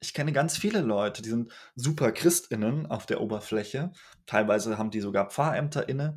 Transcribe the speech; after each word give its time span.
ich 0.00 0.14
kenne 0.14 0.32
ganz 0.32 0.56
viele 0.56 0.80
Leute, 0.80 1.22
die 1.22 1.30
sind 1.30 1.52
super 1.74 2.12
Christinnen 2.12 2.86
auf 2.86 3.06
der 3.06 3.20
Oberfläche. 3.20 3.92
Teilweise 4.26 4.78
haben 4.78 4.90
die 4.90 5.00
sogar 5.00 5.30
Pfarrämter 5.30 5.88
inne. 5.88 6.16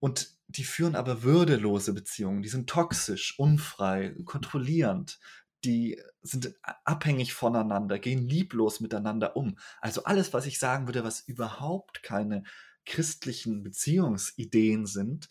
Und 0.00 0.34
die 0.48 0.64
führen 0.64 0.96
aber 0.96 1.22
würdelose 1.22 1.92
Beziehungen. 1.92 2.42
Die 2.42 2.48
sind 2.48 2.68
toxisch, 2.68 3.38
unfrei, 3.38 4.14
kontrollierend. 4.24 5.18
Die 5.64 6.00
sind 6.22 6.54
abhängig 6.84 7.32
voneinander, 7.32 7.98
gehen 7.98 8.28
lieblos 8.28 8.80
miteinander 8.80 9.36
um. 9.36 9.56
Also 9.80 10.04
alles, 10.04 10.32
was 10.32 10.46
ich 10.46 10.58
sagen 10.58 10.86
würde, 10.86 11.04
was 11.04 11.20
überhaupt 11.20 12.02
keine 12.02 12.42
christlichen 12.84 13.62
Beziehungsideen 13.62 14.84
sind, 14.84 15.28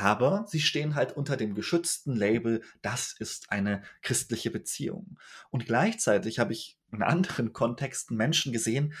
aber 0.00 0.46
sie 0.48 0.60
stehen 0.60 0.94
halt 0.94 1.16
unter 1.16 1.36
dem 1.36 1.54
geschützten 1.54 2.16
Label, 2.16 2.62
das 2.82 3.12
ist 3.12 3.52
eine 3.52 3.82
christliche 4.02 4.50
Beziehung. 4.50 5.18
Und 5.50 5.66
gleichzeitig 5.66 6.38
habe 6.38 6.52
ich 6.52 6.78
in 6.90 7.02
anderen 7.02 7.52
Kontexten 7.52 8.16
Menschen 8.16 8.52
gesehen, 8.52 8.94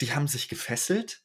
die 0.00 0.12
haben 0.12 0.26
sich 0.26 0.48
gefesselt 0.48 1.22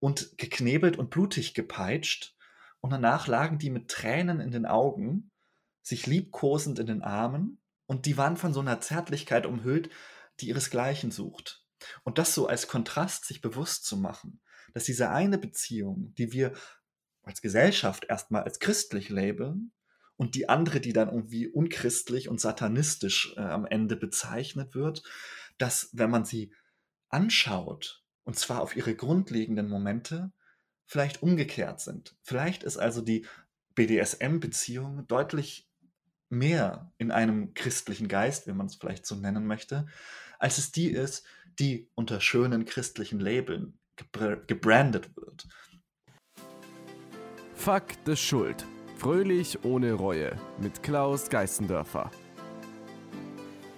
und 0.00 0.36
geknebelt 0.36 0.98
und 0.98 1.10
blutig 1.10 1.54
gepeitscht 1.54 2.36
und 2.80 2.90
danach 2.90 3.26
lagen 3.26 3.58
die 3.58 3.70
mit 3.70 3.88
Tränen 3.88 4.40
in 4.40 4.50
den 4.50 4.66
Augen, 4.66 5.30
sich 5.82 6.06
liebkosend 6.06 6.78
in 6.78 6.86
den 6.86 7.02
Armen 7.02 7.60
und 7.86 8.06
die 8.06 8.16
waren 8.18 8.36
von 8.36 8.52
so 8.52 8.60
einer 8.60 8.80
Zärtlichkeit 8.80 9.46
umhüllt, 9.46 9.88
die 10.40 10.48
ihresgleichen 10.48 11.10
sucht. 11.10 11.64
Und 12.04 12.18
das 12.18 12.34
so 12.34 12.46
als 12.46 12.68
Kontrast 12.68 13.24
sich 13.24 13.40
bewusst 13.40 13.86
zu 13.86 13.96
machen, 13.96 14.40
dass 14.74 14.84
diese 14.84 15.10
eine 15.10 15.38
Beziehung, 15.38 16.14
die 16.16 16.32
wir 16.32 16.52
als 17.28 17.42
Gesellschaft 17.42 18.06
erstmal 18.08 18.42
als 18.42 18.58
christlich 18.58 19.10
labeln 19.10 19.72
und 20.16 20.34
die 20.34 20.48
andere, 20.48 20.80
die 20.80 20.92
dann 20.92 21.08
irgendwie 21.08 21.46
unchristlich 21.46 22.28
und 22.28 22.40
satanistisch 22.40 23.34
äh, 23.36 23.40
am 23.40 23.66
Ende 23.66 23.96
bezeichnet 23.96 24.74
wird, 24.74 25.02
dass 25.58 25.90
wenn 25.92 26.10
man 26.10 26.24
sie 26.24 26.52
anschaut, 27.08 28.02
und 28.24 28.36
zwar 28.38 28.62
auf 28.62 28.76
ihre 28.76 28.94
grundlegenden 28.94 29.68
Momente, 29.68 30.32
vielleicht 30.86 31.22
umgekehrt 31.22 31.80
sind. 31.80 32.16
Vielleicht 32.22 32.62
ist 32.62 32.78
also 32.78 33.02
die 33.02 33.26
BDSM-Beziehung 33.74 35.06
deutlich 35.06 35.68
mehr 36.30 36.92
in 36.98 37.10
einem 37.10 37.54
christlichen 37.54 38.08
Geist, 38.08 38.46
wenn 38.46 38.56
man 38.56 38.66
es 38.66 38.76
vielleicht 38.76 39.06
so 39.06 39.14
nennen 39.14 39.46
möchte, 39.46 39.86
als 40.38 40.58
es 40.58 40.72
die 40.72 40.90
ist, 40.90 41.26
die 41.58 41.90
unter 41.94 42.20
schönen 42.20 42.64
christlichen 42.64 43.20
Labeln 43.20 43.78
gebrandet 44.46 45.14
wird. 45.16 45.46
Fuck 47.58 47.86
the 48.06 48.14
Schuld. 48.14 48.64
Fröhlich 48.96 49.64
ohne 49.64 49.92
Reue 49.92 50.36
mit 50.62 50.80
Klaus 50.84 51.28
Geißendörfer. 51.28 52.08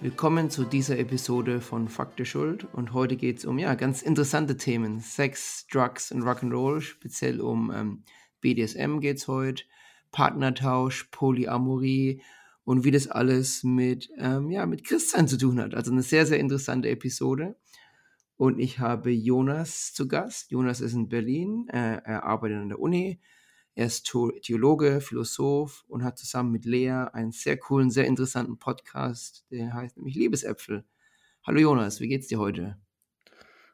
Willkommen 0.01 0.51
zu 0.51 0.65
dieser 0.65 0.99
Episode 0.99 1.59
von 1.59 1.87
Fuck 1.87 2.11
the 2.15 2.23
Schuld 2.23 2.67
und 2.73 2.93
heute 2.93 3.17
geht 3.17 3.39
es 3.39 3.45
um 3.45 3.57
ja 3.57 3.73
ganz 3.73 4.03
interessante 4.03 4.55
Themen. 4.55 4.99
Sex, 4.99 5.65
Drugs 5.65 6.11
und 6.11 6.21
Rock'n'Roll, 6.21 6.81
speziell 6.81 7.41
um 7.41 7.71
ähm, 7.71 8.03
BDSM 8.39 8.99
geht 8.99 9.17
es 9.17 9.27
heute, 9.27 9.63
Partnertausch, 10.11 11.05
Polyamorie 11.05 12.21
und 12.63 12.83
wie 12.83 12.91
das 12.91 13.07
alles 13.07 13.63
mit, 13.63 14.11
ähm, 14.19 14.51
ja, 14.51 14.67
mit 14.67 14.83
Christsein 14.85 15.27
zu 15.27 15.39
tun 15.39 15.59
hat. 15.59 15.73
Also 15.73 15.91
eine 15.91 16.03
sehr, 16.03 16.27
sehr 16.27 16.39
interessante 16.39 16.87
Episode. 16.87 17.57
Und 18.37 18.59
ich 18.59 18.79
habe 18.79 19.09
Jonas 19.09 19.91
zu 19.91 20.07
Gast. 20.07 20.51
Jonas 20.51 20.81
ist 20.81 20.93
in 20.93 21.09
Berlin, 21.09 21.67
äh, 21.69 21.99
er 22.03 22.23
arbeitet 22.23 22.59
an 22.59 22.69
der 22.69 22.79
Uni, 22.79 23.19
er 23.73 23.85
ist 23.85 24.03
Theologe, 24.41 24.99
Philosoph 24.99 25.85
und 25.87 26.03
hat 26.03 26.17
zusammen 26.17 26.51
mit 26.51 26.65
Lea 26.65 27.05
einen 27.13 27.31
sehr 27.31 27.57
coolen, 27.57 27.89
sehr 27.89 28.05
interessanten 28.05 28.59
Podcast, 28.59 29.45
der 29.49 29.73
heißt 29.73 29.95
nämlich 29.95 30.15
Liebesäpfel. 30.15 30.83
Hallo 31.43 31.59
Jonas, 31.59 32.01
wie 32.01 32.09
geht's 32.09 32.27
dir 32.27 32.39
heute? 32.39 32.77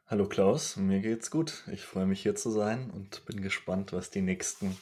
Hallo 0.06 0.28
Klaus, 0.28 0.76
mir 0.76 1.00
geht's 1.00 1.32
gut. 1.32 1.64
Ich 1.72 1.82
freue 1.82 2.06
mich 2.06 2.22
hier 2.22 2.36
zu 2.36 2.50
sein 2.50 2.90
und 2.90 3.26
bin 3.26 3.42
gespannt, 3.42 3.92
was 3.92 4.10
die 4.10 4.22
nächsten, 4.22 4.76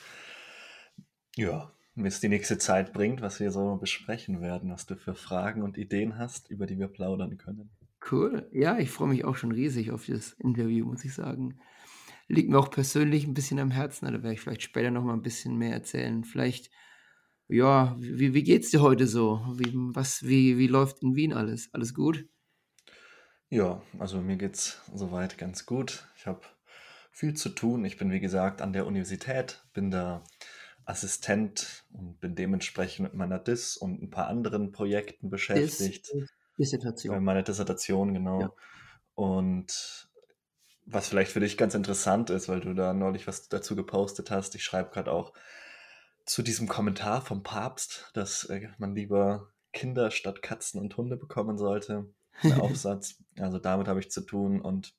ja, 1.35 1.73
was 1.95 2.21
die 2.21 2.29
nächste 2.29 2.59
Zeit 2.59 2.93
bringt, 2.93 3.23
was 3.23 3.41
wir 3.41 3.51
so 3.51 3.77
besprechen 3.77 4.43
werden, 4.43 4.71
was 4.71 4.85
du 4.85 4.97
für 4.97 5.15
Fragen 5.15 5.63
und 5.63 5.79
Ideen 5.79 6.19
hast, 6.19 6.51
über 6.51 6.67
die 6.67 6.79
wir 6.79 6.89
plaudern 6.89 7.39
können. 7.39 7.71
Cool. 8.13 8.49
Ja, 8.53 8.79
ich 8.79 8.91
freue 8.91 9.09
mich 9.09 9.25
auch 9.25 9.37
schon 9.37 9.51
riesig 9.51 9.91
auf 9.91 10.05
das 10.05 10.35
Interview, 10.35 10.85
muss 10.85 11.05
ich 11.07 11.15
sagen 11.15 11.59
liegt 12.29 12.51
mir 12.51 12.59
auch 12.59 12.71
persönlich 12.71 13.27
ein 13.27 13.35
bisschen 13.35 13.59
am 13.59 13.71
Herzen. 13.71 14.07
Da 14.07 14.13
werde 14.13 14.33
ich 14.33 14.41
vielleicht 14.41 14.63
später 14.63 14.91
noch 14.91 15.03
mal 15.03 15.15
ein 15.15 15.23
bisschen 15.23 15.57
mehr 15.57 15.73
erzählen. 15.73 16.25
Vielleicht, 16.25 16.71
ja, 17.49 17.97
wie, 17.99 18.35
wie 18.35 18.43
geht's 18.43 18.71
dir 18.71 18.81
heute 18.81 19.07
so? 19.07 19.41
Wie, 19.57 19.73
was, 19.75 20.23
wie, 20.23 20.59
wie 20.59 20.67
läuft 20.67 21.03
in 21.03 21.15
Wien 21.15 21.33
alles? 21.33 21.69
Alles 21.73 21.95
gut? 21.95 22.27
Ja, 23.49 23.83
also 23.99 24.21
mir 24.21 24.37
geht's 24.37 24.81
soweit 24.93 25.39
ganz 25.39 25.67
gut. 25.67 26.09
Ich 26.17 26.27
habe 26.27 26.41
viel 27.13 27.35
zu 27.35 27.49
tun. 27.49 27.85
Ich 27.85 27.97
bin, 27.97 28.11
wie 28.11 28.21
gesagt, 28.21 28.61
an 28.61 28.73
der 28.73 28.87
Universität, 28.87 29.65
bin 29.73 29.91
da 29.91 30.25
Assistent 30.85 31.85
und 31.93 32.21
bin 32.21 32.35
dementsprechend 32.35 33.05
mit 33.05 33.15
meiner 33.15 33.39
Dis 33.39 33.77
und 33.77 34.03
ein 34.03 34.11
paar 34.11 34.29
anderen 34.29 34.73
Projekten 34.73 35.31
beschäftigt. 35.31 36.11
Dis 36.13 36.29
Dissertation. 36.59 37.23
Meine 37.23 37.43
Dissertation, 37.43 38.15
genau. 38.15 38.41
Ja. 38.41 38.53
Und 39.15 40.09
was 40.87 41.09
vielleicht 41.09 41.33
für 41.33 41.41
dich 41.41 41.57
ganz 41.57 41.75
interessant 41.75 42.31
ist, 42.31 42.49
weil 42.49 42.61
du 42.61 42.73
da 42.73 42.95
neulich 42.95 43.27
was 43.27 43.49
dazu 43.49 43.75
gepostet 43.75 44.31
hast. 44.31 44.55
Ich 44.55 44.63
schreibe 44.63 44.91
gerade 44.91 45.13
auch 45.13 45.33
zu 46.25 46.43
diesem 46.43 46.69
Kommentar 46.69 47.23
vom 47.23 47.43
Papst, 47.43 48.11
dass 48.15 48.45
äh, 48.45 48.69
man 48.79 48.95
lieber 48.95 49.53
Kinder 49.73 50.11
statt 50.11 50.43
Katzen 50.43 50.81
und 50.81 50.97
Hunde 50.97 51.17
bekommen 51.17 51.59
sollte. 51.59 52.09
Der 52.43 52.63
Aufsatz. 52.63 53.23
Also 53.39 53.59
damit 53.59 53.89
habe 53.89 54.01
ich 54.01 54.11
zu 54.11 54.21
tun 54.21 54.61
und 54.61 54.95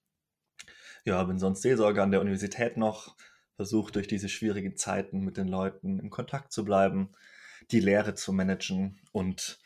ja, 1.06 1.24
bin 1.24 1.40
sonst 1.40 1.62
Seelsorger 1.62 2.04
an 2.04 2.12
der 2.12 2.20
Universität 2.20 2.76
noch, 2.76 3.16
versuche 3.56 3.94
durch 3.94 4.08
diese 4.08 4.28
schwierigen 4.28 4.76
Zeiten 4.76 5.22
mit 5.22 5.38
den 5.38 5.48
Leuten 5.48 6.00
in 6.00 6.10
Kontakt 6.10 6.52
zu 6.52 6.66
bleiben, 6.66 7.14
die 7.72 7.80
Lehre 7.80 8.14
zu 8.14 8.34
managen 8.34 9.00
und 9.14 9.60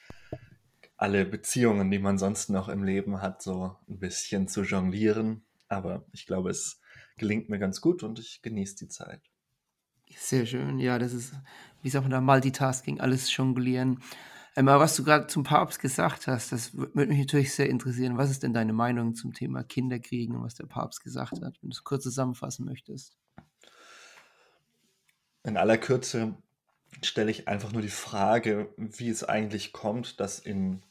alle 0.98 1.26
Beziehungen, 1.26 1.90
die 1.90 1.98
man 1.98 2.20
sonst 2.20 2.50
noch 2.52 2.70
im 2.70 2.84
Leben 2.84 3.24
hat, 3.24 3.42
so 3.42 3.76
ein 3.90 3.98
bisschen 3.98 4.48
zu 4.48 4.62
jonglieren 4.62 5.44
aber 5.72 6.06
ich 6.12 6.26
glaube, 6.26 6.50
es 6.50 6.80
gelingt 7.18 7.50
mir 7.50 7.60
ganz 7.60 7.82
gut 7.82 8.04
und 8.04 8.20
ich 8.20 8.42
genieße 8.42 8.76
die 8.76 8.88
Zeit. 8.88 9.22
Sehr 10.18 10.46
schön. 10.46 10.80
Ja, 10.80 11.00
das 11.00 11.14
ist, 11.14 11.34
wie 11.82 11.90
sagt 11.90 12.04
man 12.04 12.12
da, 12.12 12.22
Multitasking, 12.22 13.00
alles 13.00 13.36
jonglieren. 13.36 14.00
Aber 14.56 14.82
was 14.82 14.98
du 14.98 15.04
gerade 15.06 15.28
zum 15.28 15.44
Papst 15.44 15.80
gesagt 15.80 16.28
hast, 16.28 16.52
das 16.52 16.76
würde 16.76 17.08
mich 17.08 17.20
natürlich 17.20 17.54
sehr 17.54 17.70
interessieren. 17.70 18.18
Was 18.18 18.30
ist 18.30 18.44
denn 18.44 18.54
deine 18.54 18.74
Meinung 18.74 19.16
zum 19.16 19.34
Thema 19.34 19.64
Kinderkriegen 19.64 20.36
und 20.36 20.44
was 20.44 20.56
der 20.56 20.66
Papst 20.66 21.04
gesagt 21.04 21.42
hat, 21.42 21.58
wenn 21.62 21.70
du 21.70 21.74
es 21.74 21.86
kurz 21.86 22.04
zusammenfassen 22.04 22.66
möchtest? 22.66 23.18
In 25.44 25.56
aller 25.56 25.78
Kürze 25.78 26.36
stelle 27.02 27.32
ich 27.32 27.48
einfach 27.48 27.72
nur 27.72 27.82
die 27.82 27.88
Frage, 27.88 28.74
wie 28.76 29.10
es 29.10 29.24
eigentlich 29.24 29.72
kommt, 29.72 30.20
dass 30.20 30.40
in 30.40 30.84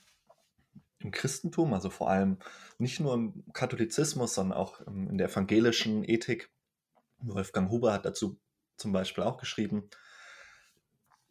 im 1.01 1.11
Christentum, 1.11 1.73
also 1.73 1.91
vor 1.91 2.11
allem 2.11 2.39
nicht 2.79 3.01
nur 3.01 3.15
im 3.15 3.45
Katholizismus, 3.53 4.35
sondern 4.35 4.59
auch 4.59 4.81
in 4.87 5.19
der 5.19 5.29
evangelischen 5.29 6.05
Ethik. 6.05 6.51
Wolfgang 7.19 7.71
Huber 7.71 7.93
hat 7.93 8.05
dazu 8.05 8.39
zum 8.77 8.93
Beispiel 8.93 9.25
auch 9.25 9.39
geschrieben, 9.39 9.89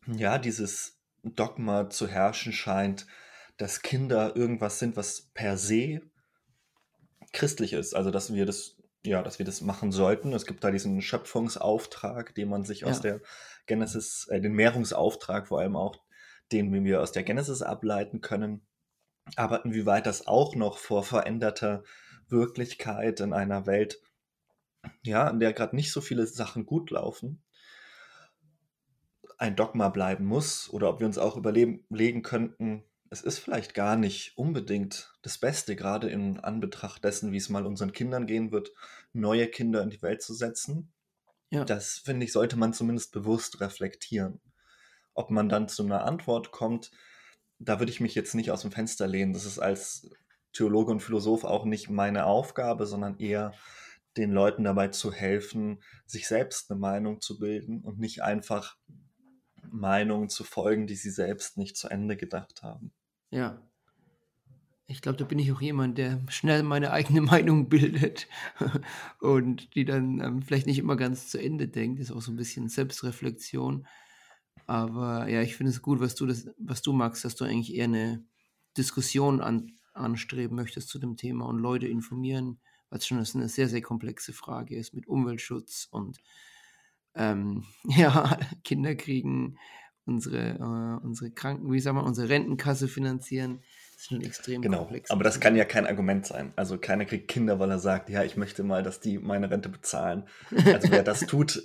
ja, 0.07 0.37
dieses 0.37 0.99
Dogma 1.23 1.89
zu 1.89 2.07
herrschen 2.07 2.53
scheint, 2.53 3.05
dass 3.57 3.81
Kinder 3.81 4.35
irgendwas 4.35 4.79
sind, 4.79 4.95
was 4.95 5.29
per 5.33 5.57
se 5.57 6.01
christlich 7.33 7.73
ist. 7.73 7.95
Also 7.95 8.09
dass 8.09 8.33
wir 8.33 8.45
das, 8.45 8.77
ja, 9.03 9.21
dass 9.21 9.37
wir 9.37 9.45
das 9.45 9.61
machen 9.61 9.91
sollten. 9.91 10.33
Es 10.33 10.45
gibt 10.45 10.63
da 10.63 10.71
diesen 10.71 11.01
Schöpfungsauftrag, 11.01 12.33
den 12.35 12.49
man 12.49 12.63
sich 12.63 12.81
ja. 12.81 12.87
aus 12.87 13.01
der 13.01 13.21
Genesis, 13.65 14.27
äh, 14.29 14.39
den 14.39 14.53
Mehrungsauftrag 14.53 15.47
vor 15.47 15.59
allem 15.59 15.75
auch, 15.75 15.99
den 16.51 16.71
wir 16.83 17.01
aus 17.01 17.11
der 17.11 17.23
Genesis 17.23 17.61
ableiten 17.61 18.21
können. 18.21 18.65
Aber 19.35 19.65
inwieweit 19.65 20.05
das 20.05 20.27
auch 20.27 20.55
noch 20.55 20.77
vor 20.77 21.03
veränderter 21.03 21.83
Wirklichkeit 22.27 23.19
in 23.19 23.33
einer 23.33 23.65
Welt, 23.65 24.01
ja, 25.01 25.29
in 25.29 25.39
der 25.39 25.53
gerade 25.53 25.75
nicht 25.75 25.91
so 25.91 26.01
viele 26.01 26.25
Sachen 26.27 26.65
gut 26.65 26.91
laufen, 26.91 27.43
ein 29.37 29.55
Dogma 29.55 29.89
bleiben 29.89 30.25
muss 30.25 30.69
oder 30.69 30.89
ob 30.89 30.99
wir 30.99 31.07
uns 31.07 31.17
auch 31.17 31.37
überlegen 31.37 32.23
könnten, 32.23 32.83
es 33.09 33.21
ist 33.21 33.39
vielleicht 33.39 33.73
gar 33.73 33.95
nicht 33.95 34.37
unbedingt 34.37 35.15
das 35.23 35.37
Beste, 35.39 35.75
gerade 35.75 36.09
in 36.09 36.39
Anbetracht 36.39 37.03
dessen, 37.03 37.31
wie 37.31 37.37
es 37.37 37.49
mal 37.49 37.65
unseren 37.65 37.91
Kindern 37.91 38.27
gehen 38.27 38.51
wird, 38.51 38.71
neue 39.13 39.47
Kinder 39.47 39.81
in 39.81 39.89
die 39.89 40.01
Welt 40.01 40.21
zu 40.21 40.33
setzen. 40.33 40.93
Ja. 41.49 41.65
Das, 41.65 41.97
finde 41.97 42.25
ich, 42.25 42.31
sollte 42.31 42.57
man 42.57 42.73
zumindest 42.73 43.11
bewusst 43.11 43.61
reflektieren. 43.61 44.39
Ob 45.15 45.31
man 45.31 45.49
dann 45.49 45.67
zu 45.67 45.83
einer 45.83 46.05
Antwort 46.05 46.51
kommt, 46.51 46.91
da 47.59 47.79
würde 47.79 47.91
ich 47.91 47.99
mich 47.99 48.15
jetzt 48.15 48.35
nicht 48.35 48.51
aus 48.51 48.61
dem 48.61 48.71
Fenster 48.71 49.07
lehnen. 49.07 49.33
Das 49.33 49.45
ist 49.45 49.59
als 49.59 50.09
Theologe 50.53 50.91
und 50.91 51.01
Philosoph 51.01 51.43
auch 51.43 51.65
nicht 51.65 51.89
meine 51.89 52.25
Aufgabe, 52.25 52.85
sondern 52.85 53.19
eher 53.19 53.53
den 54.17 54.31
Leuten 54.31 54.63
dabei 54.63 54.87
zu 54.87 55.13
helfen, 55.13 55.81
sich 56.05 56.27
selbst 56.27 56.71
eine 56.71 56.79
Meinung 56.79 57.21
zu 57.21 57.37
bilden 57.37 57.81
und 57.81 57.99
nicht 57.99 58.23
einfach 58.23 58.77
Meinungen 59.71 60.29
zu 60.29 60.43
folgen, 60.43 60.87
die 60.87 60.95
sie 60.95 61.11
selbst 61.11 61.57
nicht 61.57 61.77
zu 61.77 61.89
Ende 61.89 62.17
gedacht 62.17 62.63
haben. 62.63 62.91
Ja. 63.29 63.61
Ich 64.87 65.03
glaube, 65.03 65.19
da 65.19 65.25
bin 65.25 65.37
ich 65.37 65.51
auch 65.51 65.61
jemand, 65.61 65.99
der 65.99 66.19
schnell 66.29 66.63
meine 66.63 66.91
eigene 66.91 67.21
Meinung 67.21 67.69
bildet 67.69 68.27
und 69.19 69.75
die 69.75 69.85
dann 69.85 70.19
ähm, 70.19 70.41
vielleicht 70.41 70.65
nicht 70.65 70.79
immer 70.79 70.95
ganz 70.95 71.29
zu 71.29 71.39
Ende 71.39 71.67
denkt. 71.67 71.99
Das 71.99 72.09
ist 72.09 72.15
auch 72.15 72.21
so 72.21 72.31
ein 72.31 72.37
bisschen 72.37 72.69
Selbstreflexion. 72.69 73.85
Aber 74.69 75.27
ja, 75.27 75.41
ich 75.41 75.55
finde 75.55 75.71
es 75.71 75.81
gut, 75.81 75.99
was 75.99 76.13
du, 76.13 76.27
das, 76.27 76.47
was 76.59 76.83
du 76.83 76.93
magst, 76.93 77.25
dass 77.25 77.35
du 77.35 77.43
eigentlich 77.43 77.73
eher 77.73 77.85
eine 77.85 78.23
Diskussion 78.77 79.41
an, 79.41 79.71
anstreben 79.93 80.55
möchtest 80.55 80.89
zu 80.89 80.99
dem 80.99 81.17
Thema 81.17 81.47
und 81.47 81.57
Leute 81.57 81.87
informieren, 81.87 82.59
weil 82.91 82.99
es 82.99 83.07
schon 83.07 83.17
eine 83.17 83.49
sehr, 83.49 83.67
sehr 83.67 83.81
komplexe 83.81 84.31
Frage 84.31 84.77
ist 84.77 84.93
mit 84.93 85.07
Umweltschutz 85.07 85.87
und 85.89 86.19
ähm, 87.15 87.63
ja, 87.85 88.37
Kinder 88.63 88.93
kriegen, 88.93 89.57
unsere, 90.05 90.59
äh, 90.59 91.03
unsere 91.03 91.31
Kranken, 91.31 91.71
wie 91.71 91.79
sagen 91.79 91.97
wir, 91.97 92.03
unsere 92.03 92.29
Rentenkasse 92.29 92.87
finanzieren. 92.87 93.61
Das 93.93 94.01
ist 94.01 94.05
schon 94.09 94.21
extrem 94.21 94.61
genau. 94.61 94.81
komplex. 94.81 95.09
Aber 95.09 95.23
das 95.23 95.39
kann 95.39 95.55
ja 95.55 95.65
kein 95.65 95.87
Argument 95.87 96.27
sein. 96.27 96.53
Also 96.55 96.77
keiner 96.77 97.05
kriegt 97.05 97.27
Kinder, 97.27 97.57
weil 97.57 97.71
er 97.71 97.79
sagt, 97.79 98.07
ja, 98.11 98.23
ich 98.23 98.37
möchte 98.37 98.61
mal, 98.63 98.83
dass 98.83 98.99
die 98.99 99.17
meine 99.17 99.49
Rente 99.49 99.69
bezahlen. 99.69 100.27
Also 100.51 100.91
wer 100.91 101.01
das 101.01 101.21
tut, 101.21 101.63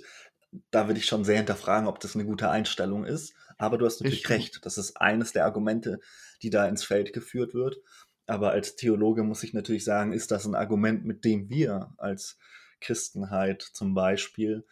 da 0.71 0.87
würde 0.87 0.99
ich 0.99 1.05
schon 1.05 1.25
sehr 1.25 1.37
hinterfragen, 1.37 1.87
ob 1.87 1.99
das 1.99 2.15
eine 2.15 2.25
gute 2.25 2.49
Einstellung 2.49 3.05
ist. 3.05 3.33
Aber 3.57 3.77
du 3.77 3.85
hast 3.85 4.01
natürlich 4.01 4.29
Richtig. 4.29 4.55
recht. 4.55 4.65
Das 4.65 4.77
ist 4.77 4.99
eines 4.99 5.31
der 5.31 5.45
Argumente, 5.45 5.99
die 6.41 6.49
da 6.49 6.67
ins 6.67 6.83
Feld 6.83 7.13
geführt 7.13 7.53
wird. 7.53 7.77
Aber 8.27 8.51
als 8.51 8.75
Theologe 8.75 9.23
muss 9.23 9.43
ich 9.43 9.53
natürlich 9.53 9.85
sagen, 9.85 10.13
ist 10.13 10.31
das 10.31 10.45
ein 10.45 10.55
Argument, 10.55 11.05
mit 11.05 11.23
dem 11.25 11.49
wir 11.49 11.93
als 11.97 12.37
Christenheit 12.81 13.61
zum 13.61 13.93
Beispiel 13.93 14.65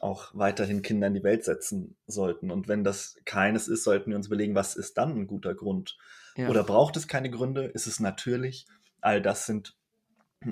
auch 0.00 0.30
weiterhin 0.34 0.82
Kinder 0.82 1.06
in 1.06 1.14
die 1.14 1.22
Welt 1.22 1.44
setzen 1.44 1.96
sollten. 2.06 2.50
Und 2.50 2.68
wenn 2.68 2.84
das 2.84 3.16
keines 3.24 3.66
ist, 3.66 3.82
sollten 3.82 4.10
wir 4.10 4.16
uns 4.16 4.26
überlegen, 4.26 4.54
was 4.54 4.76
ist 4.76 4.98
dann 4.98 5.16
ein 5.16 5.26
guter 5.26 5.54
Grund? 5.54 5.96
Ja. 6.36 6.48
Oder 6.48 6.64
braucht 6.64 6.96
es 6.96 7.08
keine 7.08 7.30
Gründe? 7.30 7.64
Ist 7.64 7.86
es 7.86 7.98
natürlich? 7.98 8.66
All 9.00 9.22
das 9.22 9.46
sind 9.46 9.74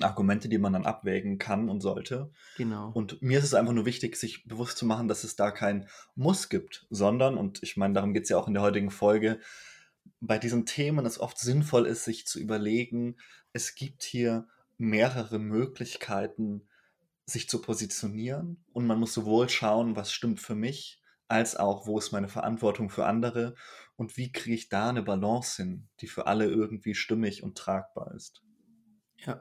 Argumente, 0.01 0.49
die 0.49 0.59
man 0.59 0.73
dann 0.73 0.87
abwägen 0.87 1.39
kann 1.39 1.69
und 1.69 1.81
sollte. 1.81 2.31
Genau. 2.57 2.91
Und 2.93 3.21
mir 3.23 3.39
ist 3.39 3.45
es 3.45 3.55
einfach 3.55 3.73
nur 3.73 3.87
wichtig, 3.87 4.17
sich 4.17 4.45
bewusst 4.47 4.79
zu 4.79 4.87
machen, 4.87 5.09
dass 5.09 5.25
es 5.25 5.37
da 5.37 5.51
kein 5.51 5.89
Muss 6.15 6.49
gibt, 6.49 6.87
sondern, 6.91 7.37
und 7.37 7.63
ich 7.63 7.77
meine, 7.77 7.95
darum 7.95 8.15
geht 8.15 8.25
es 8.25 8.31
ja 8.31 8.39
auch 8.39 8.49
in 8.49 8.55
der 8.55 8.63
heutigen 8.63 8.91
Folge, 8.91 9.41
bei 10.21 10.39
diesen 10.39 10.67
Themen 10.67 11.07
es 11.07 11.21
oft 11.21 11.39
sinnvoll 11.39 11.87
ist, 11.87 12.05
sich 12.05 12.27
zu 12.27 12.41
überlegen, 12.41 13.17
es 13.53 13.75
gibt 13.75 14.03
hier 14.03 14.49
mehrere 14.79 15.39
Möglichkeiten, 15.39 16.69
sich 17.27 17.49
zu 17.49 17.61
positionieren 17.61 18.65
und 18.73 18.87
man 18.87 18.99
muss 18.99 19.15
sowohl 19.15 19.49
schauen, 19.49 19.97
was 19.97 20.13
stimmt 20.13 20.41
für 20.41 20.55
mich, 20.55 21.01
als 21.29 21.57
auch, 21.57 21.87
wo 21.87 21.99
ist 21.99 22.13
meine 22.13 22.29
Verantwortung 22.29 22.91
für 22.91 23.07
andere 23.07 23.55
und 23.97 24.17
wie 24.17 24.31
kriege 24.31 24.55
ich 24.55 24.69
da 24.69 24.91
eine 24.91 25.03
Balance 25.03 25.63
hin, 25.63 25.89
die 26.01 26.07
für 26.07 26.27
alle 26.27 26.47
irgendwie 26.47 26.95
stimmig 26.95 27.43
und 27.43 27.57
tragbar 27.57 28.15
ist. 28.15 28.43
Ja, 29.17 29.41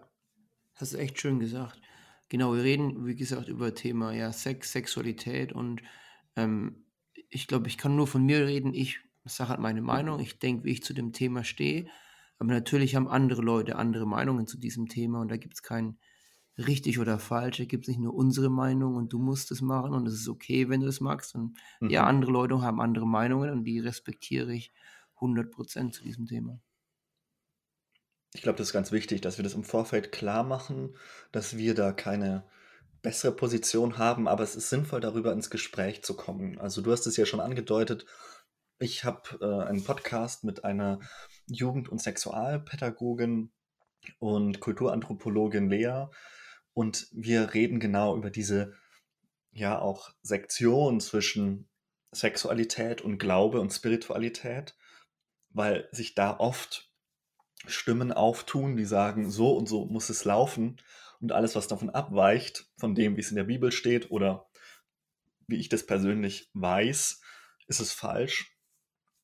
hast 0.75 0.93
du 0.93 0.97
echt 0.97 1.19
schön 1.19 1.39
gesagt. 1.39 1.81
Genau, 2.29 2.53
wir 2.55 2.63
reden, 2.63 3.05
wie 3.05 3.15
gesagt, 3.15 3.47
über 3.47 3.75
Thema 3.75 4.13
ja, 4.13 4.31
Sex, 4.31 4.71
Sexualität 4.71 5.53
und 5.53 5.81
ähm, 6.35 6.85
ich 7.29 7.47
glaube, 7.47 7.67
ich 7.67 7.77
kann 7.77 7.95
nur 7.95 8.07
von 8.07 8.25
mir 8.25 8.45
reden. 8.47 8.73
Ich 8.73 8.99
sage 9.25 9.51
halt 9.51 9.59
meine 9.59 9.81
Meinung, 9.81 10.19
ich 10.19 10.39
denke, 10.39 10.65
wie 10.65 10.71
ich 10.71 10.83
zu 10.83 10.93
dem 10.93 11.13
Thema 11.13 11.43
stehe. 11.43 11.87
Aber 12.39 12.51
natürlich 12.51 12.95
haben 12.95 13.07
andere 13.07 13.41
Leute 13.41 13.75
andere 13.75 14.05
Meinungen 14.05 14.47
zu 14.47 14.57
diesem 14.57 14.87
Thema 14.87 15.21
und 15.21 15.29
da 15.29 15.37
gibt 15.37 15.53
es 15.55 15.63
keinen 15.63 15.97
richtig 16.57 16.99
oder 16.99 17.19
falsch. 17.19 17.57
Da 17.57 17.65
gibt 17.65 17.85
es 17.85 17.89
nicht 17.89 17.99
nur 17.99 18.13
unsere 18.13 18.49
Meinung 18.49 18.95
und 18.95 19.13
du 19.13 19.19
musst 19.19 19.51
es 19.51 19.61
machen 19.61 19.93
und 19.93 20.07
es 20.07 20.13
ist 20.13 20.27
okay, 20.27 20.69
wenn 20.69 20.81
du 20.81 20.85
das 20.85 21.01
magst. 21.01 21.35
Und 21.35 21.57
mhm. 21.79 21.89
ja, 21.89 22.05
andere 22.05 22.31
Leute 22.31 22.61
haben 22.61 22.81
andere 22.81 23.07
Meinungen 23.07 23.49
und 23.51 23.63
die 23.63 23.79
respektiere 23.79 24.53
ich 24.53 24.73
100% 25.19 25.91
zu 25.91 26.03
diesem 26.03 26.25
Thema. 26.25 26.59
Ich 28.33 28.41
glaube, 28.41 28.57
das 28.57 28.67
ist 28.67 28.73
ganz 28.73 28.91
wichtig, 28.91 29.21
dass 29.21 29.37
wir 29.37 29.43
das 29.43 29.53
im 29.53 29.63
Vorfeld 29.63 30.11
klar 30.11 30.43
machen, 30.43 30.95
dass 31.31 31.55
wir 31.57 31.75
da 31.75 31.91
keine 31.91 32.45
bessere 33.01 33.35
Position 33.35 33.97
haben, 33.97 34.27
aber 34.27 34.43
es 34.43 34.55
ist 34.55 34.69
sinnvoll, 34.69 35.01
darüber 35.01 35.33
ins 35.33 35.49
Gespräch 35.49 36.03
zu 36.03 36.15
kommen. 36.15 36.57
Also 36.59 36.81
du 36.81 36.91
hast 36.91 37.05
es 37.05 37.17
ja 37.17 37.25
schon 37.25 37.41
angedeutet, 37.41 38.05
ich 38.79 39.03
habe 39.03 39.21
äh, 39.39 39.67
einen 39.67 39.83
Podcast 39.83 40.43
mit 40.43 40.65
einer 40.65 40.99
Jugend- 41.47 41.89
und 41.89 42.01
Sexualpädagogin 42.01 43.51
und 44.19 44.59
Kulturanthropologin 44.59 45.69
Lea 45.69 46.07
und 46.73 47.07
wir 47.11 47.53
reden 47.53 47.79
genau 47.79 48.17
über 48.17 48.29
diese 48.29 48.73
ja 49.51 49.79
auch 49.79 50.09
Sektion 50.21 50.99
zwischen 50.99 51.69
Sexualität 52.11 53.01
und 53.01 53.19
Glaube 53.19 53.59
und 53.59 53.71
Spiritualität, 53.71 54.75
weil 55.49 55.87
sich 55.91 56.15
da 56.15 56.37
oft 56.37 56.91
Stimmen 57.65 58.11
auftun, 58.11 58.75
die 58.75 58.85
sagen, 58.85 59.29
so 59.29 59.55
und 59.55 59.67
so 59.67 59.85
muss 59.85 60.09
es 60.09 60.25
laufen 60.25 60.77
und 61.21 61.31
alles, 61.31 61.55
was 61.55 61.67
davon 61.67 61.89
abweicht, 61.89 62.69
von 62.77 62.95
dem, 62.95 63.15
wie 63.15 63.21
es 63.21 63.29
in 63.29 63.37
der 63.37 63.45
Bibel 63.45 63.71
steht 63.71 64.11
oder 64.11 64.47
wie 65.47 65.55
ich 65.57 65.69
das 65.69 65.85
persönlich 65.85 66.49
weiß, 66.53 67.21
ist 67.67 67.79
es 67.79 67.91
falsch. 67.93 68.57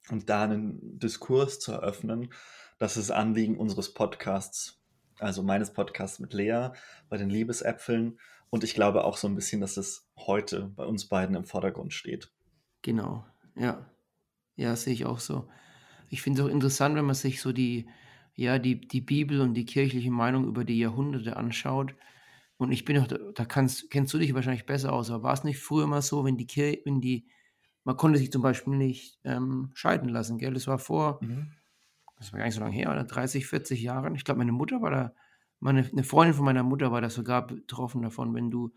Und 0.09 0.29
da 0.29 0.43
einen 0.43 0.99
Diskurs 0.99 1.59
zu 1.59 1.71
eröffnen, 1.71 2.33
das 2.77 2.97
ist 2.97 3.11
Anliegen 3.11 3.57
unseres 3.57 3.93
Podcasts, 3.93 4.81
also 5.19 5.43
meines 5.43 5.73
Podcasts 5.73 6.19
mit 6.19 6.33
Lea 6.33 6.69
bei 7.09 7.17
den 7.17 7.29
Liebesäpfeln. 7.29 8.19
Und 8.49 8.63
ich 8.63 8.73
glaube 8.73 9.03
auch 9.03 9.17
so 9.17 9.27
ein 9.27 9.35
bisschen, 9.35 9.61
dass 9.61 9.75
das 9.75 10.09
heute 10.17 10.71
bei 10.75 10.85
uns 10.85 11.07
beiden 11.07 11.35
im 11.35 11.43
Vordergrund 11.43 11.93
steht. 11.93 12.31
Genau, 12.81 13.25
ja. 13.55 13.85
Ja, 14.55 14.75
sehe 14.75 14.93
ich 14.93 15.05
auch 15.05 15.19
so. 15.19 15.49
Ich 16.09 16.21
finde 16.21 16.41
es 16.41 16.47
auch 16.47 16.51
interessant, 16.51 16.95
wenn 16.95 17.05
man 17.05 17.15
sich 17.15 17.41
so 17.41 17.51
die, 17.51 17.87
ja, 18.39 18.59
die, 18.59 18.81
die 18.81 19.01
Bibel 19.01 19.41
und 19.41 19.53
die 19.53 19.65
kirchliche 19.65 20.11
Meinung 20.11 20.45
über 20.47 20.63
die 20.65 20.79
Jahrhunderte 20.79 21.37
anschaut. 21.37 21.95
Und 22.57 22.71
ich 22.71 22.85
bin 22.85 22.97
auch, 22.99 23.07
da 23.07 23.45
kannst, 23.45 23.89
kennst 23.91 24.13
du 24.13 24.17
dich 24.19 24.33
wahrscheinlich 24.33 24.65
besser 24.65 24.93
aus, 24.93 25.09
aber 25.11 25.23
war 25.23 25.33
es 25.33 25.43
nicht 25.43 25.59
früher 25.59 25.85
immer 25.85 26.01
so, 26.01 26.25
wenn 26.25 26.37
die 26.37 26.47
Kirche, 26.47 26.81
wenn 26.85 27.01
die, 27.01 27.27
man 27.85 27.97
konnte 27.97 28.19
sich 28.19 28.31
zum 28.31 28.41
Beispiel 28.41 28.75
nicht 28.75 29.19
ähm, 29.23 29.71
scheiden 29.73 30.09
lassen, 30.09 30.37
gell? 30.37 30.53
Das 30.53 30.67
war 30.67 30.79
vor, 30.79 31.21
mhm 31.21 31.55
das 32.17 32.31
war 32.33 32.39
gar 32.39 32.45
nicht 32.45 32.55
so 32.55 32.61
lange 32.61 32.75
her, 32.75 32.91
oder 32.91 33.03
30, 33.03 33.47
40 33.47 33.81
Jahren. 33.81 34.15
Ich 34.15 34.25
glaube, 34.25 34.39
meine 34.39 34.51
Mutter 34.51 34.81
war 34.81 34.91
da, 34.91 35.13
meine, 35.59 35.87
eine 35.89 36.03
Freundin 36.03 36.35
von 36.35 36.45
meiner 36.45 36.63
Mutter 36.63 36.91
war 36.91 37.01
da 37.01 37.09
sogar 37.09 37.47
betroffen 37.47 38.01
davon, 38.01 38.33
wenn 38.33 38.51
du 38.51 38.73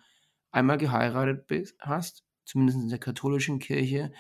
einmal 0.53 0.79
geheiratet 0.79 1.47
bist, 1.47 1.77
hast, 1.81 2.25
zumindest 2.45 2.79
in 2.81 2.89
der 2.89 2.99
katholischen 2.99 3.59
Kirche, 3.59 4.13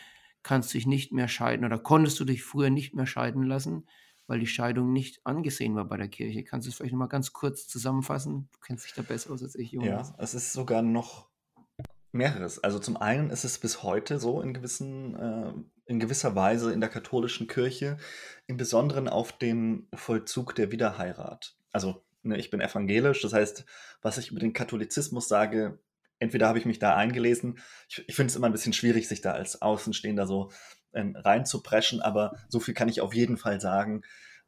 kannst 0.42 0.72
du 0.74 0.78
dich 0.78 0.86
nicht 0.86 1.12
mehr 1.12 1.28
scheiden 1.28 1.64
oder 1.64 1.78
konntest 1.78 2.18
du 2.20 2.24
dich 2.24 2.42
früher 2.42 2.70
nicht 2.70 2.94
mehr 2.94 3.06
scheiden 3.06 3.44
lassen, 3.44 3.86
weil 4.26 4.38
die 4.38 4.46
Scheidung 4.46 4.92
nicht 4.92 5.20
angesehen 5.24 5.74
war 5.74 5.84
bei 5.84 5.96
der 5.96 6.08
Kirche. 6.08 6.44
Kannst 6.44 6.66
du 6.66 6.70
es 6.70 6.76
vielleicht 6.76 6.92
nochmal 6.92 7.08
ganz 7.08 7.32
kurz 7.32 7.66
zusammenfassen? 7.66 8.48
Du 8.52 8.60
kennst 8.60 8.84
dich 8.84 8.94
da 8.94 9.02
besser 9.02 9.32
aus 9.32 9.42
als 9.42 9.54
ich, 9.54 9.72
Jonas. 9.72 10.10
Ja, 10.10 10.14
es 10.18 10.34
ist 10.34 10.52
sogar 10.52 10.82
noch 10.82 11.28
mehreres. 12.12 12.62
Also 12.62 12.78
zum 12.78 12.96
einen 12.96 13.30
ist 13.30 13.44
es 13.44 13.58
bis 13.58 13.82
heute 13.82 14.18
so 14.18 14.40
in 14.40 14.54
gewissen 14.54 15.16
äh, 15.16 15.52
in 15.86 16.00
gewisser 16.00 16.34
Weise 16.34 16.72
in 16.72 16.80
der 16.80 16.88
katholischen 16.88 17.46
Kirche, 17.46 17.98
im 18.46 18.56
Besonderen 18.56 19.08
auf 19.08 19.32
den 19.32 19.88
Vollzug 19.94 20.54
der 20.54 20.70
Wiederheirat. 20.70 21.56
Also, 21.72 22.02
ne, 22.22 22.38
ich 22.38 22.50
bin 22.50 22.60
evangelisch, 22.60 23.22
das 23.22 23.32
heißt, 23.32 23.64
was 24.00 24.18
ich 24.18 24.30
über 24.30 24.40
den 24.40 24.52
Katholizismus 24.52 25.28
sage, 25.28 25.78
entweder 26.18 26.48
habe 26.48 26.58
ich 26.58 26.66
mich 26.66 26.78
da 26.78 26.96
eingelesen, 26.96 27.58
ich, 27.88 28.04
ich 28.06 28.14
finde 28.14 28.30
es 28.30 28.36
immer 28.36 28.46
ein 28.46 28.52
bisschen 28.52 28.72
schwierig, 28.72 29.08
sich 29.08 29.20
da 29.20 29.32
als 29.32 29.60
Außenstehender 29.60 30.26
so 30.26 30.50
reinzupreschen, 30.94 32.00
aber 32.00 32.36
so 32.48 32.60
viel 32.60 32.74
kann 32.74 32.88
ich 32.88 33.00
auf 33.00 33.14
jeden 33.14 33.36
Fall 33.36 33.60
sagen. 33.60 34.02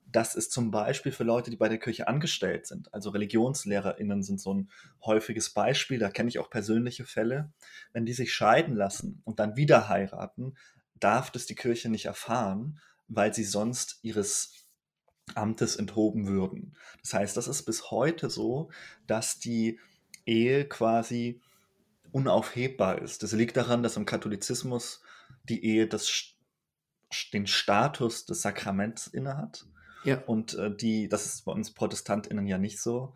Das 0.06 0.34
ist 0.34 0.52
zum 0.52 0.70
Beispiel 0.70 1.12
für 1.12 1.24
Leute, 1.24 1.50
die 1.50 1.56
bei 1.56 1.68
der 1.68 1.78
Kirche 1.78 2.06
angestellt 2.06 2.66
sind. 2.66 2.92
Also 2.92 3.10
ReligionslehrerInnen 3.10 4.22
sind 4.22 4.40
so 4.40 4.52
ein 4.52 4.70
häufiges 5.04 5.50
Beispiel. 5.50 5.98
Da 5.98 6.10
kenne 6.10 6.28
ich 6.28 6.38
auch 6.38 6.50
persönliche 6.50 7.04
Fälle. 7.04 7.52
Wenn 7.92 8.06
die 8.06 8.12
sich 8.12 8.32
scheiden 8.32 8.76
lassen 8.76 9.22
und 9.24 9.40
dann 9.40 9.56
wieder 9.56 9.88
heiraten, 9.88 10.54
darf 11.00 11.30
das 11.30 11.46
die 11.46 11.54
Kirche 11.54 11.88
nicht 11.88 12.04
erfahren, 12.04 12.80
weil 13.08 13.34
sie 13.34 13.44
sonst 13.44 13.98
ihres 14.02 14.52
Amtes 15.34 15.76
enthoben 15.76 16.26
würden. 16.26 16.76
Das 17.02 17.14
heißt, 17.14 17.36
das 17.36 17.48
ist 17.48 17.64
bis 17.64 17.90
heute 17.90 18.28
so, 18.28 18.70
dass 19.06 19.38
die 19.38 19.80
Ehe 20.26 20.68
quasi 20.68 21.40
unaufhebbar 22.12 23.00
ist. 23.02 23.22
Das 23.22 23.32
liegt 23.32 23.56
daran, 23.56 23.82
dass 23.82 23.96
im 23.96 24.06
Katholizismus 24.06 25.02
die 25.48 25.64
Ehe 25.64 25.86
das, 25.88 26.33
den 27.32 27.46
Status 27.46 28.26
des 28.26 28.42
Sakraments 28.42 29.06
innehat. 29.06 29.66
Ja. 30.04 30.22
Und 30.26 30.54
äh, 30.54 30.74
die, 30.74 31.08
das 31.08 31.26
ist 31.26 31.44
bei 31.44 31.52
uns 31.52 31.72
ProtestantInnen 31.72 32.46
ja 32.46 32.58
nicht 32.58 32.80
so. 32.80 33.14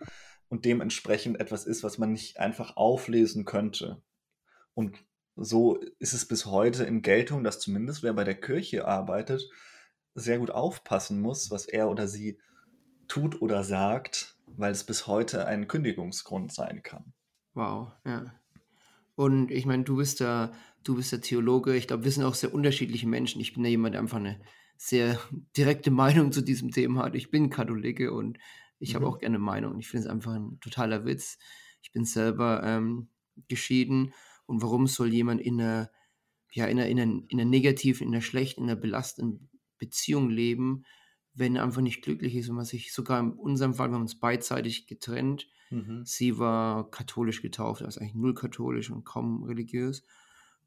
Und 0.49 0.65
dementsprechend 0.65 1.39
etwas 1.41 1.67
ist, 1.67 1.83
was 1.83 1.99
man 1.99 2.13
nicht 2.13 2.41
einfach 2.41 2.77
auflesen 2.77 3.45
könnte. 3.45 4.03
Und 4.75 4.97
so 5.37 5.79
ist 5.99 6.15
es 6.15 6.27
bis 6.27 6.47
heute 6.47 6.85
in 6.85 7.03
Geltung, 7.03 7.45
dass 7.45 7.61
zumindest 7.61 8.03
wer 8.03 8.13
bei 8.15 8.25
der 8.25 8.41
Kirche 8.41 8.87
arbeitet, 8.87 9.49
sehr 10.15 10.39
gut 10.39 10.51
aufpassen 10.51 11.21
muss, 11.21 11.51
was 11.51 11.67
er 11.67 11.91
oder 11.91 12.09
sie 12.09 12.41
tut 13.07 13.41
oder 13.41 13.63
sagt, 13.63 14.37
weil 14.47 14.73
es 14.73 14.85
bis 14.85 15.07
heute 15.07 15.47
ein 15.47 15.69
Kündigungsgrund 15.69 16.53
sein 16.53 16.83
kann. 16.83 17.13
Wow, 17.55 17.93
ja. 18.05 18.33
Und 19.19 19.51
ich 19.51 19.67
meine, 19.67 19.83
du 19.83 19.97
bist 19.97 20.21
da, 20.21 20.53
du 20.85 20.95
bist 20.95 21.11
der 21.11 21.21
Theologe. 21.21 21.75
Ich 21.75 21.89
glaube, 21.89 22.05
wir 22.05 22.13
sind 22.13 22.23
auch 22.23 22.35
sehr 22.35 22.55
unterschiedliche 22.55 23.09
Menschen. 23.09 23.41
Ich 23.41 23.53
bin 23.53 23.65
ja 23.65 23.71
jemand, 23.71 23.95
der 23.95 24.01
einfach 24.01 24.19
eine 24.19 24.41
sehr 24.77 25.19
direkte 25.57 25.91
Meinung 25.91 26.31
zu 26.31 26.41
diesem 26.41 26.71
Thema 26.71 27.03
hat. 27.03 27.17
Ich 27.17 27.33
bin 27.33 27.51
Katholike 27.51 28.13
und 28.13 28.39
ich 28.79 28.95
habe 28.95 29.07
Mhm. 29.07 29.11
auch 29.11 29.19
gerne 29.19 29.41
Meinung. 29.41 29.81
Ich 29.81 29.89
finde 29.89 30.07
es 30.07 30.11
einfach 30.13 30.35
ein 30.35 30.61
totaler 30.61 31.05
Witz. 31.05 31.37
Ich 31.83 31.91
bin 31.91 32.05
selber 32.05 32.63
ähm, 32.63 33.09
geschieden 33.49 34.15
und 34.47 34.63
warum 34.63 34.87
soll 34.87 35.13
jemand 35.13 35.41
in 35.41 35.61
einer, 35.61 35.91
ja, 36.53 36.67
in 36.67 36.79
einer, 36.79 36.89
in 36.89 37.01
einer, 37.01 37.23
in 37.27 37.41
einer 37.41 37.51
negativen, 37.51 38.07
in 38.07 38.15
einer 38.15 38.23
schlechten, 38.23 38.63
in 38.63 38.71
einer 38.71 38.81
belastenden 38.81 39.51
Beziehung 39.79 40.31
leben, 40.31 40.85
wenn 41.35 41.57
er 41.57 41.63
einfach 41.63 41.83
nicht 41.83 42.03
glücklich 42.03 42.35
ist, 42.35 42.49
wenn 42.49 42.57
man 42.57 42.65
sich 42.65 42.93
sogar 42.93 43.21
in 43.21 43.33
unserem 43.33 43.75
Fall, 43.75 43.89
wir 43.91 43.95
haben 43.95 44.03
uns 44.03 44.19
beidseitig 44.19 44.87
getrennt. 44.87 45.49
Mhm. 45.71 46.03
Sie 46.05 46.39
war 46.39 46.91
katholisch 46.91 47.43
getauft, 47.43 47.83
also 47.83 48.01
eigentlich 48.01 48.15
null 48.15 48.35
katholisch 48.35 48.91
und 48.91 49.05
kaum 49.05 49.45
religiös. 49.45 50.05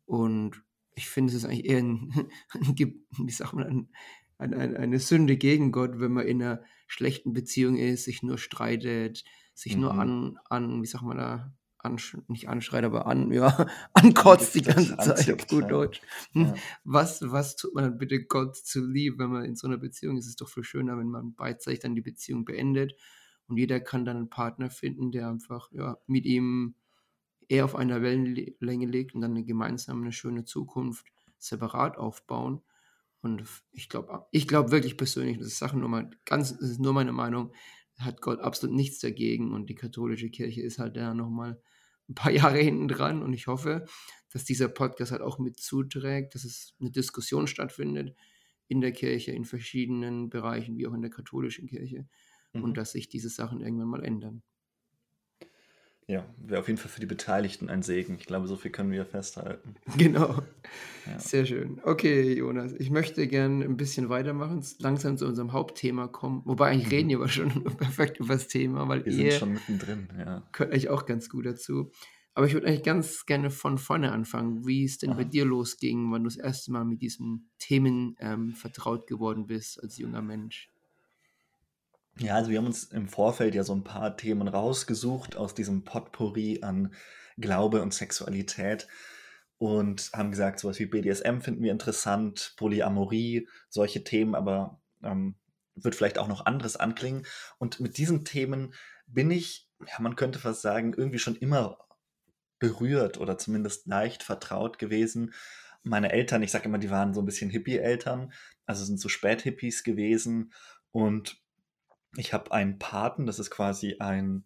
Und 0.06 0.64
ich 0.96 1.10
finde, 1.10 1.32
es 1.32 1.38
ist 1.38 1.46
eigentlich 1.46 1.66
eher 1.66 1.80
ein, 1.80 2.30
wie 3.18 3.32
sagt 3.32 3.54
man, 3.54 3.66
ein, 3.68 3.90
ein, 4.38 4.54
ein, 4.54 4.76
eine 4.76 5.00
Sünde 5.00 5.38
gegen 5.38 5.72
Gott, 5.72 6.00
wenn 6.00 6.12
man 6.14 6.26
in 6.28 6.42
einer 6.42 6.64
schlechten 6.88 7.34
Beziehung 7.34 7.78
ist, 7.78 8.06
sich 8.06 8.24
nur 8.24 8.38
streitet, 8.38 9.24
sich 9.54 9.78
nur 9.78 9.94
Mhm. 9.94 10.00
an, 10.00 10.38
an, 10.50 10.82
wie 10.82 10.88
sagt 10.88 11.04
man 11.04 11.18
da, 11.18 11.54
ansch 11.84 12.18
nicht 12.28 12.50
anschreit, 12.50 12.84
aber 12.84 13.08
an, 13.08 13.32
ja, 13.32 13.68
ankotzt 13.94 14.56
die 14.56 14.62
ganze 14.62 14.98
Zeit 14.98 15.32
auf 15.32 15.48
gut 15.48 15.64
ja. 15.64 15.68
Deutsch. 15.68 16.02
Ja. 16.34 16.54
Was, 16.84 17.22
was 17.22 17.56
tut 17.56 17.74
man 17.74 17.84
dann 17.84 17.98
bitte 17.98 18.24
Gott 18.24 18.56
zu 18.56 18.86
lieb, 18.86 19.20
wenn 19.20 19.30
man 19.30 19.46
in 19.46 19.56
so 19.56 19.68
einer 19.68 19.78
Beziehung 19.78 20.18
ist? 20.18 20.26
Es 20.26 20.32
ist 20.32 20.42
doch 20.42 20.50
viel 20.50 20.64
schöner, 20.64 20.98
wenn 20.98 21.10
man 21.10 21.34
beidseitig 21.36 21.80
dann 21.80 21.96
die 21.96 22.02
Beziehung 22.02 22.46
beendet 22.46 22.96
und 23.48 23.58
jeder 23.58 23.80
kann 23.80 24.06
dann 24.06 24.18
einen 24.18 24.30
Partner 24.30 24.70
finden, 24.70 25.12
der 25.12 25.28
einfach 25.28 25.70
ja, 25.72 25.98
mit 26.08 26.26
ihm 26.26 26.76
eher 27.50 27.66
auf 27.66 27.76
einer 27.76 28.02
Wellenlänge 28.02 28.86
liegt 28.86 29.14
und 29.14 29.22
dann 29.22 29.32
eine 29.32 29.44
gemeinsame, 29.44 30.02
eine 30.02 30.14
schöne 30.14 30.46
Zukunft 30.46 31.06
separat 31.38 31.98
aufbauen. 31.98 32.62
Und 33.22 33.44
ich 33.72 33.90
glaube 33.90 34.26
ich 34.32 34.48
glaub 34.48 34.72
wirklich 34.72 34.96
persönlich, 34.98 35.38
das 35.38 35.48
ist 35.48 35.58
Sache 35.58 35.78
nur 35.78 35.90
mal, 35.90 36.10
ganz, 36.26 36.58
das 36.58 36.70
ist 36.70 36.80
nur 36.80 36.94
meine 36.94 37.12
Meinung, 37.12 37.52
hat 38.04 38.22
Gott 38.22 38.40
absolut 38.40 38.76
nichts 38.76 39.00
dagegen 39.00 39.52
und 39.54 39.70
die 39.70 39.76
katholische 39.76 40.30
Kirche 40.30 40.62
ist 40.62 40.80
halt 40.80 40.98
da 40.98 41.14
nochmal 41.14 41.62
ein 42.10 42.16
paar 42.16 42.32
Jahre 42.32 42.60
hinten 42.60 42.88
dran 42.88 43.22
und 43.24 43.34
ich 43.34 43.48
hoffe, 43.48 43.86
dass 44.32 44.44
dieser 44.46 44.68
Podcast 44.70 45.12
halt 45.12 45.22
auch 45.22 45.40
mit 45.40 45.60
zuträgt, 45.60 46.36
dass 46.36 46.44
es 46.46 46.76
eine 46.80 46.92
Diskussion 46.92 47.48
stattfindet 47.48 48.16
in 48.68 48.82
der 48.82 48.92
Kirche, 48.94 49.32
in 49.32 49.46
verschiedenen 49.46 50.30
Bereichen, 50.30 50.78
wie 50.78 50.88
auch 50.88 50.94
in 50.94 51.02
der 51.02 51.12
katholischen 51.12 51.68
Kirche 51.68 52.08
Mhm. 52.54 52.64
und 52.64 52.78
dass 52.78 52.92
sich 52.92 53.08
diese 53.10 53.30
Sachen 53.30 53.62
irgendwann 53.62 53.88
mal 53.88 54.04
ändern. 54.04 54.44
Ja, 56.12 56.26
wäre 56.46 56.60
auf 56.60 56.68
jeden 56.68 56.78
Fall 56.78 56.90
für 56.92 57.00
die 57.00 57.06
Beteiligten 57.06 57.70
ein 57.70 57.84
Segen. 57.84 58.16
Ich 58.20 58.26
glaube, 58.26 58.46
so 58.46 58.58
viel 58.58 58.70
können 58.70 58.92
wir 58.92 59.06
festhalten. 59.06 59.76
Genau. 59.98 60.42
Ja. 61.08 61.18
Sehr 61.20 61.46
schön. 61.46 61.80
Okay, 61.84 62.34
Jonas, 62.38 62.74
ich 62.74 62.90
möchte 62.92 63.26
gerne 63.28 63.64
ein 63.64 63.78
bisschen 63.78 64.10
weitermachen, 64.10 64.62
langsam 64.80 65.18
zu 65.18 65.26
unserem 65.26 65.54
Hauptthema 65.54 66.08
kommen. 66.08 66.42
Wobei 66.44 66.70
eigentlich 66.70 66.88
Mhm. 66.88 66.92
reden 66.92 67.10
wir 67.10 67.18
aber 67.18 67.30
schon 67.30 67.64
perfekt 67.78 68.20
über 68.20 68.34
das 68.34 68.50
Thema, 68.50 68.90
weil 68.90 69.06
Wir 69.06 69.14
sind 69.14 69.26
ihr 69.26 69.32
schon 69.32 69.54
mittendrin, 69.54 70.10
ja. 70.20 70.44
gehört 70.52 70.74
eigentlich 70.74 70.90
auch 70.90 71.06
ganz 71.06 71.30
gut 71.30 71.46
dazu. 71.46 71.92
Aber 72.34 72.46
ich 72.46 72.54
würde 72.54 72.68
eigentlich 72.68 72.84
ganz 72.84 73.26
gerne 73.26 73.50
von 73.50 73.78
vorne 73.78 74.12
anfangen, 74.12 74.66
wie 74.68 74.84
es 74.84 74.98
denn 74.98 75.12
bei 75.12 75.22
Aha. 75.24 75.30
dir 75.30 75.46
losging, 75.46 76.12
wann 76.12 76.24
du 76.24 76.28
das 76.30 76.38
erste 76.38 76.72
Mal 76.74 76.84
mit 76.84 77.02
diesen 77.02 77.50
Themen 77.58 78.16
ähm, 78.20 78.52
vertraut 78.52 79.08
geworden 79.08 79.48
bist 79.48 79.82
als 79.82 79.98
junger 79.98 80.22
Mensch. 80.22 80.70
Ja, 82.18 82.36
also 82.36 82.52
wir 82.52 82.58
haben 82.58 82.66
uns 82.68 82.84
im 82.86 83.08
Vorfeld 83.08 83.56
ja 83.56 83.64
so 83.64 83.74
ein 83.74 83.84
paar 83.84 84.18
Themen 84.18 84.48
rausgesucht 84.48 85.36
aus 85.36 85.56
diesem 85.56 85.84
Potpourri 85.84 86.60
an 86.62 86.94
Glaube 87.38 87.82
und 87.82 87.94
Sexualität 87.94 88.88
und 89.58 90.12
haben 90.14 90.32
gesagt, 90.32 90.60
sowas 90.60 90.80
wie 90.80 90.86
BDSM 90.86 91.40
finden 91.40 91.64
wir 91.64 91.72
interessant, 91.72 92.54
Polyamorie, 92.58 93.48
solche 93.70 94.04
Themen, 94.04 94.36
aber 94.36 94.82
ähm, 95.04 95.36
wird 95.76 95.96
vielleicht 95.96 96.18
auch 96.18 96.28
noch 96.28 96.46
anderes 96.46 96.78
anklingen. 96.78 97.26
Und 97.58 97.80
mit 97.80 97.98
diesen 97.98 98.26
Themen 98.26 98.74
bin 99.08 99.32
ich, 99.32 99.70
ja, 99.86 100.00
man 100.00 100.16
könnte 100.16 100.40
fast 100.40 100.62
sagen, 100.62 100.94
irgendwie 100.96 101.20
schon 101.20 101.36
immer 101.36 101.78
berührt 102.60 103.20
oder 103.20 103.38
zumindest 103.38 103.88
leicht 103.88 104.24
vertraut 104.24 104.78
gewesen. 104.80 105.34
Meine 105.84 106.12
Eltern, 106.12 106.44
ich 106.44 106.52
sage 106.52 106.66
immer, 106.66 106.78
die 106.78 106.92
waren 106.92 107.14
so 107.14 107.22
ein 107.22 107.26
bisschen 107.26 107.50
Hippie-Eltern, 107.50 108.32
also 108.66 108.86
sind 108.86 109.00
so 109.00 109.10
Späthippies 109.10 109.84
gewesen 109.84 110.54
und 110.92 111.41
ich 112.16 112.34
habe 112.34 112.52
einen 112.52 112.78
Paten, 112.80 113.26
das 113.26 113.40
ist 113.40 113.52
quasi 113.52 113.98
ein, 114.00 114.44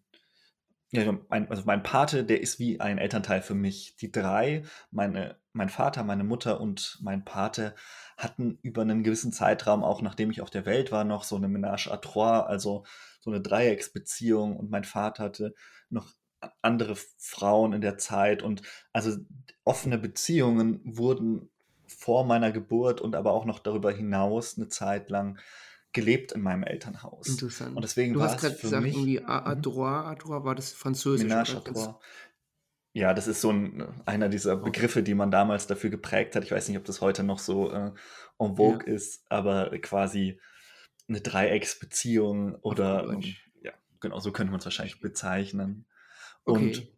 ja, 0.92 1.18
ein, 1.28 1.50
also 1.50 1.64
mein 1.66 1.82
Pate, 1.82 2.24
der 2.24 2.40
ist 2.40 2.58
wie 2.58 2.80
ein 2.80 2.98
Elternteil 2.98 3.42
für 3.42 3.54
mich. 3.54 3.96
Die 3.96 4.12
drei, 4.12 4.62
meine, 4.90 5.36
mein 5.52 5.68
Vater, 5.68 6.04
meine 6.04 6.24
Mutter 6.24 6.60
und 6.60 6.98
mein 7.02 7.24
Pate, 7.24 7.74
hatten 8.16 8.58
über 8.62 8.82
einen 8.82 9.02
gewissen 9.02 9.32
Zeitraum, 9.32 9.82
auch 9.82 10.00
nachdem 10.00 10.30
ich 10.30 10.40
auf 10.40 10.50
der 10.50 10.64
Welt 10.64 10.92
war, 10.92 11.04
noch 11.04 11.24
so 11.24 11.36
eine 11.36 11.48
Ménage 11.48 11.90
à 11.90 12.00
trois, 12.00 12.40
also 12.40 12.84
so 13.20 13.30
eine 13.30 13.40
Dreiecksbeziehung. 13.40 14.56
Und 14.56 14.70
mein 14.70 14.84
Vater 14.84 15.24
hatte 15.24 15.54
noch 15.90 16.12
andere 16.62 16.94
Frauen 17.18 17.72
in 17.72 17.80
der 17.80 17.98
Zeit. 17.98 18.42
Und 18.42 18.62
also 18.92 19.16
offene 19.64 19.98
Beziehungen 19.98 20.80
wurden 20.84 21.50
vor 21.86 22.24
meiner 22.24 22.52
Geburt 22.52 23.00
und 23.00 23.14
aber 23.16 23.32
auch 23.32 23.44
noch 23.44 23.58
darüber 23.58 23.92
hinaus 23.92 24.56
eine 24.56 24.68
Zeit 24.68 25.10
lang 25.10 25.38
gelebt 25.96 26.30
in 26.32 26.42
meinem 26.42 26.62
Elternhaus. 26.62 27.26
Interessant. 27.26 27.74
Und 27.74 27.82
deswegen 27.82 28.14
du 28.14 28.20
war 28.20 28.28
hast 28.28 28.36
es 28.36 28.40
gerade 28.42 28.54
für 28.54 28.62
gesagt, 28.68 28.82
mich 28.84 28.94
irgendwie 28.94 29.18
Mhm. 29.20 29.62
droit, 29.62 30.04
à 30.06 30.14
droit, 30.14 30.44
war 30.44 30.54
das 30.54 30.70
Französisch? 30.72 31.26
Ménage 31.26 31.64
trois. 31.64 31.98
Ja, 32.92 33.12
das 33.12 33.26
ist 33.26 33.40
so 33.40 33.50
ein, 33.50 34.02
einer 34.06 34.28
dieser 34.28 34.56
Begriffe, 34.56 35.02
die 35.02 35.14
man 35.14 35.30
damals 35.30 35.66
dafür 35.66 35.90
geprägt 35.90 36.34
hat. 36.36 36.44
Ich 36.44 36.52
weiß 36.52 36.68
nicht, 36.68 36.78
ob 36.78 36.84
das 36.84 37.00
heute 37.00 37.24
noch 37.24 37.38
so 37.40 37.70
äh, 37.70 37.92
en 38.38 38.56
vogue 38.56 38.84
ist, 38.86 39.24
aber 39.28 39.70
quasi 39.80 40.40
eine 41.08 41.20
Dreiecksbeziehung 41.20 42.54
oder 42.56 43.08
ähm, 43.10 43.22
ja, 43.62 43.72
genau, 44.00 44.18
so 44.20 44.32
könnte 44.32 44.50
man 44.50 44.60
es 44.60 44.66
wahrscheinlich 44.66 45.00
bezeichnen. 45.00 45.86
Und 46.44 46.78
Okay. 46.78 46.92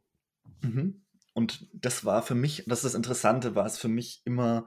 Mhm. 0.63 1.03
Und 1.35 1.69
das 1.73 2.05
war 2.05 2.23
für 2.23 2.35
mich, 2.35 2.65
das 2.67 2.81
ist 2.81 2.85
das 2.85 2.95
Interessante, 2.95 3.55
war 3.55 3.65
es 3.67 3.79
für 3.79 3.89
mich 3.89 4.23
immer 4.25 4.67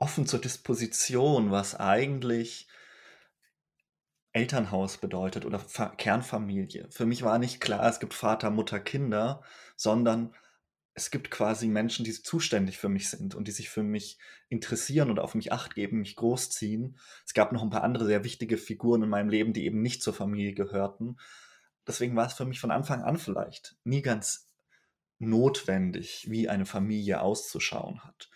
offen 0.00 0.26
zur 0.26 0.40
Disposition, 0.40 1.52
was 1.52 1.76
eigentlich 1.76 2.66
Elternhaus 4.32 4.96
bedeutet 4.96 5.44
oder 5.44 5.58
Fa 5.58 5.90
Kernfamilie. 5.90 6.88
Für 6.90 7.06
mich 7.06 7.22
war 7.22 7.38
nicht 7.38 7.60
klar, 7.60 7.86
es 7.88 8.00
gibt 8.00 8.14
Vater, 8.14 8.50
Mutter, 8.50 8.80
Kinder, 8.80 9.42
sondern 9.76 10.34
es 10.94 11.10
gibt 11.10 11.30
quasi 11.30 11.68
Menschen, 11.68 12.04
die 12.04 12.12
zuständig 12.12 12.78
für 12.78 12.88
mich 12.88 13.10
sind 13.10 13.34
und 13.34 13.46
die 13.46 13.52
sich 13.52 13.68
für 13.68 13.82
mich 13.82 14.18
interessieren 14.48 15.10
oder 15.10 15.22
auf 15.22 15.34
mich 15.34 15.52
Acht 15.52 15.74
geben, 15.74 16.00
mich 16.00 16.16
großziehen. 16.16 16.98
Es 17.26 17.34
gab 17.34 17.52
noch 17.52 17.62
ein 17.62 17.70
paar 17.70 17.84
andere 17.84 18.06
sehr 18.06 18.24
wichtige 18.24 18.56
Figuren 18.56 19.02
in 19.02 19.08
meinem 19.08 19.28
Leben, 19.28 19.52
die 19.52 19.64
eben 19.64 19.82
nicht 19.82 20.02
zur 20.02 20.14
Familie 20.14 20.54
gehörten. 20.54 21.16
Deswegen 21.86 22.16
war 22.16 22.26
es 22.26 22.34
für 22.34 22.44
mich 22.44 22.60
von 22.60 22.70
Anfang 22.70 23.02
an 23.02 23.18
vielleicht 23.18 23.76
nie 23.84 24.02
ganz 24.02 24.48
notwendig, 25.18 26.26
wie 26.30 26.48
eine 26.48 26.66
Familie 26.66 27.20
auszuschauen 27.20 28.02
hat. 28.04 28.30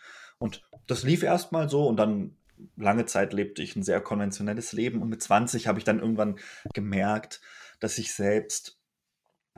Und 0.45 0.61
das 0.87 1.05
lief 1.05 1.23
erstmal 1.23 1.71
so 1.71 1.89
und 1.89 1.97
dann 1.97 2.37
lange 2.77 3.07
Zeit 3.07 3.33
lebte 3.33 3.63
ich 3.63 3.77
ein 3.77 3.83
sehr 3.83 4.03
konventionelles 4.03 4.73
Leben 4.73 5.01
und 5.01 5.09
mit 5.09 5.23
20 5.23 5.67
habe 5.67 5.79
ich 5.79 5.87
dann 5.87 6.01
irgendwann 6.01 6.39
gemerkt, 6.75 7.41
dass 7.81 7.97
ich 7.97 8.13
selbst 8.13 8.79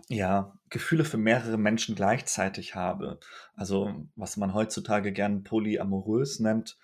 ja 0.08 0.56
Gefühle 0.70 1.04
für 1.04 1.16
mehrere 1.16 1.58
Menschen 1.58 1.96
gleichzeitig 1.96 2.76
habe. 2.76 3.18
Also 3.56 4.06
was 4.14 4.36
man 4.36 4.54
heutzutage 4.54 5.12
gern 5.12 5.42
polyamorös 5.42 6.38
nennt, 6.38 6.78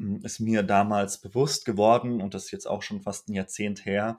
m, 0.00 0.20
ist 0.24 0.40
mir 0.40 0.64
damals 0.64 1.20
bewusst 1.20 1.64
geworden 1.64 2.20
und 2.20 2.34
das 2.34 2.46
ist 2.46 2.50
jetzt 2.50 2.66
auch 2.66 2.82
schon 2.82 3.02
fast 3.02 3.28
ein 3.28 3.34
Jahrzehnt 3.34 3.86
her. 3.86 4.18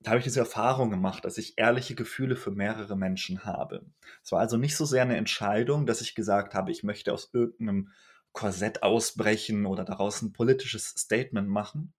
Da 0.00 0.12
habe 0.12 0.20
ich 0.20 0.24
diese 0.24 0.40
Erfahrung 0.40 0.88
gemacht, 0.88 1.26
dass 1.26 1.36
ich 1.36 1.58
ehrliche 1.58 1.94
Gefühle 1.94 2.36
für 2.36 2.50
mehrere 2.50 2.96
Menschen 2.96 3.44
habe. 3.44 3.84
Es 4.24 4.32
war 4.32 4.40
also 4.40 4.56
nicht 4.56 4.74
so 4.74 4.86
sehr 4.86 5.02
eine 5.02 5.18
Entscheidung, 5.18 5.84
dass 5.84 6.00
ich 6.00 6.14
gesagt 6.14 6.54
habe, 6.54 6.70
ich 6.70 6.82
möchte 6.82 7.12
aus 7.12 7.28
irgendeinem 7.34 7.90
Korsett 8.32 8.82
ausbrechen 8.82 9.66
oder 9.66 9.84
daraus 9.84 10.22
ein 10.22 10.32
politisches 10.32 10.88
Statement 10.88 11.48
machen, 11.48 11.94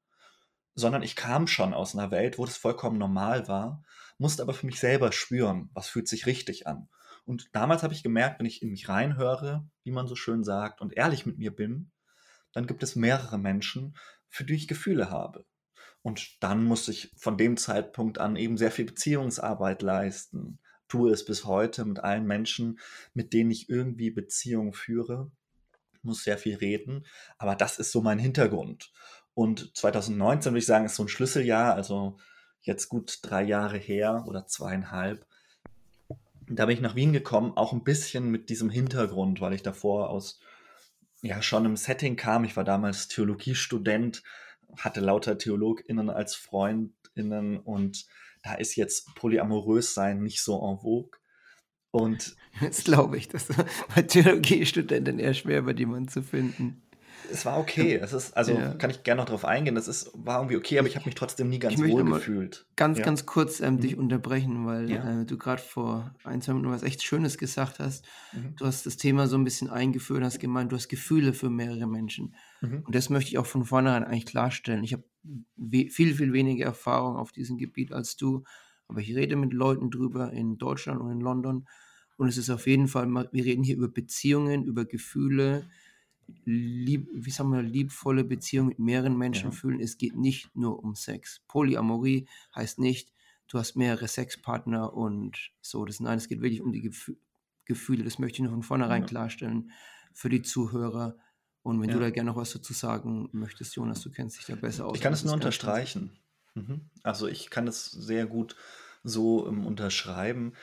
sondern 0.75 1.03
ich 1.03 1.15
kam 1.15 1.47
schon 1.47 1.73
aus 1.73 1.95
einer 1.95 2.11
Welt, 2.11 2.37
wo 2.37 2.45
das 2.45 2.57
vollkommen 2.57 2.97
normal 2.97 3.47
war, 3.47 3.83
musste 4.17 4.41
aber 4.41 4.53
für 4.53 4.65
mich 4.65 4.79
selber 4.79 5.11
spüren, 5.11 5.69
was 5.73 5.87
fühlt 5.87 6.07
sich 6.07 6.25
richtig 6.25 6.67
an. 6.67 6.89
Und 7.25 7.49
damals 7.53 7.83
habe 7.83 7.93
ich 7.93 8.03
gemerkt, 8.03 8.39
wenn 8.39 8.45
ich 8.45 8.61
in 8.61 8.71
mich 8.71 8.89
reinhöre, 8.89 9.67
wie 9.83 9.91
man 9.91 10.07
so 10.07 10.15
schön 10.15 10.43
sagt, 10.43 10.81
und 10.81 10.93
ehrlich 10.93 11.25
mit 11.25 11.37
mir 11.37 11.55
bin, 11.55 11.91
dann 12.51 12.67
gibt 12.67 12.83
es 12.83 12.95
mehrere 12.95 13.37
Menschen, 13.37 13.95
für 14.29 14.43
die 14.43 14.55
ich 14.55 14.67
Gefühle 14.67 15.09
habe. 15.09 15.45
Und 16.01 16.43
dann 16.43 16.65
musste 16.65 16.91
ich 16.91 17.13
von 17.17 17.37
dem 17.37 17.55
Zeitpunkt 17.55 18.17
an 18.17 18.35
eben 18.35 18.57
sehr 18.57 18.71
viel 18.71 18.85
Beziehungsarbeit 18.85 19.81
leisten. 19.81 20.59
Tue 20.89 21.11
es 21.11 21.23
bis 21.23 21.45
heute 21.45 21.85
mit 21.85 21.99
allen 21.99 22.25
Menschen, 22.25 22.79
mit 23.13 23.31
denen 23.33 23.51
ich 23.51 23.69
irgendwie 23.69 24.11
Beziehungen 24.11 24.73
führe. 24.73 25.31
Muss 26.03 26.23
sehr 26.23 26.37
viel 26.37 26.57
reden, 26.57 27.05
aber 27.37 27.55
das 27.55 27.79
ist 27.79 27.91
so 27.91 28.01
mein 28.01 28.19
Hintergrund. 28.19 28.91
Und 29.33 29.75
2019 29.75 30.51
würde 30.51 30.59
ich 30.59 30.65
sagen, 30.65 30.85
ist 30.85 30.95
so 30.95 31.03
ein 31.03 31.09
Schlüsseljahr, 31.09 31.73
also 31.73 32.17
jetzt 32.61 32.89
gut 32.89 33.19
drei 33.23 33.43
Jahre 33.43 33.77
her 33.77 34.25
oder 34.27 34.45
zweieinhalb. 34.45 35.25
Da 36.47 36.65
bin 36.65 36.75
ich 36.75 36.81
nach 36.81 36.95
Wien 36.95 37.13
gekommen, 37.13 37.53
auch 37.55 37.73
ein 37.73 37.83
bisschen 37.83 38.29
mit 38.29 38.49
diesem 38.49 38.69
Hintergrund, 38.69 39.41
weil 39.41 39.53
ich 39.53 39.63
davor 39.63 40.09
aus 40.09 40.39
ja 41.21 41.41
schon 41.41 41.65
im 41.65 41.77
Setting 41.77 42.15
kam. 42.15 42.43
Ich 42.43 42.55
war 42.55 42.63
damals 42.63 43.07
Theologiestudent, 43.07 44.23
hatte 44.77 44.99
lauter 44.99 45.37
TheologInnen 45.37 46.09
als 46.09 46.35
FreundInnen 46.35 47.59
und 47.59 48.05
da 48.43 48.55
ist 48.55 48.75
jetzt 48.75 49.15
polyamorös 49.15 49.93
sein 49.93 50.21
nicht 50.21 50.41
so 50.41 50.55
en 50.69 50.79
vogue. 50.79 51.17
Und 51.93 52.35
Das 52.59 52.83
glaube 52.83 53.17
ich, 53.17 53.27
das 53.29 53.47
bei 53.95 54.01
Theologiestudenten 54.01 55.19
eher 55.19 55.33
schwer, 55.33 55.61
bei 55.61 55.71
jemanden 55.73 56.07
zu 56.09 56.21
finden. 56.23 56.81
es 57.31 57.45
war 57.45 57.57
okay. 57.59 57.95
Es 57.95 58.13
ist, 58.13 58.35
also 58.35 58.53
Ja. 58.53 58.73
kann 58.75 58.89
ich 58.89 59.03
gerne 59.03 59.21
noch 59.21 59.29
drauf 59.29 59.45
eingehen. 59.45 59.75
Das 59.75 59.87
ist, 59.87 60.11
war 60.13 60.39
irgendwie 60.39 60.57
okay, 60.57 60.77
aber 60.79 60.87
ich 60.87 60.95
habe 60.95 61.05
mich 61.05 61.15
trotzdem 61.15 61.49
nie 61.49 61.57
ganz 61.59 61.79
wohl 61.79 62.03
gefühlt. 62.03 62.65
Ganz, 62.75 62.97
Ja. 62.99 63.05
ganz 63.05 63.25
kurz 63.25 63.59
ähm, 63.59 63.79
dich 63.79 63.93
Mhm. 63.95 64.01
unterbrechen, 64.03 64.65
weil 64.65 64.89
Ja. 64.91 65.21
äh, 65.21 65.25
du 65.25 65.37
gerade 65.37 65.61
vor 65.61 66.13
ein, 66.23 66.41
zwei 66.41 66.53
Minuten 66.53 66.73
was 66.73 66.83
echt 66.83 67.01
Schönes 67.03 67.37
gesagt 67.37 67.79
hast. 67.79 68.05
Mhm. 68.33 68.55
Du 68.57 68.65
hast 68.65 68.85
das 68.85 68.97
Thema 68.97 69.27
so 69.27 69.37
ein 69.37 69.43
bisschen 69.43 69.69
eingeführt, 69.69 70.23
hast 70.23 70.39
gemeint, 70.39 70.71
du 70.71 70.75
hast 70.75 70.89
Gefühle 70.89 71.33
für 71.33 71.49
mehrere 71.49 71.87
Menschen. 71.87 72.35
Mhm. 72.61 72.83
Und 72.85 72.93
das 72.95 73.09
möchte 73.09 73.29
ich 73.29 73.37
auch 73.37 73.45
von 73.47 73.65
vornherein 73.65 74.03
eigentlich 74.03 74.25
klarstellen. 74.25 74.83
Ich 74.83 74.93
habe 74.93 75.03
viel, 75.89 76.13
viel 76.15 76.33
weniger 76.33 76.65
Erfahrung 76.65 77.15
auf 77.17 77.31
diesem 77.31 77.57
Gebiet 77.57 77.93
als 77.93 78.15
du, 78.17 78.43
aber 78.87 78.99
ich 78.99 79.15
rede 79.15 79.35
mit 79.37 79.53
Leuten 79.53 79.89
drüber 79.91 80.31
in 80.33 80.57
Deutschland 80.57 80.99
und 81.01 81.09
in 81.11 81.21
London. 81.21 81.67
Und 82.17 82.27
es 82.27 82.37
ist 82.37 82.49
auf 82.49 82.67
jeden 82.67 82.87
Fall, 82.87 83.07
wir 83.31 83.45
reden 83.45 83.63
hier 83.63 83.75
über 83.77 83.87
Beziehungen, 83.87 84.65
über 84.65 84.85
Gefühle, 84.85 85.67
lieb, 86.45 87.09
wie 87.13 87.31
sagen 87.31 87.51
wir, 87.51 87.61
liebvolle 87.61 88.23
Beziehungen 88.23 88.69
mit 88.69 88.79
mehreren 88.79 89.17
Menschen 89.17 89.51
Ja. 89.51 89.57
fühlen. 89.57 89.79
Es 89.79 89.97
geht 89.97 90.15
nicht 90.15 90.55
nur 90.55 90.83
um 90.83 90.95
Sex. 90.95 91.41
Polyamorie 91.47 92.27
heißt 92.55 92.79
nicht, 92.79 93.11
du 93.47 93.59
hast 93.59 93.75
mehrere 93.75 94.07
Sexpartner 94.07 94.93
und 94.93 95.51
so. 95.61 95.85
Das, 95.85 95.99
nein, 95.99 96.17
es 96.17 96.27
geht 96.27 96.41
wirklich 96.41 96.61
um 96.61 96.71
die 96.71 96.81
Gefü 96.81 97.15
Gefühle. 97.65 98.03
Das 98.03 98.19
möchte 98.19 98.37
ich 98.37 98.43
noch 98.43 98.51
von 98.51 98.61
vornherein 98.63 99.03
Ja. 99.03 99.07
klarstellen 99.07 99.71
für 100.13 100.27
die 100.27 100.41
Zuhörer. 100.41 101.17
Und 101.61 101.81
wenn 101.81 101.87
du 101.89 101.95
Ja. 101.95 102.01
da 102.01 102.09
gerne 102.09 102.31
noch 102.31 102.35
was 102.35 102.51
dazu 102.51 102.73
sagen 102.73 103.29
möchtest, 103.31 103.75
Jonas, 103.75 104.01
du 104.01 104.11
kennst 104.11 104.37
dich 104.37 104.45
da 104.47 104.55
besser 104.55 104.85
aus. 104.85 104.97
Ich 104.97 105.01
kann 105.01 105.13
es 105.13 105.23
nur 105.23 105.33
unterstreichen. 105.33 106.11
Mhm. 106.55 106.81
Also 107.03 107.27
ich 107.27 107.49
kann 107.49 107.67
es 107.67 107.85
sehr 107.85 108.25
gut 108.25 108.57
so 109.05 109.47
ähm, 109.47 109.65
unterschreiben. 109.65 110.53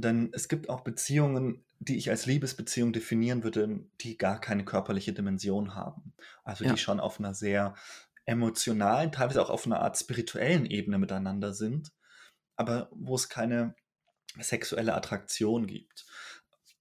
Denn 0.00 0.30
es 0.32 0.48
gibt 0.48 0.68
auch 0.68 0.82
Beziehungen, 0.82 1.64
die 1.80 1.96
ich 1.96 2.10
als 2.10 2.26
Liebesbeziehung 2.26 2.92
definieren 2.92 3.44
würde, 3.44 3.86
die 4.00 4.16
gar 4.18 4.40
keine 4.40 4.64
körperliche 4.64 5.12
Dimension 5.12 5.74
haben. 5.74 6.12
Also 6.44 6.64
Ja. 6.64 6.72
die 6.72 6.78
schon 6.78 7.00
auf 7.00 7.18
einer 7.18 7.34
sehr 7.34 7.74
emotionalen, 8.24 9.12
teilweise 9.12 9.40
auch 9.42 9.50
auf 9.50 9.64
einer 9.66 9.80
Art 9.80 9.96
spirituellen 9.96 10.66
Ebene 10.66 10.98
miteinander 10.98 11.54
sind, 11.54 11.92
aber 12.56 12.90
wo 12.92 13.14
es 13.14 13.28
keine 13.28 13.74
sexuelle 14.38 14.94
Attraktion 14.94 15.66
gibt. 15.66 16.06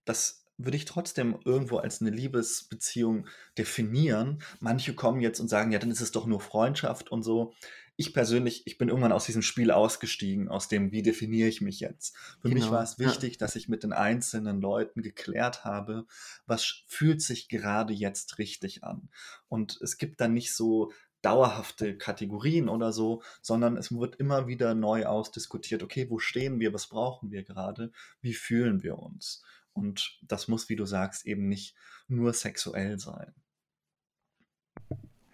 Das 0.03 0.43
würde 0.57 0.77
ich 0.77 0.85
trotzdem 0.85 1.39
irgendwo 1.45 1.77
als 1.77 2.01
eine 2.01 2.09
Liebesbeziehung 2.09 3.27
definieren. 3.57 4.41
Manche 4.59 4.95
kommen 4.95 5.21
jetzt 5.21 5.39
und 5.39 5.47
sagen, 5.47 5.71
ja, 5.71 5.79
dann 5.79 5.91
ist 5.91 6.01
es 6.01 6.11
doch 6.11 6.25
nur 6.25 6.41
Freundschaft 6.41 7.11
und 7.11 7.23
so. 7.23 7.53
Ich 7.97 8.13
persönlich, 8.13 8.65
ich 8.65 8.77
bin 8.77 8.89
irgendwann 8.89 9.11
aus 9.11 9.25
diesem 9.25 9.41
Spiel 9.41 9.71
ausgestiegen, 9.71 10.47
aus 10.49 10.67
dem, 10.67 10.91
wie 10.91 11.01
definiere 11.01 11.49
ich 11.49 11.61
mich 11.61 11.79
jetzt. 11.79 12.15
Für 12.41 12.47
mich 12.47 12.63
Genau, 12.63 12.73
war 12.73 12.83
es 12.83 12.97
ja. 12.97 13.07
wichtig, 13.07 13.39
dass 13.39 13.55
ich 13.55 13.67
mit 13.67 13.83
den 13.83 13.91
einzelnen 13.91 14.61
Leuten 14.61 15.01
geklärt 15.01 15.65
habe, 15.65 16.05
was 16.45 16.83
fühlt 16.85 17.21
sich 17.21 17.49
gerade 17.49 17.93
jetzt 17.93 18.37
richtig 18.37 18.83
an. 18.83 19.09
Und 19.49 19.79
es 19.81 19.97
gibt 19.97 20.21
dann 20.21 20.33
nicht 20.33 20.53
so 20.53 20.91
dauerhafte 21.23 21.97
Kategorien 21.97 22.69
oder 22.69 22.91
so, 22.93 23.23
sondern 23.41 23.77
es 23.77 23.91
wird 23.91 24.17
immer 24.17 24.47
wieder 24.47 24.75
neu 24.75 25.05
ausdiskutiert, 25.05 25.81
okay, 25.83 26.09
wo 26.09 26.19
stehen 26.19 26.59
wir, 26.59 26.73
was 26.73 26.87
brauchen 26.87 27.31
wir 27.31 27.43
gerade, 27.43 27.91
wie 28.21 28.33
fühlen 28.33 28.83
wir 28.83 28.99
uns. 28.99 29.43
Und 29.73 30.19
das 30.21 30.47
muss, 30.47 30.69
wie 30.69 30.75
du 30.75 30.85
sagst, 30.85 31.25
eben 31.25 31.47
nicht 31.47 31.75
nur 32.07 32.33
sexuell 32.33 32.99
sein. 32.99 33.33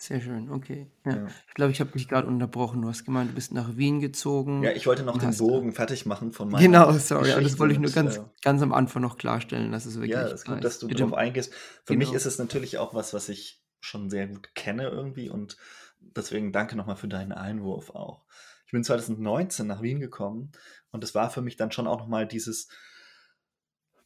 Sehr 0.04 0.20
schön, 0.20 0.52
okay. 0.52 0.92
Ja. 1.06 1.16
Ja. 1.16 1.28
Ich 1.48 1.54
glaube, 1.54 1.72
ich 1.72 1.80
habe 1.80 1.92
dich 1.92 2.10
gerade 2.10 2.28
unterbrochen. 2.28 2.82
Du 2.82 2.90
hast 2.90 3.06
gemeint, 3.06 3.32
du 3.32 3.36
bist 3.36 3.54
nach 3.54 3.78
Wien 3.78 4.02
gezogen. 4.02 4.62
Ja, 4.62 4.72
ich 4.74 4.86
wollte 4.86 5.04
noch 5.04 5.18
den 5.18 5.34
Bogen 5.38 5.72
fertig 5.72 6.06
machen 6.06 6.34
von 6.34 6.50
meiner 6.50 6.62
Genau, 6.62 6.92
sorry, 6.98 7.32
aber 7.32 7.42
das 7.42 7.58
wollte 7.58 7.74
ich 7.76 7.80
nur 7.80 7.90
ganz, 7.90 8.18
äh, 8.18 8.22
ganz 8.42 8.62
am 8.62 8.74
Anfang 8.74 9.02
noch 9.02 9.18
klarstellen, 9.18 9.72
dass 9.72 9.86
es 9.86 9.96
wirklich. 9.96 10.12
Ja, 10.12 10.24
ist 10.24 10.44
klar 10.44 10.58
gut, 10.58 10.66
dass 10.66 10.80
du 10.80 10.90
Bitte- 10.90 11.04
darauf 11.04 11.14
eingehst. 11.18 11.54
Für 11.86 11.96
mich 11.96 12.10
Genau. 12.10 12.18
ist 12.18 12.26
es 12.26 12.38
natürlich 12.38 12.80
auch 12.80 12.94
was, 12.94 13.14
was 13.14 13.30
ich 13.30 13.64
schon 13.80 14.10
sehr 14.10 14.28
gut 14.28 14.54
kenne 14.56 14.90
irgendwie 14.90 15.30
und 15.30 15.56
deswegen 16.02 16.52
danke 16.52 16.76
nochmal 16.76 16.98
für 16.98 17.08
deinen 17.08 17.32
Einwurf 17.32 17.92
auch. 17.92 18.26
Ich 18.66 18.74
bin 18.74 18.84
2019 18.84 19.68
nach 19.68 19.82
Wien 19.82 20.02
gekommen 20.02 20.52
und 20.92 21.02
es 21.06 21.16
war 21.16 21.30
für 21.30 21.42
mich 21.42 21.56
dann 21.56 21.72
schon 21.72 21.88
auch 21.88 22.00
nochmal 22.00 22.28
dieses 22.28 22.68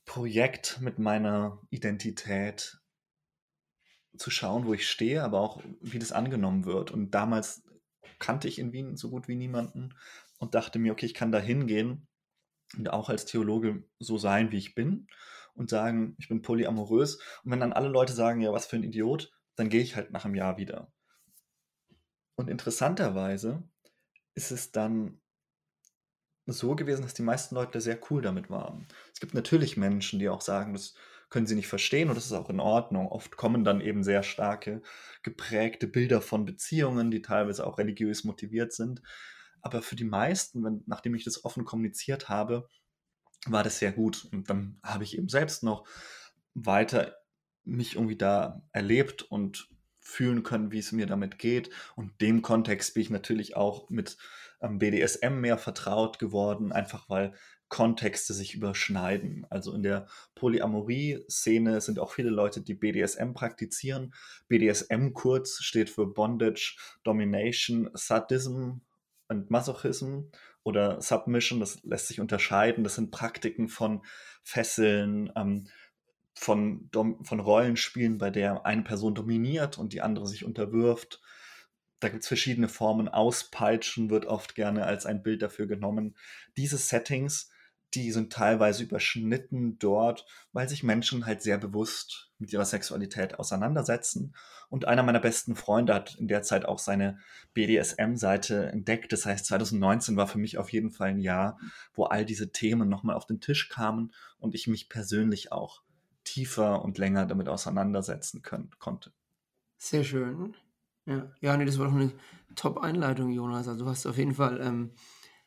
Projekt 0.06 0.80
mit 0.80 1.00
meiner 1.00 1.60
Identität 1.72 2.78
zu 4.18 4.30
schauen, 4.30 4.66
wo 4.66 4.74
ich 4.74 4.90
stehe, 4.90 5.24
aber 5.24 5.42
auch 5.42 5.62
wie 5.82 6.00
das 6.00 6.12
angenommen 6.12 6.66
wird. 6.66 6.92
Und 6.92 7.12
damals 7.12 7.64
kannte 8.20 8.48
ich 8.48 8.60
in 8.60 8.74
Wien 8.74 8.98
so 8.98 9.10
gut 9.10 9.28
wie 9.28 9.36
niemanden 9.36 9.94
und 10.38 10.56
dachte 10.56 10.80
mir, 10.80 10.92
okay, 10.92 11.06
ich 11.06 11.14
kann 11.14 11.32
da 11.32 11.40
hingehen 11.40 12.08
und 12.78 12.90
auch 12.90 13.10
als 13.10 13.26
Theologe 13.26 13.84
so 14.00 14.18
sein, 14.18 14.52
wie 14.52 14.58
ich 14.58 14.76
bin 14.76 15.08
und 15.54 15.70
sagen, 15.70 16.16
ich 16.20 16.28
bin 16.28 16.42
polyamorös. 16.42 17.16
Und 17.44 17.52
wenn 17.52 17.60
dann 17.60 17.74
alle 17.74 17.90
Leute 17.90 18.14
sagen, 18.14 18.42
ja, 18.42 18.52
was 18.52 18.66
für 18.66 18.76
ein 18.76 18.84
Idiot, 18.84 19.32
dann 19.56 19.70
gehe 19.70 19.82
ich 19.82 19.96
halt 19.96 20.12
nach 20.12 20.26
einem 20.26 20.36
Jahr 20.36 20.58
wieder. 20.58 20.92
Und 22.36 22.50
interessanterweise 22.50 23.64
ist 24.36 24.52
es 24.52 24.72
dann 24.72 25.20
so 26.46 26.76
gewesen, 26.76 27.02
dass 27.02 27.16
die 27.16 27.24
meisten 27.24 27.56
Leute 27.56 27.82
sehr 27.82 28.00
cool 28.10 28.22
damit 28.22 28.50
waren. 28.50 28.88
Es 29.14 29.20
gibt 29.20 29.34
natürlich 29.34 29.76
Menschen, 29.76 30.20
die 30.20 30.30
auch 30.30 30.42
sagen, 30.42 30.74
das 30.74 30.94
können 31.30 31.48
sie 31.48 31.56
nicht 31.56 31.68
verstehen 31.68 32.10
und 32.10 32.16
das 32.16 32.26
ist 32.26 32.34
auch 32.34 32.50
in 32.50 32.60
Ordnung. 32.60 33.08
Oft 33.08 33.36
kommen 33.36 33.64
dann 33.64 33.82
eben 33.82 34.04
sehr 34.04 34.24
starke, 34.24 34.82
geprägte 35.24 35.88
Bilder 35.88 36.22
von 36.22 36.46
Beziehungen, 36.46 37.12
die 37.12 37.22
teilweise 37.22 37.66
auch 37.68 37.78
religiös 37.78 38.24
motiviert 38.24 38.74
sind. 38.74 39.02
Aber 39.62 39.82
für 39.82 39.96
die 39.96 40.06
meisten, 40.06 40.64
wenn, 40.64 40.84
nachdem 40.86 41.16
ich 41.16 41.24
das 41.24 41.44
offen 41.44 41.66
kommuniziert 41.66 42.30
habe, 42.30 42.70
war 43.46 43.64
das 43.64 43.80
sehr 43.80 43.92
gut. 43.92 44.28
Und 44.32 44.50
dann 44.50 44.80
habe 44.84 45.04
ich 45.04 45.18
eben 45.18 45.30
selbst 45.30 45.64
noch 45.64 45.88
weiter 46.54 47.16
mich 47.64 47.96
irgendwie 47.96 48.18
da 48.18 48.62
erlebt 48.72 49.24
und 49.24 49.70
fühlen 50.00 50.44
können, 50.44 50.72
wie 50.72 50.80
es 50.80 50.94
mir 50.94 51.06
damit 51.06 51.38
geht. 51.38 51.70
Und 51.96 52.22
dem 52.22 52.42
Kontext 52.42 52.94
bin 52.94 53.04
ich 53.04 53.10
natürlich 53.10 53.58
auch 53.58 53.90
mit 53.90 54.18
ähm, 54.62 54.80
BDSM 54.80 55.40
mehr 55.40 55.58
vertraut 55.58 56.20
geworden, 56.20 56.72
einfach 56.72 57.10
weil 57.10 57.34
Kontexte 57.70 58.34
sich 58.34 58.56
überschneiden. 58.56 59.46
Also 59.50 59.74
in 59.74 59.84
der 59.84 60.08
Polyamorie-Szene 60.36 61.82
sind 61.82 62.00
auch 62.00 62.12
viele 62.14 62.30
Leute, 62.30 62.62
die 62.62 62.74
BDSM 62.74 63.34
praktizieren. 63.34 64.14
BDSM 64.48 65.14
kurz 65.14 65.62
steht 65.62 65.90
für 65.90 66.08
Bondage, 66.08 66.78
Domination, 67.04 67.90
Sadism 67.94 68.80
und 69.28 69.52
Masochism 69.52 70.30
oder 70.64 71.02
Submission. 71.02 71.60
Das 71.60 71.84
lässt 71.84 72.08
sich 72.08 72.22
unterscheiden. 72.22 72.84
Das 72.84 72.96
sind 72.96 73.12
Praktiken 73.12 73.68
von 73.68 74.02
Fesseln, 74.44 75.32
ähm, 75.36 75.68
von, 76.34 76.90
von 77.24 77.40
Rollenspielen, 77.40 78.18
bei 78.18 78.30
der 78.30 78.66
eine 78.66 78.84
Person 78.84 79.16
dominiert 79.16 79.78
und 79.78 79.92
die 79.92 80.02
andere 80.02 80.28
sich 80.28 80.46
unterwirft. 80.46 81.20
Da 82.00 82.10
gibt 82.10 82.24
es 82.24 82.28
verschiedene 82.28 82.68
Formen. 82.68 83.08
Auspeitschen 83.08 84.10
wird 84.10 84.26
oft 84.26 84.56
gerne 84.56 84.86
als 84.86 85.06
ein 85.06 85.24
Bild 85.24 85.42
dafür 85.42 85.68
genommen. 85.68 86.16
Diese 86.56 86.78
Settings, 86.78 87.50
die 87.94 88.12
sind 88.12 88.32
teilweise 88.32 88.84
überschnitten 88.84 89.80
dort, 89.80 90.26
weil 90.52 90.68
sich 90.70 90.84
Menschen 90.84 91.26
halt 91.26 91.42
sehr 91.42 91.58
bewusst 91.58 92.32
mit 92.38 92.54
ihrer 92.54 92.66
Sexualität 92.66 93.40
auseinandersetzen. 93.40 94.36
Und 94.70 94.86
einer 94.86 95.04
meiner 95.04 95.22
besten 95.22 95.56
Freunde 95.56 95.94
hat 95.94 96.16
in 96.16 96.28
der 96.28 96.44
Zeit 96.44 96.66
auch 96.66 96.80
seine 96.80 97.20
BDSM-Seite 97.54 98.68
entdeckt. 98.68 99.14
Das 99.14 99.26
heißt, 99.26 99.46
2019 99.46 100.18
war 100.18 100.28
für 100.28 100.38
mich 100.38 100.58
auf 100.58 100.72
jeden 100.72 100.92
Fall 100.92 101.10
ein 101.10 101.20
Jahr, 101.20 101.58
wo 101.94 102.04
all 102.04 102.26
diese 102.26 102.52
Themen 102.52 102.90
nochmal 102.90 103.16
auf 103.16 103.26
den 103.26 103.40
Tisch 103.40 103.70
kamen 103.70 104.14
und 104.38 104.54
ich 104.54 104.68
mich 104.68 104.90
persönlich 104.90 105.52
auch 105.52 105.82
tiefer 106.26 106.84
und 106.84 106.98
länger 106.98 107.26
damit 107.26 107.48
auseinandersetzen 107.48 108.42
können, 108.42 108.70
konnte. 108.78 109.14
Sehr 109.78 110.04
schön. 110.04 110.56
Ja, 111.08 111.32
ja 111.42 111.58
nee, 111.58 111.66
das 111.66 111.80
war 111.80 111.88
doch 111.88 111.94
eine 111.96 112.12
Top-Einleitung, 112.56 113.32
Jonas. 113.32 113.68
Also 113.68 113.86
du 113.86 113.90
hast 113.90 114.06
auf 114.06 114.18
jeden 114.18 114.34
Fall 114.36 114.60
ähm, 114.62 114.92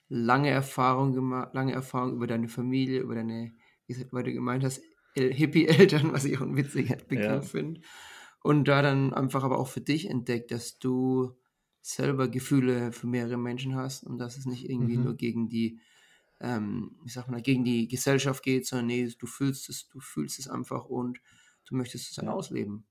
lange 0.08 0.50
Erfahrung 0.50 1.12
gemacht, 1.12 1.54
lange 1.54 1.72
Erfahrung 1.72 2.14
über 2.14 2.26
deine 2.26 2.48
Familie, 2.48 3.00
über 3.00 3.14
deine, 3.14 3.54
wie 3.86 3.94
gesagt, 3.94 4.12
weil 4.12 4.24
du 4.24 4.32
gemeint 4.32 4.64
hast, 4.64 4.82
El- 5.14 5.34
Hippie-Eltern, 5.34 6.12
was 6.12 6.24
ich 6.24 6.38
auch 6.38 6.42
ein 6.42 6.56
witziger 6.56 6.96
Begriff 6.96 7.44
Ja. 7.44 7.50
finde. 7.50 7.80
Und 8.42 8.66
da 8.68 8.82
dann 8.82 9.12
einfach 9.14 9.44
aber 9.44 9.58
auch 9.58 9.68
für 9.68 9.82
dich 9.82 10.08
entdeckt, 10.08 10.50
dass 10.50 10.78
du 10.78 11.38
selber 11.82 12.28
Gefühle 12.28 12.92
für 12.92 13.06
mehrere 13.06 13.38
Menschen 13.38 13.76
hast 13.76 14.04
und 14.04 14.18
dass 14.18 14.36
es 14.38 14.46
nicht 14.46 14.68
irgendwie 14.70 14.98
Mhm. 14.98 14.98
nur 14.98 15.16
gegen 15.16 15.48
die, 15.48 15.80
ähm, 16.40 16.98
sagt 17.06 17.28
man, 17.28 17.38
da, 17.38 17.42
gegen 17.42 17.64
die 17.64 17.88
Gesellschaft 17.88 18.42
geht, 18.44 18.66
sondern 18.66 18.88
nee, 18.88 19.12
du 19.18 19.26
fühlst 19.28 19.70
es, 19.70 19.88
du 19.88 20.00
fühlst 20.00 20.38
es 20.40 20.48
einfach 20.48 20.86
und 20.86 21.20
du 21.66 21.76
möchtest 21.76 22.10
es 22.10 22.16
dann 22.16 22.28
Ja. 22.28 22.30
ausleben. 22.30 22.86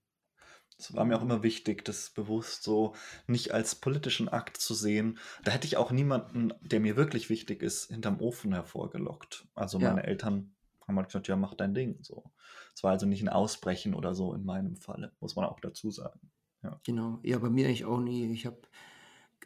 Es 0.79 0.93
war 0.95 1.03
mir 1.03 1.17
auch 1.17 1.21
immer 1.21 1.43
wichtig, 1.43 1.83
das 1.83 2.09
bewusst 2.09 2.63
so 2.63 2.95
nicht 3.27 3.51
als 3.51 3.75
politischen 3.75 4.29
Akt 4.29 4.57
zu 4.57 4.73
sehen. 4.73 5.19
Da 5.43 5.51
hätte 5.51 5.67
ich 5.67 5.75
auch 5.75 5.91
niemanden, 5.91 6.53
der 6.61 6.79
mir 6.79 6.95
wirklich 6.95 7.29
wichtig 7.29 7.61
ist, 7.61 7.91
hinterm 7.91 8.21
Ofen 8.21 8.53
hervorgelockt. 8.53 9.45
Also 9.55 9.77
Ja. 9.77 9.89
meine 9.89 10.05
Eltern 10.05 10.55
haben 10.87 10.97
halt 10.97 11.09
gesagt, 11.09 11.27
ja, 11.27 11.35
mach 11.35 11.53
dein 11.53 11.73
Ding. 11.73 11.99
So. 12.01 12.31
Es 12.73 12.83
war 12.83 12.91
also 12.91 13.05
nicht 13.05 13.21
ein 13.21 13.29
Ausbrechen 13.29 13.93
oder 13.93 14.15
so 14.15 14.33
in 14.33 14.45
meinem 14.45 14.77
Falle, 14.77 15.11
muss 15.19 15.35
man 15.35 15.45
auch 15.45 15.59
dazu 15.59 15.91
sagen. 15.91 16.31
Ja. 16.63 16.79
Genau, 16.85 17.19
ja, 17.23 17.37
bei 17.39 17.49
mir 17.49 17.67
eigentlich 17.67 17.85
auch 17.85 17.99
nie. 17.99 18.31
Ich 18.31 18.45
habe 18.45 18.61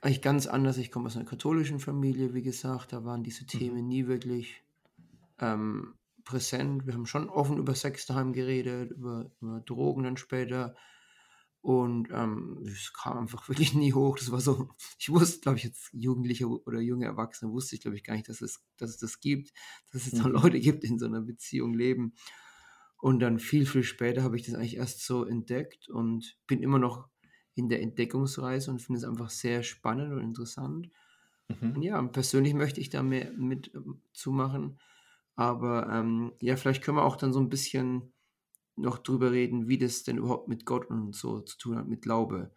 eigentlich 0.02 0.22
ganz 0.22 0.48
anders. 0.48 0.78
Ich 0.78 0.92
komme 0.92 1.08
aus 1.08 1.16
einer 1.16 1.26
katholischen 1.26 1.80
Familie, 1.80 2.34
wie 2.34 2.44
gesagt. 2.44 2.94
Da 2.94 3.06
waren 3.06 3.24
diese 3.24 3.46
Themen 3.46 3.84
mhm. 3.84 3.88
nie 3.88 4.08
wirklich 4.08 4.64
ähm, 5.40 5.96
präsent. 6.24 6.86
Wir 6.86 6.94
haben 6.94 7.06
schon 7.06 7.30
offen 7.30 7.58
über 7.58 7.76
Sex 7.76 8.06
daheim 8.06 8.34
geredet, 8.34 8.92
über, 8.92 9.32
über 9.42 9.62
Drogen 9.62 10.04
dann 10.04 10.18
später. 10.18 10.76
Und 11.64 12.10
ähm, 12.12 12.62
es 12.68 12.92
kam 12.92 13.18
einfach 13.18 13.48
wirklich 13.50 13.74
nie 13.74 13.94
hoch. 13.94 14.20
Das 14.20 14.32
war 14.32 14.42
so, 14.42 14.70
ich 15.00 15.10
wusste, 15.10 15.40
glaube 15.40 15.58
ich, 15.58 15.64
jetzt 15.64 15.90
Jugendliche 15.94 16.46
oder 16.46 16.82
junge 16.82 17.06
Erwachsene 17.06 17.54
wusste 17.54 17.76
ich, 17.76 17.82
glaube 17.82 17.96
ich, 17.96 18.04
gar 18.04 18.16
nicht, 18.16 18.28
dass 18.28 18.42
es, 18.42 18.62
dass 18.76 18.90
es 18.90 18.98
das 18.98 19.22
gibt, 19.22 19.54
dass 19.94 20.06
es 20.06 20.14
mhm. 20.14 20.24
da 20.24 20.28
Leute 20.28 20.60
gibt, 20.60 20.84
die 20.84 20.88
in 20.88 21.00
so 21.00 21.06
einer 21.06 21.22
Beziehung 21.22 21.74
leben. 21.74 22.16
Und 22.98 23.20
dann 23.20 23.40
viel, 23.40 23.66
viel 23.66 23.84
später 23.84 24.24
habe 24.24 24.36
ich 24.36 24.46
das 24.46 24.56
eigentlich 24.56 24.76
erst 24.76 25.06
so 25.06 25.24
entdeckt 25.24 25.88
und 25.88 26.38
bin 26.48 26.62
immer 26.62 26.80
noch 26.80 27.08
in 27.56 27.70
der 27.70 27.82
Entdeckungsreise 27.82 28.70
und 28.70 28.82
finde 28.82 29.00
es 29.00 29.06
einfach 29.06 29.30
sehr 29.30 29.64
spannend 29.64 30.12
und 30.12 30.22
interessant. 30.22 30.90
Mhm. 31.48 31.76
Und 31.76 31.82
ja, 31.82 32.02
persönlich 32.02 32.56
möchte 32.56 32.82
ich 32.82 32.90
da 32.90 33.04
mehr 33.04 33.32
mit 33.32 33.74
ähm, 33.74 34.02
zu 34.12 34.32
machen. 34.32 34.80
Aber 35.36 35.90
ähm, 35.90 36.34
ja, 36.42 36.58
vielleicht 36.58 36.84
können 36.84 36.98
wir 36.98 37.06
auch 37.06 37.16
dann 37.16 37.32
so 37.32 37.40
ein 37.40 37.50
bisschen 37.50 38.13
noch 38.76 38.98
drüber 38.98 39.32
reden, 39.32 39.68
wie 39.68 39.78
das 39.78 40.04
denn 40.04 40.18
überhaupt 40.18 40.48
mit 40.48 40.66
Gott 40.66 40.90
und 40.90 41.16
so 41.16 41.42
zu 41.42 41.58
tun 41.58 41.78
hat, 41.78 41.88
mit 41.88 42.02
Glaube. 42.02 42.52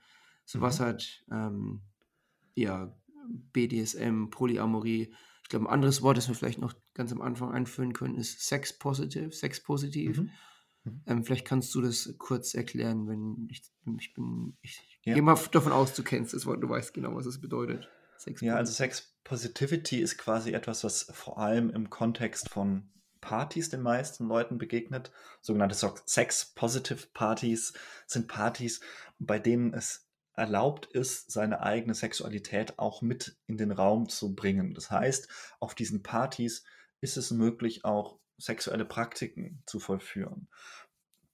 So 0.45 0.59
mhm. 0.59 0.63
was 0.63 0.81
hat, 0.81 1.25
ähm, 1.31 1.83
ja, 2.55 2.97
BDSM, 3.53 4.31
Polyamorie. 4.31 5.15
Ich 5.43 5.49
glaube, 5.49 5.67
ein 5.67 5.73
anderes 5.73 6.03
Wort, 6.03 6.17
das 6.17 6.29
wir 6.29 6.35
vielleicht 6.35 6.59
noch 6.59 6.75
ganz 6.95 7.13
am 7.13 7.21
Anfang 7.21 7.53
einführen 7.53 7.93
können, 7.93 8.17
ist 8.17 8.41
Sex 8.41 8.79
Positive, 8.79 9.33
Sex 9.33 9.63
Positiv. 9.63 10.19
Mhm. 10.19 10.31
mhm. 10.85 11.03
Ähm, 11.07 11.25
vielleicht 11.25 11.47
kannst 11.47 11.75
du 11.75 11.83
das 11.83 12.15
kurz 12.19 12.55
erklären, 12.55 13.09
wenn 13.09 13.49
ich, 13.51 13.63
ich 13.99 14.15
bin, 14.15 14.57
ich 14.63 14.81
ja. 15.05 15.15
gehe 15.15 15.23
mal 15.23 15.39
davon 15.53 15.73
aus, 15.73 15.95
du 15.95 16.03
kennst 16.03 16.33
das 16.35 16.47
Wort, 16.47 16.63
du 16.63 16.69
weißt 16.69 16.95
genau, 16.95 17.15
was 17.15 17.27
es 17.27 17.41
bedeutet. 17.41 17.89
Sex 18.19 18.41
ja, 18.41 18.57
also 18.57 18.73
Sex 18.73 19.15
Positivity 19.25 20.01
ist 20.01 20.17
quasi 20.17 20.53
etwas, 20.53 20.85
was 20.85 21.03
vor 21.13 21.39
allem 21.39 21.71
im 21.71 21.91
Kontext 21.91 22.49
von 22.49 22.89
Partys 23.27 23.71
den 23.71 23.83
meisten 23.83 24.29
Leuten 24.29 24.57
begegnet. 24.57 25.11
Sogenannte 25.41 25.75
Sex-Positive 25.75 27.09
Partys 27.13 27.73
sind 28.07 28.29
Partys, 28.29 28.81
bei 29.19 29.41
denen 29.41 29.75
es 29.75 30.07
erlaubt 30.35 30.87
ist, 30.87 31.33
seine 31.33 31.61
eigene 31.61 31.95
Sexualität 31.95 32.79
auch 32.79 33.03
mit 33.03 33.37
in 33.49 33.57
den 33.57 33.73
Raum 33.73 34.09
zu 34.09 34.37
bringen. 34.37 34.75
Das 34.75 34.93
heißt, 34.93 35.29
auf 35.59 35.75
diesen 35.75 36.05
Partys 36.05 36.63
ist 37.01 37.17
es 37.17 37.33
möglich, 37.33 37.85
auch 37.85 38.21
sexuelle 38.39 38.85
Praktiken 38.85 39.61
zu 39.67 39.81
vollführen. 39.81 40.47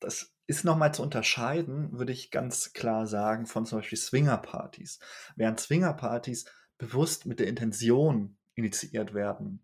Das 0.01 0.33
ist 0.47 0.65
nochmal 0.65 0.95
zu 0.95 1.03
unterscheiden, 1.03 1.99
würde 1.99 2.13
ich 2.13 2.31
ganz 2.31 2.73
klar 2.73 3.07
sagen, 3.07 3.45
von 3.45 3.67
zum 3.67 3.81
Beispiel 3.81 3.99
Swinger-Partys. 3.99 4.99
Während 5.37 5.61
Swinger-Partys 5.61 6.47
bewusst 6.79 7.27
mit 7.27 7.39
der 7.39 7.49
Intention 7.49 8.39
initiiert 8.55 9.13
werden, 9.13 9.63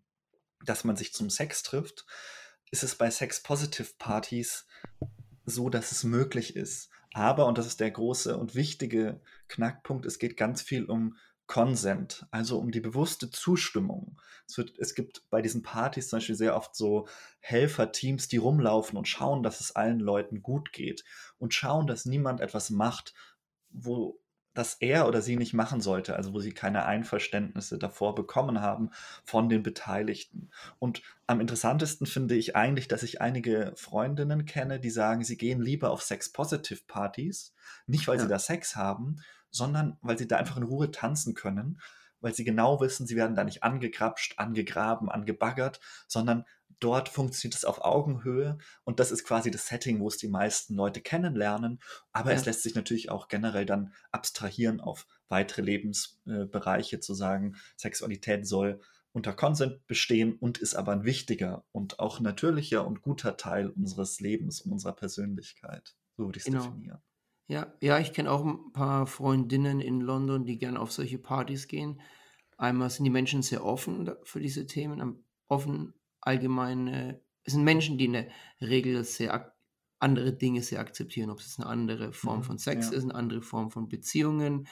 dass 0.65 0.83
man 0.83 0.95
sich 0.95 1.13
zum 1.13 1.29
Sex 1.29 1.63
trifft, 1.63 2.05
ist 2.71 2.83
es 2.83 2.95
bei 2.95 3.09
Sex-Positive-Partys 3.09 4.67
so, 5.45 5.69
dass 5.69 5.91
es 5.91 6.03
möglich 6.03 6.55
ist. 6.55 6.89
Aber, 7.13 7.47
und 7.47 7.57
das 7.57 7.65
ist 7.65 7.79
der 7.79 7.91
große 7.91 8.37
und 8.37 8.55
wichtige 8.55 9.21
Knackpunkt, 9.47 10.05
es 10.05 10.19
geht 10.19 10.37
ganz 10.37 10.61
viel 10.61 10.85
um 10.85 11.15
Consent, 11.47 12.27
also 12.29 12.59
um 12.59 12.69
die 12.69 12.79
bewusste 12.79 13.31
Zustimmung. 13.31 14.21
Es, 14.47 14.55
wird, 14.59 14.77
es 14.77 14.93
gibt 14.93 15.27
bei 15.31 15.41
diesen 15.41 15.63
Partys 15.63 16.07
zum 16.07 16.17
Beispiel 16.17 16.35
sehr 16.35 16.55
oft 16.55 16.75
so 16.75 17.07
Helferteams, 17.39 18.27
die 18.27 18.37
rumlaufen 18.37 18.99
und 18.99 19.07
schauen, 19.07 19.41
dass 19.41 19.59
es 19.59 19.75
allen 19.75 19.99
Leuten 19.99 20.43
gut 20.43 20.71
geht 20.71 21.03
und 21.39 21.55
schauen, 21.55 21.87
dass 21.87 22.05
niemand 22.05 22.39
etwas 22.39 22.69
macht, 22.69 23.15
wo 23.71 24.21
das 24.53 24.75
er 24.75 25.07
oder 25.07 25.21
sie 25.21 25.35
nicht 25.35 25.53
machen 25.53 25.81
sollte, 25.81 26.15
also 26.15 26.33
wo 26.33 26.39
sie 26.39 26.51
keine 26.51 26.85
Einverständnisse 26.85 27.77
davor 27.77 28.15
bekommen 28.15 28.61
haben 28.61 28.89
von 29.23 29.47
den 29.47 29.63
Beteiligten. 29.63 30.49
Und 30.79 31.01
am 31.27 31.39
interessantesten 31.39 32.07
finde 32.07 32.35
ich 32.35 32.55
eigentlich, 32.55 32.87
dass 32.87 33.03
ich 33.03 33.21
einige 33.21 33.73
Freundinnen 33.75 34.45
kenne, 34.45 34.79
die 34.79 34.89
sagen, 34.89 35.23
sie 35.23 35.37
gehen 35.37 35.61
lieber 35.61 35.91
auf 35.91 36.01
Sex-Positive-Partys, 36.01 37.53
nicht 37.85 38.07
weil 38.07 38.17
ja. 38.17 38.23
sie 38.23 38.29
da 38.29 38.39
Sex 38.39 38.75
haben, 38.75 39.17
sondern 39.51 39.97
weil 40.01 40.17
sie 40.17 40.27
da 40.27 40.37
einfach 40.37 40.57
in 40.57 40.63
Ruhe 40.63 40.91
tanzen 40.91 41.35
können, 41.35 41.79
weil 42.21 42.33
sie 42.33 42.43
genau 42.43 42.81
wissen, 42.81 43.07
sie 43.07 43.15
werden 43.15 43.35
da 43.35 43.43
nicht 43.43 43.63
angegrapscht, 43.63 44.39
angegraben, 44.39 45.09
angebaggert, 45.09 45.79
sondern 46.07 46.45
dort 46.79 47.09
funktioniert 47.09 47.55
es 47.55 47.65
auf 47.65 47.83
Augenhöhe 47.83 48.57
und 48.83 48.99
das 48.99 49.11
ist 49.11 49.23
quasi 49.23 49.51
das 49.51 49.67
Setting, 49.67 49.99
wo 49.99 50.07
es 50.07 50.17
die 50.17 50.27
meisten 50.27 50.75
Leute 50.75 51.01
kennenlernen. 51.01 51.79
Aber 52.11 52.31
ja. 52.31 52.37
es 52.37 52.45
lässt 52.45 52.63
sich 52.63 52.75
natürlich 52.75 53.09
auch 53.09 53.27
generell 53.27 53.65
dann 53.65 53.93
abstrahieren 54.11 54.79
auf 54.79 55.05
weitere 55.27 55.61
Lebensbereiche, 55.61 56.97
äh, 56.97 56.99
zu 56.99 57.13
sagen, 57.13 57.55
Sexualität 57.77 58.47
soll 58.47 58.81
unter 59.11 59.33
Consent 59.33 59.85
bestehen 59.87 60.35
und 60.35 60.57
ist 60.59 60.75
aber 60.75 60.91
ein 60.91 61.03
wichtiger 61.03 61.65
und 61.71 61.99
auch 61.99 62.19
natürlicher 62.19 62.85
und 62.85 63.01
guter 63.01 63.37
Teil 63.37 63.69
unseres 63.69 64.19
Lebens 64.19 64.61
und 64.61 64.71
unserer 64.71 64.93
Persönlichkeit. 64.93 65.95
So 66.15 66.25
würde 66.25 66.37
ich 66.37 66.45
es 66.45 66.51
genau. 66.51 66.65
definieren. 66.65 67.01
Ja, 67.47 67.73
ja, 67.81 67.97
ich 67.97 68.13
kenne 68.13 68.31
auch 68.31 68.45
ein 68.45 68.71
paar 68.73 69.07
Freundinnen 69.07 69.79
in 69.79 70.01
London, 70.01 70.45
die 70.45 70.59
gerne 70.59 70.79
auf 70.79 70.91
solche 70.91 71.17
Partys 71.17 71.67
gehen. 71.67 71.99
Einmal 72.57 72.91
sind 72.91 73.05
die 73.05 73.09
Menschen 73.09 73.41
sehr 73.41 73.65
offen 73.65 74.11
für 74.23 74.39
diese 74.39 74.67
Themen, 74.67 75.25
offen 75.47 75.98
allgemein, 76.29 76.87
äh, 76.87 77.19
es 77.43 77.53
sind 77.53 77.63
Menschen, 77.63 77.97
die 77.97 78.05
in 78.05 78.13
der 78.13 78.27
Regel 78.61 79.03
sehr 79.03 79.53
andere 79.99 80.31
Dinge 80.33 80.61
sehr 80.61 80.79
akzeptieren, 80.79 81.29
ob 81.29 81.39
es 81.39 81.59
eine 81.59 81.67
andere 81.67 82.13
Form 82.13 82.39
mhm, 82.39 82.43
von 82.43 82.57
Sex 82.57 82.91
ja. 82.91 82.97
ist, 82.97 83.03
eine 83.03 83.15
andere 83.15 83.41
Form 83.41 83.71
von 83.71 83.89
Beziehungen, 83.89 84.67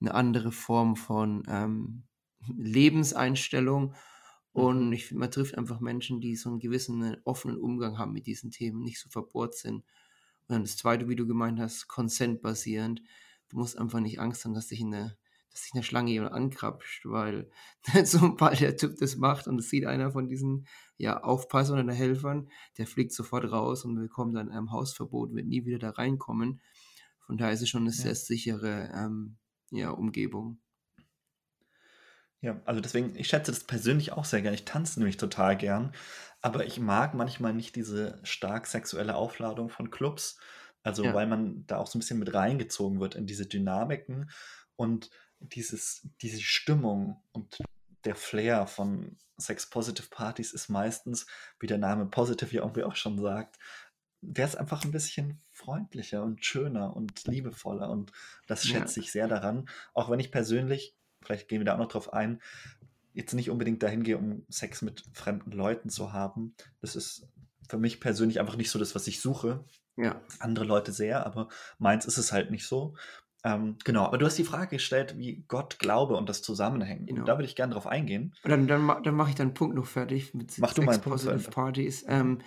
eine 0.00 0.14
andere 0.14 0.52
Form 0.52 0.96
von 0.96 1.44
ähm, 1.48 2.04
Lebenseinstellung. 2.56 3.94
Und 4.52 4.86
mhm. 4.86 4.92
ich 4.92 5.06
finde, 5.06 5.20
man 5.20 5.30
trifft 5.30 5.56
einfach 5.56 5.80
Menschen, 5.80 6.20
die 6.20 6.34
so 6.34 6.48
einen 6.48 6.58
gewissen 6.58 7.02
äh, 7.02 7.16
offenen 7.24 7.58
Umgang 7.58 7.98
haben 7.98 8.12
mit 8.12 8.26
diesen 8.26 8.50
Themen, 8.50 8.82
nicht 8.82 8.98
so 8.98 9.08
verbohrt 9.10 9.54
sind. 9.54 9.76
Und 9.76 10.54
dann 10.54 10.62
das 10.62 10.76
zweite, 10.76 11.08
wie 11.08 11.16
du 11.16 11.26
gemeint 11.26 11.60
hast, 11.60 11.88
consent-basierend. 11.88 13.02
Du 13.48 13.58
musst 13.58 13.78
einfach 13.78 14.00
nicht 14.00 14.18
Angst 14.18 14.44
haben, 14.44 14.54
dass 14.54 14.68
dich 14.68 14.80
in 14.80 14.94
eine 14.94 15.16
dass 15.56 15.64
sich 15.64 15.74
eine 15.74 15.82
Schlange 15.82 16.10
jemand 16.10 16.34
ankrapscht, 16.34 17.06
weil 17.06 17.50
sobald 18.04 18.60
der 18.60 18.76
Typ 18.76 18.98
das 18.98 19.16
macht 19.16 19.48
und 19.48 19.58
es 19.58 19.70
sieht 19.70 19.86
einer 19.86 20.10
von 20.10 20.28
diesen 20.28 20.66
ja, 20.98 21.22
Aufpassern 21.22 21.82
oder 21.82 21.94
Helfern, 21.94 22.50
der 22.76 22.86
fliegt 22.86 23.12
sofort 23.12 23.50
raus 23.50 23.86
und 23.86 23.94
bekommt 23.94 24.36
dann 24.36 24.50
ein 24.50 24.70
Hausverbot, 24.70 25.32
wird 25.32 25.46
nie 25.46 25.64
wieder 25.64 25.78
da 25.78 25.90
reinkommen. 25.90 26.60
Von 27.20 27.38
daher 27.38 27.54
ist 27.54 27.62
es 27.62 27.70
schon 27.70 27.82
eine 27.82 27.90
ja. 27.90 27.96
sehr 27.96 28.14
sichere 28.14 28.90
ähm, 28.94 29.38
ja, 29.70 29.90
Umgebung. 29.90 30.60
Ja, 32.42 32.60
also 32.66 32.82
deswegen, 32.82 33.16
ich 33.16 33.28
schätze 33.28 33.50
das 33.50 33.64
persönlich 33.64 34.12
auch 34.12 34.26
sehr 34.26 34.42
gern. 34.42 34.52
Ich 34.52 34.66
tanze 34.66 34.98
nämlich 35.00 35.16
total 35.16 35.56
gern, 35.56 35.92
aber 36.42 36.66
ich 36.66 36.78
mag 36.78 37.14
manchmal 37.14 37.54
nicht 37.54 37.76
diese 37.76 38.20
stark 38.24 38.66
sexuelle 38.66 39.16
Aufladung 39.16 39.70
von 39.70 39.90
Clubs. 39.90 40.38
Also, 40.82 41.02
ja. 41.02 41.14
weil 41.14 41.26
man 41.26 41.66
da 41.66 41.78
auch 41.78 41.86
so 41.86 41.96
ein 41.96 42.00
bisschen 42.00 42.18
mit 42.18 42.34
reingezogen 42.34 43.00
wird 43.00 43.14
in 43.14 43.26
diese 43.26 43.46
Dynamiken 43.46 44.30
und 44.76 45.10
dieses, 45.40 46.06
diese 46.22 46.40
Stimmung 46.40 47.22
und 47.32 47.58
der 48.04 48.14
Flair 48.14 48.66
von 48.66 49.16
Sex-Positive 49.38 50.08
Partys 50.08 50.52
ist 50.52 50.68
meistens, 50.68 51.26
wie 51.60 51.66
der 51.66 51.78
Name 51.78 52.06
Positive 52.06 52.54
ja 52.54 52.62
irgendwie 52.62 52.84
auch 52.84 52.96
schon 52.96 53.18
sagt, 53.20 53.58
der 54.22 54.46
ist 54.46 54.56
einfach 54.56 54.84
ein 54.84 54.92
bisschen 54.92 55.40
freundlicher 55.52 56.22
und 56.22 56.44
schöner 56.44 56.96
und 56.96 57.24
liebevoller 57.26 57.90
und 57.90 58.12
das 58.46 58.64
schätze 58.64 59.00
ja. 59.00 59.04
ich 59.04 59.12
sehr 59.12 59.28
daran. 59.28 59.68
Auch 59.94 60.10
wenn 60.10 60.20
ich 60.20 60.32
persönlich, 60.32 60.96
vielleicht 61.22 61.48
gehen 61.48 61.60
wir 61.60 61.66
da 61.66 61.74
auch 61.74 61.78
noch 61.78 61.88
drauf 61.88 62.12
ein, 62.12 62.40
jetzt 63.12 63.34
nicht 63.34 63.50
unbedingt 63.50 63.82
dahin 63.82 64.02
gehe, 64.02 64.18
um 64.18 64.44
Sex 64.48 64.82
mit 64.82 65.04
fremden 65.12 65.52
Leuten 65.52 65.90
zu 65.90 66.12
haben. 66.12 66.54
Das 66.80 66.96
ist 66.96 67.28
für 67.68 67.78
mich 67.78 68.00
persönlich 68.00 68.40
einfach 68.40 68.56
nicht 68.56 68.70
so 68.70 68.78
das, 68.78 68.94
was 68.94 69.06
ich 69.06 69.20
suche. 69.20 69.64
Ja. 69.96 70.20
Andere 70.38 70.64
Leute 70.64 70.92
sehr, 70.92 71.24
aber 71.24 71.48
meins 71.78 72.04
ist 72.04 72.18
es 72.18 72.32
halt 72.32 72.50
nicht 72.50 72.66
so. 72.66 72.94
Ähm, 73.44 73.76
genau, 73.84 74.04
aber 74.04 74.18
du 74.18 74.26
hast 74.26 74.38
die 74.38 74.44
Frage 74.44 74.76
gestellt, 74.76 75.16
wie 75.18 75.44
Gott 75.46 75.78
Glaube 75.78 76.16
und 76.16 76.28
das 76.28 76.42
zusammenhängt. 76.42 77.06
Genau. 77.06 77.20
Und 77.20 77.26
da 77.26 77.34
würde 77.36 77.44
ich 77.44 77.54
gerne 77.54 77.74
drauf 77.74 77.86
eingehen. 77.86 78.34
Und 78.42 78.50
dann, 78.50 78.66
dann, 78.66 79.02
dann 79.02 79.14
mache 79.14 79.30
ich 79.30 79.36
dann 79.36 79.48
einen 79.48 79.54
Punkt 79.54 79.76
noch 79.76 79.86
fertig 79.86 80.34
mit 80.34 80.58
Mach 80.58 80.74
du 80.74 80.82
mal 80.82 80.98
Positive 80.98 81.50
Partys. 81.50 82.04
Ähm, 82.08 82.40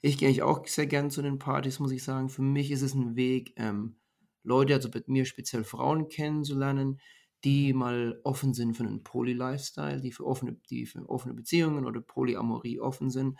ich 0.00 0.18
gehe 0.18 0.28
eigentlich 0.28 0.42
auch 0.42 0.66
sehr 0.66 0.86
gern 0.86 1.10
zu 1.10 1.22
den 1.22 1.38
Partys, 1.38 1.78
muss 1.78 1.92
ich 1.92 2.02
sagen. 2.04 2.28
Für 2.28 2.42
mich 2.42 2.70
ist 2.70 2.82
es 2.82 2.94
ein 2.94 3.16
Weg, 3.16 3.54
ähm, 3.56 3.96
Leute, 4.42 4.74
also 4.74 4.88
mit 4.92 5.08
mir 5.08 5.24
speziell 5.24 5.64
Frauen 5.64 6.08
kennenzulernen, 6.08 7.00
die 7.44 7.72
mal 7.72 8.20
offen 8.24 8.54
sind 8.54 8.76
für 8.76 8.84
einen 8.84 9.02
Poly-Lifestyle, 9.02 10.00
die 10.00 10.12
für 10.12 10.24
offene, 10.24 10.56
die 10.70 10.86
für 10.86 11.08
offene 11.08 11.34
Beziehungen 11.34 11.84
oder 11.84 12.00
Polyamorie 12.00 12.80
offen 12.80 13.10
sind. 13.10 13.38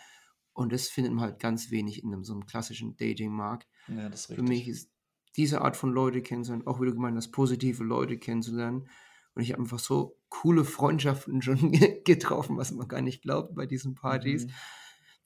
Und 0.52 0.72
das 0.72 0.88
findet 0.88 1.12
man 1.12 1.24
halt 1.24 1.38
ganz 1.38 1.70
wenig 1.70 2.02
in 2.02 2.12
einem, 2.12 2.24
so 2.24 2.32
einem 2.32 2.46
klassischen 2.46 2.96
Dating-Markt. 2.96 3.68
Ja, 3.88 4.08
das 4.08 4.22
ist 4.22 4.30
richtig. 4.30 4.36
Für 4.36 4.52
mich 4.52 4.68
ist 4.68 4.90
diese 5.36 5.60
Art 5.60 5.76
von 5.76 5.92
Leute 5.92 6.22
kennenzulernen, 6.22 6.66
auch 6.66 6.80
wie 6.80 6.86
du 6.86 6.94
gemeint 6.94 7.16
hast, 7.16 7.30
positive 7.30 7.84
Leute 7.84 8.18
kennenzulernen. 8.18 8.88
Und 9.34 9.42
ich 9.42 9.52
habe 9.52 9.62
einfach 9.62 9.78
so 9.78 10.18
coole 10.28 10.64
Freundschaften 10.64 11.42
schon 11.42 11.72
getroffen, 12.04 12.56
was 12.56 12.72
man 12.72 12.88
gar 12.88 13.02
nicht 13.02 13.22
glaubt 13.22 13.54
bei 13.54 13.66
diesen 13.66 13.94
Partys. 13.94 14.46
Mhm. 14.46 14.50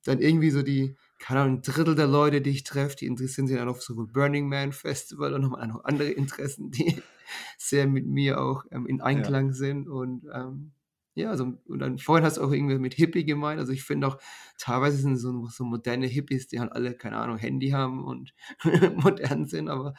dann 0.04 0.20
irgendwie 0.20 0.50
so 0.50 0.62
die, 0.62 0.96
keine 1.18 1.40
Ahnung, 1.40 1.58
ein 1.58 1.62
Drittel 1.62 1.94
der 1.94 2.06
Leute, 2.06 2.40
die 2.40 2.50
ich 2.50 2.64
treffe, 2.64 2.96
die 2.96 3.06
interessieren 3.06 3.46
sich 3.46 3.56
dann 3.56 3.68
auf 3.68 3.82
so 3.82 3.94
ein 3.94 4.12
Burning 4.12 4.48
Man 4.48 4.72
Festival 4.72 5.34
und 5.34 5.42
nochmal 5.42 5.66
noch 5.68 5.84
andere 5.84 6.10
Interessen, 6.10 6.70
die 6.70 6.96
sehr 7.58 7.86
mit 7.86 8.06
mir 8.06 8.40
auch 8.40 8.64
ähm, 8.72 8.86
in 8.86 9.00
Einklang 9.00 9.48
ja. 9.48 9.52
sind. 9.52 9.88
Und 9.88 10.26
ähm, 10.34 10.72
ja, 11.20 11.30
also, 11.30 11.54
und 11.66 11.78
dann 11.78 11.98
vorhin 11.98 12.24
hast 12.24 12.38
du 12.38 12.42
auch 12.42 12.52
irgendwie 12.52 12.78
mit 12.78 12.94
Hippie 12.94 13.24
gemeint. 13.24 13.60
Also 13.60 13.72
ich 13.72 13.82
finde 13.82 14.08
auch, 14.08 14.18
teilweise 14.58 14.98
sind 14.98 15.16
so, 15.16 15.46
so 15.48 15.64
moderne 15.64 16.06
Hippies, 16.06 16.48
die 16.48 16.60
halt 16.60 16.72
alle, 16.72 16.94
keine 16.94 17.16
Ahnung, 17.16 17.38
Handy 17.38 17.70
haben 17.70 18.04
und 18.04 18.34
modern 18.96 19.46
sind, 19.46 19.68
aber 19.68 19.94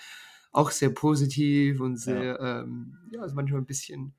auch 0.51 0.71
sehr 0.71 0.89
positiv 0.89 1.79
und 1.79 1.97
sehr, 1.97 2.23
ja, 2.23 2.61
ähm, 2.61 2.97
ja 3.11 3.21
also 3.21 3.35
manchmal 3.35 3.61
ein 3.61 3.65
bisschen 3.65 4.13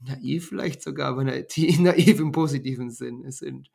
naiv 0.00 0.48
vielleicht 0.48 0.82
sogar, 0.82 1.08
aber 1.08 1.24
naiv 1.24 2.20
im 2.20 2.32
positiven 2.32 2.90
Sinn 2.90 3.30
sind. 3.30 3.70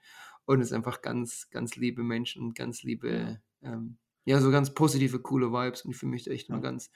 Und 0.46 0.62
es 0.62 0.70
sind 0.70 0.78
einfach 0.78 1.02
ganz, 1.02 1.50
ganz 1.52 1.76
liebe 1.76 2.04
Menschen 2.04 2.44
und 2.44 2.56
ganz 2.56 2.84
liebe, 2.84 3.42
ähm, 3.62 3.98
ja, 4.26 4.40
so 4.40 4.50
ganz 4.52 4.74
positive, 4.74 5.20
coole 5.20 5.52
Vibes. 5.52 5.84
Und 5.84 5.92
ich 5.92 5.98
fühle 5.98 6.12
mich 6.12 6.30
echt 6.30 6.50
ja. 6.50 6.56
immer 6.56 6.64
ganz 6.64 6.92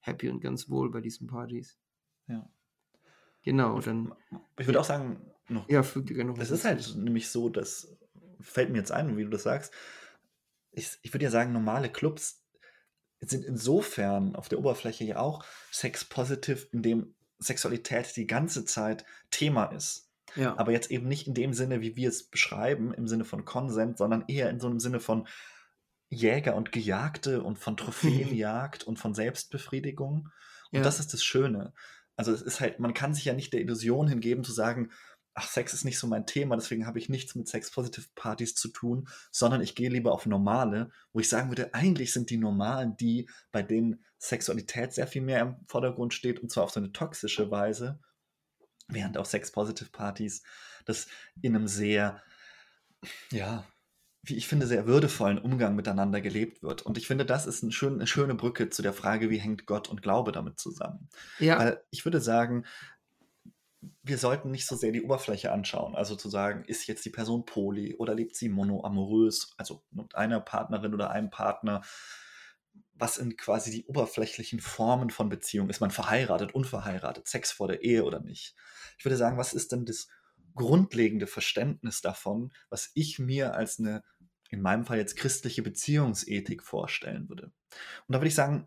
happy 0.00 0.28
und 0.28 0.40
ganz 0.40 0.68
wohl 0.68 0.90
bei 0.90 1.00
diesen 1.00 1.26
Partys. 1.26 1.78
Ja. 2.26 2.50
Genau, 3.48 3.80
dann. 3.80 4.14
Ich 4.58 4.66
würde 4.66 4.78
auch 4.78 4.84
sagen, 4.84 5.22
noch. 5.48 5.66
Ja, 5.70 5.82
füg 5.82 6.06
dir 6.06 6.22
noch 6.22 6.38
Es 6.38 6.50
ist 6.50 6.66
halt 6.66 6.96
nämlich 6.96 7.30
so, 7.30 7.48
dass, 7.48 7.96
fällt 8.40 8.68
mir 8.68 8.76
jetzt 8.76 8.92
ein, 8.92 9.16
wie 9.16 9.24
du 9.24 9.30
das 9.30 9.44
sagst, 9.44 9.72
ich, 10.72 10.98
ich 11.00 11.14
würde 11.14 11.24
ja 11.24 11.30
sagen, 11.30 11.54
normale 11.54 11.88
Clubs 11.88 12.44
sind 13.20 13.46
insofern 13.46 14.36
auf 14.36 14.50
der 14.50 14.58
Oberfläche 14.58 15.04
ja 15.04 15.16
auch 15.16 15.46
sex-positive, 15.72 16.68
indem 16.72 17.14
Sexualität 17.38 18.14
die 18.16 18.26
ganze 18.26 18.66
Zeit 18.66 19.06
Thema 19.30 19.64
ist. 19.66 20.10
Ja. 20.36 20.54
Aber 20.58 20.72
jetzt 20.72 20.90
eben 20.90 21.08
nicht 21.08 21.26
in 21.26 21.32
dem 21.32 21.54
Sinne, 21.54 21.80
wie 21.80 21.96
wir 21.96 22.10
es 22.10 22.24
beschreiben, 22.24 22.92
im 22.92 23.08
Sinne 23.08 23.24
von 23.24 23.46
Consent, 23.46 23.96
sondern 23.96 24.24
eher 24.28 24.50
in 24.50 24.60
so 24.60 24.66
einem 24.66 24.78
Sinne 24.78 25.00
von 25.00 25.26
Jäger 26.10 26.54
und 26.54 26.70
Gejagte 26.70 27.42
und 27.42 27.58
von 27.58 27.76
Trophäenjagd 27.78 28.84
und 28.84 28.98
von 28.98 29.14
Selbstbefriedigung. 29.14 30.28
Und 30.70 30.78
ja. 30.78 30.82
das 30.82 31.00
ist 31.00 31.14
das 31.14 31.24
Schöne. 31.24 31.72
Also 32.18 32.32
es 32.32 32.42
ist 32.42 32.60
halt, 32.60 32.80
man 32.80 32.94
kann 32.94 33.14
sich 33.14 33.24
ja 33.24 33.32
nicht 33.32 33.52
der 33.52 33.60
Illusion 33.60 34.08
hingeben 34.08 34.42
zu 34.42 34.52
sagen, 34.52 34.90
ach, 35.34 35.48
Sex 35.48 35.72
ist 35.72 35.84
nicht 35.84 36.00
so 36.00 36.08
mein 36.08 36.26
Thema, 36.26 36.56
deswegen 36.56 36.84
habe 36.84 36.98
ich 36.98 37.08
nichts 37.08 37.36
mit 37.36 37.46
Sex-Positive-Partys 37.46 38.56
zu 38.56 38.68
tun, 38.68 39.08
sondern 39.30 39.60
ich 39.60 39.76
gehe 39.76 39.88
lieber 39.88 40.10
auf 40.10 40.26
normale, 40.26 40.90
wo 41.12 41.20
ich 41.20 41.28
sagen 41.28 41.48
würde, 41.48 41.72
eigentlich 41.74 42.12
sind 42.12 42.30
die 42.30 42.38
normalen 42.38 42.96
die, 42.96 43.30
bei 43.52 43.62
denen 43.62 44.04
Sexualität 44.18 44.92
sehr 44.92 45.06
viel 45.06 45.22
mehr 45.22 45.40
im 45.40 45.56
Vordergrund 45.68 46.12
steht 46.12 46.40
und 46.40 46.50
zwar 46.50 46.64
auf 46.64 46.72
so 46.72 46.80
eine 46.80 46.90
toxische 46.90 47.52
Weise, 47.52 48.00
während 48.88 49.16
auf 49.16 49.26
Sex-Positive-Partys 49.26 50.42
das 50.86 51.06
in 51.40 51.54
einem 51.54 51.68
sehr, 51.68 52.20
ja, 53.30 53.64
wie 54.22 54.36
ich 54.36 54.48
finde, 54.48 54.66
sehr 54.66 54.86
würdevollen 54.86 55.38
Umgang 55.38 55.74
miteinander 55.74 56.20
gelebt 56.20 56.62
wird. 56.62 56.82
Und 56.82 56.98
ich 56.98 57.06
finde, 57.06 57.24
das 57.24 57.46
ist 57.46 57.62
ein 57.62 57.72
schön, 57.72 57.94
eine 57.94 58.06
schöne 58.06 58.34
Brücke 58.34 58.68
zu 58.68 58.82
der 58.82 58.92
Frage, 58.92 59.30
wie 59.30 59.38
hängt 59.38 59.66
Gott 59.66 59.88
und 59.88 60.02
Glaube 60.02 60.32
damit 60.32 60.58
zusammen. 60.58 61.08
Ja. 61.38 61.58
Weil 61.58 61.82
ich 61.90 62.04
würde 62.04 62.20
sagen, 62.20 62.64
wir 64.02 64.18
sollten 64.18 64.50
nicht 64.50 64.66
so 64.66 64.74
sehr 64.74 64.92
die 64.92 65.02
Oberfläche 65.02 65.52
anschauen. 65.52 65.94
Also 65.94 66.16
zu 66.16 66.28
sagen, 66.28 66.64
ist 66.64 66.86
jetzt 66.86 67.04
die 67.04 67.10
Person 67.10 67.44
poly 67.44 67.94
oder 67.96 68.14
lebt 68.14 68.34
sie 68.34 68.48
monoamorös, 68.48 69.54
also 69.56 69.84
mit 69.90 70.14
einer 70.14 70.40
Partnerin 70.40 70.94
oder 70.94 71.10
einem 71.10 71.30
Partner. 71.30 71.82
Was 72.94 73.14
sind 73.14 73.38
quasi 73.38 73.70
die 73.70 73.86
oberflächlichen 73.86 74.58
Formen 74.58 75.10
von 75.10 75.28
Beziehung? 75.28 75.70
Ist 75.70 75.80
man 75.80 75.92
verheiratet, 75.92 76.54
unverheiratet, 76.54 77.28
Sex 77.28 77.52
vor 77.52 77.68
der 77.68 77.82
Ehe 77.82 78.04
oder 78.04 78.20
nicht? 78.20 78.56
Ich 78.98 79.04
würde 79.04 79.16
sagen, 79.16 79.38
was 79.38 79.52
ist 79.52 79.70
denn 79.70 79.86
das 79.86 80.08
grundlegende 80.58 81.26
Verständnis 81.26 82.00
davon, 82.02 82.52
was 82.68 82.90
ich 82.94 83.18
mir 83.18 83.54
als 83.54 83.78
eine, 83.78 84.02
in 84.50 84.60
meinem 84.60 84.84
Fall 84.84 84.98
jetzt 84.98 85.16
christliche 85.16 85.62
Beziehungsethik 85.62 86.62
vorstellen 86.62 87.28
würde? 87.28 87.52
Und 88.06 88.12
da 88.12 88.18
würde 88.18 88.28
ich 88.28 88.34
sagen, 88.34 88.66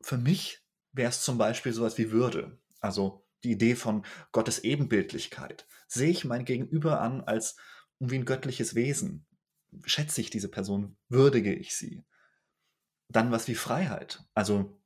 für 0.00 0.18
mich 0.18 0.62
wäre 0.92 1.10
es 1.10 1.22
zum 1.22 1.38
Beispiel 1.38 1.72
sowas 1.72 1.98
wie 1.98 2.10
Würde. 2.10 2.58
Also 2.80 3.26
die 3.42 3.52
Idee 3.52 3.74
von 3.74 4.04
Gottes 4.32 4.60
Ebenbildlichkeit. 4.60 5.66
Sehe 5.86 6.10
ich 6.10 6.24
mein 6.24 6.44
Gegenüber 6.44 7.00
an 7.00 7.20
als 7.22 7.56
wie 7.98 8.16
ein 8.16 8.24
göttliches 8.24 8.74
Wesen? 8.74 9.26
Schätze 9.84 10.20
ich 10.20 10.30
diese 10.30 10.48
Person? 10.48 10.96
Würdige 11.08 11.54
ich 11.54 11.76
sie? 11.76 12.04
Dann 13.08 13.30
was 13.30 13.48
wie 13.48 13.54
Freiheit. 13.54 14.24
Also 14.34 14.80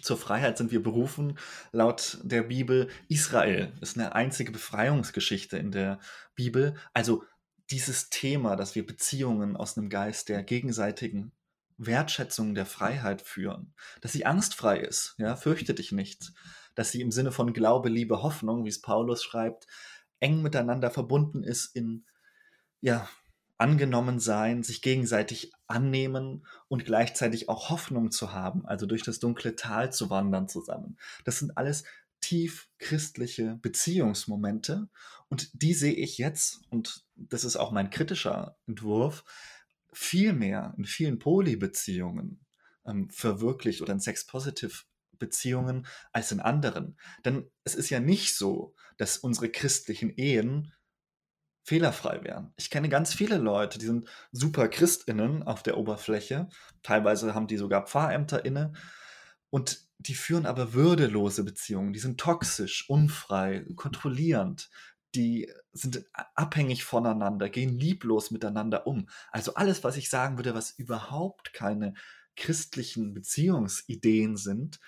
zur 0.00 0.16
Freiheit 0.16 0.58
sind 0.58 0.72
wir 0.72 0.82
berufen, 0.82 1.38
laut 1.72 2.18
der 2.22 2.44
Bibel. 2.44 2.88
Israel 3.08 3.72
ist 3.80 3.96
eine 3.96 4.14
einzige 4.14 4.52
Befreiungsgeschichte 4.52 5.58
in 5.58 5.70
der 5.70 5.98
Bibel. 6.34 6.74
Also 6.94 7.24
dieses 7.70 8.10
Thema, 8.10 8.56
dass 8.56 8.74
wir 8.74 8.86
Beziehungen 8.86 9.56
aus 9.56 9.76
einem 9.76 9.88
Geist 9.88 10.28
der 10.28 10.42
gegenseitigen 10.42 11.32
Wertschätzung 11.78 12.54
der 12.54 12.66
Freiheit 12.66 13.22
führen, 13.22 13.74
dass 14.00 14.12
sie 14.12 14.26
angstfrei 14.26 14.78
ist, 14.78 15.14
ja, 15.18 15.36
fürchte 15.36 15.74
dich 15.74 15.92
nicht, 15.92 16.32
dass 16.74 16.92
sie 16.92 17.00
im 17.00 17.10
Sinne 17.10 17.32
von 17.32 17.52
Glaube, 17.52 17.88
Liebe, 17.88 18.22
Hoffnung, 18.22 18.64
wie 18.64 18.68
es 18.68 18.80
Paulus 18.80 19.22
schreibt, 19.22 19.66
eng 20.20 20.42
miteinander 20.42 20.90
verbunden 20.90 21.42
ist 21.42 21.74
in, 21.74 22.04
ja, 22.80 23.08
angenommen 23.62 24.18
sein, 24.18 24.64
sich 24.64 24.82
gegenseitig 24.82 25.52
annehmen 25.68 26.44
und 26.66 26.84
gleichzeitig 26.84 27.48
auch 27.48 27.70
Hoffnung 27.70 28.10
zu 28.10 28.32
haben, 28.32 28.66
also 28.66 28.86
durch 28.86 29.04
das 29.04 29.20
dunkle 29.20 29.54
Tal 29.54 29.92
zu 29.92 30.10
wandern 30.10 30.48
zusammen. 30.48 30.98
Das 31.24 31.38
sind 31.38 31.56
alles 31.56 31.84
tief 32.20 32.68
christliche 32.78 33.60
Beziehungsmomente 33.62 34.88
und 35.28 35.48
die 35.62 35.74
sehe 35.74 35.94
ich 35.94 36.18
jetzt, 36.18 36.62
und 36.70 37.04
das 37.14 37.44
ist 37.44 37.54
auch 37.54 37.70
mein 37.70 37.90
kritischer 37.90 38.56
Entwurf, 38.66 39.22
viel 39.92 40.32
mehr 40.32 40.74
in 40.76 40.84
vielen 40.84 41.20
Polybeziehungen 41.20 42.44
ähm, 42.84 43.10
verwirklicht 43.10 43.80
oder 43.80 43.92
in 43.92 44.00
Sex-Positive 44.00 44.72
Beziehungen 45.20 45.86
als 46.10 46.32
in 46.32 46.40
anderen. 46.40 46.98
Denn 47.24 47.48
es 47.62 47.76
ist 47.76 47.90
ja 47.90 48.00
nicht 48.00 48.34
so, 48.34 48.74
dass 48.96 49.18
unsere 49.18 49.50
christlichen 49.50 50.10
Ehen 50.10 50.72
fehlerfrei 51.64 52.22
wären. 52.24 52.52
Ich 52.56 52.70
kenne 52.70 52.88
ganz 52.88 53.14
viele 53.14 53.38
Leute, 53.38 53.78
die 53.78 53.86
sind 53.86 54.08
super 54.32 54.68
Christinnen 54.68 55.42
auf 55.42 55.62
der 55.62 55.78
Oberfläche. 55.78 56.48
Teilweise 56.82 57.34
haben 57.34 57.46
die 57.46 57.56
sogar 57.56 57.86
Pfarrämter 57.86 58.44
inne. 58.44 58.72
Und 59.50 59.86
die 59.98 60.14
führen 60.14 60.46
aber 60.46 60.72
würdelose 60.72 61.44
Beziehungen. 61.44 61.92
Die 61.92 62.00
sind 62.00 62.18
toxisch, 62.18 62.88
unfrei, 62.88 63.64
kontrollierend. 63.76 64.70
Die 65.14 65.52
sind 65.72 66.04
abhängig 66.34 66.84
voneinander, 66.84 67.48
gehen 67.48 67.78
lieblos 67.78 68.30
miteinander 68.30 68.86
um. 68.86 69.08
Also 69.30 69.54
alles, 69.54 69.84
was 69.84 69.96
ich 69.96 70.08
sagen 70.08 70.38
würde, 70.38 70.54
was 70.54 70.70
überhaupt 70.70 71.52
keine 71.52 71.94
christlichen 72.34 73.12
Beziehungsideen 73.12 74.36
sind, 74.36 74.80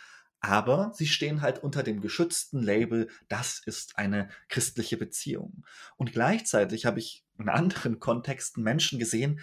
aber 0.44 0.92
sie 0.94 1.06
stehen 1.06 1.40
halt 1.40 1.62
unter 1.64 1.82
dem 1.82 2.02
geschützten 2.02 2.62
Label, 2.62 3.08
das 3.28 3.62
ist 3.64 3.98
eine 3.98 4.28
christliche 4.48 4.98
Beziehung. 4.98 5.64
Und 5.96 6.12
gleichzeitig 6.12 6.84
habe 6.84 6.98
ich 6.98 7.24
in 7.38 7.48
anderen 7.48 7.98
Kontexten 7.98 8.62
Menschen 8.62 8.98
gesehen, 8.98 9.40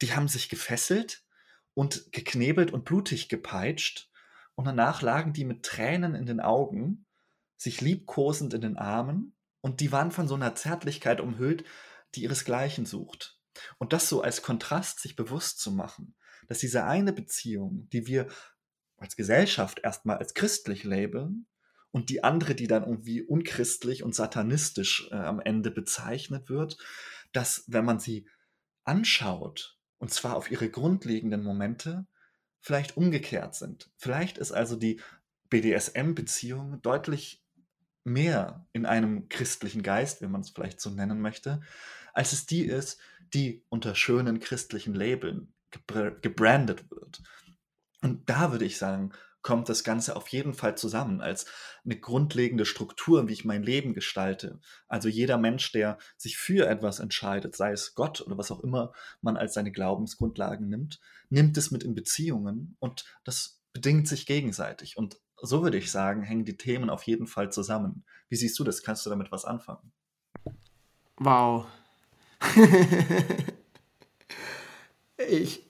die 0.00 0.14
haben 0.14 0.28
sich 0.28 0.48
gefesselt 0.48 1.22
und 1.74 2.10
geknebelt 2.12 2.72
und 2.72 2.86
blutig 2.86 3.28
gepeitscht 3.28 4.10
und 4.54 4.64
danach 4.64 5.02
lagen 5.02 5.34
die 5.34 5.44
mit 5.44 5.62
Tränen 5.62 6.14
in 6.14 6.24
den 6.24 6.40
Augen, 6.40 7.04
sich 7.58 7.82
liebkosend 7.82 8.54
in 8.54 8.62
den 8.62 8.78
Armen 8.78 9.34
und 9.60 9.80
die 9.80 9.92
waren 9.92 10.10
von 10.10 10.26
so 10.26 10.36
einer 10.36 10.54
Zärtlichkeit 10.54 11.20
umhüllt, 11.20 11.64
die 12.14 12.22
ihresgleichen 12.22 12.86
sucht. 12.86 13.38
Und 13.76 13.92
das 13.92 14.08
so 14.08 14.22
als 14.22 14.40
Kontrast 14.40 15.00
sich 15.00 15.16
bewusst 15.16 15.60
zu 15.60 15.70
machen, 15.70 16.14
dass 16.48 16.60
diese 16.60 16.84
eine 16.84 17.12
Beziehung, 17.12 17.88
die 17.90 18.06
wir 18.06 18.28
als 19.00 19.16
Gesellschaft 19.16 19.80
erstmal 19.82 20.18
als 20.18 20.34
christlich 20.34 20.84
labeln 20.84 21.46
und 21.90 22.10
die 22.10 22.22
andere, 22.22 22.54
die 22.54 22.68
dann 22.68 22.84
irgendwie 22.84 23.22
unchristlich 23.22 24.02
und 24.02 24.14
satanistisch 24.14 25.08
äh, 25.10 25.16
am 25.16 25.40
Ende 25.40 25.70
bezeichnet 25.70 26.48
wird, 26.48 26.76
dass 27.32 27.64
wenn 27.66 27.84
man 27.84 27.98
sie 27.98 28.28
anschaut, 28.84 29.78
und 29.98 30.12
zwar 30.12 30.36
auf 30.36 30.50
ihre 30.50 30.70
grundlegenden 30.70 31.42
Momente, 31.42 32.06
vielleicht 32.60 32.96
umgekehrt 32.96 33.54
sind. 33.54 33.90
Vielleicht 33.96 34.38
ist 34.38 34.52
also 34.52 34.76
die 34.76 35.00
BDSM-Beziehung 35.48 36.80
deutlich 36.82 37.42
mehr 38.04 38.66
in 38.72 38.86
einem 38.86 39.28
christlichen 39.28 39.82
Geist, 39.82 40.22
wenn 40.22 40.30
man 40.30 40.42
es 40.42 40.50
vielleicht 40.50 40.80
so 40.80 40.90
nennen 40.90 41.20
möchte, 41.20 41.60
als 42.12 42.32
es 42.32 42.46
die 42.46 42.64
ist, 42.64 43.00
die 43.34 43.64
unter 43.68 43.94
schönen 43.94 44.40
christlichen 44.40 44.94
Labeln 44.94 45.52
gebrandet 46.22 46.90
wird. 46.90 47.22
Und 48.02 48.28
da 48.28 48.52
würde 48.52 48.64
ich 48.64 48.78
sagen, 48.78 49.12
kommt 49.42 49.68
das 49.68 49.84
Ganze 49.84 50.16
auf 50.16 50.28
jeden 50.28 50.52
Fall 50.52 50.76
zusammen 50.76 51.20
als 51.20 51.46
eine 51.84 51.98
grundlegende 51.98 52.66
Struktur, 52.66 53.26
wie 53.26 53.32
ich 53.32 53.44
mein 53.44 53.62
Leben 53.62 53.94
gestalte. 53.94 54.60
Also 54.86 55.08
jeder 55.08 55.38
Mensch, 55.38 55.72
der 55.72 55.98
sich 56.16 56.36
für 56.36 56.68
etwas 56.68 57.00
entscheidet, 57.00 57.56
sei 57.56 57.72
es 57.72 57.94
Gott 57.94 58.20
oder 58.20 58.36
was 58.36 58.50
auch 58.50 58.60
immer 58.60 58.92
man 59.22 59.36
als 59.36 59.54
seine 59.54 59.72
Glaubensgrundlagen 59.72 60.68
nimmt, 60.68 61.00
nimmt 61.30 61.56
es 61.56 61.70
mit 61.70 61.84
in 61.84 61.94
Beziehungen 61.94 62.76
und 62.80 63.04
das 63.24 63.62
bedingt 63.72 64.08
sich 64.08 64.26
gegenseitig. 64.26 64.96
Und 64.98 65.18
so 65.40 65.62
würde 65.62 65.78
ich 65.78 65.90
sagen, 65.90 66.22
hängen 66.22 66.44
die 66.44 66.58
Themen 66.58 66.90
auf 66.90 67.04
jeden 67.04 67.26
Fall 67.26 67.50
zusammen. 67.50 68.04
Wie 68.28 68.36
siehst 68.36 68.58
du 68.58 68.64
das? 68.64 68.82
Kannst 68.82 69.06
du 69.06 69.10
damit 69.10 69.32
was 69.32 69.46
anfangen? 69.46 69.92
Wow. 71.16 71.66
Ich, 75.28 75.69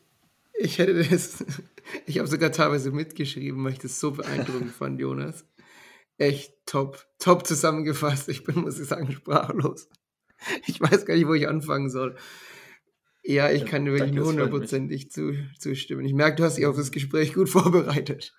ich 0.61 0.79
hätte 0.79 1.03
das, 1.03 1.45
ich 2.07 2.19
habe 2.19 2.29
sogar 2.29 2.53
teilweise 2.53 2.91
mitgeschrieben, 2.91 3.65
weil 3.65 3.73
ich 3.73 3.79
das 3.79 3.99
so 3.99 4.13
beeindruckend 4.13 4.73
fand, 4.73 5.01
Jonas. 5.01 5.47
Echt 6.19 6.55
top, 6.67 7.07
top 7.19 7.47
zusammengefasst. 7.47 8.29
Ich 8.29 8.45
bin, 8.45 8.61
muss 8.61 8.79
ich 8.79 8.89
sagen, 8.89 9.11
sprachlos. 9.11 9.89
Ich 10.67 10.81
weiß 10.81 11.07
gar 11.07 11.15
nicht, 11.15 11.27
wo 11.27 11.35
ich 11.35 11.49
anfangen 11.49 11.91
soll. 11.91 12.17
Ja, 13.23 13.51
ich 13.51 13.67
kann 13.67 13.85
dir 13.85 13.93
wirklich 13.93 14.13
nur 14.13 14.27
hundertprozentig 14.27 15.11
zu, 15.11 15.33
zustimmen. 15.59 16.05
Ich 16.05 16.15
merke, 16.15 16.37
du 16.37 16.45
hast 16.45 16.57
dich 16.57 16.67
auf 16.67 16.77
das 16.77 16.91
Gespräch 16.91 17.35
gut 17.35 17.49
vorbereitet. 17.51 18.35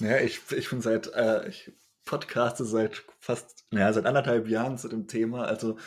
Ja, 0.00 0.18
ich, 0.18 0.40
ich 0.56 0.68
bin 0.68 0.80
seit, 0.80 1.12
äh, 1.14 1.48
ich 1.48 1.72
podcaste 2.04 2.64
seit 2.64 3.04
fast, 3.18 3.66
naja, 3.70 3.92
seit 3.92 4.06
anderthalb 4.06 4.48
Jahren 4.48 4.78
zu 4.78 4.88
dem 4.88 5.06
Thema. 5.06 5.44
Also 5.44 5.78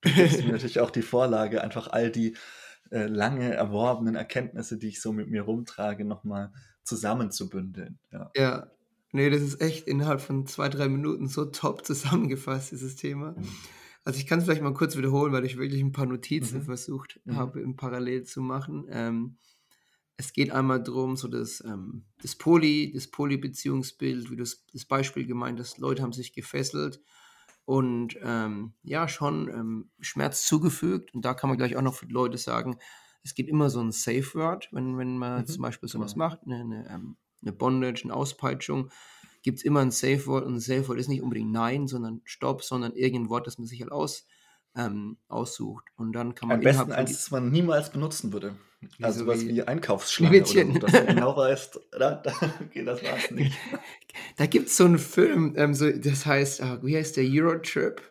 du 0.00 0.12
gibst 0.12 0.44
mir 0.44 0.52
natürlich 0.52 0.80
auch 0.80 0.90
die 0.90 1.02
Vorlage, 1.02 1.62
einfach 1.62 1.88
all 1.88 2.10
die 2.10 2.36
äh, 2.90 3.06
lange 3.06 3.52
erworbenen 3.52 4.14
Erkenntnisse, 4.14 4.78
die 4.78 4.88
ich 4.88 5.00
so 5.00 5.12
mit 5.12 5.28
mir 5.28 5.42
rumtrage, 5.42 6.04
nochmal 6.04 6.52
zusammenzubündeln. 6.84 7.98
Ja. 8.12 8.30
ja, 8.34 8.70
nee, 9.12 9.30
das 9.30 9.42
ist 9.42 9.60
echt 9.60 9.86
innerhalb 9.86 10.20
von 10.20 10.46
zwei, 10.46 10.68
drei 10.68 10.88
Minuten 10.88 11.28
so 11.28 11.44
top 11.46 11.84
zusammengefasst, 11.84 12.72
dieses 12.72 12.96
Thema. 12.96 13.32
Mhm. 13.32 13.48
Also 14.04 14.20
ich 14.20 14.26
kann 14.26 14.38
es 14.38 14.46
vielleicht 14.46 14.62
mal 14.62 14.72
kurz 14.72 14.96
wiederholen, 14.96 15.32
weil 15.32 15.44
ich 15.44 15.58
wirklich 15.58 15.82
ein 15.82 15.92
paar 15.92 16.06
Notizen 16.06 16.60
mhm. 16.60 16.64
versucht 16.64 17.20
mhm. 17.24 17.36
habe, 17.36 17.60
im 17.60 17.76
Parallel 17.76 18.24
zu 18.24 18.40
machen. 18.40 18.86
Ähm, 18.90 19.36
es 20.16 20.32
geht 20.32 20.50
einmal 20.50 20.82
darum, 20.82 21.16
so 21.16 21.28
das, 21.28 21.62
ähm, 21.64 22.04
das 22.22 22.34
Poly, 22.34 22.90
das 22.92 23.06
Poly-Beziehungsbild, 23.08 24.30
wie 24.30 24.36
du 24.36 24.42
das, 24.42 24.64
das 24.72 24.84
Beispiel 24.84 25.26
gemeint 25.26 25.60
hast, 25.60 25.78
Leute 25.78 26.02
haben 26.02 26.12
sich 26.12 26.32
gefesselt 26.32 27.00
und 27.68 28.18
ähm, 28.22 28.72
ja, 28.82 29.08
schon 29.08 29.50
ähm, 29.50 29.90
Schmerz 30.00 30.46
zugefügt. 30.46 31.12
Und 31.12 31.26
da 31.26 31.34
kann 31.34 31.50
man 31.50 31.58
gleich 31.58 31.76
auch 31.76 31.82
noch 31.82 31.92
für 31.92 32.06
Leute 32.06 32.38
sagen, 32.38 32.78
es 33.22 33.34
gibt 33.34 33.50
immer 33.50 33.68
so 33.68 33.78
ein 33.78 33.92
Safe 33.92 34.24
Word, 34.32 34.70
wenn, 34.72 34.96
wenn 34.96 35.18
man 35.18 35.42
mhm. 35.42 35.46
zum 35.46 35.60
Beispiel 35.60 35.86
sowas 35.86 36.14
genau. 36.14 36.28
macht, 36.28 36.38
eine, 36.46 36.60
eine, 36.60 36.88
ähm, 36.88 37.18
eine 37.42 37.52
Bondage, 37.52 38.04
eine 38.04 38.14
Auspeitschung, 38.14 38.88
gibt 39.42 39.58
es 39.58 39.64
immer 39.66 39.80
ein 39.80 39.90
Safe 39.90 40.26
Word. 40.26 40.46
Und 40.46 40.54
ein 40.54 40.60
Safe 40.60 40.88
Word 40.88 40.98
ist 40.98 41.08
nicht 41.08 41.20
unbedingt 41.20 41.52
Nein, 41.52 41.88
sondern 41.88 42.22
Stopp, 42.24 42.64
sondern 42.64 42.94
irgendein 42.94 43.28
Wort, 43.28 43.46
das 43.46 43.58
man 43.58 43.66
sich 43.66 43.82
halt 43.82 43.92
aus, 43.92 44.26
ähm, 44.74 45.18
aussucht. 45.28 45.84
Und 45.96 46.14
dann 46.14 46.34
kann 46.34 46.48
man. 46.48 46.56
Am 46.56 46.64
besten 46.64 46.92
eins, 46.92 47.12
das 47.12 47.30
man 47.30 47.50
niemals 47.50 47.92
benutzen 47.92 48.32
würde. 48.32 48.56
Also 49.02 49.26
was 49.26 49.40
wie, 49.40 49.48
wie 49.48 49.62
Einkaufsschlange 49.62 50.38
oder 50.38 50.46
so, 50.46 50.78
dass 50.78 50.92
du 50.92 51.06
genau 51.06 51.36
weißt, 51.36 51.80
da, 51.92 52.14
da, 52.14 52.32
okay, 52.64 52.84
das 52.84 53.02
war's 53.02 53.30
nicht. 53.30 53.56
Da 54.36 54.46
gibt 54.46 54.68
es 54.68 54.76
so 54.76 54.84
einen 54.84 54.98
Film, 54.98 55.54
ähm, 55.56 55.74
so, 55.74 55.90
das 55.90 56.26
heißt, 56.26 56.60
uh, 56.60 56.78
wie 56.82 56.96
heißt 56.96 57.16
der 57.16 57.24
Eurotrip? 57.24 58.02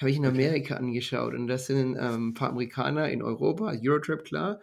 Habe 0.00 0.10
ich 0.10 0.16
in 0.16 0.26
Amerika 0.26 0.74
okay. 0.74 0.84
angeschaut 0.84 1.34
und 1.34 1.46
das 1.46 1.66
sind 1.66 1.96
ähm, 1.96 2.28
ein 2.28 2.34
paar 2.34 2.50
Amerikaner 2.50 3.08
in 3.08 3.22
Europa, 3.22 3.72
Eurotrip 3.80 4.24
klar. 4.24 4.60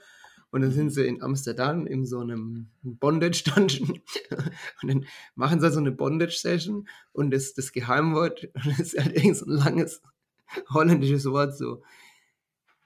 Und 0.52 0.62
dann 0.62 0.72
sind 0.72 0.86
mhm. 0.86 0.90
sie 0.90 1.06
in 1.06 1.22
Amsterdam 1.22 1.86
in 1.86 2.06
so 2.06 2.20
einem 2.20 2.70
Bondage-Dungeon. 2.82 4.00
Und 4.82 4.88
dann 4.88 5.06
machen 5.36 5.60
sie 5.60 5.70
so 5.70 5.80
eine 5.80 5.92
Bondage-Session 5.92 6.88
und 7.12 7.32
das, 7.32 7.54
das 7.54 7.74
Geheimwort, 7.74 8.48
das 8.54 8.80
ist 8.80 8.98
halt 8.98 9.18
irgend 9.18 9.36
so 9.36 9.46
ein 9.46 9.52
langes 9.52 10.02
holländisches 10.70 11.26
Wort, 11.26 11.58
so 11.58 11.84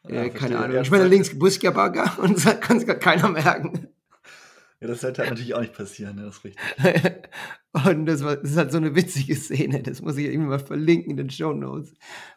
ja, 0.10 0.24
äh, 0.24 0.30
keine 0.30 0.58
Ahnung. 0.58 0.82
Ich 0.82 0.92
meine, 0.92 1.08
links 1.08 1.38
Buskabagger 1.38 2.20
und 2.22 2.44
das 2.44 2.60
kann 2.60 2.80
sich 2.80 2.88
gar 2.88 2.98
keiner 2.98 3.30
merken. 3.30 3.88
Ja, 4.82 4.88
das 4.88 5.02
sollte 5.02 5.22
halt 5.22 5.32
natürlich 5.32 5.54
auch 5.56 5.60
nicht 5.60 5.74
passieren, 5.74 6.16
ne? 6.16 6.24
das 6.24 6.38
ist 6.38 6.44
richtig. 6.46 6.62
und 7.86 8.06
das, 8.06 8.24
war, 8.24 8.38
das 8.38 8.52
ist 8.52 8.58
halt 8.58 8.72
so 8.72 8.78
eine 8.78 8.96
witzige 8.96 9.36
Szene, 9.36 9.84
das 9.84 10.02
muss 10.02 10.16
ich 10.16 10.26
irgendwie 10.26 10.48
mal 10.48 10.60
verlinken 10.60 11.12
in 11.12 11.18
den 11.18 11.30
Show 11.30 11.52
Notes, 11.52 11.94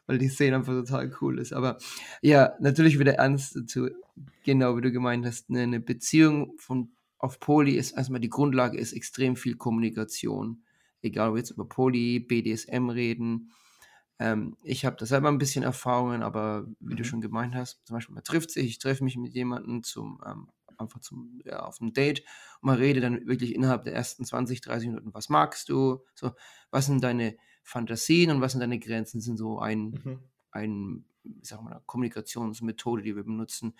weil 0.07 0.19
die 0.19 0.29
Szene 0.29 0.57
einfach 0.57 0.73
total 0.73 1.13
cool 1.21 1.39
ist. 1.39 1.53
Aber 1.53 1.79
ja, 2.21 2.55
natürlich 2.59 2.99
wieder 2.99 3.15
ernst 3.15 3.55
dazu, 3.55 3.91
genau 4.45 4.77
wie 4.77 4.81
du 4.81 4.91
gemeint 4.91 5.25
hast, 5.25 5.51
eine, 5.51 5.61
eine 5.61 5.81
Beziehung 5.81 6.55
von, 6.59 6.91
auf 7.19 7.39
Poli 7.39 7.77
ist 7.77 7.93
erstmal 7.93 8.21
die 8.21 8.31
Grundlage 8.31 8.77
ist 8.77 8.93
extrem 8.93 9.37
viel 9.37 9.55
Kommunikation. 9.55 10.65
Egal, 11.01 11.29
ob 11.29 11.35
wir 11.35 11.39
jetzt 11.39 11.53
über 11.53 11.69
Poli, 11.69 12.19
BDSM 12.19 12.89
reden, 12.89 13.53
ähm, 14.19 14.57
ich 14.63 14.85
habe 14.85 14.97
da 14.97 15.07
selber 15.07 15.29
ein 15.29 15.39
bisschen 15.39 15.65
Erfahrungen, 15.65 16.23
aber 16.23 16.67
wie 16.81 16.95
mhm. 16.95 16.97
du 16.97 17.05
schon 17.05 17.21
gemeint 17.21 17.55
hast, 17.55 17.81
zum 17.87 17.95
Beispiel 17.95 18.15
man 18.15 18.25
trifft 18.25 18.51
sich, 18.51 18.67
ich 18.67 18.79
treffe 18.79 19.05
mich 19.05 19.17
mit 19.17 19.35
jemandem 19.35 19.83
zum 19.83 20.21
ähm, 20.27 20.49
einfach 20.79 21.01
zum, 21.01 21.41
ja, 21.45 21.61
auf 21.61 21.81
einem 21.81 21.93
Date 21.93 22.21
und 22.61 22.67
man 22.67 22.77
redet 22.77 23.05
dann 23.05 23.27
wirklich 23.27 23.55
innerhalb 23.55 23.85
der 23.85 23.95
ersten 23.95 24.25
20, 24.25 24.61
30 24.61 24.89
Minuten, 24.89 25.15
was 25.15 25.29
magst 25.29 25.69
du, 25.69 26.05
so, 26.15 26.33
was 26.71 26.87
sind 26.87 27.03
deine 27.03 27.37
Fantasien 27.63 28.31
und 28.31 28.41
was 28.41 28.53
sind 28.53 28.61
deine 28.61 28.79
Grenzen, 28.79 29.21
sind 29.21 29.37
so 29.37 29.59
ein, 29.59 30.01
mhm. 30.05 30.19
ein 30.51 31.05
ich 31.41 31.49
sag 31.49 31.63
mal, 31.63 31.81
Kommunikationsmethode, 31.87 33.03
die 33.03 33.15
wir 33.15 33.23
benutzen. 33.23 33.75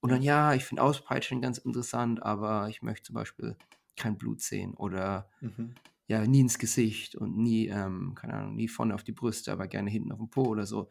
Und 0.00 0.10
dann, 0.10 0.22
ja, 0.22 0.52
ich 0.54 0.64
finde 0.64 0.82
Auspeitschen 0.82 1.40
ganz 1.40 1.58
interessant, 1.58 2.22
aber 2.22 2.68
ich 2.68 2.82
möchte 2.82 3.04
zum 3.04 3.14
Beispiel 3.14 3.56
kein 3.96 4.18
Blut 4.18 4.40
sehen 4.40 4.74
oder 4.74 5.28
mhm 5.40 5.74
ja, 6.12 6.26
nie 6.26 6.40
ins 6.40 6.58
Gesicht 6.58 7.16
und 7.16 7.38
nie, 7.38 7.68
ähm, 7.68 8.14
keine 8.14 8.34
Ahnung, 8.34 8.54
nie 8.54 8.68
vorne 8.68 8.94
auf 8.94 9.02
die 9.02 9.12
Brüste, 9.12 9.50
aber 9.50 9.66
gerne 9.66 9.90
hinten 9.90 10.12
auf 10.12 10.18
dem 10.18 10.28
Po 10.28 10.42
oder 10.42 10.66
so. 10.66 10.90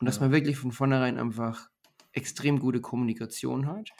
Und 0.00 0.06
dass 0.06 0.18
man 0.18 0.32
wirklich 0.32 0.56
von 0.56 0.72
vornherein 0.72 1.16
einfach 1.16 1.70
extrem 2.10 2.58
gute 2.58 2.80
Kommunikation 2.80 3.68
hat. 3.68 3.90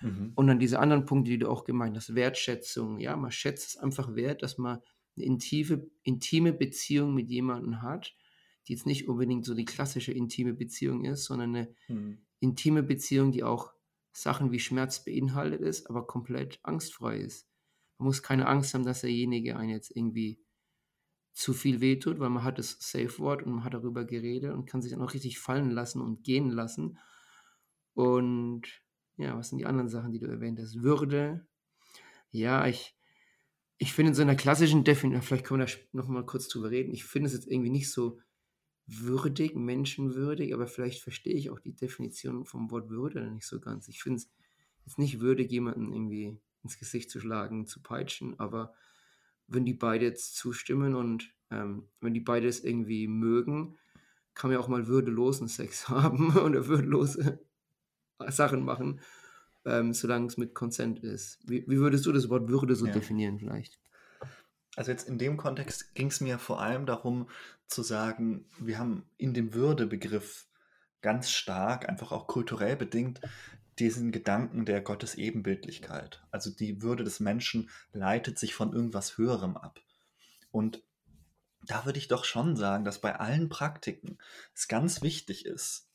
Mhm. 0.00 0.32
Und 0.34 0.48
dann 0.48 0.58
diese 0.58 0.80
anderen 0.80 1.04
Punkte, 1.04 1.30
die 1.30 1.38
du 1.38 1.48
auch 1.48 1.62
gemeint 1.62 1.96
hast, 1.96 2.16
Wertschätzung, 2.16 2.98
ja, 2.98 3.16
man 3.16 3.30
schätzt 3.30 3.68
es 3.68 3.76
einfach 3.76 4.16
wert, 4.16 4.42
dass 4.42 4.58
man 4.58 4.80
eine 5.16 5.26
intime, 5.26 5.86
intime 6.02 6.52
Beziehung 6.52 7.14
mit 7.14 7.30
jemandem 7.30 7.80
hat, 7.80 8.16
die 8.66 8.72
jetzt 8.72 8.86
nicht 8.86 9.06
unbedingt 9.06 9.44
so 9.44 9.54
die 9.54 9.64
klassische 9.64 10.10
intime 10.10 10.54
Beziehung 10.54 11.04
ist, 11.04 11.24
sondern 11.24 11.54
eine 11.54 11.74
mhm. 11.86 12.18
intime 12.40 12.82
Beziehung, 12.82 13.30
die 13.30 13.44
auch 13.44 13.72
Sachen 14.12 14.50
wie 14.50 14.58
Schmerz 14.58 15.04
beinhaltet 15.04 15.60
ist, 15.60 15.88
aber 15.88 16.04
komplett 16.04 16.58
angstfrei 16.64 17.18
ist. 17.18 17.49
Man 18.00 18.06
muss 18.06 18.22
keine 18.22 18.46
Angst 18.46 18.72
haben, 18.72 18.84
dass 18.84 19.02
derjenige 19.02 19.58
einen 19.58 19.68
jetzt 19.68 19.94
irgendwie 19.94 20.40
zu 21.34 21.52
viel 21.52 21.82
wehtut, 21.82 22.18
weil 22.18 22.30
man 22.30 22.44
hat 22.44 22.58
das 22.58 22.78
Safe 22.80 23.18
Word 23.18 23.42
und 23.42 23.52
man 23.52 23.64
hat 23.64 23.74
darüber 23.74 24.06
geredet 24.06 24.54
und 24.54 24.64
kann 24.64 24.80
sich 24.80 24.90
dann 24.90 25.02
auch 25.02 25.12
richtig 25.12 25.38
fallen 25.38 25.70
lassen 25.70 26.00
und 26.00 26.24
gehen 26.24 26.48
lassen. 26.48 26.98
Und 27.92 28.62
ja, 29.18 29.36
was 29.36 29.50
sind 29.50 29.58
die 29.58 29.66
anderen 29.66 29.90
Sachen, 29.90 30.12
die 30.12 30.18
du 30.18 30.28
erwähnt 30.28 30.58
hast? 30.58 30.82
Würde. 30.82 31.46
Ja, 32.30 32.66
ich, 32.66 32.96
ich 33.76 33.92
finde 33.92 34.08
in 34.10 34.14
so 34.14 34.22
einer 34.22 34.34
klassischen 34.34 34.82
Definition, 34.82 35.20
vielleicht 35.20 35.44
können 35.44 35.60
wir 35.60 35.66
da 35.66 35.72
nochmal 35.92 36.24
kurz 36.24 36.48
drüber 36.48 36.70
reden, 36.70 36.94
ich 36.94 37.04
finde 37.04 37.26
es 37.26 37.34
jetzt 37.34 37.48
irgendwie 37.48 37.68
nicht 37.68 37.90
so 37.90 38.18
würdig, 38.86 39.54
menschenwürdig, 39.56 40.54
aber 40.54 40.66
vielleicht 40.66 41.02
verstehe 41.02 41.34
ich 41.34 41.50
auch 41.50 41.60
die 41.60 41.76
Definition 41.76 42.46
vom 42.46 42.70
Wort 42.70 42.88
Würde 42.88 43.30
nicht 43.30 43.46
so 43.46 43.60
ganz. 43.60 43.88
Ich 43.88 44.02
finde 44.02 44.20
es 44.20 44.30
jetzt 44.86 44.98
nicht 44.98 45.20
würdig, 45.20 45.50
jemanden 45.50 45.92
irgendwie 45.92 46.40
ins 46.62 46.78
Gesicht 46.78 47.10
zu 47.10 47.20
schlagen, 47.20 47.66
zu 47.66 47.82
peitschen. 47.82 48.38
Aber 48.38 48.74
wenn 49.46 49.64
die 49.64 49.74
beide 49.74 50.04
jetzt 50.04 50.36
zustimmen 50.36 50.94
und 50.94 51.34
ähm, 51.50 51.88
wenn 52.00 52.14
die 52.14 52.20
beide 52.20 52.46
es 52.46 52.62
irgendwie 52.62 53.08
mögen, 53.08 53.76
kann 54.34 54.50
man 54.50 54.58
ja 54.58 54.64
auch 54.64 54.68
mal 54.68 54.86
würdelosen 54.86 55.48
Sex 55.48 55.88
haben 55.88 56.36
oder 56.36 56.66
würdelose 56.66 57.40
Sachen 58.28 58.64
machen, 58.64 59.00
ähm, 59.64 59.92
solange 59.92 60.26
es 60.26 60.36
mit 60.36 60.54
Consent 60.54 61.00
ist. 61.00 61.38
Wie, 61.48 61.64
wie, 61.66 61.78
würdest 61.78 62.06
du 62.06 62.12
das 62.12 62.28
Wort 62.28 62.48
Würde 62.48 62.74
so 62.74 62.86
ja. 62.86 62.92
definieren 62.92 63.38
vielleicht? 63.38 63.78
Also 64.76 64.92
jetzt 64.92 65.08
in 65.08 65.18
dem 65.18 65.36
Kontext 65.36 65.94
ging 65.94 66.08
es 66.08 66.20
mir 66.20 66.38
vor 66.38 66.60
allem 66.60 66.86
darum 66.86 67.28
zu 67.66 67.82
sagen, 67.82 68.46
wir 68.58 68.78
haben 68.78 69.04
in 69.16 69.34
dem 69.34 69.52
Würdebegriff 69.52 70.46
ganz 71.02 71.30
stark, 71.30 71.88
einfach 71.88 72.12
auch 72.12 72.26
kulturell 72.26 72.76
bedingt, 72.76 73.20
diesen 73.80 74.12
Gedanken 74.12 74.64
der 74.64 74.80
Gottes 74.80 75.14
Ebenbildlichkeit. 75.14 76.22
Also 76.30 76.50
die 76.50 76.82
Würde 76.82 77.02
des 77.02 77.20
Menschen 77.20 77.70
leitet 77.92 78.38
sich 78.38 78.54
von 78.54 78.72
irgendwas 78.72 79.18
Höherem 79.18 79.56
ab. 79.56 79.80
Und 80.52 80.82
da 81.62 81.84
würde 81.84 81.98
ich 81.98 82.08
doch 82.08 82.24
schon 82.24 82.56
sagen, 82.56 82.84
dass 82.84 83.00
bei 83.00 83.16
allen 83.16 83.48
Praktiken 83.48 84.18
es 84.54 84.68
ganz 84.68 85.02
wichtig 85.02 85.46
ist, 85.46 85.88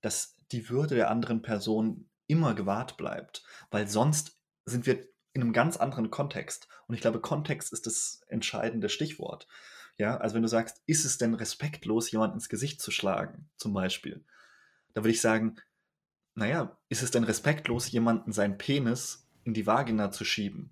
dass 0.00 0.36
die 0.52 0.68
Würde 0.68 0.94
der 0.94 1.10
anderen 1.10 1.42
Person 1.42 2.08
immer 2.26 2.54
gewahrt 2.54 2.96
bleibt, 2.96 3.42
weil 3.70 3.88
sonst 3.88 4.38
sind 4.64 4.86
wir 4.86 5.08
in 5.32 5.42
einem 5.42 5.52
ganz 5.52 5.76
anderen 5.76 6.10
Kontext. 6.10 6.68
Und 6.86 6.94
ich 6.94 7.00
glaube, 7.00 7.20
Kontext 7.20 7.72
ist 7.72 7.86
das 7.86 8.22
entscheidende 8.28 8.88
Stichwort. 8.88 9.46
Ja, 9.96 10.16
also 10.18 10.34
wenn 10.34 10.42
du 10.42 10.48
sagst, 10.48 10.82
ist 10.86 11.04
es 11.04 11.18
denn 11.18 11.34
respektlos, 11.34 12.10
jemand 12.10 12.34
ins 12.34 12.48
Gesicht 12.48 12.80
zu 12.80 12.90
schlagen, 12.90 13.48
zum 13.56 13.72
Beispiel, 13.72 14.24
da 14.94 15.02
würde 15.02 15.10
ich 15.10 15.20
sagen, 15.20 15.56
naja, 16.38 16.76
ist 16.88 17.02
es 17.02 17.10
denn 17.10 17.24
respektlos, 17.24 17.90
jemanden 17.90 18.32
seinen 18.32 18.58
Penis 18.58 19.28
in 19.44 19.54
die 19.54 19.66
Vagina 19.66 20.10
zu 20.10 20.24
schieben? 20.24 20.70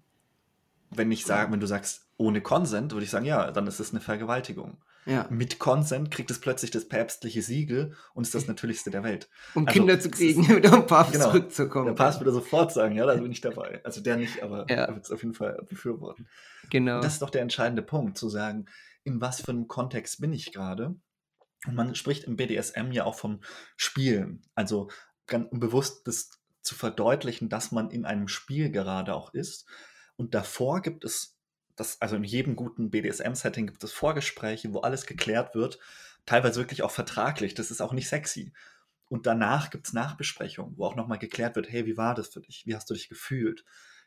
Wenn 0.90 1.10
ich 1.10 1.26
sage, 1.26 1.52
wenn 1.52 1.60
du 1.60 1.66
sagst, 1.66 2.06
ohne 2.16 2.40
Konsent, 2.40 2.92
würde 2.92 3.04
ich 3.04 3.10
sagen, 3.10 3.26
ja, 3.26 3.50
dann 3.50 3.66
ist 3.66 3.80
es 3.80 3.90
eine 3.90 4.00
Vergewaltigung. 4.00 4.78
Ja. 5.06 5.26
Mit 5.30 5.58
Konsent 5.58 6.10
kriegt 6.10 6.30
es 6.30 6.40
plötzlich 6.40 6.70
das 6.70 6.88
päpstliche 6.88 7.42
Siegel 7.42 7.94
und 8.14 8.24
ist 8.24 8.34
das 8.34 8.46
Natürlichste 8.46 8.90
der 8.90 9.04
Welt. 9.04 9.28
Um 9.54 9.66
also, 9.66 9.78
Kinder 9.78 10.00
zu 10.00 10.10
kriegen, 10.10 10.48
wieder 10.48 10.72
um 10.72 10.86
Papst 10.86 11.12
genau, 11.12 11.26
zurückzukommen. 11.26 11.86
Der 11.86 11.92
Papst 11.92 12.20
würde 12.20 12.32
sofort 12.32 12.72
sagen, 12.72 12.96
ja, 12.96 13.06
da 13.06 13.14
bin 13.14 13.30
ich 13.30 13.40
dabei. 13.40 13.80
Also 13.84 14.00
der 14.00 14.16
nicht, 14.16 14.42
aber 14.42 14.66
ja. 14.68 14.84
er 14.84 14.94
wird 14.94 15.04
es 15.04 15.10
auf 15.10 15.22
jeden 15.22 15.34
Fall 15.34 15.64
befürworten. 15.68 16.28
Genau. 16.70 16.96
Und 16.96 17.04
das 17.04 17.14
ist 17.14 17.22
doch 17.22 17.30
der 17.30 17.42
entscheidende 17.42 17.82
Punkt, 17.82 18.18
zu 18.18 18.28
sagen, 18.28 18.66
in 19.04 19.20
was 19.20 19.40
für 19.40 19.50
einem 19.50 19.68
Kontext 19.68 20.20
bin 20.20 20.32
ich 20.32 20.52
gerade? 20.52 20.96
Und 21.66 21.74
man 21.74 21.94
spricht 21.94 22.24
im 22.24 22.36
BDSM 22.36 22.90
ja 22.90 23.04
auch 23.04 23.14
vom 23.14 23.40
Spielen. 23.76 24.42
Also 24.54 24.88
ganz 25.26 25.48
bewusst 25.50 26.06
das 26.06 26.30
zu 26.62 26.74
verdeutlichen, 26.74 27.48
dass 27.48 27.72
man 27.72 27.90
in 27.90 28.04
einem 28.04 28.28
Spiel 28.28 28.70
gerade 28.70 29.14
auch 29.14 29.32
ist. 29.32 29.66
Und 30.16 30.34
davor 30.34 30.82
gibt 30.82 31.04
es, 31.04 31.38
das, 31.76 32.00
also 32.00 32.16
in 32.16 32.24
jedem 32.24 32.56
guten 32.56 32.90
BDSM-Setting 32.90 33.66
gibt 33.66 33.84
es 33.84 33.92
Vorgespräche, 33.92 34.72
wo 34.72 34.80
alles 34.80 35.06
geklärt 35.06 35.54
wird, 35.54 35.78
teilweise 36.24 36.60
wirklich 36.60 36.82
auch 36.82 36.90
vertraglich. 36.90 37.54
Das 37.54 37.70
ist 37.70 37.80
auch 37.80 37.92
nicht 37.92 38.08
sexy. 38.08 38.52
Und 39.08 39.26
danach 39.26 39.70
gibt 39.70 39.86
es 39.86 39.92
Nachbesprechungen, 39.92 40.76
wo 40.76 40.86
auch 40.86 40.96
nochmal 40.96 41.18
geklärt 41.18 41.54
wird, 41.54 41.70
hey, 41.70 41.86
wie 41.86 41.96
war 41.96 42.14
das 42.14 42.28
für 42.28 42.40
dich? 42.40 42.66
Wie 42.66 42.74
hast 42.74 42.90
du 42.90 42.94
dich 42.94 43.08
gefühlt? 43.08 43.64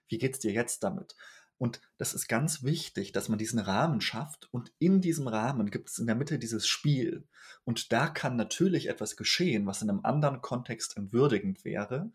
Wie 0.09 0.17
geht 0.17 0.33
es 0.33 0.39
dir 0.39 0.51
jetzt 0.51 0.83
damit? 0.83 1.15
Und 1.59 1.81
das 1.97 2.13
ist 2.13 2.27
ganz 2.27 2.63
wichtig, 2.63 3.11
dass 3.11 3.27
man 3.27 3.37
diesen 3.37 3.59
Rahmen 3.59 3.99
schafft. 3.99 4.47
Und 4.51 4.71
in 4.79 5.01
diesem 5.01 5.27
Rahmen 5.27 5.69
gibt 5.69 5.89
es 5.89 5.99
in 5.99 6.07
der 6.07 6.15
Mitte 6.15 6.39
dieses 6.39 6.67
Spiel. 6.67 7.27
Und 7.65 7.91
da 7.91 8.07
kann 8.07 8.37
natürlich 8.37 8.87
etwas 8.87 9.17
geschehen, 9.17 9.67
was 9.67 9.81
in 9.81 9.89
einem 9.89 9.99
anderen 10.03 10.41
Kontext 10.41 10.95
entwürdigend 10.97 11.65
wäre. 11.65 12.11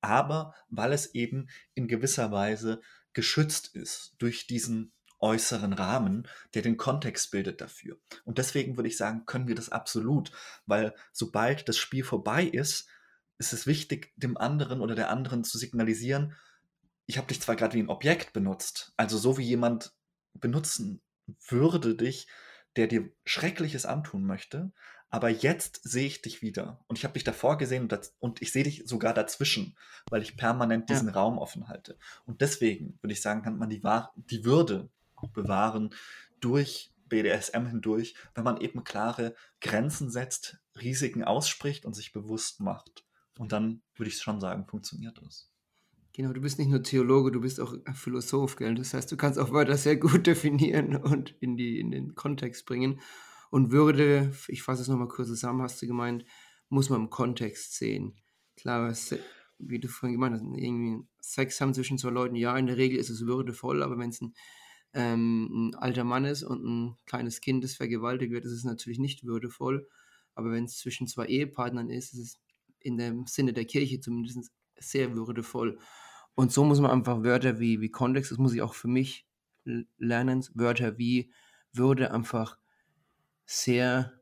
Aber 0.00 0.54
weil 0.70 0.92
es 0.92 1.12
eben 1.14 1.48
in 1.74 1.88
gewisser 1.88 2.30
Weise 2.30 2.80
geschützt 3.14 3.74
ist 3.74 4.14
durch 4.18 4.46
diesen 4.46 4.92
äußeren 5.18 5.72
Rahmen, 5.72 6.28
der 6.54 6.62
den 6.62 6.76
Kontext 6.76 7.32
bildet 7.32 7.60
dafür. 7.60 7.98
Und 8.24 8.38
deswegen 8.38 8.76
würde 8.76 8.88
ich 8.88 8.96
sagen, 8.96 9.26
können 9.26 9.48
wir 9.48 9.54
das 9.54 9.70
absolut, 9.70 10.30
weil 10.66 10.94
sobald 11.12 11.68
das 11.68 11.78
Spiel 11.78 12.04
vorbei 12.04 12.44
ist, 12.44 12.86
ist 13.38 13.52
es 13.52 13.66
wichtig, 13.66 14.12
dem 14.16 14.36
anderen 14.36 14.80
oder 14.80 14.94
der 14.94 15.10
anderen 15.10 15.42
zu 15.42 15.58
signalisieren, 15.58 16.36
ich 17.06 17.18
habe 17.18 17.26
dich 17.28 17.40
zwar 17.40 17.56
gerade 17.56 17.74
wie 17.74 17.82
ein 17.82 17.88
Objekt 17.88 18.32
benutzt, 18.32 18.92
also 18.96 19.18
so 19.18 19.38
wie 19.38 19.44
jemand 19.44 19.92
benutzen 20.34 21.00
würde 21.48 21.94
dich, 21.94 22.26
der 22.76 22.86
dir 22.86 23.10
Schreckliches 23.24 23.86
antun 23.86 24.24
möchte, 24.24 24.72
aber 25.10 25.28
jetzt 25.28 25.80
sehe 25.84 26.06
ich 26.06 26.22
dich 26.22 26.42
wieder 26.42 26.84
und 26.88 26.98
ich 26.98 27.04
habe 27.04 27.14
dich 27.14 27.22
davor 27.22 27.56
gesehen 27.56 27.84
und, 27.84 28.12
und 28.18 28.42
ich 28.42 28.50
sehe 28.50 28.64
dich 28.64 28.82
sogar 28.86 29.14
dazwischen, 29.14 29.76
weil 30.10 30.22
ich 30.22 30.36
permanent 30.36 30.90
diesen 30.90 31.08
ja. 31.08 31.14
Raum 31.14 31.38
offen 31.38 31.68
halte. 31.68 31.96
Und 32.26 32.40
deswegen 32.40 32.98
würde 33.00 33.12
ich 33.12 33.22
sagen, 33.22 33.42
kann 33.42 33.56
man 33.56 33.70
die, 33.70 33.80
die 34.16 34.44
Würde 34.44 34.90
bewahren 35.32 35.94
durch 36.40 36.92
BDSM 37.08 37.66
hindurch, 37.66 38.16
wenn 38.34 38.42
man 38.44 38.60
eben 38.60 38.82
klare 38.82 39.36
Grenzen 39.60 40.10
setzt, 40.10 40.58
Risiken 40.80 41.22
ausspricht 41.22 41.86
und 41.86 41.94
sich 41.94 42.12
bewusst 42.12 42.60
macht. 42.60 43.04
Und 43.38 43.52
dann 43.52 43.82
würde 43.94 44.10
ich 44.10 44.20
schon 44.20 44.40
sagen, 44.40 44.66
funktioniert 44.66 45.20
das. 45.24 45.48
Genau, 46.16 46.32
du 46.32 46.40
bist 46.40 46.60
nicht 46.60 46.68
nur 46.68 46.80
Theologe, 46.80 47.32
du 47.32 47.40
bist 47.40 47.58
auch 47.58 47.74
Philosoph, 47.92 48.54
gell? 48.54 48.76
Das 48.76 48.94
heißt, 48.94 49.10
du 49.10 49.16
kannst 49.16 49.36
auch 49.36 49.50
Wörter 49.50 49.76
sehr 49.76 49.96
gut 49.96 50.26
definieren 50.28 50.94
und 50.94 51.34
in, 51.40 51.56
die, 51.56 51.80
in 51.80 51.90
den 51.90 52.14
Kontext 52.14 52.66
bringen. 52.66 53.00
Und 53.50 53.72
Würde, 53.72 54.32
ich 54.46 54.62
fasse 54.62 54.82
es 54.82 54.88
nochmal 54.88 55.08
kurz 55.08 55.26
zusammen, 55.26 55.62
hast 55.62 55.82
du 55.82 55.88
gemeint, 55.88 56.24
muss 56.68 56.88
man 56.88 57.00
im 57.00 57.10
Kontext 57.10 57.74
sehen. 57.74 58.14
Klar, 58.56 58.94
wie 59.58 59.80
du 59.80 59.88
vorhin 59.88 60.14
gemeint 60.14 60.34
hast, 60.34 60.42
irgendwie 60.42 61.04
Sex 61.20 61.60
haben 61.60 61.74
zwischen 61.74 61.98
zwei 61.98 62.10
Leuten, 62.10 62.36
ja, 62.36 62.56
in 62.56 62.68
der 62.68 62.76
Regel 62.76 62.98
ist 63.00 63.10
es 63.10 63.26
würdevoll, 63.26 63.82
aber 63.82 63.98
wenn 63.98 64.10
es 64.10 64.20
ein, 64.20 64.34
ähm, 64.92 65.70
ein 65.72 65.74
alter 65.74 66.04
Mann 66.04 66.26
ist 66.26 66.44
und 66.44 66.64
ein 66.64 66.96
kleines 67.06 67.40
Kind, 67.40 67.64
das 67.64 67.74
vergewaltigt 67.74 68.30
wird, 68.30 68.44
ist 68.44 68.52
es 68.52 68.62
natürlich 68.62 69.00
nicht 69.00 69.24
würdevoll. 69.24 69.88
Aber 70.36 70.52
wenn 70.52 70.64
es 70.64 70.78
zwischen 70.78 71.08
zwei 71.08 71.26
Ehepartnern 71.26 71.90
ist, 71.90 72.14
ist 72.14 72.20
es 72.20 72.40
in 72.78 72.98
dem 72.98 73.26
Sinne 73.26 73.52
der 73.52 73.64
Kirche 73.64 73.98
zumindest 73.98 74.52
sehr 74.78 75.16
würdevoll. 75.16 75.80
Und 76.34 76.52
so 76.52 76.64
muss 76.64 76.80
man 76.80 76.90
einfach 76.90 77.22
Wörter 77.22 77.58
wie, 77.60 77.80
wie 77.80 77.90
Kontext, 77.90 78.30
das 78.30 78.38
muss 78.38 78.54
ich 78.54 78.62
auch 78.62 78.74
für 78.74 78.88
mich 78.88 79.26
lernen, 79.64 80.44
Wörter 80.54 80.98
wie 80.98 81.32
Würde 81.72 82.12
einfach 82.12 82.58
sehr 83.46 84.12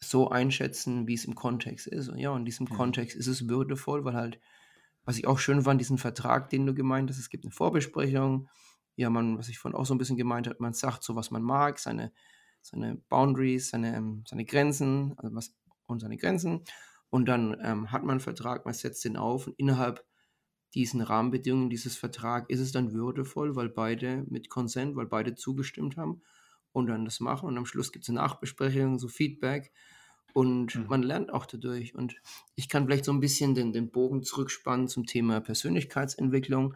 so 0.00 0.30
einschätzen, 0.30 1.06
wie 1.06 1.14
es 1.14 1.24
im 1.24 1.34
Kontext 1.34 1.86
ist. 1.86 2.08
Und 2.08 2.18
ja, 2.18 2.36
in 2.36 2.44
diesem 2.44 2.66
ja. 2.66 2.76
Kontext 2.76 3.16
ist 3.16 3.28
es 3.28 3.48
würdevoll, 3.48 4.04
weil 4.04 4.14
halt, 4.14 4.40
was 5.04 5.18
ich 5.18 5.26
auch 5.26 5.38
schön 5.38 5.62
fand, 5.62 5.80
diesen 5.80 5.98
Vertrag, 5.98 6.50
den 6.50 6.66
du 6.66 6.74
gemeint 6.74 7.10
hast, 7.10 7.18
es 7.18 7.30
gibt 7.30 7.44
eine 7.44 7.52
Vorbesprechung, 7.52 8.48
ja, 8.96 9.10
man, 9.10 9.38
was 9.38 9.48
ich 9.48 9.58
vorhin 9.58 9.78
auch 9.78 9.86
so 9.86 9.94
ein 9.94 9.98
bisschen 9.98 10.16
gemeint 10.16 10.46
habe, 10.46 10.56
man 10.60 10.74
sagt 10.74 11.02
so, 11.02 11.14
was 11.14 11.30
man 11.30 11.42
mag, 11.42 11.78
seine, 11.78 12.12
seine 12.60 12.96
Boundaries, 13.08 13.70
seine, 13.70 13.96
ähm, 13.96 14.24
seine 14.26 14.44
Grenzen, 14.44 15.14
also 15.16 15.34
was, 15.34 15.54
und 15.86 16.00
seine 16.00 16.16
Grenzen. 16.16 16.64
Und 17.10 17.26
dann 17.26 17.56
ähm, 17.62 17.92
hat 17.92 18.02
man 18.02 18.12
einen 18.12 18.20
Vertrag, 18.20 18.64
man 18.64 18.74
setzt 18.74 19.04
den 19.04 19.16
auf 19.16 19.46
und 19.46 19.58
innerhalb 19.58 20.04
diesen 20.74 21.00
Rahmenbedingungen 21.00 21.70
dieses 21.70 21.96
Vertrag 21.96 22.48
ist 22.50 22.60
es 22.60 22.72
dann 22.72 22.92
würdevoll, 22.92 23.56
weil 23.56 23.68
beide 23.68 24.24
mit 24.28 24.48
Consent, 24.48 24.96
weil 24.96 25.06
beide 25.06 25.34
zugestimmt 25.34 25.96
haben 25.96 26.22
und 26.72 26.86
dann 26.86 27.04
das 27.04 27.20
machen 27.20 27.46
und 27.48 27.58
am 27.58 27.66
Schluss 27.66 27.92
gibt 27.92 28.04
es 28.04 28.08
eine 28.08 28.20
Nachbesprechung, 28.20 28.98
so 28.98 29.08
Feedback 29.08 29.72
und 30.32 30.74
mhm. 30.74 30.86
man 30.88 31.02
lernt 31.02 31.32
auch 31.32 31.46
dadurch 31.46 31.94
und 31.94 32.16
ich 32.54 32.68
kann 32.68 32.86
vielleicht 32.86 33.04
so 33.04 33.12
ein 33.12 33.20
bisschen 33.20 33.54
den, 33.54 33.72
den 33.72 33.90
Bogen 33.90 34.22
zurückspannen 34.22 34.88
zum 34.88 35.04
Thema 35.04 35.40
Persönlichkeitsentwicklung, 35.40 36.74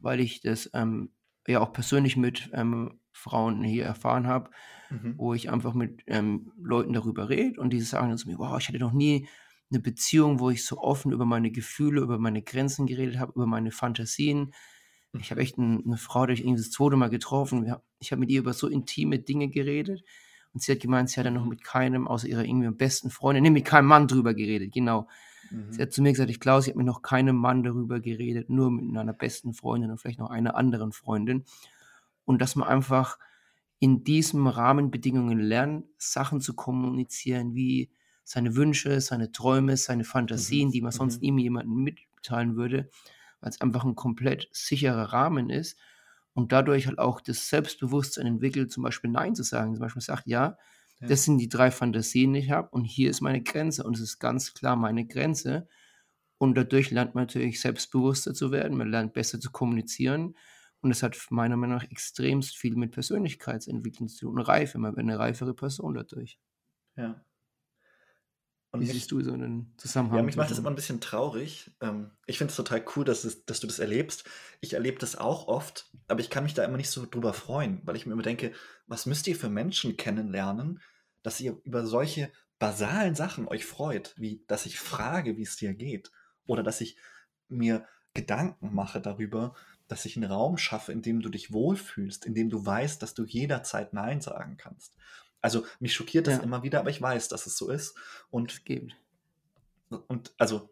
weil 0.00 0.20
ich 0.20 0.40
das 0.40 0.70
ähm, 0.72 1.10
ja 1.46 1.60
auch 1.60 1.72
persönlich 1.72 2.16
mit 2.16 2.50
ähm, 2.52 3.00
Frauen 3.12 3.62
hier 3.64 3.84
erfahren 3.84 4.26
habe, 4.26 4.50
mhm. 4.90 5.14
wo 5.16 5.34
ich 5.34 5.50
einfach 5.50 5.74
mit 5.74 6.02
ähm, 6.06 6.52
Leuten 6.56 6.92
darüber 6.92 7.28
rede 7.28 7.60
und 7.60 7.70
die 7.70 7.80
sagen 7.80 8.08
dann 8.08 8.18
zu 8.18 8.28
mir, 8.28 8.38
wow, 8.38 8.58
ich 8.58 8.68
hatte 8.68 8.78
noch 8.78 8.92
nie 8.92 9.26
eine 9.74 9.82
Beziehung, 9.82 10.40
wo 10.40 10.50
ich 10.50 10.64
so 10.64 10.78
offen 10.78 11.12
über 11.12 11.24
meine 11.24 11.50
Gefühle, 11.50 12.00
über 12.00 12.18
meine 12.18 12.42
Grenzen 12.42 12.86
geredet 12.86 13.18
habe, 13.18 13.32
über 13.34 13.46
meine 13.46 13.70
Fantasien. 13.70 14.54
Ich 15.20 15.30
habe 15.30 15.40
echt 15.40 15.58
ein, 15.58 15.84
eine 15.84 15.96
Frau, 15.96 16.26
die 16.26 16.34
ich 16.34 16.40
irgendwie 16.40 16.62
das 16.62 16.70
zweite 16.70 16.96
Mal 16.96 17.10
getroffen. 17.10 17.74
Ich 17.98 18.10
habe 18.12 18.20
mit 18.20 18.30
ihr 18.30 18.40
über 18.40 18.52
so 18.52 18.68
intime 18.68 19.18
Dinge 19.18 19.48
geredet. 19.48 20.04
Und 20.52 20.62
sie 20.62 20.72
hat 20.72 20.80
gemeint, 20.80 21.10
sie 21.10 21.18
hat 21.18 21.26
dann 21.26 21.34
noch 21.34 21.46
mit 21.46 21.62
keinem, 21.64 22.06
außer 22.06 22.28
ihrer 22.28 22.44
irgendwie 22.44 22.70
besten 22.70 23.10
Freundin, 23.10 23.42
nee, 23.42 23.50
mit 23.50 23.64
keinem 23.64 23.88
Mann 23.88 24.06
drüber 24.06 24.34
geredet, 24.34 24.72
genau. 24.72 25.08
Mhm. 25.50 25.72
Sie 25.72 25.82
hat 25.82 25.92
zu 25.92 26.00
mir 26.00 26.12
gesagt, 26.12 26.30
ich 26.30 26.38
glaube, 26.38 26.62
sie 26.62 26.70
hat 26.70 26.76
mit 26.76 26.86
noch 26.86 27.02
keinem 27.02 27.36
Mann 27.36 27.64
darüber 27.64 27.98
geredet, 28.00 28.50
nur 28.50 28.70
mit 28.70 28.96
einer 28.96 29.12
besten 29.12 29.52
Freundin 29.52 29.90
und 29.90 29.98
vielleicht 29.98 30.20
noch 30.20 30.30
einer 30.30 30.54
anderen 30.54 30.92
Freundin. 30.92 31.44
Und 32.24 32.40
dass 32.40 32.54
man 32.54 32.68
einfach 32.68 33.18
in 33.80 34.04
diesen 34.04 34.46
Rahmenbedingungen 34.46 35.40
lernt, 35.40 35.86
Sachen 35.98 36.40
zu 36.40 36.54
kommunizieren, 36.54 37.54
wie 37.54 37.90
seine 38.24 38.56
Wünsche, 38.56 39.00
seine 39.00 39.30
Träume, 39.30 39.76
seine 39.76 40.04
Fantasien, 40.04 40.68
mhm. 40.68 40.72
die 40.72 40.80
man 40.80 40.92
sonst 40.92 41.22
mhm. 41.22 41.36
nie 41.36 41.42
jemandem 41.42 41.84
mitteilen 41.84 42.56
würde, 42.56 42.90
weil 43.40 43.50
es 43.50 43.60
einfach 43.60 43.84
ein 43.84 43.94
komplett 43.94 44.48
sicherer 44.52 45.12
Rahmen 45.12 45.50
ist 45.50 45.78
und 46.32 46.52
dadurch 46.52 46.86
halt 46.86 46.98
auch 46.98 47.20
das 47.20 47.48
Selbstbewusstsein 47.48 48.26
entwickelt, 48.26 48.72
zum 48.72 48.82
Beispiel 48.82 49.10
Nein 49.10 49.34
zu 49.34 49.44
sagen. 49.44 49.74
Zum 49.74 49.82
Beispiel 49.82 50.02
sagt, 50.02 50.26
ja, 50.26 50.56
ja. 51.00 51.06
das 51.06 51.24
sind 51.24 51.38
die 51.38 51.48
drei 51.48 51.70
Fantasien, 51.70 52.32
die 52.32 52.40
ich 52.40 52.50
habe 52.50 52.68
und 52.70 52.84
hier 52.84 53.10
ist 53.10 53.20
meine 53.20 53.42
Grenze 53.42 53.84
und 53.84 53.96
es 53.96 54.02
ist 54.02 54.18
ganz 54.18 54.54
klar 54.54 54.74
meine 54.76 55.06
Grenze. 55.06 55.68
Und 56.38 56.56
dadurch 56.56 56.90
lernt 56.90 57.14
man 57.14 57.24
natürlich 57.24 57.60
selbstbewusster 57.60 58.34
zu 58.34 58.50
werden, 58.50 58.76
man 58.76 58.90
lernt 58.90 59.12
besser 59.12 59.38
zu 59.38 59.50
kommunizieren. 59.52 60.34
Und 60.80 60.90
das 60.90 61.02
hat 61.02 61.16
meiner 61.30 61.56
Meinung 61.56 61.76
nach 61.76 61.90
extremst 61.90 62.58
viel 62.58 62.76
mit 62.76 62.90
Persönlichkeitsentwicklung 62.90 64.08
zu 64.08 64.26
tun. 64.26 64.38
Reife, 64.38 64.78
man 64.78 64.94
wird 64.96 65.04
eine 65.04 65.18
reifere 65.18 65.54
Person 65.54 65.94
dadurch. 65.94 66.38
Ja. 66.96 67.24
Und 68.74 68.80
Wie 68.80 68.86
mich, 68.86 68.94
siehst 68.94 69.12
du 69.12 69.20
so 69.20 69.32
einen 69.32 69.72
Zusammenhang? 69.76 70.18
Ja, 70.18 70.24
mich 70.24 70.34
macht 70.34 70.50
das 70.50 70.58
immer 70.58 70.68
ein 70.68 70.74
bisschen 70.74 71.00
traurig. 71.00 71.70
Ähm, 71.80 72.10
ich 72.26 72.38
finde 72.38 72.50
es 72.50 72.56
total 72.56 72.84
cool, 72.96 73.04
dass, 73.04 73.22
es, 73.22 73.44
dass 73.44 73.60
du 73.60 73.68
das 73.68 73.78
erlebst. 73.78 74.24
Ich 74.60 74.72
erlebe 74.72 74.98
das 74.98 75.14
auch 75.14 75.46
oft, 75.46 75.92
aber 76.08 76.18
ich 76.18 76.28
kann 76.28 76.42
mich 76.42 76.54
da 76.54 76.64
immer 76.64 76.76
nicht 76.76 76.90
so 76.90 77.06
drüber 77.06 77.34
freuen, 77.34 77.80
weil 77.84 77.94
ich 77.94 78.04
mir 78.04 78.14
immer 78.14 78.24
denke, 78.24 78.50
was 78.88 79.06
müsst 79.06 79.28
ihr 79.28 79.36
für 79.36 79.48
Menschen 79.48 79.96
kennenlernen, 79.96 80.80
dass 81.22 81.40
ihr 81.40 81.56
über 81.62 81.86
solche 81.86 82.32
basalen 82.58 83.14
Sachen 83.14 83.46
euch 83.46 83.64
freut, 83.64 84.12
wie 84.16 84.44
dass 84.48 84.66
ich 84.66 84.80
frage, 84.80 85.36
wie 85.36 85.42
es 85.42 85.54
dir 85.54 85.72
geht, 85.72 86.10
oder 86.44 86.64
dass 86.64 86.80
ich 86.80 86.96
mir 87.48 87.86
Gedanken 88.12 88.74
mache 88.74 89.00
darüber, 89.00 89.54
dass 89.86 90.04
ich 90.04 90.16
einen 90.16 90.28
Raum 90.28 90.58
schaffe, 90.58 90.90
in 90.90 91.00
dem 91.00 91.20
du 91.20 91.28
dich 91.28 91.52
wohlfühlst, 91.52 92.26
in 92.26 92.34
dem 92.34 92.50
du 92.50 92.66
weißt, 92.66 93.00
dass 93.00 93.14
du 93.14 93.24
jederzeit 93.24 93.92
Nein 93.92 94.20
sagen 94.20 94.56
kannst. 94.56 94.96
Also 95.44 95.66
mich 95.78 95.92
schockiert 95.92 96.26
das 96.26 96.38
ja. 96.38 96.42
immer 96.42 96.62
wieder, 96.62 96.80
aber 96.80 96.88
ich 96.88 97.02
weiß, 97.02 97.28
dass 97.28 97.44
es 97.44 97.58
so 97.58 97.70
ist. 97.70 97.94
Und, 98.30 98.62
und 100.08 100.32
also 100.38 100.70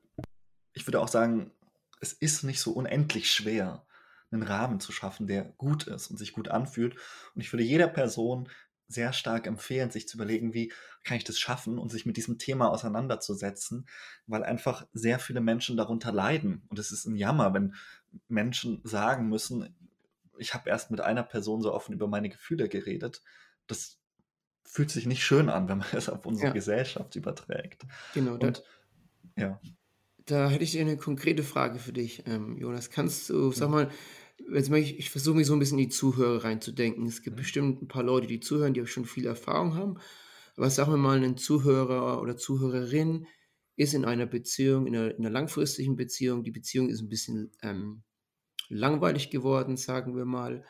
ich 0.73 0.87
würde 0.87 0.99
auch 0.99 1.09
sagen, 1.09 1.53
es 2.01 2.15
ist 2.15 2.43
nicht 2.43 2.59
so 2.59 2.73
unendlich 2.73 3.31
schwer, 3.31 3.85
einen 4.31 4.43
Rahmen 4.43 4.81
zu 4.81 4.91
schaffen, 4.91 5.27
der 5.27 5.45
gut 5.45 5.87
ist 5.87 6.11
und 6.11 6.17
sich 6.17 6.33
gut 6.33 6.49
anfühlt. 6.49 6.97
Und 7.35 7.43
ich 7.43 7.53
würde 7.53 7.65
jeder 7.65 7.87
Person 7.87 8.49
sehr 8.89 9.13
stark 9.13 9.47
empfehlen, 9.47 9.91
sich 9.91 10.09
zu 10.09 10.17
überlegen, 10.17 10.55
wie 10.55 10.73
kann 11.05 11.19
ich 11.19 11.25
das 11.25 11.39
schaffen 11.39 11.79
und 11.79 11.91
sich 11.91 12.07
mit 12.07 12.17
diesem 12.17 12.39
Thema 12.39 12.71
auseinanderzusetzen, 12.71 13.87
weil 14.27 14.43
einfach 14.43 14.87
sehr 14.95 15.19
viele 15.19 15.43
Menschen 15.43 15.77
darunter 15.77 16.13
leiden. 16.13 16.63
Und 16.69 16.79
es 16.79 16.93
ist 16.93 17.05
ein 17.05 17.17
Jammer, 17.17 17.53
wenn 17.53 17.75
Menschen 18.27 18.81
sagen 18.85 19.29
müssen, 19.29 19.77
ich 20.39 20.55
habe 20.55 20.71
erst 20.71 20.91
mit 20.91 21.03
einer 21.03 21.25
Person 21.25 21.61
so 21.61 21.75
offen 21.75 21.93
über 21.93 22.09
meine 22.09 22.31
Gefühle 22.31 22.71
geredet. 22.71 23.23
Das 23.67 24.02
fühlt 24.65 24.91
sich 24.91 25.07
nicht 25.07 25.25
schön 25.25 25.49
an, 25.49 25.69
wenn 25.69 25.79
man 25.79 25.87
es 25.93 26.09
auf 26.09 26.27
unsere 26.27 26.49
ja. 26.49 26.53
Gesellschaft 26.53 27.17
überträgt. 27.17 27.83
Genau. 28.15 28.35
Und, 28.35 28.43
das, 28.43 28.63
ja. 29.37 29.61
Da 30.27 30.49
hätte 30.49 30.65
ich 30.65 30.79
eine 30.79 30.97
konkrete 30.97 31.43
Frage 31.43 31.79
für 31.79 31.93
dich, 31.93 32.25
ähm, 32.27 32.57
Jonas. 32.57 32.91
Kannst 32.91 33.29
du, 33.29 33.51
sag 33.51 33.71
mal, 33.71 33.91
jetzt 34.53 34.71
mal 34.71 34.79
ich, 34.79 34.99
ich 34.99 35.11
versuche 35.11 35.37
mich 35.37 35.47
so 35.47 35.53
ein 35.53 35.59
bisschen 35.59 35.79
in 35.79 35.87
die 35.87 35.91
Zuhörer 35.91 36.45
reinzudenken. 36.45 37.07
Es 37.07 37.23
gibt 37.23 37.37
mhm. 37.37 37.41
bestimmt 37.41 37.83
ein 37.83 37.89
paar 37.89 38.05
Leute, 38.05 38.27
die 38.27 38.41
zuhören, 38.41 38.75
die 38.75 38.83
auch 38.83 38.87
schon 38.87 39.05
viel 39.05 39.27
Erfahrung 39.27 39.75
haben. 39.75 39.99
Aber 40.57 40.71
sag 40.71 40.89
mir 40.89 40.97
mal, 40.97 41.17
einen 41.17 41.37
Zuhörer 41.37 42.21
oder 42.21 42.37
Zuhörerin, 42.37 43.27
ist 43.77 43.95
in 43.95 44.05
einer 44.05 44.27
Beziehung, 44.27 44.87
in 44.87 44.97
einer, 44.97 45.11
in 45.11 45.25
einer 45.25 45.31
langfristigen 45.31 45.97
Beziehung, 45.97 46.45
die 46.45 46.51
Beziehung 46.51 46.89
ist 46.89 47.01
ein 47.01 47.09
bisschen 47.09 47.53
ähm, 47.63 48.03
langweilig 48.69 49.31
geworden, 49.31 49.77
sagen 49.77 50.17
wir 50.17 50.25
mal. 50.25 50.65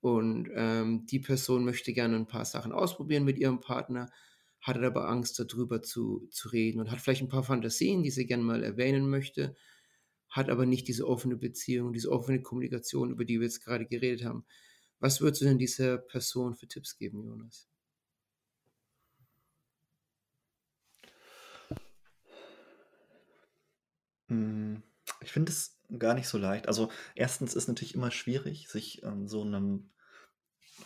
Und 0.00 0.48
ähm, 0.54 1.06
die 1.06 1.18
Person 1.18 1.64
möchte 1.64 1.92
gerne 1.92 2.16
ein 2.16 2.28
paar 2.28 2.44
Sachen 2.44 2.72
ausprobieren 2.72 3.24
mit 3.24 3.38
ihrem 3.38 3.60
Partner, 3.60 4.10
hat 4.60 4.76
aber 4.78 5.08
Angst, 5.08 5.38
darüber 5.38 5.82
zu, 5.82 6.28
zu 6.30 6.48
reden 6.48 6.80
und 6.80 6.90
hat 6.90 7.00
vielleicht 7.00 7.22
ein 7.22 7.28
paar 7.28 7.44
Fantasien, 7.44 8.02
die 8.02 8.10
sie 8.10 8.26
gerne 8.26 8.42
mal 8.42 8.62
erwähnen 8.62 9.08
möchte, 9.08 9.56
hat 10.28 10.50
aber 10.50 10.66
nicht 10.66 10.88
diese 10.88 11.06
offene 11.06 11.36
Beziehung, 11.36 11.92
diese 11.92 12.10
offene 12.12 12.42
Kommunikation, 12.42 13.10
über 13.10 13.24
die 13.24 13.40
wir 13.40 13.46
jetzt 13.46 13.64
gerade 13.64 13.86
geredet 13.86 14.24
haben. 14.24 14.44
Was 15.00 15.20
würdest 15.20 15.42
du 15.42 15.46
denn 15.46 15.58
dieser 15.58 15.98
Person 15.98 16.54
für 16.54 16.68
Tipps 16.68 16.96
geben, 16.96 17.24
Jonas? 17.24 17.68
Hm, 24.28 24.82
ich 25.22 25.32
finde 25.32 25.52
es 25.52 25.77
gar 25.96 26.14
nicht 26.14 26.28
so 26.28 26.38
leicht. 26.38 26.68
Also 26.68 26.90
erstens 27.14 27.54
ist 27.54 27.68
natürlich 27.68 27.94
immer 27.94 28.10
schwierig, 28.10 28.68
sich 28.68 29.02
ähm, 29.02 29.28
so 29.28 29.42
einem 29.42 29.90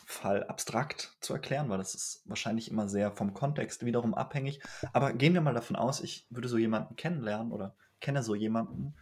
Fall 0.06 0.44
abstrakt 0.44 1.16
zu 1.20 1.32
erklären, 1.32 1.68
weil 1.68 1.78
das 1.78 1.94
ist 1.94 2.22
wahrscheinlich 2.24 2.70
immer 2.70 2.88
sehr 2.88 3.12
vom 3.12 3.34
Kontext 3.34 3.84
wiederum 3.84 4.14
abhängig. 4.14 4.60
Aber 4.92 5.12
gehen 5.12 5.34
wir 5.34 5.40
mal 5.40 5.54
davon 5.54 5.76
aus, 5.76 6.00
ich 6.00 6.26
würde 6.30 6.48
so 6.48 6.58
jemanden 6.58 6.96
kennenlernen 6.96 7.52
oder 7.52 7.74
kenne 8.00 8.22
so 8.22 8.34
jemanden, 8.34 8.94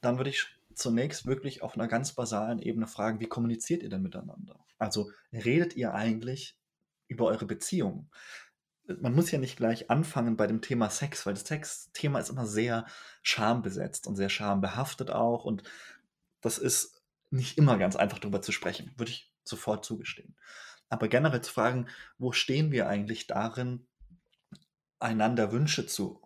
dann 0.00 0.18
würde 0.18 0.30
ich 0.30 0.46
zunächst 0.74 1.26
wirklich 1.26 1.62
auf 1.62 1.74
einer 1.74 1.88
ganz 1.88 2.12
basalen 2.12 2.60
Ebene 2.60 2.86
fragen, 2.86 3.20
wie 3.20 3.28
kommuniziert 3.28 3.82
ihr 3.82 3.88
denn 3.88 4.02
miteinander? 4.02 4.58
Also 4.78 5.10
redet 5.32 5.74
ihr 5.74 5.94
eigentlich 5.94 6.58
über 7.08 7.26
eure 7.26 7.46
Beziehung? 7.46 8.10
Man 9.00 9.14
muss 9.14 9.30
ja 9.30 9.38
nicht 9.38 9.56
gleich 9.56 9.90
anfangen 9.90 10.36
bei 10.36 10.46
dem 10.46 10.60
Thema 10.60 10.90
Sex, 10.90 11.26
weil 11.26 11.34
das 11.34 11.46
Sex-Thema 11.46 12.20
ist 12.20 12.30
immer 12.30 12.46
sehr 12.46 12.86
schambesetzt 13.22 14.06
und 14.06 14.16
sehr 14.16 14.28
schambehaftet 14.28 15.10
auch. 15.10 15.44
Und 15.44 15.62
das 16.40 16.58
ist 16.58 17.02
nicht 17.30 17.58
immer 17.58 17.78
ganz 17.78 17.96
einfach 17.96 18.18
darüber 18.18 18.42
zu 18.42 18.52
sprechen, 18.52 18.92
würde 18.96 19.10
ich 19.10 19.32
sofort 19.44 19.84
zugestehen. 19.84 20.36
Aber 20.88 21.08
generell 21.08 21.40
zu 21.40 21.52
fragen, 21.52 21.88
wo 22.18 22.32
stehen 22.32 22.70
wir 22.70 22.88
eigentlich 22.88 23.26
darin, 23.26 23.86
einander 24.98 25.52
Wünsche 25.52 25.86
zu 25.86 26.25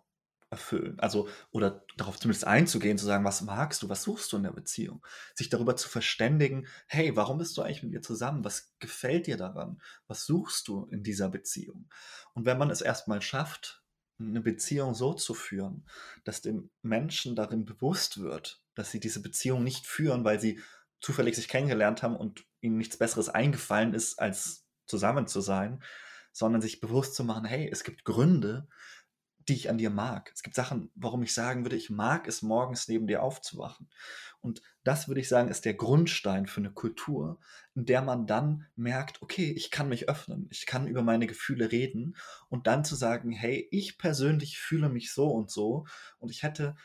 erfüllen. 0.51 0.99
Also, 0.99 1.29
oder 1.51 1.85
darauf 1.97 2.19
zumindest 2.19 2.45
einzugehen, 2.45 2.97
zu 2.97 3.05
sagen, 3.05 3.23
was 3.23 3.41
magst 3.41 3.81
du, 3.81 3.89
was 3.89 4.03
suchst 4.03 4.31
du 4.31 4.37
in 4.37 4.43
der 4.43 4.51
Beziehung? 4.51 5.03
Sich 5.33 5.49
darüber 5.49 5.77
zu 5.77 5.87
verständigen, 5.87 6.67
hey, 6.87 7.15
warum 7.15 7.37
bist 7.37 7.57
du 7.57 7.61
eigentlich 7.61 7.83
mit 7.83 7.93
mir 7.93 8.01
zusammen? 8.01 8.43
Was 8.43 8.73
gefällt 8.79 9.27
dir 9.27 9.37
daran? 9.37 9.81
Was 10.07 10.25
suchst 10.25 10.67
du 10.67 10.85
in 10.91 11.03
dieser 11.03 11.29
Beziehung? 11.29 11.89
Und 12.33 12.45
wenn 12.45 12.57
man 12.57 12.69
es 12.69 12.81
erstmal 12.81 13.21
schafft, 13.21 13.81
eine 14.19 14.41
Beziehung 14.41 14.93
so 14.93 15.13
zu 15.13 15.33
führen, 15.33 15.87
dass 16.25 16.41
dem 16.41 16.69
Menschen 16.81 17.35
darin 17.35 17.65
bewusst 17.65 18.19
wird, 18.19 18.61
dass 18.75 18.91
sie 18.91 18.99
diese 18.99 19.21
Beziehung 19.21 19.63
nicht 19.63 19.87
führen, 19.87 20.23
weil 20.23 20.39
sie 20.39 20.61
zufällig 20.99 21.35
sich 21.35 21.47
kennengelernt 21.47 22.03
haben 22.03 22.15
und 22.15 22.45
ihnen 22.59 22.77
nichts 22.77 22.97
Besseres 22.97 23.29
eingefallen 23.29 23.93
ist, 23.93 24.19
als 24.19 24.67
zusammen 24.85 25.27
zu 25.27 25.41
sein, 25.41 25.81
sondern 26.33 26.61
sich 26.61 26.79
bewusst 26.81 27.15
zu 27.15 27.23
machen, 27.23 27.45
hey, 27.45 27.69
es 27.71 27.83
gibt 27.83 28.03
Gründe, 28.05 28.67
die 29.51 29.57
ich 29.57 29.69
an 29.69 29.77
dir 29.77 29.89
mag. 29.89 30.31
Es 30.33 30.43
gibt 30.43 30.55
Sachen, 30.55 30.89
warum 30.95 31.23
ich 31.23 31.33
sagen 31.33 31.65
würde, 31.65 31.75
ich 31.75 31.89
mag 31.89 32.25
es 32.25 32.41
morgens 32.41 32.87
neben 32.87 33.05
dir 33.05 33.21
aufzuwachen. 33.21 33.89
Und 34.39 34.61
das 34.85 35.09
würde 35.09 35.19
ich 35.19 35.27
sagen, 35.27 35.49
ist 35.49 35.65
der 35.65 35.73
Grundstein 35.73 36.47
für 36.47 36.61
eine 36.61 36.71
Kultur, 36.71 37.37
in 37.75 37.85
der 37.85 38.01
man 38.01 38.25
dann 38.27 38.65
merkt, 38.77 39.21
okay, 39.21 39.51
ich 39.51 39.69
kann 39.69 39.89
mich 39.89 40.07
öffnen, 40.07 40.47
ich 40.51 40.65
kann 40.65 40.87
über 40.87 41.03
meine 41.03 41.27
Gefühle 41.27 41.69
reden 41.69 42.15
und 42.47 42.65
dann 42.65 42.85
zu 42.85 42.95
sagen, 42.95 43.31
hey, 43.31 43.67
ich 43.71 43.97
persönlich 43.97 44.57
fühle 44.57 44.87
mich 44.87 45.11
so 45.11 45.29
und 45.29 45.51
so 45.51 45.85
und 46.19 46.31
ich 46.31 46.43
hätte 46.43 46.75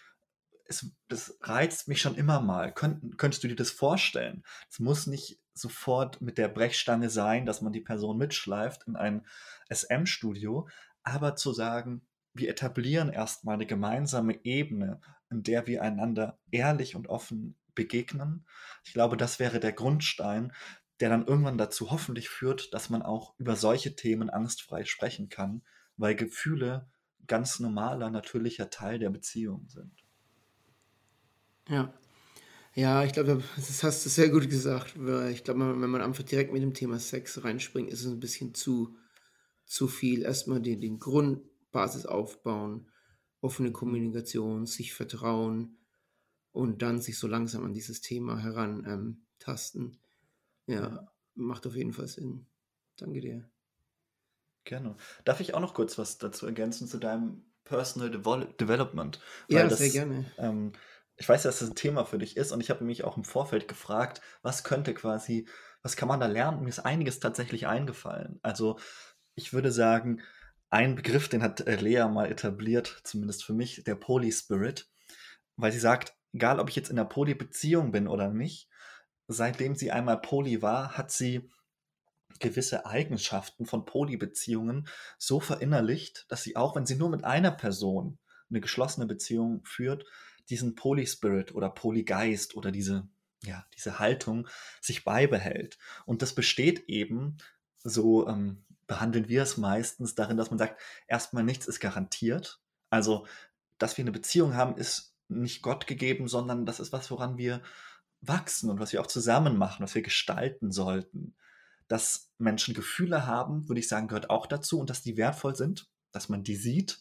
es, 0.68 0.90
das 1.06 1.38
reizt 1.42 1.86
mich 1.86 2.00
schon 2.00 2.16
immer 2.16 2.40
mal. 2.40 2.74
Könnt, 2.74 3.16
könntest 3.16 3.44
du 3.44 3.48
dir 3.48 3.54
das 3.54 3.70
vorstellen? 3.70 4.42
Es 4.68 4.80
muss 4.80 5.06
nicht 5.06 5.38
sofort 5.54 6.20
mit 6.20 6.36
der 6.36 6.48
Brechstange 6.48 7.10
sein, 7.10 7.46
dass 7.46 7.62
man 7.62 7.72
die 7.72 7.80
Person 7.80 8.18
mitschleift 8.18 8.88
in 8.88 8.96
ein 8.96 9.24
SM-Studio, 9.70 10.68
aber 11.04 11.36
zu 11.36 11.52
sagen, 11.52 12.02
wir 12.38 12.48
etablieren 12.48 13.10
erstmal 13.10 13.54
eine 13.54 13.66
gemeinsame 13.66 14.44
Ebene, 14.44 15.00
in 15.30 15.42
der 15.42 15.66
wir 15.66 15.82
einander 15.82 16.38
ehrlich 16.50 16.94
und 16.94 17.08
offen 17.08 17.56
begegnen. 17.74 18.46
Ich 18.84 18.92
glaube, 18.92 19.16
das 19.16 19.38
wäre 19.38 19.60
der 19.60 19.72
Grundstein, 19.72 20.52
der 21.00 21.10
dann 21.10 21.26
irgendwann 21.26 21.58
dazu 21.58 21.90
hoffentlich 21.90 22.28
führt, 22.28 22.72
dass 22.72 22.90
man 22.90 23.02
auch 23.02 23.34
über 23.38 23.56
solche 23.56 23.96
Themen 23.96 24.30
angstfrei 24.30 24.84
sprechen 24.84 25.28
kann, 25.28 25.62
weil 25.96 26.14
Gefühle 26.14 26.88
ganz 27.26 27.60
normaler, 27.60 28.10
natürlicher 28.10 28.70
Teil 28.70 28.98
der 28.98 29.10
Beziehung 29.10 29.68
sind. 29.68 29.92
Ja. 31.68 31.92
Ja, 32.74 33.04
ich 33.04 33.12
glaube, 33.14 33.42
das 33.56 33.82
hast 33.82 34.04
du 34.04 34.10
sehr 34.10 34.28
gut 34.28 34.50
gesagt. 34.50 34.96
Ich 35.30 35.44
glaube, 35.44 35.80
wenn 35.80 35.90
man 35.90 36.02
einfach 36.02 36.24
direkt 36.24 36.52
mit 36.52 36.62
dem 36.62 36.74
Thema 36.74 36.98
Sex 36.98 37.42
reinspringt, 37.42 37.90
ist 37.90 38.04
es 38.04 38.12
ein 38.12 38.20
bisschen 38.20 38.52
zu, 38.52 38.94
zu 39.64 39.88
viel. 39.88 40.22
Erstmal 40.22 40.60
den, 40.60 40.82
den 40.82 40.98
Grund, 40.98 41.40
Basis 41.76 42.06
aufbauen, 42.06 42.88
offene 43.42 43.70
Kommunikation, 43.70 44.64
sich 44.64 44.94
vertrauen 44.94 45.76
und 46.52 46.80
dann 46.80 47.02
sich 47.02 47.18
so 47.18 47.28
langsam 47.28 47.66
an 47.66 47.74
dieses 47.74 48.00
Thema 48.00 48.38
herantasten. 48.38 49.98
Ähm, 50.66 50.74
ja, 50.74 51.12
macht 51.34 51.66
auf 51.66 51.76
jeden 51.76 51.92
Fall 51.92 52.08
Sinn. 52.08 52.46
Danke 52.96 53.20
dir. 53.20 53.50
Gerne. 54.64 54.96
Darf 55.26 55.40
ich 55.40 55.52
auch 55.52 55.60
noch 55.60 55.74
kurz 55.74 55.98
was 55.98 56.16
dazu 56.16 56.46
ergänzen 56.46 56.88
zu 56.88 56.96
deinem 56.96 57.44
Personal 57.64 58.10
Devol 58.10 58.46
Development? 58.58 59.20
Weil 59.48 59.58
ja, 59.58 59.68
das, 59.68 59.80
sehr 59.80 59.90
gerne. 59.90 60.24
Ähm, 60.38 60.72
ich 61.16 61.28
weiß, 61.28 61.42
dass 61.42 61.58
das 61.58 61.68
ein 61.68 61.74
Thema 61.74 62.06
für 62.06 62.16
dich 62.16 62.38
ist 62.38 62.52
und 62.52 62.62
ich 62.62 62.70
habe 62.70 62.84
mich 62.84 63.04
auch 63.04 63.18
im 63.18 63.24
Vorfeld 63.24 63.68
gefragt, 63.68 64.22
was 64.40 64.64
könnte 64.64 64.94
quasi, 64.94 65.46
was 65.82 65.94
kann 65.94 66.08
man 66.08 66.20
da 66.20 66.26
lernen? 66.26 66.62
Mir 66.62 66.70
ist 66.70 66.78
einiges 66.78 67.20
tatsächlich 67.20 67.66
eingefallen. 67.66 68.40
Also 68.40 68.78
ich 69.34 69.52
würde 69.52 69.70
sagen, 69.70 70.22
ein 70.76 70.94
Begriff, 70.94 71.30
den 71.30 71.42
hat 71.42 71.62
äh, 71.62 71.76
Lea 71.76 72.06
mal 72.06 72.30
etabliert, 72.30 73.00
zumindest 73.02 73.44
für 73.44 73.54
mich, 73.54 73.82
der 73.84 73.94
Poly-Spirit, 73.94 74.90
weil 75.56 75.72
sie 75.72 75.78
sagt, 75.78 76.14
egal 76.34 76.60
ob 76.60 76.68
ich 76.68 76.76
jetzt 76.76 76.90
in 76.90 76.98
einer 76.98 77.08
Poly-Beziehung 77.08 77.92
bin 77.92 78.06
oder 78.06 78.28
nicht, 78.28 78.68
seitdem 79.26 79.74
sie 79.74 79.90
einmal 79.90 80.20
Poly 80.20 80.60
war, 80.60 80.98
hat 80.98 81.10
sie 81.10 81.50
gewisse 82.40 82.84
Eigenschaften 82.84 83.64
von 83.64 83.86
Poly-Beziehungen 83.86 84.86
so 85.16 85.40
verinnerlicht, 85.40 86.26
dass 86.28 86.42
sie 86.42 86.56
auch, 86.56 86.76
wenn 86.76 86.84
sie 86.84 86.96
nur 86.96 87.08
mit 87.08 87.24
einer 87.24 87.52
Person 87.52 88.18
eine 88.50 88.60
geschlossene 88.60 89.06
Beziehung 89.06 89.64
führt, 89.64 90.04
diesen 90.50 90.74
Poly-Spirit 90.74 91.54
oder 91.54 91.70
Polygeist 91.70 92.54
oder 92.54 92.70
diese, 92.70 93.08
ja, 93.42 93.64
diese 93.74 93.98
Haltung 93.98 94.46
sich 94.82 95.04
beibehält. 95.04 95.78
Und 96.04 96.20
das 96.20 96.34
besteht 96.34 96.80
eben 96.86 97.38
so 97.82 98.28
ähm, 98.28 98.65
behandeln 98.86 99.28
wir 99.28 99.42
es 99.42 99.56
meistens 99.56 100.14
darin, 100.14 100.36
dass 100.36 100.50
man 100.50 100.58
sagt, 100.58 100.80
erstmal 101.08 101.44
nichts 101.44 101.66
ist 101.66 101.80
garantiert. 101.80 102.60
Also, 102.90 103.26
dass 103.78 103.96
wir 103.96 104.02
eine 104.02 104.12
Beziehung 104.12 104.54
haben, 104.54 104.76
ist 104.76 105.14
nicht 105.28 105.62
Gott 105.62 105.86
gegeben, 105.86 106.28
sondern 106.28 106.66
das 106.66 106.80
ist 106.80 106.92
was, 106.92 107.10
woran 107.10 107.36
wir 107.36 107.62
wachsen 108.20 108.70
und 108.70 108.80
was 108.80 108.92
wir 108.92 109.00
auch 109.00 109.06
zusammen 109.06 109.56
machen, 109.56 109.82
was 109.82 109.94
wir 109.94 110.02
gestalten 110.02 110.72
sollten. 110.72 111.36
Dass 111.88 112.32
Menschen 112.38 112.74
Gefühle 112.74 113.26
haben, 113.26 113.68
würde 113.68 113.80
ich 113.80 113.88
sagen, 113.88 114.08
gehört 114.08 114.30
auch 114.30 114.46
dazu 114.46 114.80
und 114.80 114.90
dass 114.90 115.02
die 115.02 115.16
wertvoll 115.16 115.56
sind, 115.56 115.88
dass 116.12 116.28
man 116.28 116.42
die 116.42 116.56
sieht, 116.56 117.00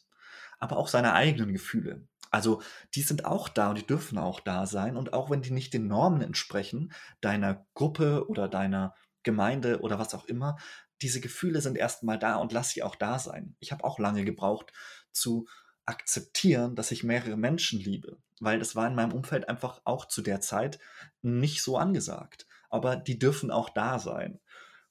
aber 0.59 0.77
auch 0.77 0.87
seine 0.87 1.13
eigenen 1.13 1.53
Gefühle. 1.53 2.07
Also 2.31 2.61
die 2.93 3.01
sind 3.01 3.25
auch 3.25 3.47
da 3.49 3.69
und 3.69 3.77
die 3.77 3.87
dürfen 3.87 4.17
auch 4.17 4.39
da 4.39 4.65
sein 4.65 4.97
und 4.97 5.13
auch 5.13 5.29
wenn 5.29 5.41
die 5.41 5.51
nicht 5.51 5.73
den 5.73 5.87
Normen 5.87 6.21
entsprechen, 6.21 6.91
deiner 7.21 7.65
Gruppe 7.73 8.27
oder 8.27 8.47
deiner 8.47 8.93
Gemeinde 9.23 9.81
oder 9.81 9.99
was 9.99 10.13
auch 10.13 10.25
immer, 10.25 10.57
diese 11.01 11.21
Gefühle 11.21 11.61
sind 11.61 11.77
erstmal 11.77 12.19
da 12.19 12.35
und 12.35 12.51
lass 12.51 12.69
sie 12.69 12.83
auch 12.83 12.95
da 12.95 13.19
sein. 13.19 13.55
Ich 13.59 13.71
habe 13.71 13.83
auch 13.83 13.99
lange 13.99 14.25
gebraucht 14.25 14.71
zu 15.11 15.47
akzeptieren, 15.85 16.75
dass 16.75 16.91
ich 16.91 17.03
mehrere 17.03 17.37
Menschen 17.37 17.79
liebe, 17.79 18.17
weil 18.39 18.59
das 18.59 18.75
war 18.75 18.87
in 18.87 18.95
meinem 18.95 19.13
Umfeld 19.13 19.49
einfach 19.49 19.81
auch 19.85 20.05
zu 20.05 20.21
der 20.21 20.41
Zeit 20.41 20.79
nicht 21.21 21.61
so 21.61 21.77
angesagt. 21.77 22.47
Aber 22.69 22.95
die 22.95 23.19
dürfen 23.19 23.51
auch 23.51 23.69
da 23.69 23.99
sein. 23.99 24.39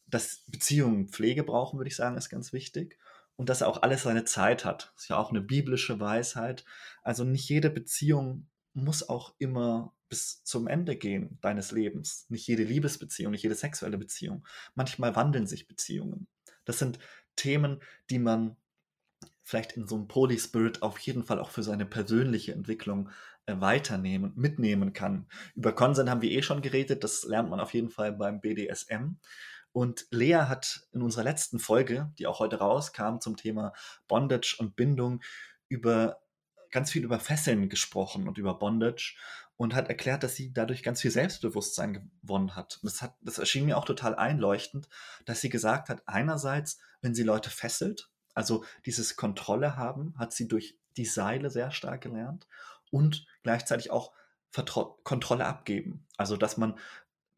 Dass 0.06 0.44
Beziehungen 0.46 1.08
Pflege 1.08 1.42
brauchen, 1.42 1.78
würde 1.78 1.88
ich 1.88 1.96
sagen, 1.96 2.16
ist 2.16 2.30
ganz 2.30 2.52
wichtig. 2.52 2.98
Und 3.36 3.48
dass 3.48 3.62
auch 3.62 3.82
alles 3.82 4.04
seine 4.04 4.24
Zeit 4.24 4.64
hat. 4.64 4.92
Das 4.94 5.04
ist 5.04 5.08
ja 5.08 5.16
auch 5.16 5.30
eine 5.30 5.40
biblische 5.40 5.98
Weisheit. 5.98 6.64
Also 7.02 7.24
nicht 7.24 7.48
jede 7.48 7.70
Beziehung 7.70 8.46
muss 8.74 9.08
auch 9.08 9.34
immer 9.38 9.92
bis 10.14 10.44
zum 10.44 10.68
Ende 10.68 10.94
gehen 10.94 11.38
deines 11.40 11.72
Lebens. 11.72 12.26
Nicht 12.28 12.46
jede 12.46 12.62
Liebesbeziehung, 12.62 13.32
nicht 13.32 13.42
jede 13.42 13.56
sexuelle 13.56 13.98
Beziehung. 13.98 14.46
Manchmal 14.76 15.16
wandeln 15.16 15.48
sich 15.48 15.66
Beziehungen. 15.66 16.28
Das 16.64 16.78
sind 16.78 17.00
Themen, 17.34 17.80
die 18.10 18.20
man 18.20 18.56
vielleicht 19.42 19.72
in 19.72 19.88
so 19.88 19.96
einem 19.96 20.06
Poly-Spirit 20.06 20.82
auf 20.82 21.00
jeden 21.00 21.24
Fall 21.24 21.40
auch 21.40 21.50
für 21.50 21.64
seine 21.64 21.84
persönliche 21.84 22.52
Entwicklung 22.52 23.10
äh, 23.46 23.56
weiternehmen, 23.58 24.32
mitnehmen 24.36 24.92
kann. 24.92 25.26
Über 25.56 25.72
Consent 25.72 26.08
haben 26.08 26.22
wir 26.22 26.30
eh 26.30 26.42
schon 26.42 26.62
geredet, 26.62 27.02
das 27.02 27.24
lernt 27.24 27.50
man 27.50 27.58
auf 27.58 27.74
jeden 27.74 27.90
Fall 27.90 28.12
beim 28.12 28.40
BDSM. 28.40 29.16
Und 29.72 30.06
Lea 30.12 30.44
hat 30.46 30.86
in 30.92 31.02
unserer 31.02 31.24
letzten 31.24 31.58
Folge, 31.58 32.12
die 32.20 32.28
auch 32.28 32.38
heute 32.38 32.60
rauskam, 32.60 33.18
zum 33.18 33.36
Thema 33.36 33.72
Bondage 34.06 34.54
und 34.60 34.76
Bindung 34.76 35.22
über 35.68 36.20
ganz 36.74 36.90
viel 36.90 37.04
über 37.04 37.20
Fesseln 37.20 37.68
gesprochen 37.68 38.26
und 38.26 38.36
über 38.36 38.58
Bondage 38.58 39.16
und 39.56 39.74
hat 39.74 39.88
erklärt, 39.88 40.22
dass 40.22 40.34
sie 40.34 40.52
dadurch 40.52 40.82
ganz 40.82 41.00
viel 41.00 41.10
Selbstbewusstsein 41.10 42.10
gewonnen 42.22 42.56
hat. 42.56 42.80
Das, 42.82 43.02
hat. 43.02 43.16
das 43.20 43.38
erschien 43.38 43.66
mir 43.66 43.78
auch 43.78 43.84
total 43.84 44.14
einleuchtend, 44.14 44.88
dass 45.24 45.40
sie 45.40 45.48
gesagt 45.48 45.88
hat, 45.88 46.02
einerseits, 46.06 46.78
wenn 47.02 47.14
sie 47.14 47.22
Leute 47.22 47.50
fesselt, 47.50 48.10
also 48.34 48.64
dieses 48.84 49.16
Kontrolle 49.16 49.76
haben, 49.76 50.14
hat 50.18 50.32
sie 50.32 50.48
durch 50.48 50.76
die 50.96 51.04
Seile 51.04 51.50
sehr 51.50 51.70
stark 51.70 52.02
gelernt 52.02 52.46
und 52.90 53.26
gleichzeitig 53.42 53.90
auch 53.90 54.12
Vertro 54.50 54.98
Kontrolle 55.02 55.46
abgeben. 55.46 56.06
Also, 56.16 56.36
dass 56.36 56.56
man 56.56 56.78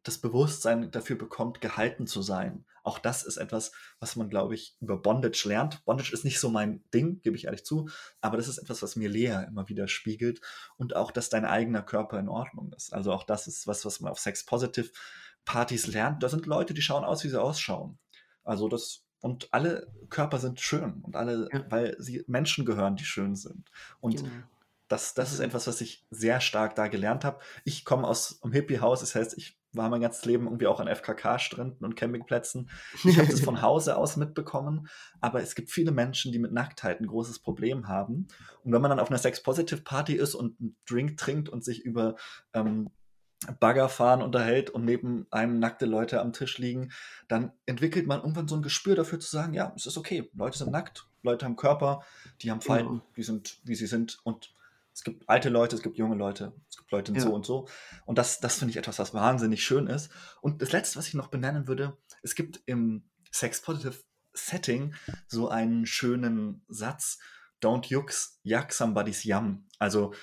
das 0.03 0.19
Bewusstsein 0.19 0.91
dafür 0.91 1.17
bekommt, 1.17 1.61
gehalten 1.61 2.07
zu 2.07 2.23
sein. 2.23 2.65
Auch 2.87 3.01
das 3.01 3.25
ist 3.25 3.37
etwas, 3.37 3.73
was 3.99 4.15
man, 4.15 4.31
glaube 4.31 4.55
ich, 4.55 4.77
über 4.81 4.97
Bondage 4.97 5.43
lernt. 5.49 5.85
Bondage 5.85 6.13
ist 6.13 6.25
nicht 6.25 6.39
so 6.39 6.49
mein 6.51 6.85
Ding, 6.95 7.21
gebe 7.21 7.35
ich 7.35 7.47
ehrlich 7.47 7.65
zu, 7.65 7.89
aber 8.21 8.37
das 8.37 8.47
ist 8.47 8.59
etwas, 8.59 8.81
was 8.81 8.95
mir 8.95 9.09
Lea 9.09 9.45
immer 9.49 9.69
wieder 9.69 9.89
spiegelt 9.89 10.41
und 10.77 10.95
auch, 10.95 11.11
dass 11.11 11.29
dein 11.29 11.45
eigener 11.45 11.83
Körper 11.83 12.21
in 12.21 12.29
Ordnung 12.29 12.73
ist. 12.73 12.93
Also 12.93 13.13
auch 13.13 13.25
das 13.25 13.49
ist 13.49 13.67
was, 13.67 13.85
was 13.85 13.99
man 13.99 14.13
auf 14.13 14.21
Sex-Positive-Partys 14.21 15.89
lernt. 15.89 16.23
Da 16.23 16.29
sind 16.29 16.47
Leute, 16.47 16.75
die 16.75 16.83
schauen 16.83 17.03
aus, 17.03 17.25
wie 17.25 17.29
sie 17.29 17.43
ausschauen. 17.43 17.99
Also 18.45 18.69
das 18.69 19.03
und 19.19 19.53
alle 19.53 19.93
Körper 20.09 20.39
sind 20.39 20.61
schön 20.61 21.03
und 21.03 21.17
alle, 21.17 21.49
ja. 21.53 21.65
weil 21.69 21.97
sie 21.99 22.23
Menschen 22.29 22.65
gehören, 22.65 22.95
die 22.95 23.05
schön 23.05 23.35
sind. 23.35 23.69
Und 23.99 24.19
genau. 24.19 24.31
das, 24.87 25.15
das 25.15 25.33
ist 25.33 25.41
etwas, 25.41 25.67
was 25.67 25.81
ich 25.81 26.07
sehr 26.11 26.41
stark 26.41 26.77
da 26.77 26.87
gelernt 26.87 27.25
habe. 27.25 27.41
Ich 27.65 27.85
komme 27.85 28.07
aus 28.07 28.41
einem 28.45 28.53
Hippie-Haus, 28.53 29.01
das 29.01 29.17
heißt, 29.17 29.37
ich 29.37 29.59
war 29.77 29.89
mein 29.89 30.01
ganzes 30.01 30.25
Leben 30.25 30.47
irgendwie 30.47 30.67
auch 30.67 30.81
an 30.81 30.89
FKK-Stränden 30.89 31.85
und 31.85 31.97
Campingplätzen. 31.97 32.71
Ich 33.05 33.19
habe 33.19 33.29
das 33.29 33.41
von 33.41 33.61
Hause 33.63 33.97
aus 33.97 34.17
mitbekommen, 34.17 34.89
aber 35.21 35.43
es 35.43 35.55
gibt 35.55 35.71
viele 35.71 35.93
Menschen, 35.93 36.33
die 36.33 36.39
mit 36.39 36.53
Nacktheit 36.53 37.01
ein 37.01 37.07
großes 37.07 37.41
Problem 37.41 37.89
haben. 37.89 38.29
Und 38.65 38.73
wenn 38.73 38.83
man 38.83 38.91
dann 38.91 39.01
auf 39.01 39.11
einer 39.11 39.19
Sex-Positive-Party 39.19 40.15
ist 40.15 40.35
und 40.35 40.59
einen 40.61 40.77
Drink 40.89 41.17
trinkt 41.17 41.49
und 41.49 41.65
sich 41.65 41.85
über 41.85 42.17
ähm, 42.53 42.91
Baggerfahren 43.61 44.23
unterhält 44.23 44.71
und 44.71 44.85
neben 44.85 45.27
einem 45.31 45.59
nackte 45.59 45.87
Leute 45.87 46.21
am 46.21 46.33
Tisch 46.33 46.59
liegen, 46.59 46.91
dann 47.29 47.53
entwickelt 47.67 48.07
man 48.07 48.21
irgendwann 48.21 48.49
so 48.49 48.57
ein 48.57 48.63
Gespür 48.63 48.97
dafür 48.97 49.21
zu 49.21 49.31
sagen, 49.31 49.53
ja, 49.53 49.73
es 49.77 49.87
ist 49.87 49.99
okay, 49.99 50.31
Leute 50.35 50.59
sind 50.59 50.73
nackt, 50.73 51.07
Leute 51.23 51.45
haben 51.45 51.57
Körper, 51.57 52.03
die 52.41 52.51
haben 52.51 52.61
Falten, 52.61 52.89
genau. 52.89 53.05
die 53.17 53.23
sind, 53.23 53.59
wie 53.65 53.75
sie 53.75 53.87
sind 53.87 54.19
und 54.25 54.55
es 54.97 55.05
gibt 55.05 55.29
alte 55.29 55.51
Leute, 55.51 55.77
es 55.77 55.83
gibt 55.83 55.99
junge 55.99 56.17
Leute, 56.17 56.55
es 56.71 56.79
gibt 56.79 56.91
Leute 56.91 57.13
ja. 57.13 57.21
so 57.21 57.35
und 57.35 57.45
so. 57.45 57.69
Und 58.07 58.17
das, 58.17 58.41
das 58.41 58.59
finde 58.59 58.71
ich 58.71 58.79
etwas, 58.79 58.99
was 58.99 59.13
wahnsinnig 59.13 59.63
schön 59.63 59.89
ist. 59.89 60.11
Und 60.41 60.63
das 60.63 60.73
Letzte, 60.73 60.99
was 60.99 61.07
ich 61.07 61.13
noch 61.13 61.29
benennen 61.29 61.69
würde, 61.69 61.99
es 62.23 62.35
gibt 62.35 62.63
im 62.65 63.07
Sex-Positive 63.31 63.95
Setting 64.33 64.95
so 65.29 65.51
einen 65.51 65.85
schönen 65.85 66.65
Satz, 66.69 67.19
don't 67.63 67.91
yucks, 67.91 68.41
yuck 68.43 68.73
somebody's 68.73 69.25
yum. 69.25 69.69
Also, 69.79 70.15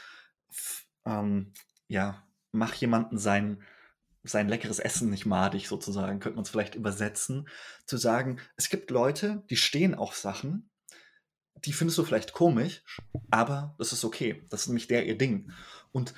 ähm, 1.06 1.54
ja, 1.88 2.28
mach 2.52 2.74
jemanden 2.74 3.20
sein, 3.20 3.62
sein 4.24 4.50
leckeres 4.50 4.80
Essen 4.80 5.12
nicht 5.12 5.28
madig 5.28 5.68
sozusagen, 5.68 6.20
könnte 6.20 6.38
man 6.38 6.46
es 6.46 6.50
vielleicht 6.50 6.74
übersetzen, 6.74 7.48
zu 7.86 7.98
sagen, 7.98 8.40
es 8.56 8.70
gibt 8.70 8.90
Leute, 8.90 9.44
die 9.52 9.58
stehen 9.58 9.94
auf 9.94 10.16
Sachen, 10.16 10.72
die 11.56 11.74
findest 11.74 11.98
du 11.98 12.04
vielleicht 12.04 12.34
komisch, 12.34 12.84
aber 13.32 13.76
das 13.78 13.94
ist 13.94 14.04
okay. 14.04 14.46
Das 14.50 14.62
ist 14.62 14.68
nämlich 14.68 14.88
der 14.88 15.06
ihr 15.06 15.18
Ding. 15.18 15.52
Und 15.92 16.14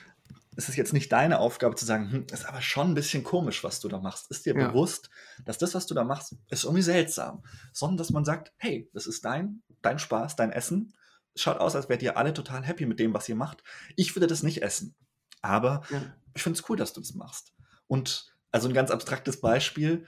es 0.57 0.69
ist 0.69 0.75
jetzt 0.77 0.93
nicht 0.93 1.11
deine 1.11 1.39
Aufgabe 1.39 1.75
zu 1.75 1.85
sagen, 1.85 2.11
hm, 2.11 2.27
ist 2.31 2.45
aber 2.45 2.61
schon 2.61 2.91
ein 2.91 2.93
bisschen 2.95 3.23
komisch, 3.23 3.63
was 3.63 3.79
du 3.79 3.87
da 3.87 3.99
machst. 3.99 4.31
Ist 4.31 4.45
dir 4.45 4.55
ja. 4.55 4.67
bewusst, 4.67 5.09
dass 5.43 5.57
das, 5.57 5.75
was 5.75 5.85
du 5.85 5.93
da 5.93 6.03
machst, 6.03 6.35
ist 6.49 6.63
irgendwie 6.63 6.81
seltsam. 6.81 7.43
Sondern 7.73 7.97
dass 7.97 8.09
man 8.09 8.25
sagt, 8.25 8.53
hey, 8.57 8.89
das 8.93 9.05
ist 9.05 9.25
dein, 9.25 9.61
dein 9.81 9.99
Spaß, 9.99 10.35
dein 10.35 10.51
Essen. 10.51 10.93
Es 11.33 11.41
schaut 11.41 11.59
aus, 11.59 11.75
als 11.75 11.89
wärt 11.89 12.01
ihr 12.01 12.17
alle 12.17 12.33
total 12.33 12.63
happy 12.63 12.85
mit 12.85 12.99
dem, 12.99 13.13
was 13.13 13.27
ihr 13.27 13.35
macht. 13.35 13.63
Ich 13.95 14.15
würde 14.15 14.27
das 14.27 14.43
nicht 14.43 14.63
essen. 14.63 14.95
Aber 15.41 15.83
ja. 15.89 16.01
ich 16.33 16.41
finde 16.41 16.57
es 16.57 16.69
cool, 16.69 16.77
dass 16.77 16.93
du 16.93 17.01
das 17.01 17.13
machst. 17.13 17.53
Und 17.87 18.33
also 18.51 18.69
ein 18.69 18.73
ganz 18.73 18.89
abstraktes 18.89 19.41
Beispiel, 19.41 20.05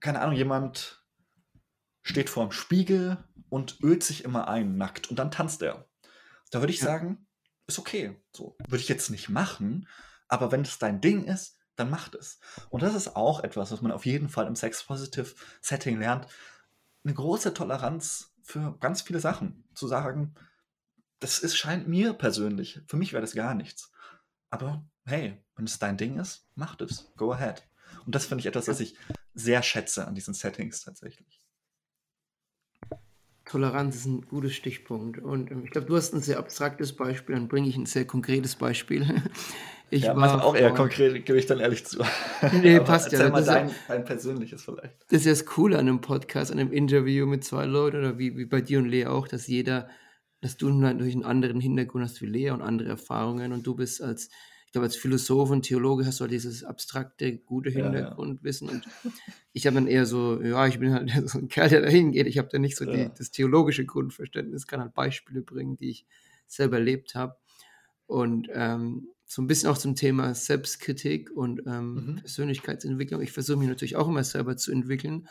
keine 0.00 0.20
Ahnung, 0.20 0.34
jemand 0.34 1.01
steht 2.02 2.30
vor 2.30 2.46
dem 2.46 2.52
Spiegel 2.52 3.22
und 3.48 3.78
ölt 3.82 4.02
sich 4.02 4.24
immer 4.24 4.48
ein, 4.48 4.76
nackt, 4.76 5.10
und 5.10 5.18
dann 5.18 5.30
tanzt 5.30 5.62
er. 5.62 5.86
Da 6.50 6.60
würde 6.60 6.72
ich 6.72 6.80
ja. 6.80 6.86
sagen, 6.86 7.26
ist 7.66 7.78
okay. 7.78 8.20
So 8.32 8.56
würde 8.68 8.82
ich 8.82 8.88
jetzt 8.88 9.10
nicht 9.10 9.28
machen, 9.28 9.88
aber 10.28 10.52
wenn 10.52 10.62
es 10.62 10.78
dein 10.78 11.00
Ding 11.00 11.24
ist, 11.24 11.58
dann 11.76 11.90
macht 11.90 12.14
es. 12.14 12.38
Und 12.70 12.82
das 12.82 12.94
ist 12.94 13.16
auch 13.16 13.40
etwas, 13.40 13.70
was 13.70 13.82
man 13.82 13.92
auf 13.92 14.06
jeden 14.06 14.28
Fall 14.28 14.46
im 14.46 14.56
Sex-Positive-Setting 14.56 15.98
lernt. 15.98 16.26
Eine 17.04 17.14
große 17.14 17.54
Toleranz 17.54 18.32
für 18.42 18.76
ganz 18.78 19.02
viele 19.02 19.20
Sachen. 19.20 19.64
Zu 19.74 19.88
sagen, 19.88 20.34
das 21.20 21.38
ist, 21.38 21.56
scheint 21.56 21.88
mir 21.88 22.12
persönlich, 22.14 22.80
für 22.86 22.96
mich 22.96 23.12
wäre 23.12 23.22
das 23.22 23.34
gar 23.34 23.54
nichts. 23.54 23.92
Aber 24.50 24.84
hey, 25.04 25.42
wenn 25.56 25.64
es 25.64 25.78
dein 25.78 25.96
Ding 25.96 26.18
ist, 26.18 26.46
macht 26.54 26.82
es. 26.82 27.12
Go 27.16 27.32
ahead. 27.32 27.66
Und 28.04 28.14
das 28.14 28.26
finde 28.26 28.40
ich 28.40 28.46
etwas, 28.46 28.68
was 28.68 28.80
ich 28.80 28.96
sehr 29.34 29.62
schätze 29.62 30.06
an 30.06 30.14
diesen 30.14 30.34
Settings 30.34 30.82
tatsächlich. 30.82 31.41
Toleranz 33.44 33.96
ist 33.96 34.06
ein 34.06 34.22
guter 34.22 34.50
Stichpunkt. 34.50 35.18
Und 35.18 35.50
ähm, 35.50 35.62
ich 35.64 35.70
glaube, 35.70 35.86
du 35.86 35.96
hast 35.96 36.14
ein 36.14 36.20
sehr 36.20 36.38
abstraktes 36.38 36.94
Beispiel, 36.94 37.34
dann 37.34 37.48
bringe 37.48 37.68
ich 37.68 37.76
ein 37.76 37.86
sehr 37.86 38.06
konkretes 38.06 38.56
Beispiel. 38.56 39.06
Ich 39.94 40.04
ja, 40.04 40.16
war 40.16 40.42
auch 40.42 40.56
eher 40.56 40.72
konkret, 40.72 41.26
gebe 41.26 41.38
ich 41.38 41.44
dann 41.44 41.60
ehrlich 41.60 41.84
zu. 41.84 41.98
Nee, 42.62 42.80
passt 42.80 43.12
ja. 43.12 43.28
mal 43.28 43.44
dein, 43.44 43.70
dein, 43.88 44.06
persönliches 44.06 44.64
vielleicht. 44.64 44.94
Das 45.10 45.20
ist 45.20 45.26
ja 45.26 45.32
das 45.32 45.44
Coole 45.44 45.78
an 45.78 45.86
einem 45.86 46.00
Podcast, 46.00 46.50
an 46.50 46.58
einem 46.58 46.72
Interview 46.72 47.26
mit 47.26 47.44
zwei 47.44 47.66
Leuten 47.66 47.98
oder 47.98 48.18
wie, 48.18 48.38
wie 48.38 48.46
bei 48.46 48.62
dir 48.62 48.78
und 48.78 48.86
Lea 48.86 49.04
auch, 49.04 49.28
dass 49.28 49.48
jeder, 49.48 49.90
dass 50.40 50.56
du 50.56 50.70
natürlich 50.70 51.12
einen 51.12 51.26
anderen 51.26 51.60
Hintergrund 51.60 52.04
hast 52.04 52.22
wie 52.22 52.26
Lea 52.26 52.52
und 52.52 52.62
andere 52.62 52.88
Erfahrungen 52.88 53.52
und 53.52 53.66
du 53.66 53.74
bist 53.74 54.00
als 54.00 54.30
ich 54.72 54.74
glaube, 54.74 54.86
als 54.86 54.96
Philosoph 54.96 55.50
und 55.50 55.64
Theologe 55.64 56.06
hast 56.06 56.18
du 56.18 56.22
halt 56.22 56.32
dieses 56.32 56.64
abstrakte, 56.64 57.36
gute 57.36 57.68
Hintergrundwissen. 57.68 58.68
Ja, 58.68 58.72
ja. 58.72 58.80
Und 59.04 59.14
ich 59.52 59.66
habe 59.66 59.74
dann 59.74 59.86
eher 59.86 60.06
so, 60.06 60.40
ja, 60.40 60.66
ich 60.66 60.78
bin 60.78 60.94
halt 60.94 61.12
so 61.28 61.40
ein 61.40 61.48
Kerl, 61.48 61.68
der 61.68 61.82
da 61.82 61.88
hingeht. 61.88 62.26
Ich 62.26 62.38
habe 62.38 62.48
da 62.50 62.58
nicht 62.58 62.78
so 62.78 62.86
ja. 62.86 62.92
die, 62.92 63.10
das 63.14 63.30
theologische 63.30 63.84
Grundverständnis, 63.84 64.66
kann 64.66 64.80
halt 64.80 64.94
Beispiele 64.94 65.42
bringen, 65.42 65.76
die 65.76 65.90
ich 65.90 66.06
selber 66.46 66.78
erlebt 66.78 67.14
habe. 67.14 67.36
Und 68.06 68.48
ähm, 68.50 69.08
so 69.26 69.42
ein 69.42 69.46
bisschen 69.46 69.68
auch 69.68 69.76
zum 69.76 69.94
Thema 69.94 70.34
Selbstkritik 70.34 71.30
und 71.30 71.66
ähm, 71.66 71.94
mhm. 71.94 72.16
Persönlichkeitsentwicklung. 72.16 73.20
Ich 73.20 73.32
versuche 73.32 73.58
mich 73.58 73.68
natürlich 73.68 73.96
auch 73.96 74.08
immer 74.08 74.24
selber 74.24 74.56
zu 74.56 74.72
entwickeln. 74.72 75.28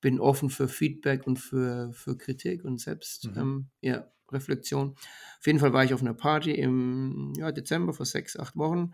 Bin 0.00 0.18
offen 0.18 0.50
für 0.50 0.66
Feedback 0.66 1.24
und 1.28 1.36
für, 1.36 1.92
für 1.92 2.18
Kritik 2.18 2.64
und 2.64 2.80
selbst, 2.80 3.28
mhm. 3.28 3.38
ähm, 3.38 3.66
ja, 3.80 4.10
Reflexion. 4.32 4.94
Auf 5.38 5.46
jeden 5.46 5.58
Fall 5.58 5.72
war 5.72 5.84
ich 5.84 5.94
auf 5.94 6.02
einer 6.02 6.14
Party 6.14 6.52
im 6.52 7.32
ja, 7.36 7.52
Dezember 7.52 7.92
vor 7.92 8.06
sechs, 8.06 8.38
acht 8.38 8.56
Wochen 8.56 8.92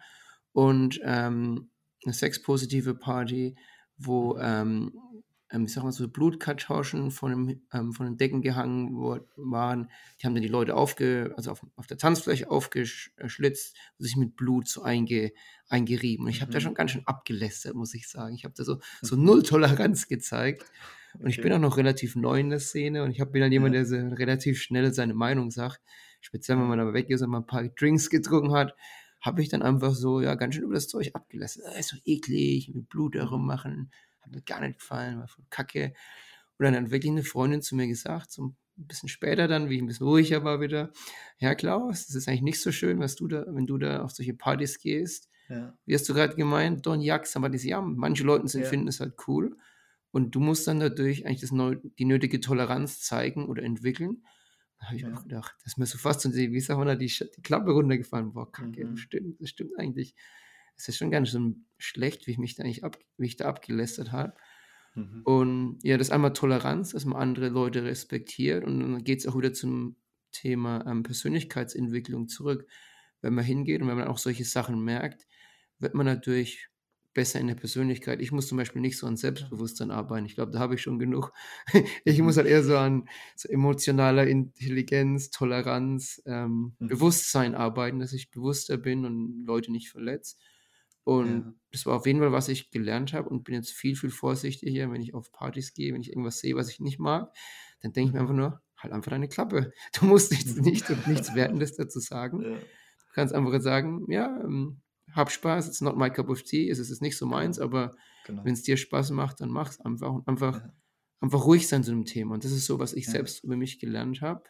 und 0.53 1.01
ähm, 1.05 1.71
eine 2.05 2.15
sexpositive 2.15 2.95
Party, 2.95 3.57
wo 3.97 4.39
ähm, 4.39 4.93
ähm, 5.51 5.65
ich 5.65 5.73
sag 5.73 5.83
mal 5.83 5.93
so 5.93 6.09
Blutkartuschen 6.09 7.11
von, 7.11 7.31
dem, 7.31 7.63
ähm, 7.73 7.93
von 7.93 8.07
den 8.07 8.17
Decken 8.17 8.43
gehangen 8.43 8.95
waren. 9.37 9.91
Die 10.21 10.27
haben 10.27 10.35
dann 10.35 10.43
die 10.43 10.49
Leute 10.49 10.75
aufge, 10.75 11.33
also 11.37 11.51
auf, 11.53 11.67
auf 11.77 11.87
der 11.87 11.99
Tanzfläche 11.99 12.51
aufgeschlitzt 12.51 13.77
und 13.99 14.05
sich 14.05 14.17
mit 14.17 14.37
Blut 14.37 14.69
so 14.69 14.83
einge, 14.83 15.33
eingerieben. 15.69 16.27
Und 16.27 16.31
ich 16.31 16.41
habe 16.41 16.51
mhm. 16.51 16.55
da 16.55 16.61
schon 16.61 16.75
ganz 16.75 16.91
schön 16.91 17.07
abgelästert, 17.07 17.75
muss 17.75 17.95
ich 17.95 18.09
sagen. 18.09 18.35
Ich 18.35 18.45
habe 18.45 18.55
da 18.57 18.65
so, 18.65 18.79
so 19.01 19.17
null 19.17 19.43
Toleranz 19.43 20.09
gezeigt. 20.09 20.65
Und 21.19 21.27
okay. 21.27 21.31
ich 21.31 21.41
bin 21.43 21.53
auch 21.53 21.59
noch 21.59 21.77
relativ 21.77 22.15
neu 22.15 22.39
in 22.39 22.51
der 22.51 22.61
Szene 22.61 23.03
und 23.03 23.11
ich 23.11 23.19
bin 23.19 23.43
dann 23.43 23.51
jemand, 23.51 23.75
ja. 23.75 23.83
der 23.83 23.87
so 23.87 24.15
relativ 24.15 24.61
schnell 24.61 24.93
seine 24.93 25.15
Meinung 25.15 25.51
sagt. 25.51 25.81
Speziell, 26.21 26.59
wenn 26.59 26.69
man 26.69 26.81
aber 26.81 26.95
weg 26.95 27.11
ist 27.11 27.23
und 27.23 27.31
mal 27.31 27.39
ein 27.39 27.47
paar 27.47 27.69
Drinks 27.69 28.09
getrunken 28.09 28.53
hat, 28.53 28.75
habe 29.21 29.43
ich 29.43 29.49
dann 29.49 29.63
einfach 29.63 29.95
so, 29.95 30.21
ja, 30.21 30.35
ganz 30.37 30.55
schön 30.55 30.65
über 30.65 30.75
das 30.75 30.89
Zeug 30.89 31.11
abgelassen. 31.15 31.63
Das 31.65 31.79
ist 31.79 31.89
so 31.89 31.97
eklig, 32.05 32.73
mit 32.73 32.89
Blut 32.89 33.17
darum 33.17 33.47
machen. 33.47 33.91
Hat 34.21 34.31
mir 34.31 34.43
gar 34.43 34.61
nicht 34.61 34.79
gefallen, 34.79 35.19
war 35.19 35.29
voll 35.29 35.45
kacke. 35.51 35.93
Und 36.59 36.65
dann 36.65 36.77
hat 36.77 36.91
wirklich 36.91 37.11
eine 37.11 37.25
Freundin 37.25 37.63
zu 37.63 37.75
mir 37.75 37.89
gesagt, 37.89 38.31
so 38.31 38.47
ein 38.47 38.57
bisschen 38.77 39.09
später 39.09 39.49
dann, 39.49 39.69
wie 39.69 39.77
ich 39.77 39.83
ein 39.83 39.87
bisschen 39.87 40.07
ruhiger 40.07 40.45
war 40.45 40.61
wieder, 40.61 40.93
ja 41.39 41.55
Klaus, 41.55 42.07
das 42.07 42.15
ist 42.15 42.29
eigentlich 42.29 42.43
nicht 42.43 42.61
so 42.61 42.71
schön, 42.71 43.01
was 43.01 43.17
du 43.17 43.27
da, 43.27 43.45
wenn 43.49 43.67
du 43.67 43.79
da 43.79 44.03
auf 44.03 44.13
solche 44.13 44.35
Partys 44.35 44.79
gehst. 44.79 45.29
Ja. 45.49 45.77
Wie 45.85 45.95
hast 45.95 46.09
du 46.09 46.15
gerade 46.15 46.37
gemeint, 46.37 46.87
Don 46.87 47.01
Jax, 47.01 47.35
aber 47.37 47.49
das 47.49 47.65
ja, 47.65 47.81
manche 47.81 48.23
Leute 48.23 48.47
sind, 48.49 48.63
ja. 48.63 48.69
finden 48.69 48.89
es 48.89 49.01
halt 49.01 49.15
cool. 49.27 49.57
Und 50.11 50.35
du 50.35 50.41
musst 50.41 50.67
dann 50.67 50.81
dadurch 50.81 51.27
eigentlich 51.27 51.41
das 51.41 51.53
neu, 51.53 51.77
die 51.99 52.05
nötige 52.05 52.41
Toleranz 52.41 53.01
zeigen 53.01 53.47
oder 53.47 53.63
entwickeln. 53.63 54.25
Da 54.79 54.87
habe 54.87 54.97
ich 54.97 55.03
ja. 55.03 55.13
auch 55.13 55.23
gedacht, 55.23 55.55
das 55.59 55.75
ist 55.75 55.79
mir 55.79 55.87
so 55.87 55.99
fast 55.99 56.25
und 56.25 56.35
wie 56.35 56.73
man 56.73 56.87
da, 56.87 56.95
die, 56.95 57.07
die 57.07 57.43
Klappe 57.43 57.73
runtergefallen. 57.73 58.33
Boah, 58.33 58.51
kacke, 58.51 58.85
mhm. 58.85 58.91
das 58.93 59.01
stimmt, 59.01 59.41
das 59.41 59.51
stimmt 59.51 59.79
eigentlich. 59.79 60.15
Es 60.77 60.89
ist 60.89 60.97
schon 60.97 61.11
gar 61.11 61.21
nicht 61.21 61.33
so 61.33 61.55
schlecht, 61.79 62.27
wie 62.27 62.33
ich 62.33 62.39
mich 62.39 62.55
da 62.55 62.63
eigentlich 62.63 62.85
ab, 62.85 62.99
wie 63.17 63.27
ich 63.27 63.37
da 63.37 63.47
abgelästert 63.47 64.13
habe. 64.13 64.35
Mhm. 64.95 65.23
Und 65.25 65.79
ja, 65.83 65.99
das 65.99 66.09
ist 66.09 66.13
einmal 66.13 66.33
Toleranz, 66.33 66.91
dass 66.91 67.05
man 67.05 67.21
andere 67.21 67.49
Leute 67.49 67.85
respektiert. 67.85 68.65
Und 68.65 68.81
dann 68.81 69.05
geht 69.05 69.19
es 69.19 69.27
auch 69.27 69.37
wieder 69.37 69.53
zum 69.53 69.97
Thema 70.31 70.85
ähm, 70.87 71.03
Persönlichkeitsentwicklung 71.03 72.29
zurück. 72.29 72.67
Wenn 73.21 73.35
man 73.35 73.45
hingeht 73.45 73.83
und 73.83 73.89
wenn 73.89 73.97
man 73.97 74.07
auch 74.07 74.19
solche 74.19 74.45
Sachen 74.45 74.83
merkt, 74.85 75.27
wird 75.81 75.95
man 75.95 76.07
natürlich 76.07 76.69
besser 77.19 77.41
in 77.41 77.49
der 77.49 77.57
Persönlichkeit. 77.57 78.21
Ich 78.21 78.31
muss 78.31 78.47
zum 78.47 78.59
Beispiel 78.59 78.81
nicht 78.81 78.97
so 78.97 79.09
an 79.09 79.17
Selbstbewusstsein 79.17 79.91
arbeiten. 79.91 80.25
Ich 80.25 80.37
glaube, 80.37 80.53
da 80.53 80.61
habe 80.61 80.77
ich 80.77 80.83
schon 80.83 81.01
genug. 81.01 81.33
ich 82.05 82.23
muss 82.23 82.37
halt 82.37 82.47
eher 82.47 82.63
so 82.63 82.77
an 82.77 83.09
so 83.35 83.49
emotionaler 83.49 84.25
Intelligenz, 84.29 85.31
Toleranz, 85.31 86.23
ähm, 86.27 86.77
Mhm. 86.79 86.87
Bewusstsein 86.89 87.57
arbeiten, 87.57 87.99
dass 87.99 88.13
ich 88.13 88.31
bewusster 88.31 88.77
bin 88.77 89.05
und 89.05 89.45
Leute 89.47 89.73
nicht 89.73 89.91
verletze. 89.91 90.37
Und 91.03 91.45
Ja. 91.47 91.55
das 91.73 91.87
war 91.87 91.97
auf 91.97 92.07
jeden 92.07 92.21
Fall, 92.21 92.31
was 92.31 92.49
ich 92.49 92.71
gelernt 92.71 93.13
habe 93.15 93.29
und 93.31 93.43
bin 93.43 93.57
jetzt 93.57 93.73
viel, 93.73 93.97
viel 93.97 94.11
vorsichtiger, 94.11 94.93
wenn 94.93 95.01
ich 95.01 95.13
auf 95.15 95.33
Partys 95.33 95.75
gehe, 95.75 95.93
wenn 95.95 96.03
ich 96.03 96.11
irgendwas 96.11 96.39
sehe, 96.39 96.55
was 96.55 96.71
ich 96.71 96.79
nicht 96.79 97.01
mag, 97.01 97.35
dann 97.81 97.93
denke 97.93 98.11
ich 98.11 98.15
mir 98.15 98.21
Mhm. 98.21 98.27
einfach 98.27 98.37
nur, 98.37 98.63
halt 98.77 98.93
einfach 98.93 99.11
deine 99.11 99.29
Klappe. 99.29 99.73
Du 99.99 100.07
musst 100.07 100.31
nichts, 100.31 100.55
Mhm. 100.57 100.63
nicht 100.63 100.89
und 100.91 101.09
nichts 101.09 101.35
Wertendes 101.35 101.75
dazu 101.77 101.99
sagen. 101.99 102.43
Ja. 102.43 102.51
Du 102.51 103.13
kannst 103.15 103.35
einfach 103.35 103.61
sagen, 103.61 104.07
ja, 104.09 104.41
ähm, 104.45 104.83
hab 105.19 105.31
Spaß, 105.33 105.69
it's 105.69 105.83
not 105.83 105.99
my 105.99 106.11
cup 106.11 106.31
of 106.31 106.43
tea, 106.45 106.71
es 106.71 106.81
ist 106.81 107.03
nicht 107.03 107.19
so 107.19 107.27
meins, 107.27 107.61
aber 107.61 107.97
Genau. 108.23 108.45
wenn 108.45 108.55
es 108.55 108.65
dir 108.65 108.79
Spaß 108.79 109.11
macht, 109.13 109.41
dann 109.43 109.51
mach's 109.51 109.81
einfach 109.81 110.13
und 110.15 110.29
einfach, 110.29 110.63
Ja. 110.63 110.75
einfach 111.21 111.45
ruhig 111.47 111.69
sein 111.69 111.85
zu 111.85 111.93
dem 111.93 112.07
Thema. 112.07 112.35
Und 112.35 112.45
das 112.45 112.53
ist 112.53 112.67
so, 112.67 112.81
was 112.81 112.95
ich 112.95 113.07
Ja. 113.07 113.13
selbst 113.13 113.45
über 113.45 113.57
mich 113.57 113.81
gelernt 113.81 114.23
habe. 114.23 114.45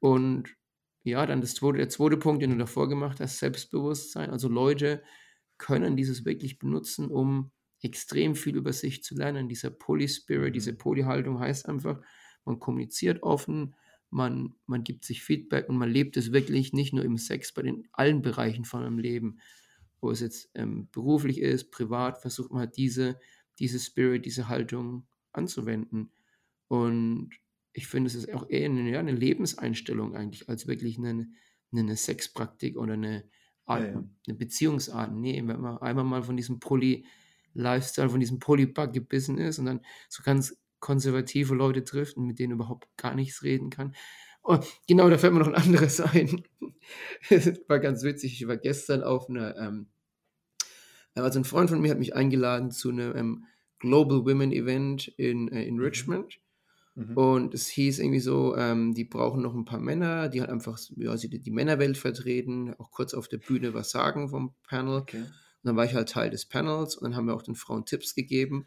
Und 0.00 0.56
ja, 1.04 1.24
dann 1.26 1.40
das 1.40 1.54
zweite, 1.54 1.78
der 1.78 1.88
zweite 1.88 2.16
Punkt, 2.16 2.42
den 2.42 2.50
du 2.50 2.56
davor 2.58 2.88
gemacht 2.88 3.20
hast, 3.20 3.38
Selbstbewusstsein. 3.38 4.30
Also 4.30 4.48
Leute 4.48 5.02
können 5.58 5.96
dieses 5.96 6.24
wirklich 6.24 6.58
benutzen, 6.58 7.08
um 7.10 7.52
extrem 7.80 8.34
viel 8.34 8.56
über 8.56 8.72
sich 8.72 9.02
zu 9.04 9.14
lernen. 9.16 9.48
Dieser 9.48 9.70
Poly-Spirit, 9.70 10.54
diese 10.54 10.72
Mhm. 10.72 10.76
Poly-Haltung 10.76 11.38
heißt 11.40 11.68
einfach, 11.68 12.00
man 12.44 12.58
kommuniziert 12.58 13.22
offen, 13.22 13.74
man, 14.10 14.54
man 14.66 14.84
gibt 14.84 15.04
sich 15.04 15.22
Feedback 15.22 15.68
und 15.68 15.76
man 15.78 15.90
lebt 15.90 16.16
es 16.16 16.32
wirklich 16.32 16.72
nicht 16.72 16.92
nur 16.92 17.04
im 17.04 17.16
Sex, 17.18 17.52
bei 17.52 17.62
den 17.62 17.88
allen 17.92 18.22
Bereichen 18.22 18.64
von 18.64 18.82
meinem 18.82 18.98
Leben. 18.98 19.40
Wo 20.00 20.10
es 20.10 20.20
jetzt 20.20 20.50
ähm, 20.54 20.88
beruflich 20.92 21.40
ist, 21.40 21.70
privat, 21.70 22.20
versucht 22.20 22.50
man 22.50 22.60
halt 22.60 22.76
diese, 22.76 23.18
diese 23.58 23.78
Spirit, 23.78 24.26
diese 24.26 24.48
Haltung 24.48 25.06
anzuwenden. 25.32 26.12
Und 26.68 27.30
ich 27.72 27.86
finde, 27.86 28.08
es 28.08 28.14
ist 28.14 28.32
auch 28.32 28.48
eher 28.48 28.66
eine, 28.66 28.90
ja, 28.90 29.00
eine 29.00 29.12
Lebenseinstellung 29.12 30.14
eigentlich, 30.14 30.48
als 30.48 30.66
wirklich 30.66 30.98
eine, 30.98 31.28
eine 31.72 31.96
Sexpraktik 31.96 32.76
oder 32.76 32.94
eine, 32.94 33.24
Art, 33.66 33.82
Ja, 33.82 33.88
ja. 33.88 34.04
eine 34.26 34.36
Beziehungsart. 34.36 35.12
Nee, 35.12 35.42
wenn 35.44 35.60
man 35.60 35.78
einmal 35.78 36.04
mal 36.04 36.22
von 36.22 36.36
diesem 36.36 36.60
Poly-Lifestyle, 36.60 38.08
von 38.08 38.20
diesem 38.20 38.38
Polybug 38.38 38.92
gebissen 38.92 39.38
ist 39.38 39.58
und 39.58 39.66
dann 39.66 39.80
so 40.08 40.22
ganz 40.22 40.56
konservative 40.78 41.54
Leute 41.54 41.82
trifft 41.84 42.16
und 42.16 42.26
mit 42.26 42.38
denen 42.38 42.52
überhaupt 42.52 42.88
gar 42.96 43.14
nichts 43.14 43.42
reden 43.42 43.70
kann. 43.70 43.94
Oh, 44.48 44.60
genau, 44.86 45.10
da 45.10 45.18
fällt 45.18 45.32
mir 45.32 45.40
noch 45.40 45.48
ein 45.48 45.54
anderes 45.54 46.00
ein. 46.00 46.44
Es 47.30 47.46
war 47.68 47.80
ganz 47.80 48.02
witzig. 48.04 48.40
Ich 48.40 48.46
war 48.46 48.56
gestern 48.56 49.02
auf 49.02 49.28
einer, 49.28 49.56
ähm, 49.56 49.88
also 51.14 51.40
ein 51.40 51.44
Freund 51.44 51.70
von 51.70 51.80
mir 51.80 51.90
hat 51.90 51.98
mich 51.98 52.14
eingeladen 52.14 52.70
zu 52.70 52.90
einem 52.90 53.16
ähm, 53.16 53.44
Global 53.78 54.24
Women 54.24 54.52
Event 54.52 55.08
in, 55.16 55.48
äh, 55.48 55.64
in 55.64 55.76
Mhm. 55.76 55.82
Richmond. 55.82 56.38
Mhm. 56.94 57.16
Und 57.16 57.54
es 57.54 57.66
hieß 57.68 57.98
irgendwie 57.98 58.20
so, 58.20 58.56
ähm, 58.56 58.94
die 58.94 59.04
brauchen 59.04 59.42
noch 59.42 59.54
ein 59.54 59.64
paar 59.64 59.80
Männer, 59.80 60.28
die 60.28 60.40
halt 60.40 60.50
einfach 60.50 60.78
ja, 60.96 61.16
sie 61.16 61.28
die, 61.28 61.40
die 61.40 61.50
Männerwelt 61.50 61.98
vertreten, 61.98 62.74
auch 62.78 62.90
kurz 62.90 63.14
auf 63.14 63.28
der 63.28 63.38
Bühne 63.38 63.74
was 63.74 63.90
sagen 63.90 64.28
vom 64.28 64.54
Panel. 64.62 65.00
Okay. 65.00 65.18
Und 65.22 65.32
dann 65.62 65.76
war 65.76 65.84
ich 65.84 65.94
halt 65.94 66.08
Teil 66.08 66.30
des 66.30 66.46
Panels 66.46 66.96
und 66.96 67.04
dann 67.04 67.16
haben 67.16 67.26
wir 67.26 67.34
auch 67.34 67.42
den 67.42 67.54
Frauen 67.56 67.84
Tipps 67.84 68.14
gegeben. 68.14 68.66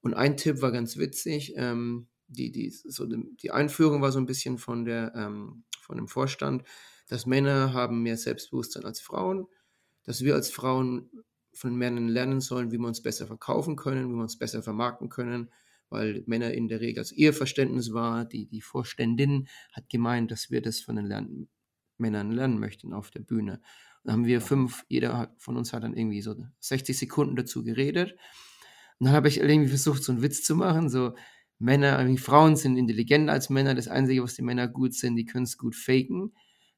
Und 0.00 0.14
ein 0.14 0.36
Tipp 0.36 0.62
war 0.62 0.72
ganz 0.72 0.96
witzig. 0.96 1.54
Ähm, 1.56 2.08
die, 2.30 2.52
die, 2.52 2.70
so 2.70 3.06
die, 3.06 3.50
Einführung 3.50 4.02
war 4.02 4.12
so 4.12 4.18
ein 4.18 4.26
bisschen 4.26 4.58
von, 4.58 4.84
der, 4.84 5.12
ähm, 5.14 5.64
von 5.80 5.96
dem 5.96 6.08
Vorstand, 6.08 6.64
dass 7.08 7.26
Männer 7.26 7.72
haben 7.72 8.02
mehr 8.02 8.16
Selbstbewusstsein 8.16 8.84
als 8.84 9.00
Frauen, 9.00 9.46
dass 10.04 10.22
wir 10.22 10.34
als 10.34 10.50
Frauen 10.50 11.10
von 11.52 11.74
Männern 11.74 12.08
lernen 12.08 12.40
sollen, 12.40 12.70
wie 12.70 12.78
wir 12.78 12.86
uns 12.86 13.02
besser 13.02 13.26
verkaufen 13.26 13.76
können, 13.76 14.08
wie 14.08 14.14
wir 14.14 14.22
uns 14.22 14.38
besser 14.38 14.62
vermarkten 14.62 15.08
können, 15.08 15.50
weil 15.88 16.22
Männer 16.26 16.52
in 16.54 16.68
der 16.68 16.80
Regel, 16.80 17.00
also 17.00 17.14
ihr 17.16 17.34
Verständnis 17.34 17.92
war, 17.92 18.24
die, 18.24 18.46
die 18.46 18.60
Vorständin 18.60 19.48
hat 19.72 19.88
gemeint, 19.88 20.30
dass 20.30 20.50
wir 20.50 20.62
das 20.62 20.80
von 20.80 20.96
den 20.96 21.06
Lern 21.06 21.48
Männern 21.98 22.32
lernen 22.32 22.58
möchten 22.58 22.94
auf 22.94 23.10
der 23.10 23.20
Bühne. 23.20 23.60
Dann 24.04 24.12
haben 24.14 24.24
wir 24.24 24.40
fünf, 24.40 24.84
jeder 24.88 25.18
hat- 25.18 25.34
von 25.38 25.56
uns 25.58 25.72
hat 25.74 25.82
dann 25.82 25.94
irgendwie 25.94 26.22
so 26.22 26.34
60 26.60 26.96
Sekunden 26.96 27.36
dazu 27.36 27.62
geredet. 27.62 28.12
Und 28.98 29.06
dann 29.06 29.14
habe 29.14 29.28
ich 29.28 29.38
irgendwie 29.38 29.68
versucht, 29.68 30.02
so 30.02 30.12
einen 30.12 30.22
Witz 30.22 30.42
zu 30.44 30.54
machen, 30.56 30.88
so 30.88 31.14
Männer, 31.60 32.04
Frauen 32.16 32.56
sind 32.56 32.76
intelligenter 32.78 33.32
als 33.32 33.50
Männer. 33.50 33.74
Das 33.74 33.86
Einzige, 33.86 34.22
was 34.22 34.34
die 34.34 34.42
Männer 34.42 34.66
gut 34.66 34.94
sind, 34.94 35.16
die 35.16 35.26
können 35.26 35.44
es 35.44 35.58
gut 35.58 35.76
faken. 35.76 36.32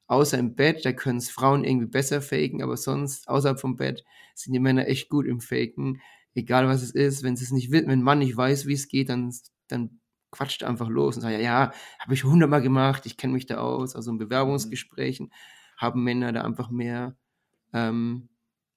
Außer 0.08 0.38
im 0.38 0.56
Bett, 0.56 0.84
da 0.84 0.92
können 0.92 1.18
es 1.18 1.30
Frauen 1.30 1.64
irgendwie 1.64 1.86
besser 1.86 2.20
faken, 2.20 2.62
aber 2.62 2.76
sonst, 2.76 3.28
außerhalb 3.28 3.60
vom 3.60 3.76
Bett, 3.76 4.04
sind 4.34 4.52
die 4.52 4.58
Männer 4.58 4.88
echt 4.88 5.08
gut 5.08 5.26
im 5.26 5.40
Faken. 5.40 6.02
Egal 6.34 6.66
was 6.66 6.82
es 6.82 6.90
ist, 6.90 7.22
wenn 7.22 7.34
es 7.34 7.50
nicht 7.52 7.70
will, 7.70 7.82
wenn 7.82 8.00
ein 8.00 8.02
Mann 8.02 8.18
nicht 8.18 8.36
weiß, 8.36 8.66
wie 8.66 8.72
es 8.74 8.88
geht, 8.88 9.08
dann, 9.08 9.32
dann 9.68 10.00
quatscht 10.32 10.64
einfach 10.64 10.88
los 10.88 11.16
und 11.16 11.22
sagt, 11.22 11.34
ja, 11.34 11.40
ja, 11.40 11.72
habe 12.00 12.14
ich 12.14 12.24
hundertmal 12.24 12.62
gemacht, 12.62 13.06
ich 13.06 13.16
kenne 13.16 13.34
mich 13.34 13.46
da 13.46 13.58
aus. 13.58 13.94
Also 13.94 14.10
in 14.10 14.18
Bewerbungsgesprächen 14.18 15.32
haben 15.76 16.02
Männer 16.02 16.32
da 16.32 16.42
einfach 16.42 16.70
mehr, 16.70 17.16
ähm, 17.72 18.28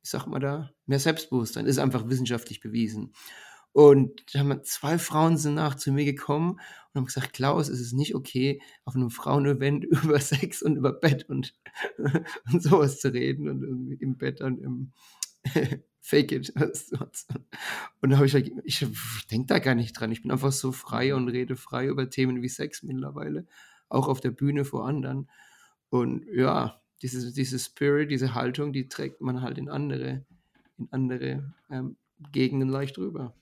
wie 0.03 0.08
sagt 0.08 0.28
man 0.28 0.41
da, 0.41 0.72
mehr 0.86 0.99
Selbstbewusstsein. 0.99 1.66
Ist 1.66 1.80
einfach 1.80 2.08
wissenschaftlich 2.08 2.60
bewiesen. 2.62 3.14
Und 3.76 4.23
zwei 4.63 4.97
Frauen 4.97 5.36
sind 5.36 5.55
nach 5.55 5.76
zu 5.76 5.91
mir 5.91 6.05
gekommen 6.05 6.51
und 6.51 6.95
haben 6.95 7.05
gesagt, 7.07 7.34
Klaus, 7.34 7.67
es 7.67 7.82
ist 7.82 7.91
nicht 7.91 8.15
okay, 8.15 8.61
auf 8.86 8.95
einem 8.95 9.09
Frauenevent 9.09 9.84
über 10.03 10.17
Sex 10.21 10.61
und 10.61 10.78
über 10.78 10.93
Bett 10.93 11.28
und, 11.28 11.53
und 12.53 12.63
sowas 12.63 13.01
zu 13.01 13.11
reden 13.11 13.49
und 13.49 13.63
irgendwie 13.63 13.95
im 13.95 14.17
Bett 14.17 14.39
dann 14.39 14.59
im 14.59 14.93
Fake 15.99 16.32
it. 16.32 16.53
Und 17.99 18.09
da 18.09 18.15
habe 18.15 18.26
ich 18.26 18.34
halt, 18.34 18.49
ich, 18.63 18.88
denke 19.30 19.47
da 19.47 19.59
gar 19.59 19.76
nicht 19.76 19.91
dran. 19.91 20.09
Ich 20.13 20.21
bin 20.21 20.32
einfach 20.32 20.53
so 20.53 20.71
frei 20.71 21.13
und 21.13 21.28
rede 21.28 21.57
frei 21.57 21.88
über 21.88 22.09
Themen 22.09 22.41
wie 22.41 22.47
Sex 22.47 22.82
mittlerweile. 22.82 23.45
Auch 23.89 24.07
auf 24.07 24.21
der 24.21 24.32
Bühne 24.32 24.63
vor 24.63 24.88
anderen. 24.88 25.30
Und 25.89 26.26
ja, 26.34 26.80
diese, 27.01 27.34
diese 27.34 27.59
Spirit, 27.59 28.09
diese 28.09 28.36
Haltung, 28.36 28.71
die 28.71 28.88
trägt 28.88 29.19
man 29.19 29.41
halt 29.41 29.57
in 29.57 29.67
andere, 29.67 30.26
in 30.78 30.88
andere 30.91 31.53
ähm, 31.69 31.97
Gegenden 32.32 32.69
leicht 32.69 32.97
rüber. 32.97 33.36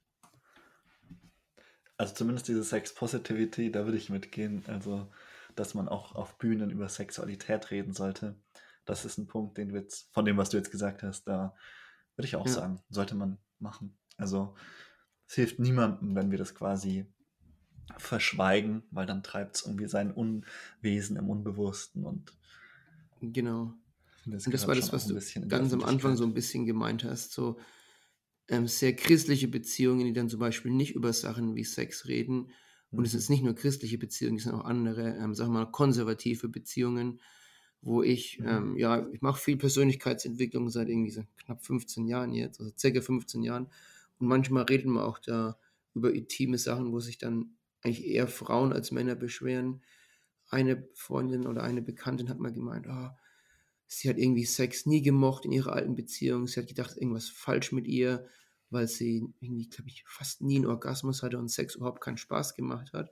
Also 2.04 2.16
zumindest 2.16 2.50
diese 2.50 2.66
Sex 2.66 2.94
Positivity, 2.94 3.72
da 3.72 3.86
würde 3.86 3.98
ich 3.98 4.10
mitgehen. 4.10 4.62
Also, 4.68 5.10
dass 5.56 5.74
man 5.74 5.88
auch 5.88 6.16
auf 6.16 6.38
Bühnen 6.38 6.70
über 6.70 6.90
Sexualität 6.90 7.72
reden 7.72 7.94
sollte. 7.94 8.36
Das 8.84 9.06
ist 9.06 9.18
ein 9.18 9.28
Punkt, 9.28 9.58
den 9.58 9.70
du 9.70 9.76
jetzt, 9.76 10.14
von 10.14 10.26
dem, 10.26 10.36
was 10.36 10.50
du 10.50 10.58
jetzt 10.58 10.70
gesagt 10.70 11.02
hast, 11.02 11.24
da 11.30 11.56
würde 12.18 12.28
ich 12.28 12.36
auch 12.36 12.46
Ja. 12.46 12.52
sagen, 12.52 12.82
sollte 12.90 13.16
man 13.16 13.38
machen. 13.60 13.98
Also, 14.18 14.54
es 15.30 15.36
hilft 15.36 15.60
niemandem, 15.60 16.14
wenn 16.14 16.30
wir 16.30 16.38
das 16.38 16.54
quasi 16.54 17.06
verschweigen, 17.98 18.84
weil 18.92 19.06
dann 19.06 19.24
treibt 19.24 19.56
es 19.56 19.66
irgendwie 19.66 19.88
sein 19.88 20.12
Unwesen 20.12 21.16
im 21.16 21.30
Unbewussten 21.30 22.04
und 22.04 22.34
Genau. 23.22 23.76
finde, 24.24 24.40
Und 24.46 24.54
das 24.54 24.68
war 24.68 24.76
das, 24.76 24.92
was 24.92 25.08
du 25.08 25.48
ganz 25.48 25.72
am 25.72 25.86
Anfang 25.86 26.18
so 26.18 26.26
ein 26.26 26.34
bisschen 26.34 26.66
gemeint 26.66 27.06
hast. 27.06 27.32
So 27.32 27.58
ähm, 28.54 28.68
sehr 28.68 28.96
christliche 28.96 29.48
Beziehungen, 29.48 30.06
die 30.06 30.14
dann 30.14 30.30
zum 30.30 30.40
Beispiel 30.40 30.72
nicht 30.72 30.96
über 30.96 31.14
Sachen 31.14 31.56
wie 31.56 31.64
Sex 31.64 32.08
reden. 32.08 32.52
Und 32.96 33.06
es 33.06 33.14
Mhm. 33.14 33.24
ist 33.24 33.30
nicht 33.30 33.44
nur 33.44 33.56
christliche 33.56 33.98
Beziehungen, 33.98 34.38
es 34.38 34.44
sind 34.44 34.54
auch 34.54 34.66
andere, 34.66 35.16
ähm, 35.18 35.34
sagen 35.34 35.52
wir 35.54 35.66
mal, 35.66 35.72
konservative 35.72 36.50
Beziehungen, 36.50 37.22
wo 37.82 38.02
ich, 38.04 38.40
Mhm. 38.40 38.44
ähm, 38.46 38.78
ja, 38.78 39.08
ich 39.12 39.22
mache 39.22 39.42
viel 39.42 39.58
Persönlichkeitsentwicklung 39.58 40.70
seit 40.70 40.90
irgendwie 40.90 41.12
so 41.12 41.24
knapp 41.38 41.66
15 41.66 42.08
Jahren 42.08 42.34
jetzt, 42.34 42.60
also 42.60 42.72
circa 42.78 43.02
15 43.02 43.44
Jahren. 43.44 43.66
Und 44.20 44.28
manchmal 44.28 44.64
reden 44.64 44.94
wir 44.94 45.06
auch 45.06 45.20
da 45.20 45.58
über 45.94 46.14
intime 46.14 46.58
Sachen, 46.58 46.92
wo 46.92 47.00
sich 47.00 47.18
dann 47.18 47.58
eigentlich 47.82 48.06
eher 48.06 48.28
Frauen 48.28 48.72
als 48.74 48.92
Männer 48.92 49.16
beschweren. 49.16 49.84
Eine 50.50 50.88
Freundin 50.94 51.48
oder 51.48 51.64
eine 51.64 51.82
Bekanntin 51.82 52.30
hat 52.30 52.40
mal 52.40 52.54
gemeint, 52.54 52.88
ah, 52.88 53.18
sie 53.88 54.10
hat 54.10 54.18
irgendwie 54.18 54.46
Sex 54.46 54.86
nie 54.86 55.02
gemocht 55.02 55.46
in 55.46 55.52
ihrer 55.52 55.74
alten 55.74 55.96
Beziehung. 55.96 56.48
Sie 56.48 56.60
hat 56.60 56.68
gedacht, 56.68 56.98
irgendwas 56.98 57.30
falsch 57.30 57.72
mit 57.72 57.88
ihr, 57.88 58.28
weil 58.74 58.88
sie 58.88 59.26
irgendwie, 59.40 59.70
glaube 59.70 59.90
ich, 59.90 60.04
fast 60.08 60.42
nie 60.42 60.58
einen 60.58 60.66
Orgasmus 60.66 61.24
hatte 61.24 61.38
und 61.38 61.50
Sex 61.50 61.76
überhaupt 61.76 62.02
keinen 62.02 62.18
Spaß 62.18 62.56
gemacht 62.56 62.92
hat. 62.94 63.12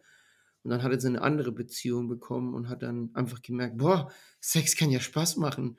Und 0.64 0.72
dann 0.72 0.84
hatte 0.84 0.99
sie 0.99 1.07
eine 1.07 1.22
andere 1.22 1.51
Beziehung 1.51 2.07
bekommen 2.07 2.53
und 2.53 2.70
hat 2.70 2.84
dann 2.84 3.09
einfach 3.14 3.41
gemerkt, 3.41 3.78
boah, 3.78 4.12
Sex 4.39 4.76
kann 4.76 4.91
ja 4.91 4.99
Spaß 4.99 5.38
machen. 5.38 5.78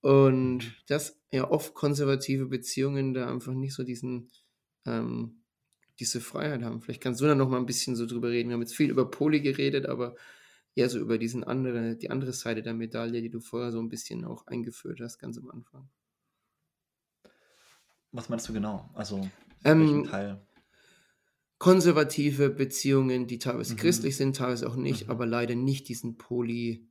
Und 0.00 0.74
das 0.86 1.20
ja 1.32 1.50
oft 1.50 1.74
konservative 1.74 2.46
Beziehungen 2.46 3.14
da 3.14 3.30
einfach 3.30 3.52
nicht 3.52 3.74
so 3.74 3.82
diesen, 3.82 4.30
ähm, 4.86 5.42
diese 5.98 6.20
Freiheit 6.20 6.62
haben. 6.62 6.80
Vielleicht 6.80 7.02
kannst 7.02 7.20
du 7.20 7.26
da 7.26 7.34
noch 7.34 7.48
mal 7.48 7.58
ein 7.58 7.66
bisschen 7.66 7.96
so 7.96 8.06
drüber 8.06 8.30
reden. 8.30 8.48
Wir 8.48 8.54
haben 8.54 8.62
jetzt 8.62 8.76
viel 8.76 8.90
über 8.90 9.10
Poli 9.10 9.40
geredet, 9.40 9.86
aber 9.86 10.14
eher 10.74 10.88
so 10.88 10.98
über 10.98 11.18
diesen 11.18 11.44
andere, 11.44 11.96
die 11.96 12.10
andere 12.10 12.32
Seite 12.32 12.62
der 12.62 12.74
Medaille, 12.74 13.20
die 13.20 13.30
du 13.30 13.40
vorher 13.40 13.72
so 13.72 13.80
ein 13.80 13.88
bisschen 13.88 14.24
auch 14.24 14.46
eingeführt 14.46 15.00
hast, 15.00 15.18
ganz 15.18 15.36
am 15.38 15.50
Anfang. 15.50 15.88
Was 18.18 18.28
meinst 18.28 18.48
du 18.48 18.52
genau? 18.52 18.90
Also, 18.94 19.30
Ähm, 19.62 19.80
welchen 19.80 20.10
Teil? 20.10 20.40
konservative 21.58 22.50
Beziehungen, 22.50 23.28
die 23.28 23.38
teilweise 23.38 23.74
Mhm. 23.74 23.78
christlich 23.78 24.16
sind, 24.16 24.34
teilweise 24.36 24.68
auch 24.68 24.74
nicht, 24.74 25.04
Mhm. 25.04 25.10
aber 25.12 25.24
leider 25.24 25.54
nicht 25.54 25.88
diesen 25.88 26.18
Poly, 26.18 26.84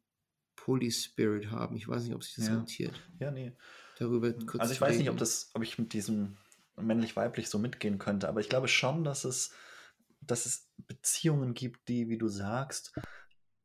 Poly-Spirit 0.55 1.51
haben. 1.51 1.75
Ich 1.75 1.89
weiß 1.89 2.03
nicht, 2.03 2.15
ob 2.15 2.23
sich 2.23 2.35
das 2.35 2.47
Ja. 2.47 2.55
rentiert, 2.55 3.03
Ja, 3.19 3.31
nee. 3.31 3.51
darüber 3.99 4.31
kurz 4.31 4.61
Also 4.61 4.73
ich 4.73 4.79
weiß 4.79 4.99
nicht, 4.99 5.09
ob 5.09 5.15
reden. 5.15 5.19
das, 5.19 5.49
ob 5.53 5.63
ich 5.63 5.77
mit 5.77 5.91
diesem 5.91 6.37
männlich-weiblich 6.77 7.49
so 7.49 7.59
mitgehen 7.59 7.99
könnte. 7.99 8.29
Aber 8.29 8.39
ich 8.39 8.47
glaube 8.47 8.69
schon, 8.69 9.03
dass 9.03 9.25
es, 9.25 9.51
dass 10.21 10.45
es 10.45 10.69
Beziehungen 10.87 11.55
gibt, 11.55 11.89
die, 11.89 12.07
wie 12.07 12.17
du 12.17 12.29
sagst, 12.29 12.93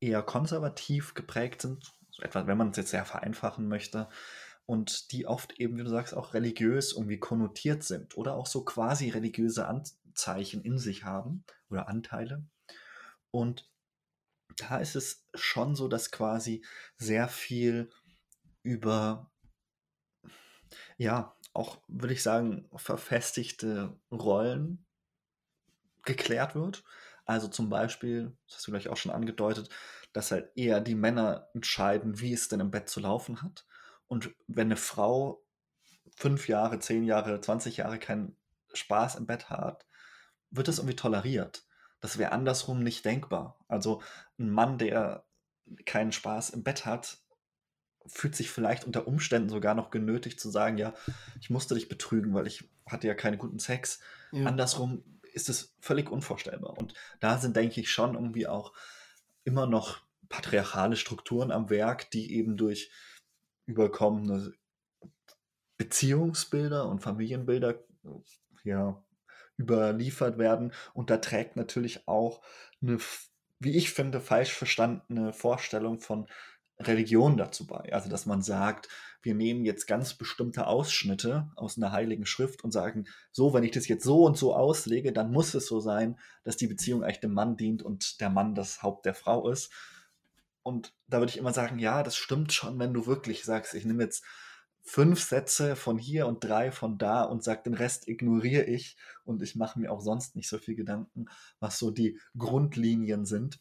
eher 0.00 0.22
konservativ 0.24 1.14
geprägt 1.14 1.62
sind, 1.62 1.92
so 2.10 2.24
etwa, 2.24 2.48
wenn 2.48 2.58
man 2.58 2.70
es 2.70 2.76
jetzt 2.76 2.90
sehr 2.90 3.04
vereinfachen 3.04 3.68
möchte, 3.68 4.08
und 4.72 5.12
die 5.12 5.26
oft 5.26 5.60
eben, 5.60 5.76
wie 5.76 5.84
du 5.84 5.90
sagst, 5.90 6.14
auch 6.14 6.32
religiös 6.32 6.94
irgendwie 6.94 7.18
konnotiert 7.18 7.82
sind 7.82 8.16
oder 8.16 8.32
auch 8.32 8.46
so 8.46 8.64
quasi 8.64 9.10
religiöse 9.10 9.66
Anzeichen 9.68 10.62
in 10.62 10.78
sich 10.78 11.04
haben 11.04 11.44
oder 11.68 11.88
Anteile. 11.88 12.46
Und 13.30 13.70
da 14.56 14.78
ist 14.78 14.96
es 14.96 15.26
schon 15.34 15.76
so, 15.76 15.88
dass 15.88 16.10
quasi 16.10 16.64
sehr 16.96 17.28
viel 17.28 17.90
über, 18.62 19.30
ja, 20.96 21.36
auch, 21.52 21.82
würde 21.86 22.14
ich 22.14 22.22
sagen, 22.22 22.66
verfestigte 22.74 23.94
Rollen 24.10 24.86
geklärt 26.02 26.54
wird. 26.54 26.82
Also 27.26 27.46
zum 27.46 27.68
Beispiel, 27.68 28.34
das 28.46 28.56
hast 28.56 28.68
du 28.68 28.70
gleich 28.70 28.88
auch 28.88 28.96
schon 28.96 29.12
angedeutet, 29.12 29.68
dass 30.14 30.30
halt 30.30 30.50
eher 30.56 30.80
die 30.80 30.94
Männer 30.94 31.50
entscheiden, 31.52 32.20
wie 32.20 32.32
es 32.32 32.48
denn 32.48 32.60
im 32.60 32.70
Bett 32.70 32.88
zu 32.88 33.00
laufen 33.00 33.42
hat. 33.42 33.66
Und 34.12 34.34
wenn 34.46 34.66
eine 34.66 34.76
Frau 34.76 35.42
fünf 36.18 36.46
Jahre, 36.46 36.78
zehn 36.80 37.02
Jahre, 37.02 37.40
20 37.40 37.78
Jahre 37.78 37.98
keinen 37.98 38.36
Spaß 38.74 39.14
im 39.14 39.24
Bett 39.24 39.48
hat, 39.48 39.86
wird 40.50 40.68
das 40.68 40.76
irgendwie 40.76 40.96
toleriert. 40.96 41.64
Das 42.02 42.18
wäre 42.18 42.32
andersrum 42.32 42.82
nicht 42.82 43.06
denkbar. 43.06 43.64
Also 43.68 44.02
ein 44.38 44.50
Mann, 44.50 44.76
der 44.76 45.24
keinen 45.86 46.12
Spaß 46.12 46.50
im 46.50 46.62
Bett 46.62 46.84
hat, 46.84 47.22
fühlt 48.04 48.36
sich 48.36 48.50
vielleicht 48.50 48.84
unter 48.84 49.08
Umständen 49.08 49.48
sogar 49.48 49.74
noch 49.74 49.90
genötigt 49.90 50.38
zu 50.38 50.50
sagen, 50.50 50.76
ja, 50.76 50.92
ich 51.40 51.48
musste 51.48 51.74
dich 51.74 51.88
betrügen, 51.88 52.34
weil 52.34 52.46
ich 52.46 52.68
hatte 52.84 53.06
ja 53.06 53.14
keinen 53.14 53.38
guten 53.38 53.60
Sex. 53.60 53.98
Ja. 54.30 54.44
Andersrum 54.44 55.04
ist 55.32 55.48
es 55.48 55.74
völlig 55.80 56.10
unvorstellbar. 56.10 56.76
Und 56.76 56.92
da 57.20 57.38
sind, 57.38 57.56
denke 57.56 57.80
ich, 57.80 57.90
schon 57.90 58.12
irgendwie 58.12 58.46
auch 58.46 58.74
immer 59.44 59.64
noch 59.66 60.02
patriarchale 60.28 60.96
Strukturen 60.96 61.50
am 61.50 61.70
Werk, 61.70 62.10
die 62.10 62.34
eben 62.34 62.58
durch 62.58 62.90
überkommene 63.66 64.52
Beziehungsbilder 65.76 66.88
und 66.88 67.00
Familienbilder 67.00 67.84
ja, 68.64 69.02
überliefert 69.58 70.38
werden. 70.38 70.72
Und 70.94 71.10
da 71.10 71.18
trägt 71.18 71.56
natürlich 71.56 72.06
auch 72.06 72.42
eine, 72.80 72.98
wie 73.58 73.76
ich 73.76 73.90
finde, 73.92 74.20
falsch 74.20 74.52
verstandene 74.52 75.32
Vorstellung 75.32 76.00
von 76.00 76.26
Religion 76.78 77.36
dazu 77.36 77.66
bei. 77.66 77.92
Also, 77.92 78.08
dass 78.08 78.26
man 78.26 78.42
sagt, 78.42 78.88
wir 79.22 79.34
nehmen 79.34 79.64
jetzt 79.64 79.86
ganz 79.86 80.14
bestimmte 80.14 80.66
Ausschnitte 80.66 81.50
aus 81.54 81.76
einer 81.76 81.92
heiligen 81.92 82.26
Schrift 82.26 82.64
und 82.64 82.72
sagen, 82.72 83.04
so, 83.30 83.54
wenn 83.54 83.62
ich 83.62 83.70
das 83.70 83.86
jetzt 83.86 84.04
so 84.04 84.24
und 84.24 84.36
so 84.36 84.54
auslege, 84.54 85.12
dann 85.12 85.30
muss 85.30 85.54
es 85.54 85.66
so 85.66 85.80
sein, 85.80 86.18
dass 86.42 86.56
die 86.56 86.66
Beziehung 86.66 87.04
eigentlich 87.04 87.20
dem 87.20 87.34
Mann 87.34 87.56
dient 87.56 87.82
und 87.82 88.20
der 88.20 88.30
Mann 88.30 88.54
das 88.54 88.82
Haupt 88.82 89.06
der 89.06 89.14
Frau 89.14 89.48
ist. 89.48 89.72
Und 90.62 90.94
da 91.08 91.18
würde 91.18 91.30
ich 91.30 91.38
immer 91.38 91.52
sagen, 91.52 91.78
ja, 91.78 92.02
das 92.02 92.16
stimmt 92.16 92.52
schon, 92.52 92.78
wenn 92.78 92.94
du 92.94 93.06
wirklich 93.06 93.44
sagst, 93.44 93.74
ich 93.74 93.84
nehme 93.84 94.04
jetzt 94.04 94.24
fünf 94.84 95.22
Sätze 95.22 95.76
von 95.76 95.98
hier 95.98 96.26
und 96.26 96.42
drei 96.44 96.72
von 96.72 96.98
da 96.98 97.22
und 97.22 97.44
sage, 97.44 97.62
den 97.64 97.74
Rest 97.74 98.08
ignoriere 98.08 98.64
ich 98.64 98.96
und 99.24 99.42
ich 99.42 99.54
mache 99.54 99.78
mir 99.78 99.92
auch 99.92 100.00
sonst 100.00 100.34
nicht 100.34 100.48
so 100.48 100.58
viel 100.58 100.74
Gedanken, 100.74 101.26
was 101.60 101.78
so 101.78 101.90
die 101.90 102.18
Grundlinien 102.36 103.24
sind 103.24 103.60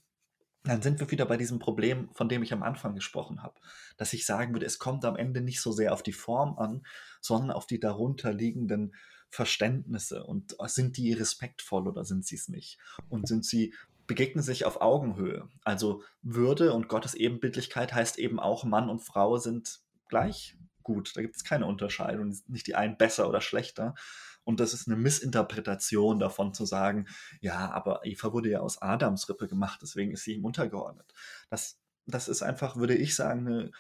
dann 0.63 0.81
sind 0.81 0.99
wir 0.99 1.09
wieder 1.09 1.25
bei 1.25 1.37
diesem 1.37 1.59
Problem, 1.59 2.09
von 2.13 2.29
dem 2.29 2.43
ich 2.43 2.53
am 2.53 2.61
Anfang 2.61 2.93
gesprochen 2.93 3.41
habe, 3.41 3.59
dass 3.97 4.13
ich 4.13 4.25
sagen 4.25 4.53
würde, 4.53 4.65
es 4.65 4.77
kommt 4.77 5.05
am 5.05 5.15
Ende 5.15 5.41
nicht 5.41 5.59
so 5.59 5.71
sehr 5.71 5.91
auf 5.93 6.03
die 6.03 6.13
Form 6.13 6.57
an, 6.57 6.85
sondern 7.19 7.51
auf 7.51 7.65
die 7.65 7.79
darunter 7.79 8.31
liegenden 8.31 8.93
Verständnisse 9.29 10.23
und 10.23 10.55
sind 10.65 10.97
die 10.97 11.13
respektvoll 11.13 11.87
oder 11.87 12.03
sind 12.03 12.25
sie 12.25 12.35
es 12.35 12.47
nicht? 12.47 12.77
Und 13.09 13.27
sind 13.27 13.45
sie 13.45 13.73
begegnen 14.07 14.43
sich 14.43 14.65
auf 14.65 14.81
Augenhöhe. 14.81 15.47
Also 15.63 16.03
Würde 16.21 16.73
und 16.73 16.87
Gottes 16.87 17.13
Ebenbildlichkeit 17.13 17.93
heißt 17.93 18.19
eben 18.19 18.39
auch, 18.39 18.63
Mann 18.63 18.89
und 18.89 18.99
Frau 18.99 19.37
sind 19.37 19.79
gleich 20.07 20.57
gut. 20.83 21.15
Da 21.15 21.21
gibt 21.21 21.35
es 21.35 21.43
keine 21.43 21.65
Unterscheidung, 21.65 22.35
nicht 22.47 22.67
die 22.67 22.75
einen 22.75 22.97
besser 22.97 23.29
oder 23.29 23.41
schlechter, 23.41 23.95
und 24.43 24.59
das 24.59 24.73
ist 24.73 24.87
eine 24.87 24.97
Missinterpretation 24.97 26.19
davon 26.19 26.53
zu 26.53 26.65
sagen, 26.65 27.07
ja, 27.41 27.71
aber 27.71 28.01
Eva 28.05 28.33
wurde 28.33 28.49
ja 28.49 28.59
aus 28.59 28.81
Adams 28.81 29.29
Rippe 29.29 29.47
gemacht, 29.47 29.79
deswegen 29.81 30.11
ist 30.11 30.23
sie 30.23 30.33
ihm 30.33 30.45
untergeordnet. 30.45 31.13
Das, 31.49 31.79
das 32.05 32.27
ist 32.27 32.41
einfach, 32.41 32.75
würde 32.75 32.95
ich 32.95 33.15
sagen, 33.15 33.47
eine 33.47 33.71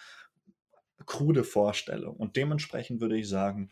krude 1.05 1.43
Vorstellung. 1.43 2.15
Und 2.15 2.35
dementsprechend 2.35 3.01
würde 3.01 3.17
ich 3.17 3.27
sagen, 3.27 3.71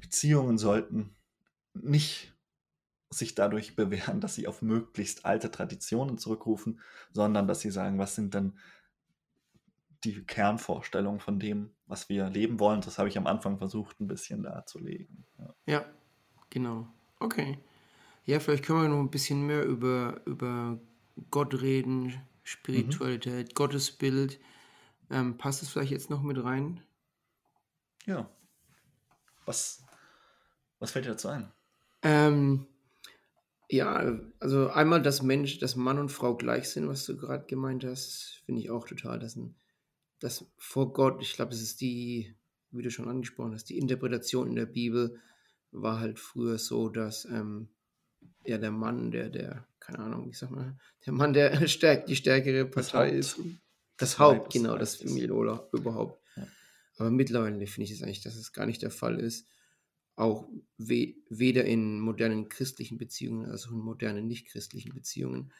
Beziehungen 0.00 0.58
sollten 0.58 1.16
nicht 1.72 2.31
sich 3.12 3.34
dadurch 3.34 3.76
bewähren, 3.76 4.20
dass 4.20 4.34
sie 4.34 4.46
auf 4.46 4.62
möglichst 4.62 5.24
alte 5.24 5.50
Traditionen 5.50 6.18
zurückrufen, 6.18 6.80
sondern 7.12 7.46
dass 7.46 7.60
sie 7.60 7.70
sagen, 7.70 7.98
was 7.98 8.14
sind 8.14 8.34
denn 8.34 8.54
die 10.04 10.24
Kernvorstellung 10.24 11.20
von 11.20 11.38
dem, 11.38 11.70
was 11.86 12.08
wir 12.08 12.28
leben 12.28 12.58
wollen. 12.58 12.80
Das 12.80 12.98
habe 12.98 13.08
ich 13.08 13.16
am 13.16 13.26
Anfang 13.26 13.58
versucht, 13.58 14.00
ein 14.00 14.08
bisschen 14.08 14.42
darzulegen. 14.42 15.24
Ja, 15.38 15.54
ja 15.66 15.84
genau. 16.50 16.88
Okay. 17.20 17.58
Ja, 18.24 18.40
vielleicht 18.40 18.64
können 18.64 18.82
wir 18.82 18.88
noch 18.88 19.00
ein 19.00 19.10
bisschen 19.10 19.46
mehr 19.46 19.64
über, 19.64 20.20
über 20.26 20.78
Gott 21.30 21.60
reden, 21.60 22.20
Spiritualität, 22.42 23.48
mhm. 23.48 23.54
Gottesbild. 23.54 24.40
Ähm, 25.10 25.36
passt 25.38 25.62
es 25.62 25.68
vielleicht 25.68 25.92
jetzt 25.92 26.10
noch 26.10 26.22
mit 26.22 26.42
rein? 26.42 26.82
Ja. 28.06 28.28
Was, 29.44 29.84
was 30.78 30.90
fällt 30.90 31.04
dir 31.04 31.10
dazu 31.10 31.28
ein? 31.28 31.52
Ähm, 32.02 32.66
ja, 33.72 34.20
also 34.38 34.68
einmal, 34.68 35.02
dass 35.02 35.22
Mensch, 35.22 35.58
dass 35.58 35.76
Mann 35.76 35.98
und 35.98 36.10
Frau 36.10 36.36
gleich 36.36 36.68
sind, 36.68 36.88
was 36.88 37.06
du 37.06 37.16
gerade 37.16 37.46
gemeint 37.46 37.84
hast, 37.84 38.42
finde 38.44 38.60
ich 38.60 38.70
auch 38.70 38.86
total. 38.86 39.18
Das 39.18 39.36
ein 39.36 39.54
dass 40.22 40.44
vor 40.56 40.92
Gott, 40.92 41.20
ich 41.20 41.34
glaube, 41.34 41.52
es 41.52 41.60
ist 41.60 41.80
die, 41.80 42.36
wie 42.70 42.82
du 42.82 42.90
schon 42.90 43.08
angesprochen 43.08 43.54
hast, 43.54 43.68
die 43.68 43.78
Interpretation 43.78 44.46
in 44.46 44.54
der 44.54 44.66
Bibel 44.66 45.18
war 45.72 45.98
halt 45.98 46.20
früher 46.20 46.58
so, 46.58 46.88
dass 46.88 47.24
ähm, 47.24 47.68
ja 48.44 48.58
der 48.58 48.70
Mann, 48.70 49.10
der, 49.10 49.30
der, 49.30 49.66
keine 49.80 49.98
Ahnung, 49.98 50.28
wie 50.28 50.34
sag 50.34 50.50
mal, 50.50 50.78
der 51.04 51.12
Mann, 51.12 51.32
der 51.32 51.66
stärkt, 51.68 52.08
die 52.08 52.16
stärkere 52.16 52.66
Partei 52.66 53.16
das 53.16 53.32
ist. 53.32 53.38
Das, 53.38 53.46
das 53.96 54.18
Haupt, 54.20 54.52
genau, 54.52 54.78
das 54.78 54.96
Familienola 54.96 55.68
überhaupt. 55.72 56.20
Ja. 56.36 56.46
Aber 56.98 57.10
mittlerweile 57.10 57.66
finde 57.66 57.90
ich 57.90 57.92
es 57.92 58.02
eigentlich, 58.02 58.22
dass 58.22 58.36
es 58.36 58.52
gar 58.52 58.66
nicht 58.66 58.82
der 58.82 58.90
Fall 58.90 59.18
ist. 59.18 59.48
Auch 60.14 60.48
we 60.76 61.14
weder 61.28 61.64
in 61.64 62.00
modernen 62.00 62.48
christlichen 62.48 62.98
Beziehungen 62.98 63.46
als 63.46 63.66
in 63.66 63.78
modernen 63.78 64.26
nicht-christlichen 64.26 64.92
Beziehungen. 64.92 65.52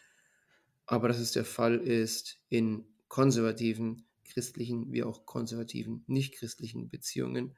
Aber 0.87 1.09
dass 1.09 1.19
es 1.19 1.33
der 1.33 1.45
Fall 1.45 1.79
ist 1.79 2.41
in 2.49 2.85
konservativen 3.09 4.07
christlichen 4.25 4.93
wie 4.93 5.03
auch 5.03 5.27
konservativen, 5.27 6.05
nicht-christlichen 6.07 6.89
Beziehungen. 6.89 7.57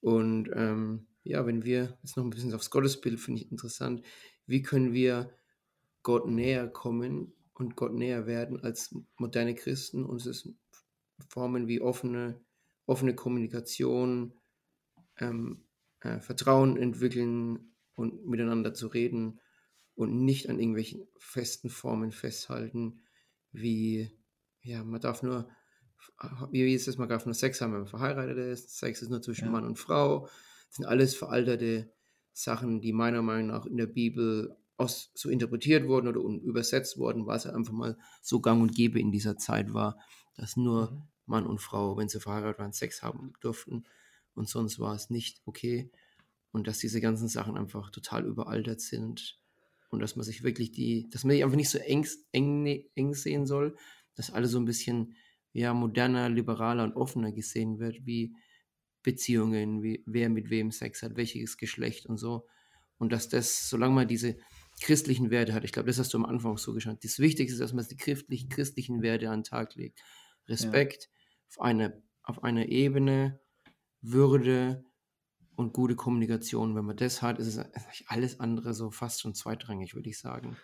Und 0.00 0.50
ähm, 0.54 1.06
ja, 1.22 1.46
wenn 1.46 1.64
wir 1.64 1.98
jetzt 2.02 2.16
noch 2.16 2.24
ein 2.24 2.30
bisschen 2.30 2.54
aufs 2.54 2.70
Gottesbild, 2.70 3.18
finde 3.18 3.42
ich 3.42 3.50
interessant, 3.50 4.04
wie 4.46 4.62
können 4.62 4.92
wir 4.92 5.34
Gott 6.02 6.28
näher 6.28 6.68
kommen 6.68 7.32
und 7.54 7.76
Gott 7.76 7.94
näher 7.94 8.26
werden 8.26 8.62
als 8.62 8.94
moderne 9.16 9.54
Christen? 9.54 10.04
Und 10.04 10.24
es 10.26 10.48
Formen 11.28 11.68
wie 11.68 11.80
offene, 11.80 12.40
offene 12.86 13.14
Kommunikation, 13.14 14.34
ähm, 15.18 15.64
äh, 16.04 16.20
Vertrauen 16.20 16.76
entwickeln 16.76 17.74
und 17.96 18.26
miteinander 18.26 18.74
zu 18.74 18.86
reden 18.86 19.40
und 19.94 20.24
nicht 20.24 20.48
an 20.48 20.58
irgendwelchen 20.58 21.06
festen 21.18 21.70
Formen 21.70 22.12
festhalten, 22.12 23.02
wie, 23.52 24.10
ja, 24.62 24.84
man 24.84 25.00
darf 25.00 25.22
nur 25.22 25.48
wie 26.50 26.74
ist 26.74 26.86
das, 26.88 26.98
man 26.98 27.08
darf 27.08 27.24
nur 27.24 27.34
Sex 27.34 27.60
haben, 27.60 27.72
wenn 27.72 27.80
man 27.80 27.88
verheiratet 27.88 28.36
ist, 28.38 28.76
Sex 28.76 29.02
ist 29.02 29.10
nur 29.10 29.22
zwischen 29.22 29.46
ja. 29.46 29.50
Mann 29.50 29.64
und 29.64 29.78
Frau. 29.78 30.26
Das 30.68 30.76
sind 30.76 30.86
alles 30.86 31.14
veralterte 31.14 31.92
Sachen, 32.32 32.80
die 32.80 32.92
meiner 32.92 33.22
Meinung 33.22 33.48
nach 33.48 33.66
in 33.66 33.76
der 33.76 33.86
Bibel 33.86 34.56
aus, 34.76 35.10
so 35.14 35.28
interpretiert 35.30 35.86
wurden 35.86 36.08
oder 36.08 36.20
übersetzt 36.20 36.98
wurden, 36.98 37.26
weil 37.26 37.36
es 37.36 37.46
einfach 37.46 37.72
mal 37.72 37.96
so 38.22 38.40
gang 38.40 38.60
und 38.60 38.74
gäbe 38.74 38.98
in 38.98 39.12
dieser 39.12 39.36
Zeit 39.36 39.72
war, 39.72 39.98
dass 40.36 40.56
nur 40.56 40.90
mhm. 40.90 41.02
Mann 41.26 41.46
und 41.46 41.60
Frau, 41.60 41.96
wenn 41.96 42.08
sie 42.08 42.20
verheiratet 42.20 42.58
waren, 42.58 42.72
Sex 42.72 43.02
haben 43.02 43.32
durften 43.40 43.84
und 44.34 44.48
sonst 44.48 44.78
war 44.78 44.94
es 44.94 45.10
nicht 45.10 45.40
okay. 45.44 45.90
Und 46.52 46.66
dass 46.66 46.78
diese 46.78 47.00
ganzen 47.00 47.28
Sachen 47.28 47.56
einfach 47.56 47.90
total 47.90 48.24
überaltert 48.26 48.80
sind 48.80 49.40
und 49.90 50.00
dass 50.00 50.16
man 50.16 50.24
sich 50.24 50.42
wirklich 50.42 50.72
die, 50.72 51.08
dass 51.10 51.24
man 51.24 51.34
sich 51.34 51.44
einfach 51.44 51.56
nicht 51.56 51.70
so 51.70 51.78
eng, 51.78 52.06
eng, 52.32 52.84
eng 52.94 53.14
sehen 53.14 53.46
soll, 53.46 53.76
dass 54.14 54.30
alle 54.30 54.46
so 54.46 54.58
ein 54.58 54.64
bisschen 54.64 55.14
ja, 55.52 55.72
moderner, 55.72 56.28
liberaler 56.28 56.84
und 56.84 56.96
offener 56.96 57.32
gesehen 57.32 57.78
wird, 57.78 58.04
wie 58.04 58.34
Beziehungen, 59.02 59.82
wie 59.82 60.02
wer 60.06 60.28
mit 60.28 60.50
wem 60.50 60.70
Sex 60.72 61.02
hat, 61.02 61.16
welches 61.16 61.56
Geschlecht 61.56 62.06
und 62.06 62.18
so. 62.18 62.46
Und 62.98 63.12
dass 63.12 63.28
das, 63.28 63.68
solange 63.68 63.94
man 63.94 64.08
diese 64.08 64.36
christlichen 64.80 65.30
Werte 65.30 65.54
hat, 65.54 65.64
ich 65.64 65.72
glaube, 65.72 65.88
das 65.88 65.98
hast 65.98 66.12
du 66.12 66.18
am 66.18 66.24
Anfang 66.24 66.56
so 66.56 66.72
geschaut, 66.72 67.04
das 67.04 67.18
Wichtigste 67.18 67.54
ist, 67.54 67.60
dass 67.60 67.72
man 67.72 67.86
die 67.88 67.96
christlichen, 67.96 68.48
christlichen 68.48 69.02
Werte 69.02 69.30
an 69.30 69.40
den 69.40 69.44
Tag 69.44 69.74
legt. 69.76 70.00
Respekt 70.48 71.04
ja. 71.04 71.10
auf, 71.48 71.60
eine, 71.60 72.02
auf 72.22 72.42
einer 72.42 72.66
Ebene, 72.66 73.40
Würde 74.06 74.84
und 75.56 75.72
gute 75.72 75.96
Kommunikation. 75.96 76.76
Wenn 76.76 76.84
man 76.84 76.96
das 76.96 77.22
hat, 77.22 77.38
ist 77.38 77.56
es 77.56 77.58
alles 78.06 78.38
andere 78.38 78.74
so 78.74 78.90
fast 78.90 79.22
schon 79.22 79.34
zweitrangig, 79.34 79.94
würde 79.94 80.10
ich 80.10 80.18
sagen. 80.18 80.56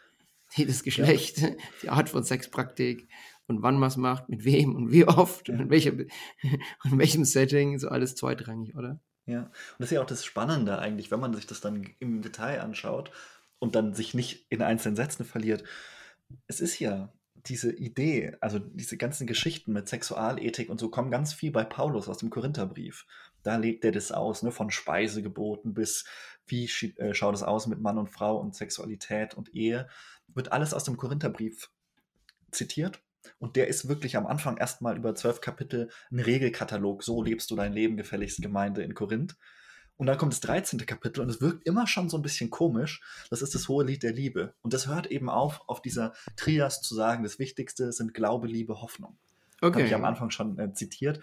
Jedes 0.55 0.83
Geschlecht, 0.83 1.39
ja. 1.39 1.51
die 1.83 1.89
Art 1.89 2.09
von 2.09 2.25
Sexpraktik 2.25 3.09
und 3.47 3.63
wann 3.63 3.79
man 3.79 3.89
es 3.89 3.97
macht, 3.97 4.29
mit 4.29 4.45
wem 4.45 4.75
und 4.75 4.91
wie 4.91 5.07
oft 5.07 5.49
ja. 5.49 5.55
und 5.55 5.61
in, 5.61 5.71
welcher, 5.71 5.93
in 6.43 6.99
welchem 6.99 7.25
Setting, 7.25 7.79
so 7.79 7.89
alles 7.89 8.15
zweitrangig, 8.15 8.77
oder? 8.77 9.01
Ja, 9.27 9.43
und 9.43 9.51
das 9.79 9.87
ist 9.87 9.95
ja 9.95 10.03
auch 10.03 10.07
das 10.07 10.25
Spannende 10.25 10.79
eigentlich, 10.79 11.11
wenn 11.11 11.21
man 11.21 11.35
sich 11.35 11.47
das 11.47 11.61
dann 11.61 11.89
im 11.99 12.21
Detail 12.21 12.61
anschaut 12.61 13.11
und 13.59 13.75
dann 13.75 13.95
sich 13.95 14.13
nicht 14.13 14.47
in 14.51 14.61
einzelnen 14.61 14.97
Sätzen 14.97 15.25
verliert. 15.25 15.63
Es 16.47 16.61
ist 16.61 16.79
ja 16.79 17.13
diese 17.47 17.73
Idee, 17.73 18.37
also 18.41 18.59
diese 18.59 18.97
ganzen 18.97 19.27
Geschichten 19.27 19.73
mit 19.73 19.89
Sexualethik 19.89 20.69
und 20.69 20.81
so 20.81 20.91
kommen 20.91 21.11
ganz 21.11 21.33
viel 21.33 21.53
bei 21.53 21.65
Paulus 21.65 22.09
aus 22.09 22.19
dem 22.19 22.31
Korintherbrief. 22.31 23.07
Da 23.43 23.57
legt 23.57 23.85
er 23.85 23.93
das 23.93 24.13
aus, 24.13 24.43
ne, 24.43 24.53
von 24.53 24.71
Speisegeboten 24.71 25.75
bis 25.75 26.05
wie 26.47 26.65
äh, 26.97 27.15
schaut 27.15 27.35
es 27.35 27.43
aus 27.43 27.67
mit 27.67 27.81
Mann 27.81 27.99
und 27.99 28.09
Frau 28.09 28.37
und 28.39 28.55
Sexualität 28.55 29.35
und 29.35 29.55
Ehe. 29.55 29.89
Wird 30.29 30.53
alles 30.53 30.75
aus 30.75 30.85
dem 30.85 30.97
Korintherbrief 30.97 31.71
zitiert. 32.51 33.01
Und 33.39 33.57
der 33.57 33.69
ist 33.69 33.89
wirklich 33.89 34.17
am 34.17 34.27
Anfang 34.27 34.57
erstmal 34.57 34.97
über 34.97 35.15
zwölf 35.15 35.41
Kapitel 35.41 35.91
ein 36.11 36.21
Regelkatalog. 36.21 37.03
So 37.03 37.23
lebst 37.23 37.51
du 37.51 37.57
dein 37.57 37.73
Leben 37.73 37.97
gefälligst 37.97 38.43
Gemeinde 38.43 38.83
in 38.83 38.95
Korinth. 38.95 39.37
Und 39.97 40.07
dann 40.07 40.17
kommt 40.17 40.33
das 40.33 40.41
13. 40.41 40.79
Kapitel 40.87 41.21
und 41.21 41.29
es 41.29 41.43
wirkt 41.43 41.67
immer 41.67 41.87
schon 41.87 42.09
so 42.09 42.17
ein 42.17 42.23
bisschen 42.23 42.49
komisch. 42.49 43.03
Das 43.29 43.43
ist 43.43 43.55
das 43.55 43.69
hohe 43.69 43.85
Lied 43.85 44.03
der 44.03 44.15
Liebe. 44.15 44.55
Und 44.63 44.73
das 44.73 44.87
hört 44.87 45.09
eben 45.09 45.29
auf, 45.29 45.61
auf 45.67 45.83
dieser 45.83 46.15
Trias 46.37 46.81
zu 46.81 46.95
sagen, 46.95 47.23
das 47.23 47.39
Wichtigste 47.39 47.93
sind 47.93 48.15
Glaube, 48.15 48.49
Liebe, 48.49 48.81
Hoffnung. 48.81 49.19
Okay. 49.61 49.81
Habe 49.81 49.87
ich 49.89 49.95
am 49.95 50.07
Anfang 50.07 50.31
schon 50.31 50.59
äh, 50.59 50.73
zitiert. 50.73 51.21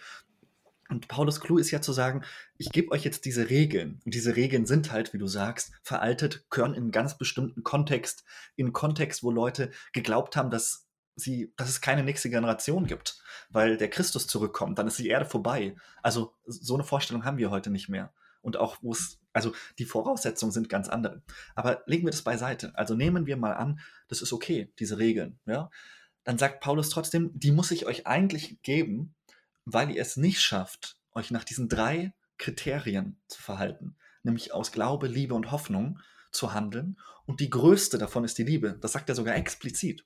Und 0.90 1.08
Paulus 1.08 1.42
Clou 1.42 1.58
ist 1.58 1.72
ja 1.72 1.82
zu 1.82 1.94
sagen, 1.94 2.24
ich 2.58 2.72
gebe 2.72 2.92
euch 2.92 3.04
jetzt 3.04 3.26
diese 3.26 3.50
Regeln. 3.50 4.02
Und 4.06 4.14
diese 4.14 4.36
Regeln 4.36 4.66
sind 4.66 4.92
halt, 4.92 5.14
wie 5.14 5.18
du 5.18 5.28
sagst, 5.28 5.72
veraltet, 5.82 6.46
gehören 6.50 6.74
in 6.74 6.84
einen 6.84 6.92
ganz 6.92 7.18
bestimmten 7.18 7.64
Kontext, 7.64 8.24
in 8.56 8.74
Kontext, 8.74 9.24
wo 9.24 9.32
Leute 9.32 9.72
geglaubt 9.94 10.36
haben, 10.36 10.50
dass 10.50 10.88
sie, 11.16 11.54
dass 11.58 11.70
es 11.70 11.82
keine 11.82 12.04
nächste 12.04 12.30
Generation 12.30 12.86
gibt, 12.86 13.20
weil 13.50 13.78
der 13.78 13.90
Christus 13.90 14.28
zurückkommt, 14.28 14.78
dann 14.80 14.88
ist 14.88 15.00
die 15.00 15.08
Erde 15.08 15.26
vorbei. 15.26 15.76
Also 16.04 16.36
so 16.46 16.76
eine 16.76 16.84
Vorstellung 16.84 17.26
haben 17.26 17.38
wir 17.38 17.50
heute 17.50 17.70
nicht 17.70 17.90
mehr 17.90 18.14
und 18.42 18.58
auch 18.58 18.78
wo 18.82 18.92
es, 18.94 19.20
also 19.34 19.52
die 19.78 19.86
Voraussetzungen 19.86 20.52
sind 20.52 20.70
ganz 20.70 20.88
andere. 20.88 21.22
Aber 21.56 21.84
legen 21.86 22.06
wir 22.06 22.12
das 22.12 22.22
beiseite. 22.22 22.72
Also 22.76 22.96
nehmen 22.96 23.26
wir 23.26 23.36
mal 23.36 23.54
an, 23.54 23.80
das 24.08 24.22
ist 24.22 24.32
okay, 24.32 24.72
diese 24.80 24.98
Regeln, 24.98 25.40
ja. 25.46 25.70
Dann 26.24 26.38
sagt 26.38 26.60
Paulus 26.60 26.90
trotzdem, 26.90 27.32
die 27.34 27.52
muss 27.52 27.72
ich 27.72 27.86
euch 27.86 28.06
eigentlich 28.06 28.62
geben, 28.62 29.16
weil 29.70 29.92
ihr 29.92 30.02
es 30.02 30.16
nicht 30.16 30.42
schafft, 30.42 30.98
euch 31.14 31.30
nach 31.30 31.44
diesen 31.44 31.68
drei 31.68 32.14
Kriterien 32.38 33.20
zu 33.28 33.42
verhalten, 33.42 33.98
nämlich 34.24 34.54
aus 34.54 34.72
Glaube, 34.72 35.08
Liebe 35.08 35.34
und 35.34 35.52
Hoffnung 35.52 36.00
zu 36.32 36.54
handeln. 36.54 36.98
Und 37.26 37.42
die 37.42 37.50
größte 37.50 37.98
davon 37.98 38.24
ist 38.24 38.38
die 38.38 38.44
Liebe. 38.44 38.78
Das 38.80 38.94
sagt 38.94 39.10
er 39.10 39.16
sogar 39.16 39.36
explizit. 39.36 40.06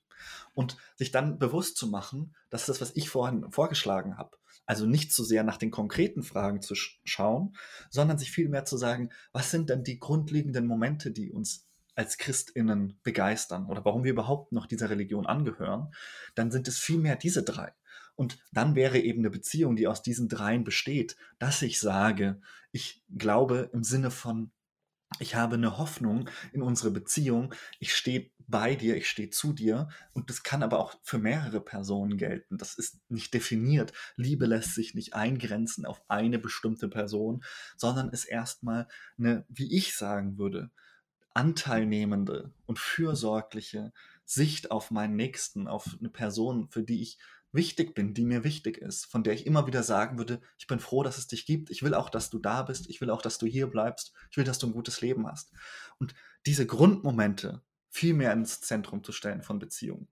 Und 0.52 0.76
sich 0.96 1.12
dann 1.12 1.38
bewusst 1.38 1.76
zu 1.76 1.86
machen, 1.86 2.34
dass 2.50 2.66
das, 2.66 2.80
was 2.80 2.96
ich 2.96 3.08
vorhin 3.08 3.50
vorgeschlagen 3.52 4.18
habe, 4.18 4.36
also 4.66 4.86
nicht 4.86 5.12
so 5.12 5.22
sehr 5.22 5.44
nach 5.44 5.58
den 5.58 5.70
konkreten 5.70 6.22
Fragen 6.22 6.60
zu 6.60 6.74
sch 6.74 7.00
schauen, 7.04 7.56
sondern 7.90 8.18
sich 8.18 8.32
vielmehr 8.32 8.64
zu 8.64 8.76
sagen, 8.76 9.10
was 9.32 9.50
sind 9.50 9.70
denn 9.70 9.84
die 9.84 9.98
grundlegenden 9.98 10.66
Momente, 10.66 11.12
die 11.12 11.30
uns 11.30 11.68
als 11.94 12.18
Christinnen 12.18 12.98
begeistern 13.02 13.66
oder 13.66 13.84
warum 13.84 14.02
wir 14.02 14.12
überhaupt 14.12 14.52
noch 14.52 14.66
dieser 14.66 14.90
Religion 14.90 15.26
angehören, 15.26 15.92
dann 16.34 16.50
sind 16.50 16.66
es 16.66 16.78
vielmehr 16.78 17.16
diese 17.16 17.42
drei. 17.42 17.72
Und 18.14 18.38
dann 18.52 18.74
wäre 18.74 18.98
eben 18.98 19.20
eine 19.20 19.30
Beziehung, 19.30 19.76
die 19.76 19.86
aus 19.86 20.02
diesen 20.02 20.28
dreien 20.28 20.64
besteht, 20.64 21.16
dass 21.38 21.62
ich 21.62 21.80
sage, 21.80 22.40
ich 22.70 23.02
glaube 23.16 23.70
im 23.72 23.82
Sinne 23.82 24.10
von 24.10 24.52
ich 25.18 25.34
habe 25.34 25.56
eine 25.56 25.78
Hoffnung 25.78 26.28
in 26.52 26.62
unsere 26.62 26.90
Beziehung. 26.90 27.54
Ich 27.78 27.94
stehe 27.94 28.30
bei 28.48 28.74
dir, 28.74 28.96
ich 28.96 29.08
stehe 29.08 29.30
zu 29.30 29.52
dir. 29.52 29.88
Und 30.12 30.30
das 30.30 30.42
kann 30.42 30.62
aber 30.62 30.78
auch 30.78 30.94
für 31.02 31.18
mehrere 31.18 31.60
Personen 31.60 32.16
gelten. 32.16 32.58
Das 32.58 32.74
ist 32.74 32.98
nicht 33.08 33.34
definiert. 33.34 33.92
Liebe 34.16 34.46
lässt 34.46 34.74
sich 34.74 34.94
nicht 34.94 35.14
eingrenzen 35.14 35.86
auf 35.86 36.02
eine 36.08 36.38
bestimmte 36.38 36.88
Person, 36.88 37.44
sondern 37.76 38.10
ist 38.10 38.24
erstmal 38.24 38.88
eine, 39.18 39.44
wie 39.48 39.76
ich 39.76 39.96
sagen 39.96 40.38
würde, 40.38 40.70
anteilnehmende 41.34 42.52
und 42.66 42.78
fürsorgliche 42.78 43.92
Sicht 44.24 44.70
auf 44.70 44.90
meinen 44.90 45.16
Nächsten, 45.16 45.66
auf 45.66 45.96
eine 45.98 46.10
Person, 46.10 46.68
für 46.68 46.82
die 46.82 47.02
ich 47.02 47.18
wichtig 47.52 47.94
bin, 47.94 48.14
die 48.14 48.24
mir 48.24 48.44
wichtig 48.44 48.78
ist, 48.78 49.04
von 49.06 49.22
der 49.22 49.34
ich 49.34 49.46
immer 49.46 49.66
wieder 49.66 49.82
sagen 49.82 50.18
würde, 50.18 50.40
ich 50.58 50.66
bin 50.66 50.80
froh, 50.80 51.02
dass 51.02 51.18
es 51.18 51.26
dich 51.26 51.46
gibt, 51.46 51.70
ich 51.70 51.82
will 51.82 51.94
auch, 51.94 52.08
dass 52.08 52.30
du 52.30 52.38
da 52.38 52.62
bist, 52.62 52.88
ich 52.88 53.00
will 53.00 53.10
auch, 53.10 53.22
dass 53.22 53.38
du 53.38 53.46
hier 53.46 53.66
bleibst, 53.66 54.12
ich 54.30 54.36
will, 54.36 54.44
dass 54.44 54.58
du 54.58 54.66
ein 54.66 54.72
gutes 54.72 55.00
Leben 55.00 55.26
hast. 55.26 55.52
Und 55.98 56.14
diese 56.46 56.66
Grundmomente 56.66 57.62
viel 57.90 58.14
mehr 58.14 58.32
ins 58.32 58.62
Zentrum 58.62 59.04
zu 59.04 59.12
stellen 59.12 59.42
von 59.42 59.58
Beziehungen, 59.58 60.08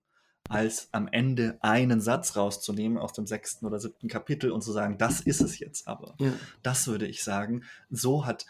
als 0.47 0.89
am 0.91 1.07
Ende 1.07 1.57
einen 1.61 1.99
Satz 1.99 2.35
rauszunehmen 2.35 2.99
aus 2.99 3.13
dem 3.13 3.25
sechsten 3.25 3.65
oder 3.65 3.79
siebten 3.79 4.07
Kapitel 4.07 4.51
und 4.51 4.61
zu 4.61 4.71
sagen, 4.71 4.99
das 4.99 5.21
ist 5.21 5.41
es 5.41 5.57
jetzt 5.57 5.87
aber. 5.87 6.15
Ja. 6.19 6.33
Das 6.61 6.87
würde 6.87 7.07
ich 7.07 7.23
sagen, 7.23 7.63
so 7.89 8.25
hat 8.25 8.45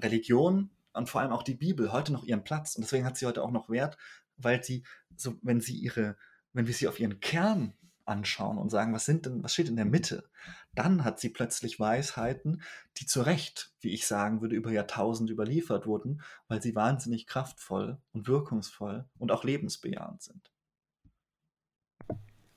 Religion 0.00 0.70
und 0.92 1.08
vor 1.08 1.20
allem 1.20 1.32
auch 1.32 1.42
die 1.42 1.54
Bibel 1.54 1.92
heute 1.92 2.12
noch 2.12 2.24
ihren 2.24 2.44
Platz. 2.44 2.76
Und 2.76 2.82
deswegen 2.82 3.04
hat 3.04 3.16
sie 3.16 3.26
heute 3.26 3.42
auch 3.42 3.50
noch 3.50 3.68
Wert, 3.68 3.98
weil 4.36 4.62
sie, 4.62 4.84
so, 5.16 5.34
wenn 5.42 5.60
sie 5.60 5.76
ihre, 5.76 6.16
wenn 6.52 6.68
wir 6.68 6.74
sie 6.74 6.86
auf 6.86 7.00
ihren 7.00 7.18
Kern 7.18 7.72
anschauen 8.08 8.58
und 8.58 8.70
sagen, 8.70 8.92
was 8.92 9.04
sind 9.04 9.26
denn, 9.26 9.42
was 9.42 9.52
steht 9.52 9.68
in 9.68 9.76
der 9.76 9.84
Mitte, 9.84 10.28
dann 10.74 11.04
hat 11.04 11.20
sie 11.20 11.28
plötzlich 11.28 11.78
Weisheiten, 11.78 12.62
die 12.96 13.06
zu 13.06 13.22
Recht, 13.22 13.72
wie 13.80 13.92
ich 13.92 14.06
sagen 14.06 14.40
würde, 14.40 14.56
über 14.56 14.70
Jahrtausende 14.70 15.32
überliefert 15.32 15.86
wurden, 15.86 16.22
weil 16.48 16.62
sie 16.62 16.74
wahnsinnig 16.74 17.26
kraftvoll 17.26 17.98
und 18.12 18.28
wirkungsvoll 18.28 19.04
und 19.18 19.32
auch 19.32 19.44
lebensbejahend 19.44 20.22
sind. 20.22 20.52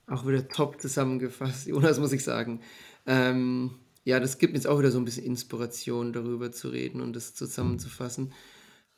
Auch 0.08 0.28
wieder 0.28 0.48
top 0.48 0.82
zusammengefasst, 0.82 1.68
Jonas, 1.68 2.00
muss 2.00 2.12
ich 2.12 2.24
sagen. 2.24 2.62
Ähm, 3.06 3.80
ja, 4.04 4.20
das 4.20 4.38
gibt 4.38 4.54
mir 4.54 4.58
jetzt 4.58 4.68
auch 4.68 4.80
wieder 4.80 4.92
so 4.92 5.00
ein 5.00 5.06
bisschen 5.06 5.26
Inspiration, 5.26 6.12
darüber 6.12 6.52
zu 6.52 6.70
reden 6.70 7.02
und 7.02 7.16
das 7.16 7.34
zusammenzufassen. 7.34 8.34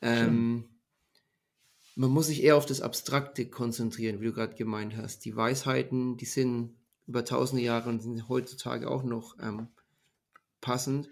Ähm, 0.01 0.66
man 1.96 2.10
muss 2.10 2.28
sich 2.28 2.44
eher 2.44 2.58
auf 2.58 2.66
das 2.66 2.82
Abstrakte 2.82 3.48
konzentrieren, 3.48 4.20
wie 4.20 4.26
du 4.26 4.34
gerade 4.34 4.56
gemeint 4.56 4.98
hast. 4.98 5.26
Die 5.26 5.36
Weisheiten, 5.36 6.18
die 6.18 6.26
sind 6.26 6.76
über 7.06 7.26
tausende 7.26 7.64
Jahre 7.64 7.89
und 7.89 8.02
sind 8.02 8.30
heutzutage 8.30 8.89
auch 8.89 9.04
noch 9.04 9.38
ähm, 9.39 9.68
passend. 10.62 11.10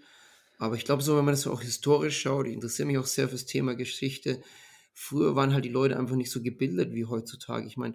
Aber 0.58 0.76
ich 0.76 0.84
glaube 0.84 1.02
so, 1.02 1.16
wenn 1.16 1.24
man 1.24 1.34
das 1.34 1.46
auch 1.46 1.60
historisch 1.60 2.20
schaut, 2.20 2.46
ich 2.46 2.54
interessiere 2.54 2.86
mich 2.86 2.98
auch 2.98 3.06
sehr 3.06 3.28
fürs 3.28 3.46
Thema 3.46 3.74
Geschichte. 3.74 4.42
Früher 4.94 5.36
waren 5.36 5.52
halt 5.52 5.64
die 5.64 5.70
Leute 5.70 5.98
einfach 5.98 6.16
nicht 6.16 6.30
so 6.30 6.42
gebildet 6.42 6.94
wie 6.94 7.04
heutzutage. 7.04 7.66
Ich 7.66 7.76
meine, 7.76 7.94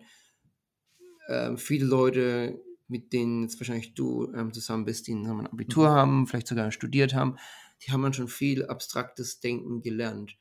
ähm, 1.27 1.57
viele 1.57 1.85
Leute, 1.85 2.61
mit 2.87 3.11
denen 3.11 3.43
jetzt 3.43 3.59
wahrscheinlich 3.59 3.95
du 3.95 4.31
ähm, 4.33 4.53
zusammen 4.53 4.85
bist, 4.85 5.07
die 5.07 5.13
ein 5.13 5.47
Abitur 5.47 5.89
mhm. 5.89 5.93
haben, 5.93 6.27
vielleicht 6.27 6.47
sogar 6.47 6.71
studiert 6.71 7.13
haben, 7.13 7.37
die 7.81 7.91
haben 7.91 8.01
dann 8.01 8.13
schon 8.13 8.27
viel 8.27 8.65
abstraktes 8.65 9.39
Denken 9.39 9.81
gelernt 9.81 10.37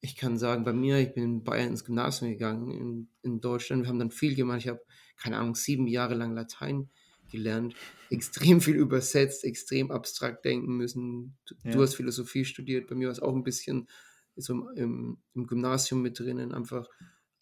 ich 0.00 0.16
kann 0.16 0.38
sagen, 0.38 0.64
bei 0.64 0.72
mir, 0.72 0.98
ich 0.98 1.14
bin 1.14 1.24
in 1.24 1.44
Bayern 1.44 1.70
ins 1.70 1.84
Gymnasium 1.84 2.30
gegangen, 2.30 2.70
in, 2.70 3.08
in 3.22 3.40
Deutschland. 3.40 3.82
Wir 3.82 3.88
haben 3.88 3.98
dann 3.98 4.10
viel 4.10 4.34
gemacht. 4.34 4.58
Ich 4.58 4.68
habe, 4.68 4.80
keine 5.16 5.38
Ahnung, 5.38 5.54
sieben 5.54 5.86
Jahre 5.86 6.14
lang 6.14 6.34
Latein 6.34 6.90
gelernt, 7.30 7.74
extrem 8.10 8.60
viel 8.60 8.76
übersetzt, 8.76 9.44
extrem 9.44 9.90
abstrakt 9.90 10.44
denken 10.44 10.76
müssen. 10.76 11.36
Du, 11.46 11.54
ja. 11.64 11.72
du 11.72 11.82
hast 11.82 11.94
Philosophie 11.94 12.44
studiert, 12.44 12.88
bei 12.88 12.94
mir 12.94 13.08
war 13.08 13.12
es 13.12 13.20
auch 13.20 13.34
ein 13.34 13.42
bisschen 13.42 13.88
so 14.36 14.68
im, 14.70 15.18
im, 15.34 15.46
Gymnasium 15.46 16.02
mit 16.02 16.18
drinnen, 16.18 16.52
einfach 16.52 16.88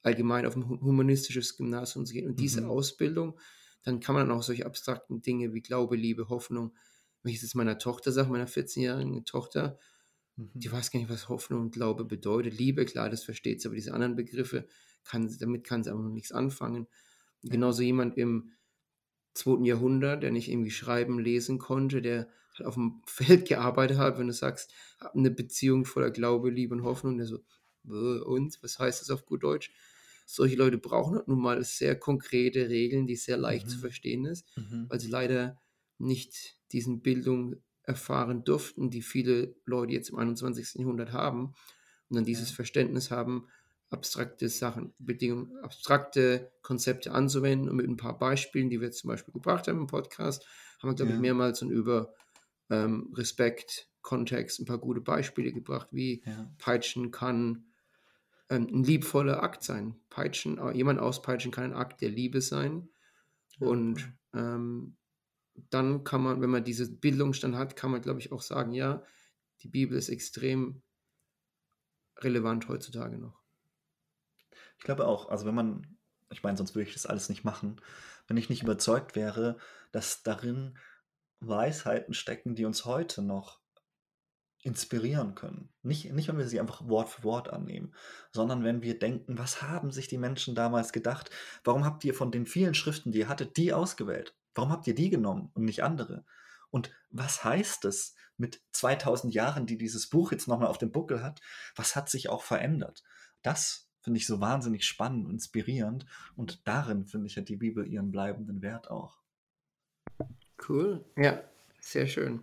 allgemein 0.02 0.46
auf 0.46 0.56
ein 0.56 0.64
humanistisches 0.64 1.56
Gymnasium 1.56 2.06
zu 2.06 2.12
gehen. 2.12 2.28
Und 2.28 2.40
diese 2.40 2.62
mhm. 2.62 2.70
Ausbildung, 2.70 3.38
dann 3.82 4.00
kann 4.00 4.14
man 4.14 4.28
dann 4.28 4.36
auch 4.36 4.42
solche 4.42 4.66
abstrakten 4.66 5.20
Dinge 5.20 5.52
wie 5.52 5.60
Glaube, 5.60 5.96
Liebe, 5.96 6.28
Hoffnung, 6.28 6.74
wenn 7.22 7.30
ich 7.30 7.38
es 7.38 7.42
jetzt 7.42 7.54
meiner 7.54 7.78
Tochter 7.78 8.12
sage, 8.12 8.30
meiner 8.30 8.46
14-jährigen 8.46 9.24
Tochter, 9.24 9.78
Mhm. 10.36 10.50
Die 10.54 10.70
weiß 10.70 10.90
gar 10.90 11.00
nicht, 11.00 11.10
was 11.10 11.28
Hoffnung 11.28 11.60
und 11.60 11.72
Glaube 11.72 12.04
bedeutet. 12.04 12.58
Liebe, 12.58 12.84
klar, 12.84 13.10
das 13.10 13.24
versteht 13.24 13.60
sie, 13.60 13.68
aber 13.68 13.76
diese 13.76 13.94
anderen 13.94 14.16
Begriffe, 14.16 14.66
kann, 15.04 15.34
damit 15.38 15.64
kann 15.64 15.82
sie 15.82 15.90
aber 15.90 16.02
noch 16.02 16.10
nichts 16.10 16.32
anfangen. 16.32 16.86
Und 17.42 17.50
genauso 17.50 17.82
jemand 17.82 18.16
im 18.16 18.52
zweiten 19.34 19.64
Jahrhundert, 19.64 20.22
der 20.22 20.30
nicht 20.30 20.48
irgendwie 20.48 20.70
schreiben, 20.70 21.18
lesen 21.18 21.58
konnte, 21.58 22.00
der 22.00 22.28
halt 22.56 22.66
auf 22.66 22.74
dem 22.74 23.02
Feld 23.06 23.48
gearbeitet 23.48 23.98
hat, 23.98 24.18
wenn 24.18 24.28
du 24.28 24.32
sagst, 24.32 24.72
hab 24.98 25.14
eine 25.14 25.30
Beziehung 25.30 25.84
voller 25.84 26.10
Glaube, 26.10 26.50
Liebe 26.50 26.74
und 26.74 26.84
Hoffnung, 26.84 27.18
der 27.18 27.26
so, 27.26 27.40
und, 27.86 28.62
was 28.62 28.78
heißt 28.78 29.02
das 29.02 29.10
auf 29.10 29.26
gut 29.26 29.42
Deutsch? 29.42 29.70
Solche 30.24 30.56
Leute 30.56 30.78
brauchen 30.78 31.16
halt 31.16 31.28
nun 31.28 31.40
mal 31.40 31.62
sehr 31.64 31.98
konkrete 31.98 32.70
Regeln, 32.70 33.06
die 33.06 33.16
sehr 33.16 33.36
leicht 33.36 33.66
mhm. 33.66 33.70
zu 33.70 33.78
verstehen 33.78 34.24
ist, 34.24 34.46
mhm. 34.56 34.86
weil 34.88 35.00
sie 35.00 35.10
leider 35.10 35.60
nicht 35.98 36.56
diesen 36.72 37.02
Bildung 37.02 37.56
erfahren 37.84 38.44
durften, 38.44 38.90
die 38.90 39.02
viele 39.02 39.54
Leute 39.64 39.92
jetzt 39.92 40.10
im 40.10 40.18
21. 40.18 40.80
Jahrhundert 40.80 41.12
haben 41.12 41.54
und 42.08 42.16
dann 42.16 42.24
dieses 42.24 42.50
ja. 42.50 42.56
Verständnis 42.56 43.10
haben, 43.10 43.48
abstrakte 43.90 44.48
Sachen, 44.48 44.94
Bedingungen, 44.98 45.56
abstrakte 45.62 46.52
Konzepte 46.62 47.12
anzuwenden 47.12 47.68
und 47.68 47.76
mit 47.76 47.88
ein 47.88 47.96
paar 47.96 48.18
Beispielen, 48.18 48.70
die 48.70 48.80
wir 48.80 48.90
zum 48.90 49.08
Beispiel 49.08 49.32
gebracht 49.32 49.68
haben 49.68 49.78
im 49.78 49.86
Podcast, 49.86 50.46
haben 50.80 50.90
wir, 50.90 50.94
glaube 50.94 51.10
ja. 51.10 51.16
ich, 51.16 51.20
mehrmals 51.20 51.62
und 51.62 51.70
über 51.70 52.14
ähm, 52.70 53.12
Respekt, 53.14 53.88
Kontext 54.02 54.60
ein 54.60 54.66
paar 54.66 54.78
gute 54.78 55.00
Beispiele 55.00 55.52
gebracht, 55.52 55.88
wie 55.90 56.22
Ja. 56.26 56.50
Peitschen 56.58 57.10
kann 57.10 57.66
ähm, 58.50 58.68
ein 58.70 58.84
liebvoller 58.84 59.42
Akt 59.42 59.62
sein. 59.62 59.96
Peitschen, 60.10 60.58
äh, 60.58 60.72
jemand 60.72 61.00
auspeitschen 61.00 61.50
kann 61.50 61.64
ein 61.64 61.72
Akt 61.72 62.02
der 62.02 62.10
Liebe 62.10 62.40
sein. 62.40 62.88
Und 63.58 64.12
ähm, 64.34 64.96
dann 65.54 66.04
kann 66.04 66.22
man, 66.22 66.40
wenn 66.40 66.50
man 66.50 66.64
diesen 66.64 66.98
Bildungsstand 67.00 67.56
hat, 67.56 67.76
kann 67.76 67.90
man, 67.90 68.02
glaube 68.02 68.20
ich, 68.20 68.32
auch 68.32 68.42
sagen, 68.42 68.72
ja, 68.72 69.02
die 69.62 69.68
Bibel 69.68 69.96
ist 69.96 70.08
extrem 70.08 70.82
relevant 72.18 72.68
heutzutage 72.68 73.18
noch. 73.18 73.40
Ich 74.78 74.84
glaube 74.84 75.06
auch, 75.06 75.28
also 75.28 75.46
wenn 75.46 75.54
man, 75.54 75.96
ich 76.30 76.42
meine, 76.42 76.56
sonst 76.56 76.74
würde 76.74 76.88
ich 76.88 76.94
das 76.94 77.06
alles 77.06 77.28
nicht 77.28 77.44
machen, 77.44 77.80
wenn 78.26 78.36
ich 78.36 78.48
nicht 78.48 78.62
überzeugt 78.62 79.16
wäre, 79.16 79.58
dass 79.92 80.22
darin 80.22 80.76
Weisheiten 81.40 82.14
stecken, 82.14 82.54
die 82.54 82.64
uns 82.64 82.84
heute 82.84 83.22
noch 83.22 83.60
inspirieren 84.62 85.34
können. 85.34 85.68
Nicht, 85.82 86.10
nicht, 86.12 86.28
wenn 86.28 86.38
wir 86.38 86.48
sie 86.48 86.58
einfach 86.58 86.88
Wort 86.88 87.10
für 87.10 87.22
Wort 87.22 87.50
annehmen, 87.50 87.94
sondern 88.32 88.64
wenn 88.64 88.82
wir 88.82 88.98
denken, 88.98 89.36
was 89.36 89.60
haben 89.60 89.90
sich 89.90 90.08
die 90.08 90.16
Menschen 90.16 90.54
damals 90.54 90.92
gedacht? 90.92 91.30
Warum 91.64 91.84
habt 91.84 92.02
ihr 92.04 92.14
von 92.14 92.32
den 92.32 92.46
vielen 92.46 92.74
Schriften, 92.74 93.12
die 93.12 93.20
ihr 93.20 93.28
hattet, 93.28 93.58
die 93.58 93.74
ausgewählt? 93.74 94.34
Warum 94.54 94.70
habt 94.70 94.86
ihr 94.86 94.94
die 94.94 95.10
genommen 95.10 95.50
und 95.54 95.64
nicht 95.64 95.82
andere? 95.82 96.24
Und 96.70 96.90
was 97.10 97.44
heißt 97.44 97.84
es 97.84 98.14
mit 98.36 98.60
2000 98.72 99.32
Jahren, 99.32 99.66
die 99.66 99.78
dieses 99.78 100.08
Buch 100.08 100.32
jetzt 100.32 100.48
nochmal 100.48 100.68
auf 100.68 100.78
dem 100.78 100.90
Buckel 100.92 101.22
hat? 101.22 101.40
Was 101.76 101.94
hat 101.94 102.08
sich 102.08 102.28
auch 102.28 102.42
verändert? 102.42 103.04
Das 103.42 103.88
finde 104.00 104.18
ich 104.18 104.26
so 104.26 104.40
wahnsinnig 104.40 104.84
spannend 104.84 105.26
und 105.26 105.32
inspirierend. 105.32 106.04
Und 106.36 106.66
darin 106.66 107.06
finde 107.06 107.26
ich, 107.26 107.36
hat 107.36 107.48
die 107.48 107.56
Bibel 107.56 107.86
ihren 107.86 108.10
bleibenden 108.10 108.60
Wert 108.60 108.90
auch. 108.90 109.18
Cool. 110.68 111.04
Ja, 111.16 111.42
sehr 111.80 112.06
schön. 112.06 112.40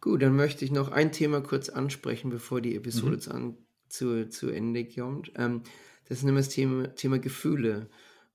Gut, 0.00 0.22
dann 0.22 0.34
möchte 0.34 0.64
ich 0.64 0.70
noch 0.72 0.90
ein 0.90 1.12
Thema 1.12 1.40
kurz 1.40 1.68
ansprechen, 1.68 2.30
bevor 2.30 2.60
die 2.60 2.74
Episode 2.76 3.16
Mhm. 3.32 3.56
zu, 3.88 4.28
zu 4.28 4.50
Ende 4.50 4.86
kommt. 4.88 5.32
Ähm, 5.36 5.62
das 6.08 6.18
ist 6.18 6.24
nämlich 6.24 6.46
das 6.46 6.54
Thema, 6.54 6.94
Thema 6.94 7.18
Gefühle. 7.18 7.88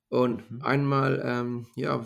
Und 0.10 0.43
Mhm. 0.49 0.62
einmal, 0.62 1.22
ähm, 1.26 1.68
ja, 1.76 2.05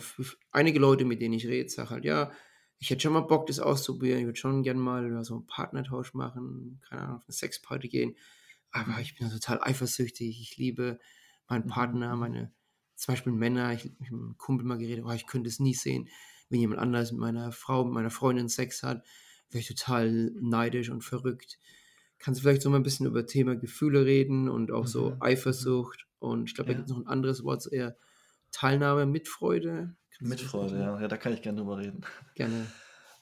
einige 0.52 0.80
Leute, 0.80 1.06
mit 1.06 1.22
denen 1.22 1.36
ich 1.36 1.48
rede, 1.48 1.70
sagen 1.70 1.90
halt, 1.92 2.06
ja, 2.06 2.32
ich 2.80 2.90
hätte 2.90 3.02
schon 3.02 3.14
mal 3.14 3.22
Bock, 3.22 3.46
das 3.48 3.60
auszuprobieren. 3.60 4.20
Ich 4.20 4.26
würde 4.26 4.40
schon 4.40 4.64
gerne 4.64 4.80
mal 4.80 5.24
so 5.24 5.36
einen 5.36 5.46
Partnertausch 5.46 6.14
machen, 6.16 6.82
keine 6.88 7.02
Ahnung, 7.04 7.18
auf 7.18 7.24
eine 7.28 7.34
Sexparty 7.34 7.90
gehen. 7.90 8.16
Aber 8.72 9.00
Mhm. 9.00 9.02
ich 9.02 9.16
bin 9.18 9.30
total 9.30 9.60
eifersüchtig. 9.62 10.42
Ich 10.42 10.58
liebe 10.58 11.00
meinen 11.48 11.66
Mhm, 11.66 11.68
Partner, 11.68 12.16
mhm. 12.16 12.16
meine, 12.16 12.54
zum 12.96 13.14
Beispiel 13.14 13.34
Männer. 13.34 13.74
Ich 13.74 13.82
habe 13.86 13.96
mit 14.00 14.10
einem 14.12 14.38
Kumpel 14.38 14.66
mal 14.66 14.78
geredet, 14.78 15.06
oh, 15.06 15.12
ich 15.12 15.28
könnte 15.28 15.50
es 15.50 15.60
nie 15.60 15.74
sehen, 15.76 16.10
wenn 16.50 16.60
jemand 16.60 16.80
anders 16.82 17.12
mit 17.12 17.22
meiner 17.22 17.52
Frau, 17.52 17.84
mit 17.86 17.94
meiner 17.94 18.10
Freundin 18.10 18.50
Sex 18.50 18.84
hat. 18.84 19.06
Wäre 19.50 19.60
ich 19.62 19.68
total 19.68 20.32
neidisch 20.40 20.90
und 20.90 21.04
verrückt. 21.04 21.60
Kannst 22.20 22.40
du 22.40 22.44
vielleicht 22.44 22.62
so 22.62 22.70
mal 22.70 22.78
ein 22.78 22.84
bisschen 22.84 23.06
über 23.08 23.26
Thema 23.26 23.56
Gefühle 23.56 24.06
reden 24.06 24.48
und 24.50 24.72
auch 24.72 24.88
so 24.88 25.16
mhm. 25.16 25.20
Eifersucht 25.20 26.08
und 26.22 26.50
ich 26.50 26.56
glaube, 26.56 26.68
da 26.70 26.74
Ja. 26.74 26.78
gibt 26.78 26.90
es 26.90 26.96
noch 26.96 27.04
ein 27.04 27.08
anderes 27.12 27.44
Wort, 27.44 27.62
so 27.62 27.70
eher 27.70 27.98
Teilnahme, 28.52 29.06
Mitfreude. 29.06 29.96
Du 30.18 30.20
das 30.20 30.28
Mitfreude, 30.30 30.80
ja. 30.80 31.02
ja, 31.02 31.08
da 31.08 31.18
kann 31.18 31.34
ich 31.34 31.42
gerne 31.42 31.60
drüber 31.60 31.78
reden. 31.78 32.02
Gerne. 32.36 32.68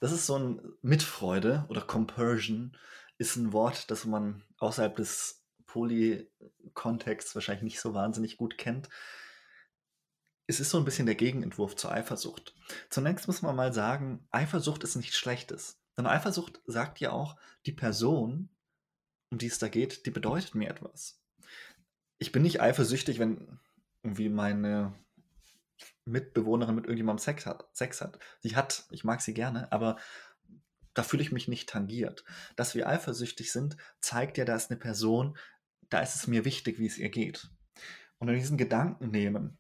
Das 0.02 0.12
ist 0.12 0.26
so 0.26 0.38
ein 0.38 0.62
Mitfreude 0.82 1.66
oder 1.70 1.82
Compersion 1.82 2.78
ist 3.18 3.36
ein 3.36 3.52
Wort, 3.52 3.92
das 3.92 4.06
man 4.06 4.44
außerhalb 4.60 4.96
des 4.96 5.44
Poly-Kontexts 5.66 7.36
wahrscheinlich 7.36 7.64
nicht 7.64 7.80
so 7.82 7.94
wahnsinnig 7.94 8.38
gut 8.38 8.58
kennt. 8.58 8.90
Es 10.48 10.60
ist 10.60 10.70
so 10.72 10.78
ein 10.78 10.86
bisschen 10.86 11.06
der 11.06 11.16
Gegenentwurf 11.16 11.76
zur 11.76 11.92
Eifersucht. 11.92 12.56
Zunächst 12.90 13.28
muss 13.28 13.42
man 13.42 13.56
mal 13.56 13.74
sagen, 13.74 14.26
Eifersucht 14.32 14.84
ist 14.84 14.96
nichts 14.96 15.18
Schlechtes. 15.18 15.80
Denn 15.98 16.08
Eifersucht 16.08 16.62
sagt 16.66 17.00
ja 17.02 17.12
auch, 17.12 17.36
die 17.66 17.74
Person, 17.74 18.50
um 19.32 19.38
die 19.38 19.48
es 19.48 19.60
da 19.60 19.68
geht, 19.68 20.06
die 20.06 20.12
bedeutet 20.12 20.56
mir 20.56 20.70
etwas. 20.70 21.22
Ich 22.20 22.32
bin 22.32 22.42
nicht 22.42 22.62
eifersüchtig, 22.62 23.20
wenn 23.20 23.60
irgendwie 24.04 24.30
meine 24.30 24.94
Mitbewohnerin 26.06 26.76
mit 26.76 26.86
irgendjemandem 26.86 27.24
Sex 27.24 27.46
hat. 27.46 27.68
Sex 27.74 28.02
hat. 28.02 28.20
Sie 28.40 28.56
hat, 28.56 28.86
ich 28.92 29.04
mag 29.04 29.22
sie 29.22 29.34
gerne, 29.34 29.72
aber 29.72 29.98
da 30.94 31.04
fühle 31.04 31.24
ich 31.24 31.32
mich 31.32 31.48
nicht 31.48 31.70
tangiert. 31.70 32.24
Dass 32.56 32.76
wir 32.76 32.88
eifersüchtig 32.88 33.52
sind, 33.52 33.78
zeigt 34.02 34.38
ja, 34.38 34.46
da 34.46 34.56
ist 34.56 34.70
eine 34.70 34.80
Person, 34.80 35.38
da 35.90 36.02
ist 36.02 36.16
es 36.16 36.28
mir 36.28 36.46
wichtig, 36.46 36.80
wie 36.80 36.88
es 36.88 36.98
ihr 36.98 37.10
geht. 37.10 37.50
Und 38.18 38.28
wenn 38.28 38.36
wir 38.36 38.42
diesen 38.42 38.58
Gedanken 38.58 39.12
nehmen 39.12 39.58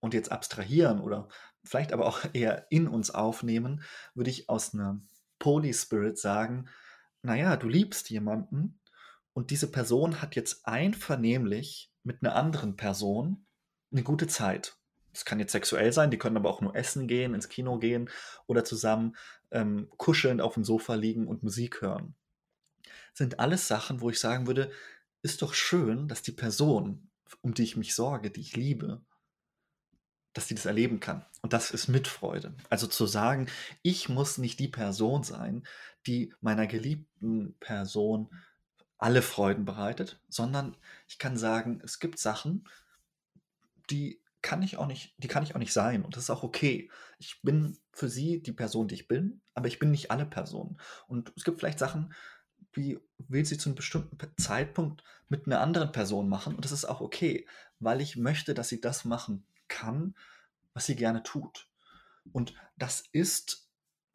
und 0.00 0.14
jetzt 0.14 0.30
abstrahieren 0.30 1.00
oder 1.00 1.28
vielleicht 1.64 1.92
aber 1.92 2.06
auch 2.06 2.20
eher 2.32 2.66
in 2.70 2.86
uns 2.86 3.10
aufnehmen, 3.10 3.82
würde 4.14 4.30
ich 4.30 4.48
aus 4.48 4.74
einem 4.74 5.08
Poly-Spirit 5.38 6.18
sagen, 6.18 6.68
naja, 7.22 7.56
du 7.56 7.68
liebst 7.68 8.08
jemanden 8.10 8.80
und 9.32 9.50
diese 9.50 9.70
Person 9.70 10.22
hat 10.22 10.36
jetzt 10.36 10.66
einvernehmlich 10.66 11.92
mit 12.06 12.22
einer 12.22 12.36
anderen 12.36 12.76
Person 12.76 13.44
eine 13.92 14.02
gute 14.02 14.26
Zeit. 14.26 14.78
Das 15.12 15.24
kann 15.24 15.40
jetzt 15.40 15.52
sexuell 15.52 15.92
sein, 15.92 16.10
die 16.10 16.18
können 16.18 16.36
aber 16.36 16.50
auch 16.50 16.60
nur 16.60 16.76
essen 16.76 17.08
gehen, 17.08 17.34
ins 17.34 17.48
Kino 17.48 17.78
gehen 17.78 18.10
oder 18.46 18.64
zusammen 18.64 19.16
ähm, 19.50 19.88
kuschelnd 19.96 20.40
auf 20.40 20.54
dem 20.54 20.64
Sofa 20.64 20.94
liegen 20.94 21.26
und 21.26 21.42
Musik 21.42 21.80
hören. 21.80 22.14
Sind 23.14 23.40
alles 23.40 23.66
Sachen, 23.66 24.00
wo 24.00 24.10
ich 24.10 24.20
sagen 24.20 24.46
würde, 24.46 24.70
ist 25.22 25.42
doch 25.42 25.54
schön, 25.54 26.06
dass 26.06 26.22
die 26.22 26.32
Person, 26.32 27.10
um 27.40 27.54
die 27.54 27.62
ich 27.62 27.76
mich 27.76 27.94
sorge, 27.94 28.30
die 28.30 28.42
ich 28.42 28.56
liebe, 28.56 29.00
dass 30.34 30.48
sie 30.48 30.54
das 30.54 30.66
erleben 30.66 31.00
kann. 31.00 31.24
Und 31.40 31.54
das 31.54 31.70
ist 31.70 31.88
Mitfreude. 31.88 32.54
Also 32.68 32.86
zu 32.86 33.06
sagen, 33.06 33.46
ich 33.82 34.10
muss 34.10 34.36
nicht 34.36 34.60
die 34.60 34.68
Person 34.68 35.22
sein, 35.22 35.66
die 36.06 36.34
meiner 36.40 36.66
geliebten 36.66 37.56
Person 37.58 38.28
alle 38.98 39.22
Freuden 39.22 39.64
bereitet, 39.64 40.20
sondern 40.28 40.76
ich 41.08 41.18
kann 41.18 41.36
sagen, 41.36 41.80
es 41.84 41.98
gibt 41.98 42.18
Sachen, 42.18 42.68
die 43.90 44.20
kann 44.42 44.62
ich 44.62 44.76
auch 44.76 44.86
nicht, 44.86 45.14
die 45.18 45.28
kann 45.28 45.42
ich 45.42 45.54
auch 45.54 45.58
nicht 45.58 45.72
sein 45.72 46.04
und 46.04 46.16
das 46.16 46.24
ist 46.24 46.30
auch 46.30 46.42
okay. 46.42 46.90
Ich 47.18 47.40
bin 47.42 47.78
für 47.92 48.08
sie 48.08 48.42
die 48.42 48.52
Person, 48.52 48.88
die 48.88 48.94
ich 48.94 49.08
bin, 49.08 49.40
aber 49.54 49.68
ich 49.68 49.78
bin 49.78 49.90
nicht 49.90 50.10
alle 50.10 50.26
Personen. 50.26 50.78
Und 51.08 51.32
es 51.36 51.44
gibt 51.44 51.58
vielleicht 51.58 51.78
Sachen, 51.78 52.14
die 52.76 52.98
will 53.18 53.44
sie 53.44 53.58
zu 53.58 53.68
einem 53.68 53.76
bestimmten 53.76 54.18
Zeitpunkt 54.38 55.02
mit 55.28 55.46
einer 55.46 55.60
anderen 55.60 55.92
Person 55.92 56.28
machen 56.28 56.54
und 56.54 56.64
das 56.64 56.72
ist 56.72 56.84
auch 56.84 57.00
okay, 57.00 57.46
weil 57.80 58.00
ich 58.00 58.16
möchte, 58.16 58.54
dass 58.54 58.68
sie 58.68 58.80
das 58.80 59.04
machen 59.04 59.46
kann, 59.68 60.14
was 60.74 60.86
sie 60.86 60.96
gerne 60.96 61.22
tut. 61.22 61.68
Und 62.32 62.54
das 62.76 63.04
ist 63.12 63.65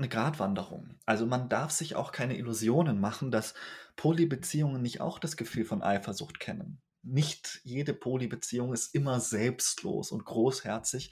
eine 0.02 0.10
Gratwanderung. 0.10 0.99
Also 1.06 1.26
man 1.26 1.47
darf 1.47 1.72
sich 1.72 1.95
auch 1.95 2.12
keine 2.12 2.38
Illusionen 2.38 2.99
machen, 2.99 3.32
dass 3.32 3.54
Polybeziehungen 3.95 4.82
nicht 4.82 4.99
auch 4.99 5.20
das 5.20 5.38
Gefühl 5.38 5.66
von 5.66 5.84
Eifersucht 5.84 6.39
kennen. 6.39 6.82
Nicht 7.04 7.62
jede 7.64 7.93
Polybeziehung 7.93 8.74
ist 8.74 8.93
immer 8.93 9.20
selbstlos 9.20 10.12
und 10.12 10.26
großherzig. 10.26 11.12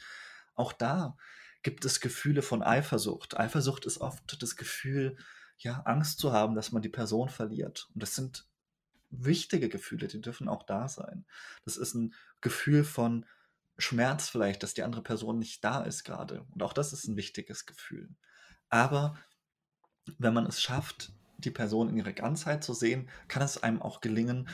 Auch 0.56 0.74
da 0.74 1.16
gibt 1.62 1.86
es 1.86 2.00
Gefühle 2.00 2.42
von 2.42 2.64
Eifersucht. 2.64 3.38
Eifersucht 3.40 3.86
ist 3.86 4.00
oft 4.00 4.42
das 4.42 4.56
Gefühl, 4.56 5.18
ja, 5.58 5.82
Angst 5.82 6.20
zu 6.20 6.32
haben, 6.32 6.56
dass 6.56 6.72
man 6.72 6.82
die 6.82 6.90
Person 6.90 7.30
verliert. 7.30 7.90
Und 7.94 8.02
das 8.02 8.16
sind 8.16 8.48
wichtige 9.10 9.70
Gefühle, 9.70 10.08
die 10.08 10.22
dürfen 10.22 10.48
auch 10.48 10.64
da 10.64 10.88
sein. 10.88 11.26
Das 11.66 11.78
ist 11.78 11.94
ein 11.96 12.14
Gefühl 12.42 12.84
von 12.84 13.26
Schmerz 13.78 14.30
vielleicht, 14.30 14.64
dass 14.64 14.74
die 14.74 14.84
andere 14.84 15.04
Person 15.04 15.40
nicht 15.40 15.64
da 15.64 15.82
ist 15.84 16.04
gerade. 16.04 16.46
Und 16.52 16.64
auch 16.64 16.74
das 16.74 16.94
ist 16.94 17.08
ein 17.08 17.18
wichtiges 17.18 17.66
Gefühl. 17.66 18.10
Aber 18.70 19.18
wenn 20.18 20.34
man 20.34 20.46
es 20.46 20.62
schafft, 20.62 21.12
die 21.38 21.52
Person 21.52 21.90
in 21.90 21.98
ihrer 21.98 22.14
Ganzheit 22.14 22.64
zu 22.64 22.74
sehen, 22.74 23.10
kann 23.28 23.42
es 23.42 23.62
einem 23.62 23.82
auch 23.82 24.02
gelingen, 24.02 24.50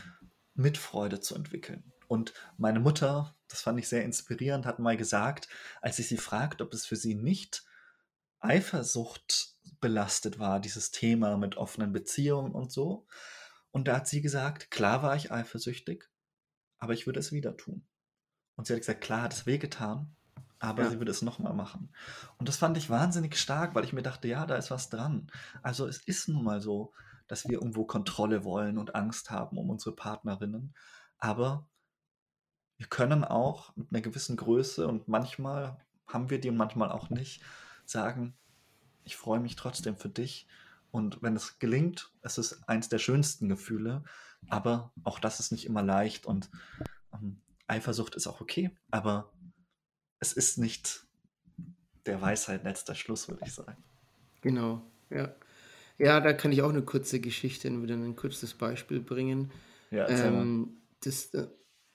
Mitfreude 0.54 1.20
zu 1.20 1.36
entwickeln. 1.36 1.92
Und 2.08 2.34
meine 2.58 2.80
Mutter, 2.80 3.36
das 3.48 3.62
fand 3.62 3.80
ich 3.80 3.88
sehr 3.88 4.04
inspirierend, 4.04 4.66
hat 4.66 4.80
mal 4.80 4.98
gesagt, 4.98 5.50
als 5.82 6.00
ich 6.00 6.08
sie 6.08 6.18
fragte, 6.18 6.64
ob 6.64 6.74
es 6.74 6.86
für 6.86 6.96
sie 6.96 7.16
nicht 7.16 7.66
Eifersucht 8.40 9.56
belastet 9.82 10.40
war, 10.40 10.60
dieses 10.60 10.92
Thema 10.92 11.38
mit 11.38 11.58
offenen 11.58 11.92
Beziehungen 11.92 12.54
und 12.54 12.72
so. 12.72 13.08
Und 13.72 13.88
da 13.88 13.98
hat 13.98 14.08
sie 14.08 14.22
gesagt, 14.22 14.72
klar 14.72 15.04
war 15.04 15.16
ich 15.16 15.32
eifersüchtig, 15.32 16.06
aber 16.78 16.94
ich 16.94 17.08
würde 17.08 17.20
es 17.20 17.32
wieder 17.32 17.58
tun. 17.58 17.88
Und 18.56 18.68
sie 18.68 18.74
hat 18.74 18.80
gesagt, 18.82 19.02
klar 19.02 19.24
hat 19.24 19.34
es 19.34 19.46
wehgetan, 19.46 20.16
aber 20.66 20.84
Ja. 20.84 20.90
sie 20.90 21.00
würde 21.00 21.12
es 21.12 21.22
nochmal 21.22 21.54
machen. 21.54 21.90
Und 22.38 22.50
das 22.50 22.58
fand 22.58 22.78
ich 22.78 22.90
wahnsinnig 22.90 23.38
stark, 23.38 23.76
weil 23.76 23.84
ich 23.84 23.94
mir 23.94 24.02
dachte, 24.04 24.28
ja, 24.28 24.46
da 24.46 24.56
ist 24.56 24.72
was 24.72 24.90
dran. 24.90 25.32
Also 25.62 25.88
es 25.88 26.00
ist 26.00 26.28
nun 26.28 26.44
mal 26.44 26.62
so, 26.62 26.94
dass 27.28 27.48
wir 27.48 27.54
irgendwo 27.54 27.86
Kontrolle 27.86 28.44
wollen 28.44 28.78
und 28.78 28.96
Angst 28.96 29.32
haben 29.32 29.58
um 29.58 29.70
unsere 29.70 29.96
Partnerinnen. 29.96 30.74
Aber 31.18 31.68
wir 32.78 32.88
können 32.88 33.24
auch 33.24 33.76
mit 33.76 33.92
einer 33.92 34.02
gewissen 34.02 34.36
Größe 34.36 34.88
und 34.88 35.08
manchmal 35.08 35.78
haben 36.08 36.30
wir 36.30 36.40
die 36.40 36.50
und 36.50 36.58
manchmal 36.58 36.92
auch 36.92 37.10
nicht, 37.10 37.42
sagen, 37.86 38.36
ich 39.04 39.16
freue 39.16 39.40
mich 39.40 39.56
trotzdem 39.56 39.96
für 39.96 40.10
dich. 40.10 40.48
Und 40.92 41.22
wenn 41.22 41.36
es 41.36 41.60
gelingt, 41.60 42.12
es 42.22 42.38
ist 42.38 42.68
eins 42.68 42.90
der 42.90 43.00
schönsten 43.00 43.48
Gefühle, 43.50 44.04
aber 44.50 44.92
auch 45.04 45.20
das 45.20 45.40
ist 45.40 45.52
nicht 45.52 45.66
immer 45.66 45.84
leicht 45.84 46.26
und 46.26 46.50
ähm, 47.14 47.42
Eifersucht 47.68 48.16
ist 48.16 48.28
auch 48.28 48.42
okay, 48.42 48.76
aber 48.92 49.32
es 50.26 50.34
ist 50.34 50.58
nicht 50.58 51.06
der 52.06 52.22
Weisheit 52.22 52.64
letzter 52.64 52.96
Schluss, 52.96 53.28
würde 53.28 53.44
ich 53.46 53.54
sagen. 53.54 53.84
Genau, 54.42 54.82
ja. 55.10 55.36
Ja, 55.98 56.20
da 56.20 56.34
kann 56.34 56.52
ich 56.52 56.62
auch 56.62 56.70
eine 56.70 56.84
kurze 56.84 57.20
Geschichte, 57.20 57.70
wieder 57.82 57.96
ein 57.96 58.16
kurzes 58.16 58.54
Beispiel 58.54 59.00
bringen. 59.00 59.52
Ja. 59.92 60.08
Ähm, 60.10 60.82
das, 61.04 61.34
äh, 61.34 61.48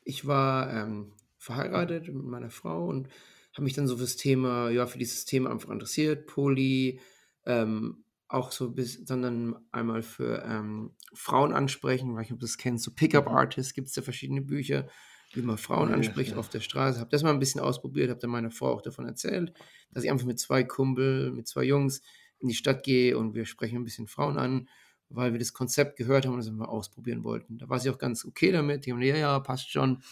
ich 0.05 0.27
war 0.27 0.73
ähm, 0.73 1.13
verheiratet 1.37 2.07
mit 2.07 2.25
meiner 2.25 2.51
Frau 2.51 2.87
und 2.87 3.09
habe 3.53 3.65
mich 3.65 3.75
dann 3.75 3.87
so 3.87 3.97
fürs 3.97 4.17
Thema, 4.17 4.71
ja, 4.71 4.87
für 4.87 4.99
dieses 4.99 5.25
Thema 5.25 5.51
einfach 5.51 5.71
interessiert, 5.71 6.27
Poly, 6.27 7.01
ähm, 7.45 8.05
auch 8.29 8.53
so 8.53 8.71
bis, 8.71 8.95
sondern 9.07 9.57
einmal 9.73 10.03
für 10.03 10.43
ähm, 10.45 10.95
Frauen 11.13 11.53
ansprechen, 11.53 12.15
weil 12.15 12.23
ich 12.23 12.33
ob 12.33 12.39
du 12.39 12.47
das 12.47 12.59
kennst, 12.59 12.85
so 12.85 12.93
Pickup 12.93 13.27
Mhm. 13.27 13.35
Artists 13.37 13.75
gibt 13.75 13.89
es 13.89 13.97
ja 13.97 14.03
verschiedene 14.03 14.41
Bücher, 14.41 14.89
wie 15.33 15.43
man 15.43 15.59
Frauen 15.59 15.93
anspricht 15.93 16.33
ja. 16.33 16.37
auf 16.37 16.49
der 16.49 16.61
Straße. 16.61 16.99
Habe 16.99 17.11
das 17.11 17.23
mal 17.23 17.31
ein 17.31 17.39
bisschen 17.39 17.61
ausprobiert, 17.61 18.11
habe 18.11 18.21
dann 18.21 18.31
meiner 18.31 18.51
Frau 18.51 18.73
auch 18.73 18.83
davon 18.83 19.07
erzählt, 19.07 19.53
dass 19.93 20.05
ich 20.05 20.11
einfach 20.11 20.27
mit 20.27 20.39
zwei 20.39 20.65
Kumpel, 20.65 21.31
mit 21.33 21.47
zwei 21.47 21.65
Jungs 21.65 22.03
in 22.39 22.49
die 22.49 22.55
Stadt 22.55 22.83
gehe 22.83 23.17
und 23.17 23.35
wir 23.35 23.45
sprechen 23.45 23.77
ein 23.77 23.85
bisschen 23.85 24.07
Frauen 24.07 24.39
an, 24.39 24.69
weil 25.09 25.33
wir 25.33 25.39
das 25.39 25.53
Konzept 25.53 25.97
gehört 25.97 26.27
haben 26.27 26.35
und 26.35 26.41
das 26.41 26.51
mal 26.51 26.67
ausprobieren 26.67 27.25
wollten. 27.25 27.59
Da 27.59 27.69
war 27.69 27.79
sie 27.79 27.91
auch 27.91 27.99
ganz 27.99 28.25
okay 28.25 28.51
damit. 28.51 28.87
Die 28.87 28.93
haben 28.93 29.03
ja, 29.03 29.17
ja, 29.17 29.39
passt 29.41 29.71
schon. 29.71 30.03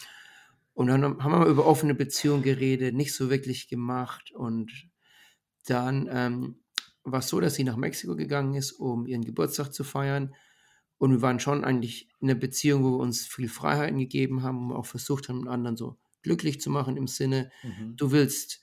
Und 0.74 0.86
dann 0.86 1.02
haben 1.02 1.32
wir 1.32 1.38
mal 1.38 1.48
über 1.48 1.66
offene 1.66 1.94
Beziehungen 1.94 2.42
geredet, 2.42 2.94
nicht 2.94 3.14
so 3.14 3.30
wirklich 3.30 3.68
gemacht. 3.68 4.30
Und 4.32 4.88
dann 5.66 6.08
ähm, 6.12 6.60
war 7.02 7.20
es 7.20 7.28
so, 7.28 7.40
dass 7.40 7.54
sie 7.54 7.64
nach 7.64 7.76
Mexiko 7.76 8.14
gegangen 8.14 8.54
ist, 8.54 8.72
um 8.72 9.06
ihren 9.06 9.24
Geburtstag 9.24 9.72
zu 9.72 9.82
feiern. 9.82 10.34
Und 10.98 11.12
wir 11.12 11.22
waren 11.22 11.40
schon 11.40 11.64
eigentlich 11.64 12.08
in 12.20 12.28
einer 12.30 12.38
Beziehung, 12.38 12.82
wo 12.84 12.92
wir 12.98 12.98
uns 12.98 13.26
viel 13.26 13.48
Freiheiten 13.48 13.98
gegeben 13.98 14.42
haben 14.42 14.70
und 14.70 14.76
auch 14.76 14.86
versucht 14.86 15.28
haben, 15.28 15.40
den 15.40 15.48
anderen 15.48 15.76
so 15.76 15.98
glücklich 16.22 16.60
zu 16.60 16.70
machen 16.70 16.96
im 16.96 17.06
Sinne, 17.06 17.50
Mhm. 17.62 17.96
du 17.96 18.10
willst 18.10 18.60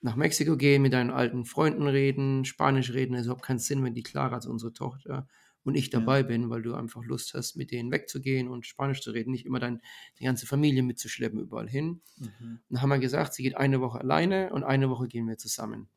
nach 0.00 0.16
Mexiko 0.16 0.56
gehen, 0.56 0.82
mit 0.82 0.92
deinen 0.92 1.10
alten 1.10 1.44
Freunden 1.44 1.86
reden, 1.86 2.44
Spanisch 2.44 2.92
reden, 2.92 3.14
es 3.14 3.26
überhaupt 3.26 3.44
keinen 3.44 3.58
Sinn, 3.60 3.84
wenn 3.84 3.94
die 3.94 4.02
Clara, 4.02 4.36
also 4.36 4.50
unsere 4.50 4.72
Tochter, 4.72 5.28
und 5.64 5.76
ich 5.76 5.90
Ja. 5.92 6.00
dabei 6.00 6.22
bin, 6.24 6.50
weil 6.50 6.62
du 6.62 6.74
einfach 6.74 7.04
Lust 7.04 7.34
hast, 7.34 7.54
mit 7.56 7.70
denen 7.70 7.92
wegzugehen 7.92 8.48
und 8.48 8.66
Spanisch 8.66 9.00
zu 9.00 9.12
reden, 9.12 9.30
nicht 9.30 9.46
immer 9.46 9.60
dein, 9.60 9.80
die 10.18 10.24
ganze 10.24 10.46
Familie 10.46 10.82
mitzuschleppen 10.82 11.38
überall 11.40 11.68
hin. 11.68 12.02
Mhm. 12.16 12.30
Und 12.40 12.62
dann 12.68 12.82
haben 12.82 12.88
wir 12.90 12.98
gesagt, 12.98 13.34
sie 13.34 13.44
geht 13.44 13.56
eine 13.56 13.80
Woche 13.80 14.00
alleine 14.00 14.52
und 14.52 14.64
eine 14.64 14.90
Woche 14.90 15.06
gehen 15.06 15.28
wir 15.28 15.38
zusammen. 15.38 15.88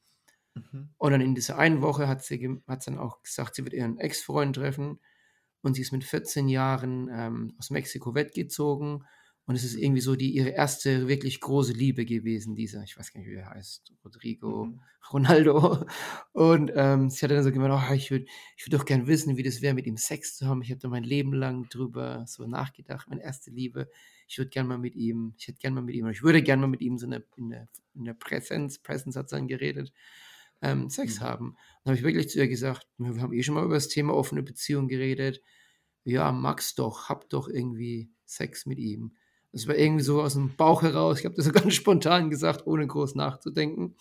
Mhm. 0.56 0.96
Und 0.98 1.12
dann 1.12 1.22
in 1.22 1.36
dieser 1.36 1.58
einen 1.58 1.82
Woche 1.82 2.08
hat 2.08 2.24
sie, 2.24 2.62
hat 2.68 2.84
sie 2.84 2.92
dann 2.92 3.00
auch 3.00 3.22
gesagt, 3.24 3.56
sie 3.56 3.64
wird 3.64 3.74
ihren 3.74 3.98
Ex-Freund 3.98 4.56
treffen. 4.56 5.00
Und 5.66 5.74
sie 5.74 5.82
ist 5.82 5.92
mit 5.92 6.04
14 6.04 6.48
Jahren 6.48 7.10
ähm, 7.12 7.56
aus 7.58 7.72
Mexiko 7.72 8.14
weggezogen. 8.14 9.04
Und 9.48 9.56
es 9.56 9.64
ist 9.64 9.76
irgendwie 9.76 10.02
so 10.02 10.16
die 10.16 10.32
ihre 10.32 10.50
erste 10.50 11.08
wirklich 11.08 11.40
große 11.40 11.74
Liebe 11.74 12.06
gewesen, 12.06 12.56
dieser, 12.56 12.84
ich 12.84 12.98
weiß 12.98 13.12
gar 13.12 13.20
nicht, 13.20 13.30
wie 13.30 13.36
er 13.36 13.50
heißt, 13.50 13.94
Rodrigo, 14.04 14.66
Mhm. 14.66 14.80
Ronaldo. 15.12 15.86
Und 16.34 16.72
ähm, 16.76 17.10
sie 17.10 17.24
hat 17.24 17.32
dann 17.32 17.44
so 17.44 17.52
gemeint, 17.52 17.74
oh, 17.74 17.94
ich 17.94 18.12
würde 18.12 18.26
ich 18.58 18.66
würd 18.66 18.74
doch 18.74 18.86
gern 18.86 19.08
wissen, 19.08 19.38
wie 19.38 19.44
das 19.44 19.62
wäre, 19.62 19.74
mit 19.74 19.88
ihm 19.88 19.98
Sex 19.98 20.36
zu 20.38 20.48
haben. 20.48 20.62
Ich 20.62 20.70
habe 20.72 20.80
da 20.80 20.88
mein 20.88 21.04
Leben 21.04 21.34
lang 21.34 21.68
drüber 21.70 22.26
so 22.28 22.46
nachgedacht, 22.48 23.08
meine 23.10 23.24
erste 23.24 23.52
Liebe. 23.52 23.90
Ich 24.28 24.38
würde 24.38 24.50
gern 24.50 24.68
mal 24.68 24.78
mit 24.78 24.96
ihm, 24.96 25.34
ich 25.38 25.48
hätte 25.48 25.60
gern 25.60 25.74
mal 25.74 25.84
mit 25.84 25.96
ihm, 25.96 26.08
ich 26.10 26.24
würde 26.24 26.42
gern 26.42 26.60
mal 26.60 26.68
mit 26.68 26.82
ihm 26.82 26.98
so 26.98 27.06
in 27.06 27.12
der, 27.12 27.24
in 27.36 27.50
der, 27.50 27.68
in 27.94 28.06
der 28.06 28.14
Präsenz, 28.14 28.80
Präsenz 28.80 29.16
hat 29.16 29.30
sie 29.30 29.36
dann 29.36 29.48
geredet, 29.48 29.92
ähm, 30.62 30.90
Sex 30.90 31.20
Mhm. 31.20 31.24
haben. 31.24 31.56
Dann 31.84 31.92
habe 31.92 31.98
ich 31.98 32.04
wirklich 32.04 32.30
zu 32.30 32.40
ihr 32.40 32.48
gesagt, 32.48 32.88
wir 32.98 33.22
haben 33.22 33.34
eh 33.34 33.44
schon 33.44 33.56
mal 33.56 33.66
über 33.66 33.76
das 33.76 33.88
Thema 33.88 34.14
offene 34.14 34.44
Beziehung 34.44 34.88
geredet. 34.88 35.42
Ja, 36.04 36.32
mag's 36.32 36.76
doch, 36.76 37.10
hab 37.10 37.30
doch 37.30 37.48
irgendwie 37.48 38.10
Sex 38.26 38.66
mit 38.66 38.78
ihm. 38.80 39.16
Das 39.52 39.68
war 39.68 39.76
irgendwie 39.76 40.04
so 40.04 40.22
aus 40.22 40.34
dem 40.34 40.56
Bauch 40.56 40.82
heraus. 40.82 41.20
Ich 41.20 41.26
habe 41.26 41.36
das 41.36 41.46
so 41.46 41.52
ganz 41.54 41.74
spontan 41.74 42.30
gesagt, 42.30 42.68
ohne 42.68 42.86
groß 42.88 43.16
nachzudenken. 43.16 43.96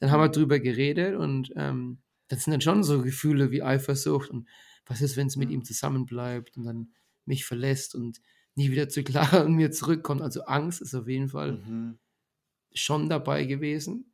Dann 0.00 0.10
haben 0.10 0.20
wir 0.20 0.28
drüber 0.28 0.58
geredet 0.60 1.16
und 1.16 1.52
ähm, 1.56 1.98
das 2.28 2.44
sind 2.44 2.52
dann 2.52 2.60
schon 2.60 2.82
so 2.84 3.02
Gefühle 3.02 3.50
wie 3.50 3.62
Eifersucht 3.62 4.30
und 4.30 4.48
was 4.86 5.00
ist, 5.00 5.16
wenn 5.16 5.28
es 5.28 5.36
mit 5.36 5.48
Mhm. 5.48 5.54
ihm 5.56 5.64
zusammenbleibt 5.64 6.56
und 6.56 6.64
dann 6.64 6.92
mich 7.26 7.44
verlässt 7.46 7.94
und 7.94 8.20
nie 8.54 8.70
wieder 8.70 8.88
zu 8.88 9.02
Clara 9.38 9.42
und 9.42 9.54
mir 9.54 9.70
zurückkommt. 9.70 10.20
Also 10.22 10.42
Angst 10.44 10.82
ist 10.82 10.94
auf 10.94 11.08
jeden 11.08 11.28
Fall 11.28 11.52
Mhm. 11.58 11.98
schon 12.74 13.08
dabei 13.08 13.44
gewesen. 13.44 14.12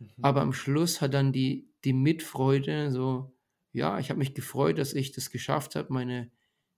Mhm. 0.00 0.22
Aber 0.22 0.42
am 0.42 0.52
Schluss 0.52 1.00
hat 1.00 1.14
dann 1.14 1.32
die, 1.32 1.72
die 1.84 1.92
Mitfreude 1.92 2.90
so, 2.90 3.36
ja, 3.72 3.98
ich 3.98 4.10
habe 4.10 4.18
mich 4.18 4.34
gefreut, 4.34 4.78
dass 4.78 4.94
ich 4.94 5.12
das 5.12 5.30
geschafft 5.30 5.76
habe, 5.76 5.92
meine 5.92 6.30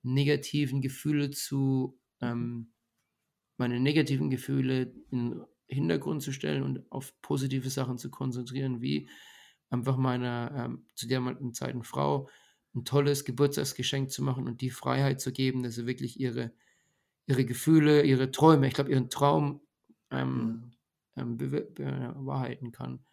negativen 0.03 0.81
Gefühle 0.82 1.31
zu, 1.31 2.01
ähm, 2.20 2.73
meine 3.57 3.81
negativen 3.81 4.31
Gefühle 4.31 4.95
in 5.11 5.43
Hintergrund 5.69 6.23
zu 6.23 6.32
stellen 6.32 6.62
und 6.62 6.90
auf 6.90 7.20
positive 7.23 7.70
Sachen 7.70 7.99
zu 7.99 8.11
konzentrieren, 8.11 8.81
wie 8.81 9.09
einfach 9.70 9.97
meiner 9.97 10.53
ähm, 10.57 10.86
zu 10.95 11.09
der 11.09 11.19
damaligen 11.19 11.55
Zeiten 11.55 11.85
Frau 11.85 12.28
ein 12.74 12.85
tolles 12.85 13.24
Geburtstagsgeschenk 13.24 14.11
zu 14.11 14.23
machen 14.23 14.47
und 14.47 14.61
die 14.61 14.70
Freiheit 14.70 15.20
zu 15.20 15.32
geben, 15.32 15.62
dass 15.62 15.74
sie 15.74 15.86
wirklich 15.86 16.20
ihre, 16.20 16.53
ihre 17.27 17.45
Gefühle, 17.45 18.03
ihre 18.05 18.31
Träume, 18.31 18.69
ich 18.69 18.74
glaube, 18.74 18.90
ihren 18.90 19.11
Traum 19.11 19.62
ähm, 20.11 20.65
Mhm. 20.65 20.78
Bewahrheiten 21.24 22.73
kann. 22.73 23.05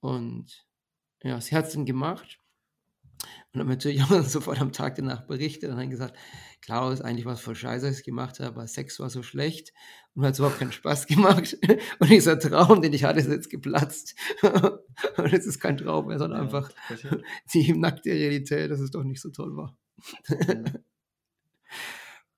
Und 0.00 0.66
ja, 1.22 1.40
sie 1.40 1.56
hat 1.56 1.66
es 1.66 1.74
dann 1.74 1.86
gemacht. 1.86 2.38
Und 3.52 3.58
dann 3.60 3.68
natürlich 3.68 4.00
haben 4.02 4.10
wir 4.10 4.18
dann 4.18 4.28
sofort 4.28 4.60
am 4.60 4.72
Tag 4.72 4.96
danach 4.96 5.26
berichtet 5.26 5.70
und 5.70 5.76
dann 5.76 5.90
gesagt, 5.90 6.16
Klaus, 6.60 7.00
eigentlich 7.00 7.24
war 7.24 7.34
es 7.34 7.40
voll 7.40 7.54
scheiße, 7.54 7.88
was 7.88 7.98
ich 7.98 8.04
gemacht 8.04 8.40
habe, 8.40 8.48
aber 8.48 8.66
Sex 8.66 9.00
war 9.00 9.10
so 9.10 9.22
schlecht 9.22 9.72
und 10.14 10.20
mir 10.20 10.28
hat 10.28 10.34
es 10.34 10.38
überhaupt 10.38 10.58
keinen 10.58 10.72
Spaß 10.72 11.06
gemacht. 11.08 11.56
Und 11.98 12.10
dieser 12.10 12.38
Traum, 12.38 12.82
den 12.82 12.92
ich 12.92 13.04
hatte, 13.04 13.20
ist 13.20 13.28
jetzt 13.28 13.50
geplatzt. 13.50 14.14
Und 15.16 15.32
es 15.32 15.46
ist 15.46 15.60
kein 15.60 15.76
Traum 15.76 16.06
mehr, 16.06 16.18
sondern 16.18 16.38
Ja, 16.38 16.44
einfach 16.44 16.70
die 17.52 17.72
nackte 17.72 18.10
Realität, 18.10 18.70
dass 18.70 18.80
es 18.80 18.92
doch 18.92 19.02
nicht 19.02 19.20
so 19.20 19.30
toll 19.30 19.56
war. 19.56 19.76
Ja. 20.28 20.62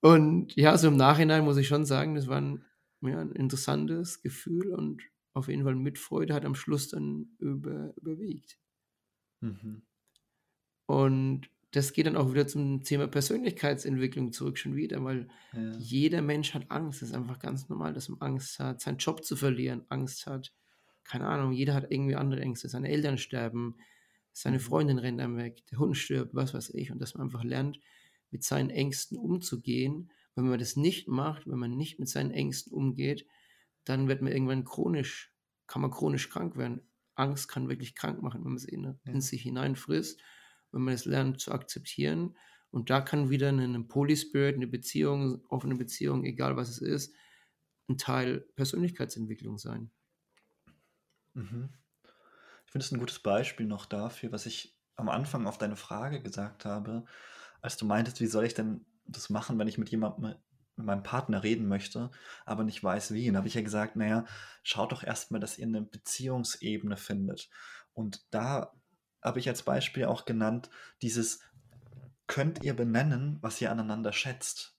Und 0.00 0.54
ja, 0.54 0.76
so 0.78 0.88
im 0.88 0.96
Nachhinein 0.96 1.44
muss 1.44 1.56
ich 1.56 1.68
schon 1.68 1.84
sagen, 1.84 2.14
das 2.14 2.28
war 2.28 2.40
ein, 2.40 2.64
ja, 3.02 3.20
ein 3.20 3.32
interessantes 3.32 4.22
Gefühl 4.22 4.72
und 4.72 5.02
auf 5.34 5.48
jeden 5.48 5.64
Fall 5.64 5.74
Mitfreude 5.76 6.34
hat 6.34 6.44
am 6.44 6.54
Schluss 6.54 6.88
dann 6.88 7.36
über, 7.38 7.94
überwiegt. 7.96 8.58
Mhm. 9.42 9.80
Und 10.86 11.50
das 11.72 11.92
geht 11.92 12.06
dann 12.06 12.16
auch 12.16 12.32
wieder 12.32 12.46
zum 12.46 12.82
Thema 12.82 13.06
Persönlichkeitsentwicklung 13.08 14.32
zurück 14.32 14.58
schon 14.58 14.76
wieder, 14.76 15.02
weil 15.04 15.28
Ja. 15.52 15.76
jeder 15.76 16.22
Mensch 16.22 16.54
hat 16.54 16.70
Angst. 16.70 17.02
Es 17.02 17.08
ist 17.10 17.14
einfach 17.14 17.38
ganz 17.38 17.68
normal, 17.68 17.92
dass 17.92 18.08
man 18.08 18.20
Angst 18.20 18.58
hat, 18.58 18.80
seinen 18.80 18.98
Job 18.98 19.24
zu 19.24 19.36
verlieren, 19.36 19.84
Angst 19.88 20.26
hat. 20.26 20.54
Keine 21.04 21.26
Ahnung, 21.26 21.52
jeder 21.52 21.74
hat 21.74 21.90
irgendwie 21.90 22.14
andere 22.16 22.40
Ängste. 22.40 22.68
Seine 22.68 22.88
Eltern 22.88 23.18
sterben, 23.18 23.76
seine 24.32 24.58
Mhm. 24.58 24.60
Freundin 24.60 24.98
rennt 24.98 25.20
einem 25.20 25.36
weg, 25.36 25.64
der 25.70 25.78
Hund 25.78 25.96
stirbt, 25.96 26.34
was 26.34 26.54
weiß 26.54 26.70
ich. 26.70 26.90
Und 26.92 27.00
dass 27.00 27.14
man 27.14 27.26
einfach 27.26 27.44
lernt, 27.44 27.80
mit 28.30 28.42
seinen 28.44 28.70
Ängsten 28.70 29.18
umzugehen. 29.18 30.10
Wenn 30.36 30.48
man 30.48 30.58
das 30.60 30.76
nicht 30.76 31.08
macht, 31.08 31.46
wenn 31.48 31.58
man 31.58 31.76
nicht 31.76 31.98
mit 31.98 32.08
seinen 32.08 32.30
Ängsten 32.30 32.72
umgeht, 32.72 33.26
dann 33.84 34.08
wird 34.08 34.22
man 34.22 34.32
irgendwann 34.32 34.64
chronisch, 34.64 35.34
kann 35.66 35.82
man 35.82 35.90
chronisch 35.90 36.30
krank 36.30 36.56
werden. 36.56 36.90
Angst 37.16 37.48
kann 37.48 37.68
wirklich 37.68 37.94
krank 37.96 38.22
machen, 38.22 38.44
wenn 38.44 38.50
man 38.52 38.56
es 38.58 38.64
in, 38.64 38.98
Ja. 39.04 39.14
in 39.14 39.20
sich 39.22 39.42
hineinfrisst, 39.42 40.20
wenn 40.72 40.82
man 40.82 40.94
es 40.94 41.06
lernt 41.06 41.40
zu 41.40 41.52
akzeptieren. 41.52 42.36
Und 42.70 42.90
da 42.90 43.00
kann 43.00 43.30
wieder 43.30 43.48
eine 43.48 43.82
Polyspirit, 43.84 44.56
eine 44.56 44.66
Beziehung, 44.68 45.44
offene 45.48 45.76
Beziehung, 45.76 46.24
egal 46.24 46.56
was 46.56 46.68
es 46.68 46.82
ist, 46.82 47.14
ein 47.88 47.98
Teil 47.98 48.40
Persönlichkeitsentwicklung 48.56 49.58
sein. 49.58 49.92
Mhm. 51.34 51.70
Ich 52.66 52.72
finde 52.72 52.84
es 52.84 52.92
ein 52.92 52.98
gutes 52.98 53.20
Beispiel 53.20 53.66
noch 53.66 53.86
dafür, 53.86 54.32
was 54.32 54.46
ich 54.46 54.78
am 54.96 55.08
Anfang 55.08 55.46
auf 55.46 55.58
deine 55.58 55.76
Frage 55.76 56.22
gesagt 56.22 56.64
habe, 56.64 57.04
als 57.60 57.76
du 57.76 57.86
meintest, 57.86 58.20
wie 58.20 58.26
soll 58.26 58.44
ich 58.44 58.54
denn 58.54 58.86
das 59.08 59.30
machen, 59.30 59.58
wenn 59.58 59.68
ich 59.68 59.78
mit 59.78 59.90
jemandem, 59.90 60.36
mit 60.76 60.86
meinem 60.86 61.02
Partner 61.02 61.42
reden 61.42 61.68
möchte, 61.68 62.10
aber 62.44 62.64
nicht 62.64 62.82
weiß 62.82 63.12
wie. 63.12 63.26
Dann 63.26 63.36
habe 63.36 63.48
ich 63.48 63.54
ja 63.54 63.62
gesagt, 63.62 63.96
naja, 63.96 64.26
schaut 64.62 64.92
doch 64.92 65.02
erstmal, 65.02 65.40
dass 65.40 65.58
ihr 65.58 65.66
eine 65.66 65.82
Beziehungsebene 65.82 66.96
findet. 66.96 67.48
Und 67.94 68.26
da 68.30 68.72
habe 69.22 69.38
ich 69.38 69.48
als 69.48 69.62
Beispiel 69.62 70.04
auch 70.04 70.24
genannt, 70.24 70.70
dieses, 71.02 71.40
könnt 72.26 72.62
ihr 72.62 72.74
benennen, 72.74 73.38
was 73.40 73.60
ihr 73.60 73.70
aneinander 73.70 74.12
schätzt? 74.12 74.76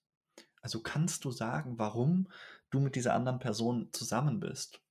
Also 0.62 0.82
kannst 0.82 1.26
du 1.26 1.32
sagen, 1.32 1.80
warum 1.80 2.30
du 2.70 2.80
mit 2.80 2.96
dieser 2.96 3.14
anderen 3.14 3.40
Person 3.40 3.90
zusammen 3.92 4.40
bist? 4.40 4.82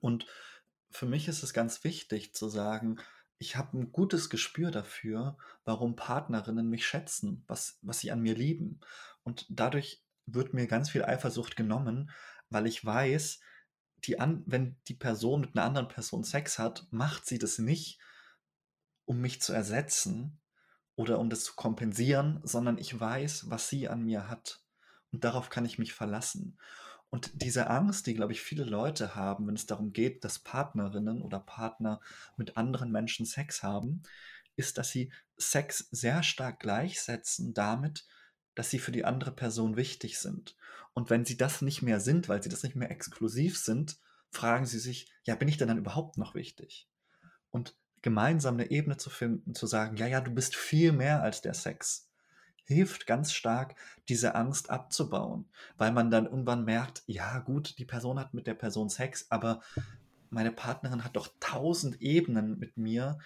Und 0.00 0.26
für 0.90 1.06
mich 1.06 1.28
ist 1.28 1.42
es 1.42 1.52
ganz 1.52 1.84
wichtig 1.84 2.34
zu 2.34 2.48
sagen, 2.48 2.98
ich 3.38 3.56
habe 3.56 3.78
ein 3.78 3.92
gutes 3.92 4.30
Gespür 4.30 4.70
dafür, 4.70 5.36
warum 5.64 5.96
Partnerinnen 5.96 6.68
mich 6.68 6.86
schätzen, 6.86 7.44
was, 7.46 7.78
was 7.82 7.98
sie 7.98 8.10
an 8.10 8.22
mir 8.22 8.34
lieben. 8.34 8.80
Und 9.24 9.46
dadurch 9.50 10.02
wird 10.24 10.54
mir 10.54 10.66
ganz 10.66 10.90
viel 10.90 11.04
Eifersucht 11.04 11.56
genommen, 11.56 12.10
weil 12.48 12.66
ich 12.66 12.84
weiß, 12.84 13.40
die 14.04 14.20
an, 14.20 14.42
wenn 14.46 14.76
die 14.88 14.94
Person 14.94 15.42
mit 15.42 15.56
einer 15.56 15.66
anderen 15.66 15.88
Person 15.88 16.24
Sex 16.24 16.58
hat, 16.58 16.86
macht 16.90 17.26
sie 17.26 17.38
das 17.38 17.58
nicht, 17.58 18.00
um 19.04 19.20
mich 19.20 19.40
zu 19.40 19.52
ersetzen 19.52 20.40
oder 20.94 21.18
um 21.18 21.28
das 21.28 21.44
zu 21.44 21.54
kompensieren, 21.54 22.40
sondern 22.42 22.78
ich 22.78 22.98
weiß, 22.98 23.50
was 23.50 23.68
sie 23.68 23.88
an 23.88 24.02
mir 24.02 24.28
hat. 24.28 24.60
Und 25.12 25.24
darauf 25.24 25.50
kann 25.50 25.64
ich 25.64 25.78
mich 25.78 25.92
verlassen. 25.92 26.58
Und 27.10 27.30
diese 27.42 27.70
Angst, 27.70 28.06
die, 28.06 28.14
glaube 28.14 28.32
ich, 28.32 28.40
viele 28.42 28.64
Leute 28.64 29.14
haben, 29.14 29.46
wenn 29.46 29.54
es 29.54 29.66
darum 29.66 29.92
geht, 29.92 30.24
dass 30.24 30.38
Partnerinnen 30.38 31.22
oder 31.22 31.40
Partner 31.40 32.00
mit 32.36 32.56
anderen 32.56 32.90
Menschen 32.90 33.26
Sex 33.26 33.62
haben, 33.62 34.02
ist, 34.56 34.78
dass 34.78 34.90
sie 34.90 35.12
Sex 35.36 35.88
sehr 35.90 36.22
stark 36.22 36.60
gleichsetzen 36.60 37.54
damit, 37.54 38.06
dass 38.54 38.70
sie 38.70 38.78
für 38.78 38.92
die 38.92 39.04
andere 39.04 39.32
Person 39.32 39.76
wichtig 39.76 40.18
sind. 40.18 40.56
Und 40.94 41.10
wenn 41.10 41.24
sie 41.24 41.36
das 41.36 41.62
nicht 41.62 41.82
mehr 41.82 42.00
sind, 42.00 42.28
weil 42.28 42.42
sie 42.42 42.48
das 42.48 42.62
nicht 42.62 42.74
mehr 42.74 42.90
exklusiv 42.90 43.58
sind, 43.58 43.98
fragen 44.30 44.66
sie 44.66 44.78
sich, 44.78 45.12
ja, 45.24 45.34
bin 45.34 45.48
ich 45.48 45.58
denn 45.58 45.68
dann 45.68 45.78
überhaupt 45.78 46.16
noch 46.18 46.34
wichtig? 46.34 46.88
Und 47.50 47.76
gemeinsam 48.02 48.54
eine 48.54 48.70
Ebene 48.70 48.96
zu 48.96 49.10
finden, 49.10 49.54
zu 49.54 49.66
sagen, 49.66 49.96
ja, 49.96 50.06
ja, 50.06 50.20
du 50.20 50.30
bist 50.32 50.56
viel 50.56 50.92
mehr 50.92 51.22
als 51.22 51.42
der 51.42 51.54
Sex, 51.54 52.05
hilft 52.66 53.06
ganz 53.06 53.32
stark, 53.32 53.76
diese 54.08 54.34
Angst 54.34 54.70
abzubauen, 54.70 55.46
weil 55.78 55.92
man 55.92 56.10
dann 56.10 56.26
irgendwann 56.26 56.64
merkt, 56.64 57.02
ja, 57.06 57.38
gut, 57.38 57.78
die 57.78 57.84
Person 57.84 58.18
hat 58.18 58.34
mit 58.34 58.46
der 58.46 58.54
Person 58.54 58.88
Sex, 58.88 59.26
aber 59.30 59.60
meine 60.30 60.52
Partnerin 60.52 61.04
hat 61.04 61.16
doch 61.16 61.28
tausend 61.40 62.00
Ebenen 62.02 62.58
mit 62.58 62.76
mir, 62.76 63.18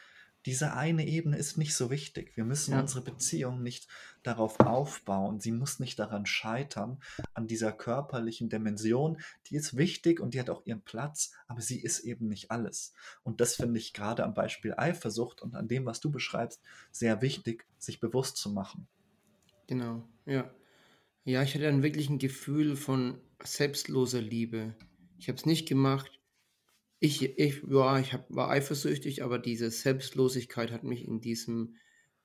diese 0.47 0.73
eine 0.73 1.07
Ebene 1.07 1.37
ist 1.37 1.59
nicht 1.59 1.75
so 1.75 1.91
wichtig. 1.91 2.35
Wir 2.35 2.45
müssen 2.45 2.73
Ja. 2.73 2.81
unsere 2.81 3.03
Beziehung 3.03 3.63
nicht 3.63 3.89
darauf 4.23 4.59
aufbauen. 4.61 5.39
Sie 5.39 5.53
muss 5.53 5.81
nicht 5.81 5.99
daran 5.99 6.25
scheitern, 6.25 6.99
an 7.35 7.47
dieser 7.47 7.73
körperlichen 7.73 8.49
Dimension. 8.49 9.21
Die 9.47 9.57
ist 9.57 9.77
wichtig 9.77 10.19
und 10.19 10.33
die 10.33 10.41
hat 10.41 10.49
auch 10.49 10.65
ihren 10.65 10.81
Platz, 10.81 11.33
aber 11.47 11.61
sie 11.61 11.79
ist 11.79 12.01
eben 12.01 12.29
nicht 12.29 12.51
alles. 12.51 12.95
Und 13.23 13.43
das 13.43 13.57
finde 13.57 13.79
ich 13.79 13.93
gerade 13.93 14.25
am 14.25 14.33
Beispiel 14.33 14.73
Eifersucht 14.75 15.43
und 15.43 15.55
an 15.55 15.69
dem, 15.69 15.85
was 15.85 16.01
du 16.01 16.11
beschreibst, 16.11 16.63
sehr 16.91 17.21
wichtig, 17.21 17.67
sich 17.79 18.01
bewusst 18.01 18.39
zu 18.39 18.51
machen. 18.51 18.89
Genau, 19.71 20.03
ja. 20.27 20.53
Ja, 21.25 21.45
ich 21.45 21.55
hatte 21.55 21.63
dann 21.63 21.85
wirklich 21.85 22.11
ein 22.11 22.19
Gefühl 22.19 22.75
von 22.75 23.21
selbstloser 23.45 24.21
Liebe. 24.21 24.75
Ich 25.17 25.29
habe 25.29 25.39
es 25.39 25.47
nicht 25.47 25.69
gemacht. 25.69 26.19
Ich, 26.99 27.23
ich, 27.23 27.63
ja, 27.69 28.01
ich 28.01 28.13
hab, 28.13 28.27
war 28.35 28.51
eifersüchtig, 28.51 29.23
aber 29.23 29.39
diese 29.39 29.71
Selbstlosigkeit 29.71 30.73
hat 30.73 30.83
mich 30.83 31.07
in 31.07 31.21
diesem 31.21 31.77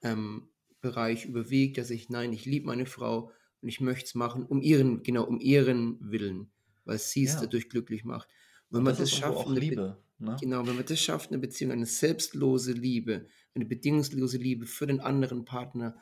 ähm, 0.02 0.50
Bereich 0.82 1.26
überwiegt, 1.26 1.78
dass 1.78 1.92
ich, 1.92 2.10
nein, 2.10 2.34
ich 2.34 2.46
liebe 2.46 2.66
meine 2.66 2.88
Frau 2.88 3.32
und 3.62 3.70
ich 3.70 3.80
möchte 3.80 4.06
es 4.06 4.16
machen, 4.16 4.46
um 4.48 4.62
ihren, 4.64 5.04
genau, 5.04 5.26
um 5.26 5.40
ihren 5.40 6.00
Willen, 6.02 6.52
weil 6.84 6.98
sie 6.98 7.26
es 7.26 7.36
Ja. 7.36 7.42
dadurch 7.42 7.70
glücklich 7.70 8.06
macht. 8.06 8.28
Wenn 8.72 8.80
Und 8.80 8.84
man 8.86 8.94
das 8.94 9.02
das 9.02 9.12
ist 9.12 9.20
irgendwo 9.20 9.38
schafft, 9.38 9.48
auch 9.50 9.54
Be- 9.54 9.60
Liebe. 9.60 10.04
Ne? 10.18 10.38
Genau, 10.42 10.66
wenn 10.66 10.78
man 10.78 10.86
das 10.86 11.00
schafft, 11.00 11.30
eine 11.30 11.40
Beziehung, 11.40 11.74
eine 11.74 11.86
selbstlose 11.86 12.72
Liebe, 12.74 13.28
eine 13.54 13.66
bedingungslose 13.66 14.40
Liebe 14.40 14.66
für 14.66 14.88
den 14.88 15.00
anderen 15.00 15.46
Partner 15.46 16.02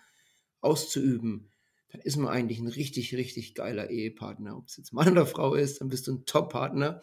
auszuüben, 0.64 1.50
dann 1.92 2.02
ist 2.02 2.18
man 2.18 2.28
eigentlich 2.30 2.60
ein 2.60 2.68
richtig, 2.68 3.16
richtig 3.16 3.54
geiler 3.54 3.90
Ehepartner. 3.90 4.58
Ob 4.58 4.68
es 4.68 4.78
jetzt 4.78 4.94
Mann 4.94 5.10
oder 5.10 5.26
Frau 5.26 5.54
ist, 5.54 5.82
dann 5.82 5.90
bist 5.90 6.08
du 6.08 6.14
ein 6.14 6.26
Top-Partner. 6.26 7.02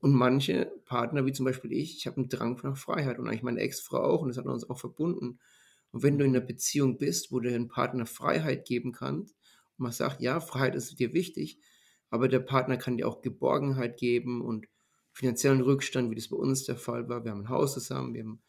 Und 0.00 0.12
manche 0.12 0.70
Partner, 0.84 1.26
wie 1.26 1.32
zum 1.32 1.44
Beispiel 1.44 1.72
ich, 1.72 1.96
ich 1.96 2.06
habe 2.06 2.18
einen 2.18 2.28
Drang 2.28 2.60
nach 2.62 2.76
Freiheit 2.76 3.18
und 3.18 3.26
eigentlich 3.26 3.42
meine 3.42 3.60
Ex-Frau 3.60 3.98
auch 3.98 4.22
und 4.22 4.28
das 4.28 4.38
hat 4.38 4.46
uns 4.46 4.68
auch 4.70 4.78
verbunden. 4.78 5.40
Und 5.90 6.02
wenn 6.02 6.18
du 6.18 6.24
in 6.24 6.36
einer 6.36 6.44
Beziehung 6.44 6.98
bist, 6.98 7.32
wo 7.32 7.40
du 7.40 7.50
dem 7.50 7.68
Partner 7.68 8.06
Freiheit 8.06 8.64
geben 8.64 8.92
kannst 8.92 9.34
und 9.76 9.82
man 9.82 9.92
sagt, 9.92 10.20
ja, 10.20 10.38
Freiheit 10.38 10.76
ist 10.76 11.00
dir 11.00 11.14
wichtig, 11.14 11.58
aber 12.10 12.28
der 12.28 12.40
Partner 12.40 12.76
kann 12.76 12.96
dir 12.96 13.08
auch 13.08 13.22
Geborgenheit 13.22 13.96
geben 13.96 14.40
und 14.40 14.66
finanziellen 15.12 15.62
Rückstand, 15.62 16.10
wie 16.10 16.14
das 16.14 16.28
bei 16.28 16.36
uns 16.36 16.64
der 16.64 16.76
Fall 16.76 17.08
war. 17.08 17.24
Wir 17.24 17.32
haben 17.32 17.40
ein 17.40 17.48
Haus 17.48 17.74
zusammen, 17.74 18.14
wir 18.14 18.22
haben 18.22 18.40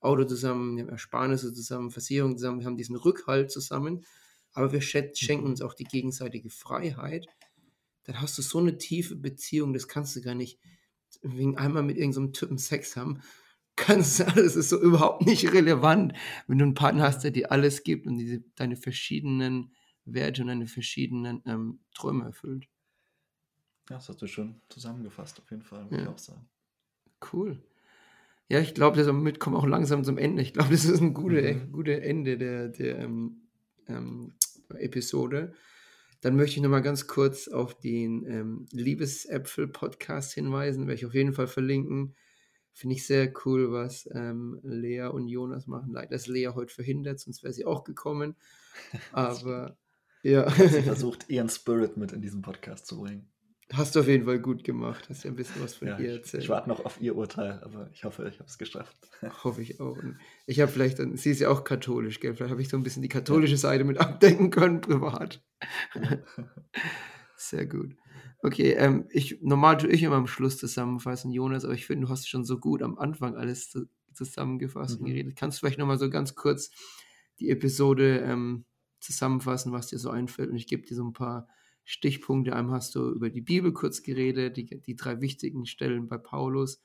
Auto 0.00 0.24
zusammen, 0.24 0.76
wir 0.76 0.84
haben 0.84 0.90
Ersparnisse 0.90 1.52
zusammen, 1.52 1.90
Versicherung 1.90 2.36
zusammen, 2.36 2.60
wir 2.60 2.66
haben 2.66 2.76
diesen 2.76 2.96
Rückhalt 2.96 3.50
zusammen, 3.50 4.04
aber 4.52 4.72
wir 4.72 4.80
schät- 4.80 5.18
schenken 5.18 5.46
uns 5.46 5.60
auch 5.62 5.74
die 5.74 5.84
gegenseitige 5.84 6.50
Freiheit. 6.50 7.26
Dann 8.04 8.20
hast 8.20 8.38
du 8.38 8.42
so 8.42 8.58
eine 8.58 8.78
tiefe 8.78 9.16
Beziehung, 9.16 9.72
das 9.72 9.88
kannst 9.88 10.16
du 10.16 10.20
gar 10.22 10.34
nicht 10.34 10.58
wegen 11.22 11.56
einmal 11.58 11.82
mit 11.82 11.96
irgendeinem 11.96 12.32
Typen 12.32 12.58
Sex 12.58 12.96
haben. 12.96 13.22
Kannst 13.76 14.20
du 14.20 14.26
alles 14.26 14.56
ist 14.56 14.70
so 14.70 14.80
überhaupt 14.80 15.26
nicht 15.26 15.52
relevant, 15.52 16.12
wenn 16.46 16.58
du 16.58 16.64
einen 16.64 16.74
Partner 16.74 17.04
hast, 17.04 17.22
der 17.22 17.30
dir 17.30 17.52
alles 17.52 17.82
gibt 17.82 18.06
und 18.06 18.18
diese, 18.18 18.42
deine 18.56 18.76
verschiedenen 18.76 19.74
Werte 20.04 20.42
und 20.42 20.48
deine 20.48 20.66
verschiedenen 20.66 21.42
ähm, 21.46 21.80
Träume 21.94 22.24
erfüllt. 22.24 22.66
Ja, 23.90 23.96
das 23.96 24.08
hast 24.08 24.20
du 24.20 24.26
schön 24.26 24.60
zusammengefasst, 24.68 25.40
auf 25.40 25.50
jeden 25.50 25.62
Fall, 25.62 25.84
würde 25.84 25.96
ich 25.96 26.02
Ja. 26.02 26.12
auch 26.12 26.18
sagen. 26.18 26.48
Cool. 27.32 27.62
Ja, 28.48 28.60
ich 28.60 28.74
glaube, 28.74 29.02
damit 29.02 29.40
kommen 29.40 29.56
wir 29.56 29.60
auch 29.60 29.66
langsam 29.66 30.04
zum 30.04 30.16
Ende. 30.18 30.42
Ich 30.42 30.54
glaube, 30.54 30.70
das 30.70 30.84
ist 30.86 31.00
ein 31.00 31.12
gutes 31.14 31.56
Mhm. 31.56 31.72
gute 31.72 32.00
Ende 32.00 32.38
der, 32.38 32.68
der 32.68 32.98
ähm, 33.00 33.42
ähm, 33.86 34.32
Episode. 34.74 35.52
Dann 36.20 36.34
möchte 36.34 36.56
ich 36.56 36.62
nochmal 36.62 36.82
ganz 36.82 37.06
kurz 37.06 37.46
auf 37.48 37.78
den 37.78 38.24
ähm, 38.26 38.66
Liebesäpfel-Podcast 38.72 40.32
hinweisen, 40.32 40.86
werde 40.86 40.94
ich 40.94 41.06
auf 41.06 41.14
jeden 41.14 41.32
Fall 41.32 41.46
verlinken. 41.46 42.14
Finde 42.72 42.94
ich 42.96 43.06
sehr 43.06 43.32
cool, 43.44 43.70
was 43.72 44.08
ähm, 44.12 44.58
Lea 44.62 45.06
und 45.08 45.28
Jonas 45.28 45.66
machen. 45.66 45.92
Leider 45.92 46.12
ist 46.16 46.26
Lea 46.26 46.48
heute 46.54 46.72
verhindert, 46.74 47.20
sonst 47.20 47.42
wäre 47.42 47.52
sie 47.52 47.66
auch 47.66 47.84
gekommen. 47.84 48.34
Aber 49.12 49.76
ja, 50.22 50.50
Sie 50.50 50.82
versucht, 50.82 51.28
ihren 51.28 51.48
Spirit 51.48 51.96
mit 51.96 52.12
in 52.12 52.22
diesen 52.22 52.42
Podcast 52.42 52.86
zu 52.86 53.00
bringen. 53.00 53.28
Hast 53.72 53.94
du 53.96 54.00
auf 54.00 54.08
jeden 54.08 54.24
Fall 54.24 54.38
gut 54.40 54.64
gemacht. 54.64 55.08
Hast 55.08 55.24
ja 55.24 55.30
ein 55.30 55.36
bisschen 55.36 55.62
was 55.62 55.74
von 55.74 55.88
Ja, 55.88 55.98
ihr 55.98 56.10
ich, 56.10 56.16
erzählt. 56.18 56.42
ich 56.44 56.48
warte 56.48 56.68
noch 56.68 56.84
auf 56.84 57.00
ihr 57.00 57.14
Urteil, 57.16 57.60
aber 57.62 57.88
ich 57.92 58.04
hoffe, 58.04 58.26
ich 58.28 58.38
habe 58.38 58.48
es 58.48 58.58
geschafft. 58.58 58.96
Hoffe 59.44 59.60
ich 59.62 59.80
auch. 59.80 59.96
Und 59.96 60.16
ich 60.46 60.60
habe 60.60 60.70
vielleicht, 60.70 60.98
dann, 60.98 61.16
sie 61.16 61.30
ist 61.30 61.40
ja 61.40 61.50
auch 61.50 61.64
katholisch, 61.64 62.20
gell? 62.20 62.34
Vielleicht 62.34 62.50
habe 62.52 62.62
ich 62.62 62.68
so 62.68 62.76
ein 62.76 62.82
bisschen 62.82 63.02
die 63.02 63.08
katholische 63.08 63.56
Seite 63.56 63.84
mit 63.84 63.98
abdecken 64.00 64.50
können, 64.50 64.80
privat. 64.80 65.42
Sehr 67.36 67.66
gut. 67.66 67.94
Okay, 68.42 68.72
ähm, 68.72 69.06
ich, 69.10 69.38
normal 69.42 69.76
tue 69.78 69.90
ich 69.90 70.02
immer 70.02 70.16
am 70.16 70.26
Schluss 70.26 70.58
zusammenfassen, 70.58 71.30
Jonas, 71.32 71.64
aber 71.64 71.74
ich 71.74 71.86
finde, 71.86 72.06
du 72.06 72.12
hast 72.12 72.28
schon 72.28 72.44
so 72.44 72.58
gut 72.58 72.82
am 72.82 72.98
Anfang 72.98 73.36
alles 73.36 73.70
zu, 73.70 73.88
zusammengefasst 74.12 74.98
und 74.98 75.02
Mhm. 75.02 75.06
geredet. 75.12 75.36
Kannst 75.36 75.58
du 75.58 75.60
vielleicht 75.60 75.78
nochmal 75.78 75.98
so 75.98 76.08
ganz 76.10 76.34
kurz 76.34 76.70
die 77.40 77.50
Episode 77.50 78.20
ähm, 78.20 78.64
zusammenfassen, 79.00 79.72
was 79.72 79.88
dir 79.88 79.98
so 79.98 80.10
einfällt? 80.10 80.50
Und 80.50 80.56
ich 80.56 80.66
gebe 80.66 80.86
dir 80.86 80.94
so 80.94 81.04
ein 81.04 81.12
paar 81.12 81.48
Stichpunkte. 81.90 82.54
Einmal 82.54 82.76
hast 82.76 82.94
du 82.96 83.12
über 83.12 83.30
die 83.30 83.40
Bibel 83.40 83.72
kurz 83.72 84.02
geredet, 84.02 84.58
die, 84.58 84.66
die 84.66 84.94
drei 84.94 85.22
wichtigen 85.22 85.64
Stellen 85.64 86.06
bei 86.06 86.18
Paulus. 86.18 86.82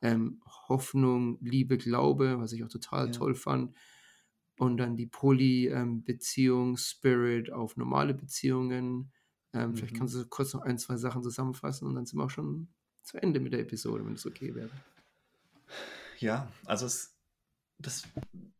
Ähm, 0.00 0.40
Hoffnung, 0.68 1.38
Liebe, 1.40 1.78
Glaube, 1.78 2.38
was 2.38 2.52
ich 2.52 2.62
auch 2.62 2.68
total 2.68 3.06
Ja. 3.06 3.12
toll 3.12 3.34
fand. 3.34 3.76
Und 4.56 4.76
dann 4.76 4.96
die 4.96 5.06
Poly-Beziehung, 5.08 6.76
Spirit 6.76 7.52
auf 7.52 7.76
normale 7.76 8.14
Beziehungen. 8.14 9.10
Ähm, 9.52 9.74
Vielleicht 9.74 9.94
Mhm. 9.94 9.98
kannst 9.98 10.14
du 10.14 10.24
kurz 10.26 10.54
noch 10.54 10.62
ein, 10.62 10.78
zwei 10.78 10.96
Sachen 10.96 11.24
zusammenfassen 11.24 11.88
und 11.88 11.96
dann 11.96 12.06
sind 12.06 12.18
wir 12.20 12.24
auch 12.24 12.30
schon 12.30 12.68
zu 13.02 13.18
Ende 13.18 13.40
mit 13.40 13.52
der 13.52 13.60
Episode, 13.60 14.06
wenn 14.06 14.14
es 14.14 14.26
okay 14.26 14.54
wäre. 14.54 14.70
Ja, 16.20 16.48
also 16.66 16.86
es, 16.86 17.16
das, 17.78 18.04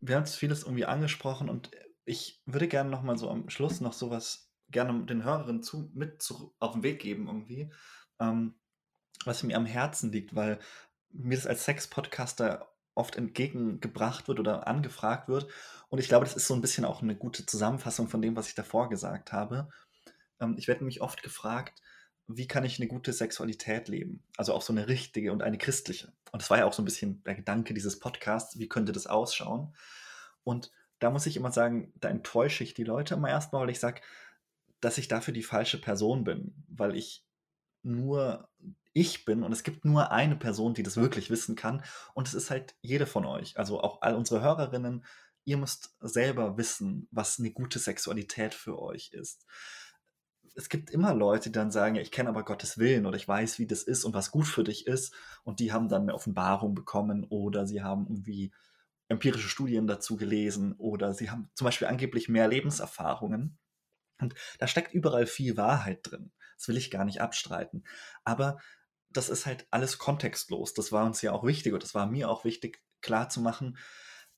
wir 0.01 0.17
haben 0.17 0.25
jetzt 0.25 0.37
vieles 0.37 0.65
irgendwie 0.65 0.85
angesprochen 0.87 1.49
und 1.49 1.71
ich 2.05 2.43
würde 2.45 2.67
gerne 2.67 2.91
noch 2.91 3.03
mal 3.03 3.17
so 3.17 3.31
am 3.31 3.49
Schluss 3.51 3.81
noch 3.81 3.93
sowas 3.93 4.46
gerne 4.71 5.05
den 5.07 5.25
Hörerinnen 5.25 5.63
zu, 5.63 5.91
mit 5.95 6.23
zu, 6.23 6.55
auf 6.59 6.73
den 6.73 6.83
Weg 6.83 7.01
geben 7.01 7.27
irgendwie, 7.27 7.73
ähm, 8.19 8.55
was 9.25 9.43
mir 9.43 9.57
am 9.57 9.67
Herzen 9.67 10.13
liegt, 10.13 10.35
weil 10.35 10.59
mir 11.11 11.37
das 11.37 11.47
als 11.47 11.65
Sex-Podcaster 11.65 12.69
oft 12.95 13.17
entgegengebracht 13.17 14.29
wird 14.29 14.41
oder 14.41 14.67
angefragt 14.67 15.29
wird 15.29 15.49
und 15.89 15.99
ich 15.99 16.09
glaube, 16.09 16.25
das 16.25 16.35
ist 16.35 16.47
so 16.47 16.55
ein 16.55 16.61
bisschen 16.61 16.85
auch 16.85 17.03
eine 17.03 17.17
gute 17.17 17.47
Zusammenfassung 17.47 18.09
von 18.09 18.23
dem, 18.23 18.37
was 18.37 18.49
ich 18.49 18.55
davor 18.55 18.89
gesagt 18.89 19.33
habe. 19.33 19.69
Ähm, 20.41 20.57
ich 20.59 20.69
werde 20.69 20.81
nämlich 20.81 21.01
oft 21.01 21.23
gefragt, 21.23 21.81
wie 22.29 22.49
kann 22.49 22.65
ich 22.65 22.81
eine 22.81 22.89
gute 22.89 23.13
Sexualität 23.13 23.89
leben? 23.89 24.25
Also 24.37 24.53
auch 24.53 24.63
so 24.63 24.73
eine 24.73 24.89
richtige 24.89 25.33
und 25.33 25.43
eine 25.43 25.59
christliche. 25.59 26.13
Und 26.33 26.43
das 26.43 26.51
war 26.51 26.59
ja 26.59 26.67
auch 26.67 26.73
so 26.73 26.83
ein 26.83 26.85
bisschen 26.85 27.23
der 27.23 27.37
Gedanke 27.37 27.73
dieses 27.73 28.01
Podcasts, 28.01 28.59
wie 28.59 28.69
könnte 28.69 28.93
das 28.93 29.07
ausschauen? 29.07 29.77
Und 30.43 30.73
da 30.99 31.11
muss 31.11 31.27
ich 31.27 31.37
immer 31.37 31.53
sagen, 31.53 31.93
da 31.97 32.09
enttäusche 32.09 32.65
ich 32.65 32.75
die 32.75 32.85
Leute 32.85 33.15
immer 33.15 33.29
erstmal, 33.29 33.63
weil 33.63 33.71
ich 33.71 33.79
sage, 33.79 34.01
dass 34.87 34.99
ich 34.99 35.09
dafür 35.09 35.35
die 35.35 35.43
falsche 35.43 35.81
Person 35.81 36.23
bin, 36.23 36.65
weil 36.69 36.95
ich 36.95 37.27
nur 37.83 38.49
ich 38.93 39.25
bin 39.25 39.43
und 39.43 39.51
es 39.51 39.65
gibt 39.65 39.85
nur 39.85 40.13
eine 40.13 40.37
Person, 40.37 40.75
die 40.75 40.85
das 40.85 40.97
wirklich 40.97 41.29
wissen 41.29 41.57
kann 41.57 41.83
und 42.15 42.29
es 42.29 42.35
ist 42.35 42.51
halt 42.51 42.77
jede 42.83 43.05
von 43.05 43.27
euch, 43.27 43.59
also 43.59 43.81
auch 43.81 44.01
all 44.03 44.15
unsere 44.15 44.43
Hörerinnen, 44.43 45.05
ihr 45.45 45.57
müsst 45.57 45.97
selber 45.99 46.57
wissen, 46.57 47.09
was 47.11 47.41
eine 47.41 47.51
gute 47.51 47.81
Sexualität 47.81 48.55
für 48.55 48.81
euch 48.81 49.11
ist 49.13 49.45
es 50.55 50.69
gibt 50.69 50.91
immer 50.91 51.13
Leute, 51.15 51.51
die 51.51 51.59
dann 51.59 51.71
sagen, 51.73 51.97
ich 51.97 52.13
kenne 52.13 52.29
aber 52.29 52.45
Gottes 52.45 52.79
Willen 52.79 53.05
oder 53.05 53.17
ich 53.17 53.29
weiß, 53.29 53.59
wie 53.59 53.67
das 53.67 53.83
ist 53.83 54.05
und 54.05 54.15
was 54.15 54.31
gut 54.31 54.47
für 54.47 54.65
dich 54.65 54.87
ist. 54.87 55.13
Und 55.45 55.61
die 55.61 55.71
haben 55.71 55.91
dann 55.91 56.03
eine 56.03 56.15
Offenbarung 56.15 56.75
bekommen 56.75 57.25
oder 57.25 57.67
sie 57.67 57.83
haben 57.83 58.07
irgendwie 58.09 58.53
empirische 59.09 59.51
Studien 59.51 59.87
dazu 59.87 60.17
gelesen 60.17 60.73
oder 60.79 61.13
sie 61.13 61.31
haben 61.31 61.51
zum 61.55 61.67
Beispiel 61.67 61.89
angeblich 61.89 62.31
mehr 62.31 62.49
Lebenserfahrungen. 62.49 63.59
Und 64.19 64.35
da 64.59 64.67
steckt 64.67 64.95
überall 64.95 65.27
viel 65.27 65.57
Wahrheit 65.57 66.01
drin. 66.03 66.33
Das 66.57 66.69
will 66.69 66.77
ich 66.77 66.91
gar 66.91 67.05
nicht 67.05 67.21
abstreiten. 67.21 67.85
Aber 68.25 68.59
das 69.11 69.29
ist 69.29 69.47
halt 69.47 69.67
alles 69.71 69.99
kontextlos. 69.99 70.75
Das 70.75 70.93
war 70.93 71.05
uns 71.05 71.23
ja 71.23 71.33
auch 71.33 71.45
wichtig 71.45 71.73
und 71.73 71.83
das 71.83 71.95
war 71.95 72.07
mir 72.07 72.31
auch 72.31 72.45
wichtig, 72.45 72.83
klarzumachen. 73.03 73.79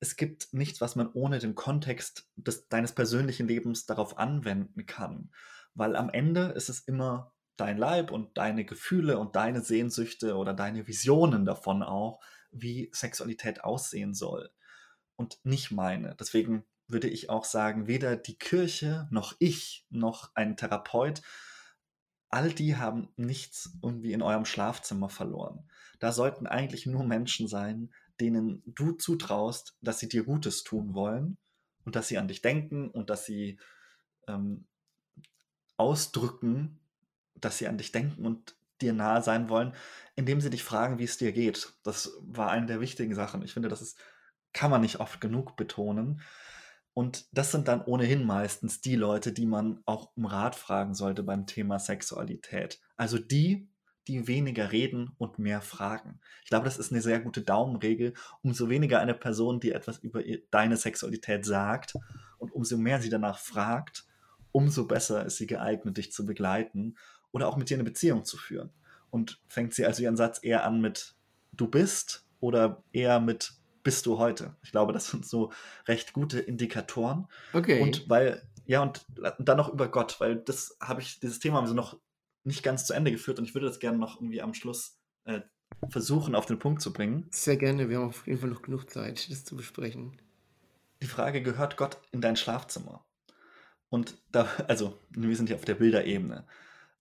Es 0.00 0.16
gibt 0.16 0.52
nichts, 0.52 0.80
was 0.80 0.94
man 0.94 1.10
ohne 1.12 1.38
den 1.38 1.54
Kontext 1.54 2.28
des, 2.36 2.68
deines 2.68 2.92
persönlichen 2.92 3.48
Lebens 3.48 3.86
darauf 3.86 4.18
anwenden 4.18 4.86
kann 4.86 5.30
weil 5.78 5.94
am 5.94 6.10
Ende 6.10 6.46
ist 6.56 6.68
es 6.68 6.80
immer 6.80 7.32
dein 7.56 7.78
Leib 7.78 8.10
und 8.10 8.36
deine 8.36 8.64
Gefühle 8.64 9.18
und 9.18 9.36
deine 9.36 9.62
Sehnsüchte 9.62 10.36
oder 10.36 10.52
deine 10.52 10.86
Visionen 10.86 11.44
davon 11.44 11.82
auch, 11.82 12.20
wie 12.50 12.90
Sexualität 12.92 13.64
aussehen 13.64 14.14
soll. 14.14 14.50
und 15.16 15.40
nicht 15.42 15.72
meine. 15.72 16.14
Deswegen 16.14 16.64
würde 16.88 17.08
ich 17.08 17.30
auch 17.30 17.44
sagen, 17.44 17.86
weder 17.86 18.16
die 18.16 18.38
Kirche 18.38 19.06
noch 19.10 19.34
ich 19.38 19.86
noch 19.90 20.34
ein 20.34 20.56
Therapeut, 20.56 21.22
all 22.30 22.52
die 22.52 22.76
haben 22.76 23.08
nichts 23.16 23.70
irgendwie 23.82 24.12
in 24.12 24.22
eurem 24.22 24.44
Schlafzimmer 24.44 25.08
verloren. 25.08 25.68
Da 25.98 26.12
sollten 26.12 26.46
eigentlich 26.46 26.86
nur 26.86 27.04
Menschen 27.04 27.48
sein, 27.48 27.90
denen 28.20 28.62
du 28.66 28.92
zutraust, 28.92 29.76
dass 29.80 29.98
sie 29.98 30.08
dir 30.08 30.24
Gutes 30.24 30.64
tun 30.64 30.94
wollen 30.94 31.38
und 31.84 31.96
dass 31.96 32.08
sie 32.08 32.18
an 32.18 32.28
dich 32.28 32.42
denken 32.42 32.90
und 32.90 33.10
dass 33.10 33.24
sie 33.24 33.58
ähm, 34.26 34.66
ausdrücken, 35.76 36.80
dass 37.34 37.58
sie 37.58 37.68
an 37.68 37.78
dich 37.78 37.92
denken 37.92 38.26
und 38.26 38.56
dir 38.80 38.92
nahe 38.92 39.22
sein 39.22 39.48
wollen, 39.48 39.74
indem 40.16 40.40
sie 40.40 40.50
dich 40.50 40.62
fragen, 40.62 40.98
wie 40.98 41.04
es 41.04 41.16
dir 41.16 41.32
geht. 41.32 41.72
Das 41.82 42.12
war 42.20 42.50
eine 42.50 42.66
der 42.66 42.80
wichtigen 42.80 43.14
Sachen. 43.14 43.42
Ich 43.42 43.52
finde, 43.52 43.68
das 43.68 43.82
ist, 43.82 43.98
kann 44.52 44.70
man 44.70 44.80
nicht 44.80 45.00
oft 45.00 45.20
genug 45.20 45.56
betonen. 45.56 46.20
Und 46.94 47.26
das 47.32 47.52
sind 47.52 47.68
dann 47.68 47.82
ohnehin 47.82 48.24
meistens 48.24 48.80
die 48.80 48.96
Leute, 48.96 49.32
die 49.32 49.46
man 49.46 49.80
auch 49.84 50.10
um 50.16 50.26
Rat 50.26 50.56
fragen 50.56 50.94
sollte 50.94 51.22
beim 51.22 51.46
Thema 51.46 51.78
Sexualität. 51.78 52.80
Also 52.96 53.18
die, 53.18 53.68
die 54.08 54.26
weniger 54.26 54.72
reden 54.72 55.12
und 55.18 55.38
mehr 55.38 55.60
fragen. 55.60 56.20
Ich 56.42 56.48
glaube, 56.48 56.64
das 56.64 56.78
ist 56.78 56.90
eine 56.90 57.02
sehr 57.02 57.20
gute 57.20 57.42
Daumenregel. 57.42 58.14
Umso 58.42 58.68
weniger 58.68 59.00
eine 59.00 59.14
Person, 59.14 59.60
die 59.60 59.70
etwas 59.70 59.98
über 59.98 60.22
deine 60.50 60.76
Sexualität 60.76 61.44
sagt 61.44 61.94
und 62.38 62.52
umso 62.52 62.78
mehr 62.78 63.00
sie 63.00 63.10
danach 63.10 63.38
fragt, 63.38 64.06
umso 64.50 64.86
besser 64.86 65.24
ist 65.26 65.36
sie 65.36 65.46
geeignet, 65.46 65.98
dich 65.98 66.10
zu 66.10 66.24
begleiten 66.24 66.96
oder 67.32 67.48
auch 67.48 67.56
mit 67.56 67.70
dir 67.70 67.74
eine 67.76 67.84
Beziehung 67.84 68.24
zu 68.24 68.38
führen. 68.38 68.70
Und 69.10 69.40
fängt 69.48 69.74
sie 69.74 69.86
also 69.86 70.02
ihren 70.02 70.16
Satz 70.16 70.40
eher 70.42 70.64
an 70.64 70.80
mit 70.80 71.14
du 71.52 71.68
bist 71.68 72.26
oder 72.40 72.82
eher 72.92 73.20
mit 73.20 73.57
bist 73.88 74.04
du 74.04 74.18
heute? 74.18 74.54
Ich 74.62 74.70
glaube, 74.70 74.92
das 74.92 75.08
sind 75.08 75.24
so 75.24 75.50
recht 75.86 76.12
gute 76.12 76.40
Indikatoren. 76.40 77.26
Okay. 77.54 77.80
Und 77.80 78.06
weil, 78.10 78.46
ja, 78.66 78.82
und 78.82 79.06
dann 79.38 79.56
noch 79.56 79.72
über 79.72 79.88
Gott, 79.88 80.20
weil 80.20 80.36
das 80.36 80.76
habe 80.78 81.00
ich, 81.00 81.20
dieses 81.20 81.38
Thema 81.38 81.56
haben 81.56 81.66
so 81.66 81.72
noch 81.72 81.98
nicht 82.44 82.62
ganz 82.62 82.84
zu 82.84 82.92
Ende 82.92 83.10
geführt 83.10 83.38
und 83.38 83.46
ich 83.46 83.54
würde 83.54 83.66
das 83.66 83.78
gerne 83.78 83.96
noch 83.96 84.20
irgendwie 84.20 84.42
am 84.42 84.52
Schluss 84.52 84.98
äh, 85.24 85.40
versuchen, 85.88 86.34
auf 86.34 86.44
den 86.44 86.58
Punkt 86.58 86.82
zu 86.82 86.92
bringen. 86.92 87.28
Sehr 87.30 87.56
gerne, 87.56 87.88
wir 87.88 87.96
haben 87.96 88.08
auf 88.08 88.26
jeden 88.26 88.40
Fall 88.40 88.50
noch 88.50 88.60
genug 88.60 88.90
Zeit, 88.90 89.30
das 89.30 89.46
zu 89.46 89.56
besprechen. 89.56 90.20
Die 91.00 91.06
Frage, 91.06 91.40
gehört 91.40 91.78
Gott 91.78 91.96
in 92.12 92.20
dein 92.20 92.36
Schlafzimmer? 92.36 93.06
Und 93.88 94.18
da, 94.32 94.46
also, 94.68 94.98
wir 95.08 95.34
sind 95.34 95.46
hier 95.46 95.56
auf 95.56 95.64
der 95.64 95.76
Bilderebene. 95.76 96.46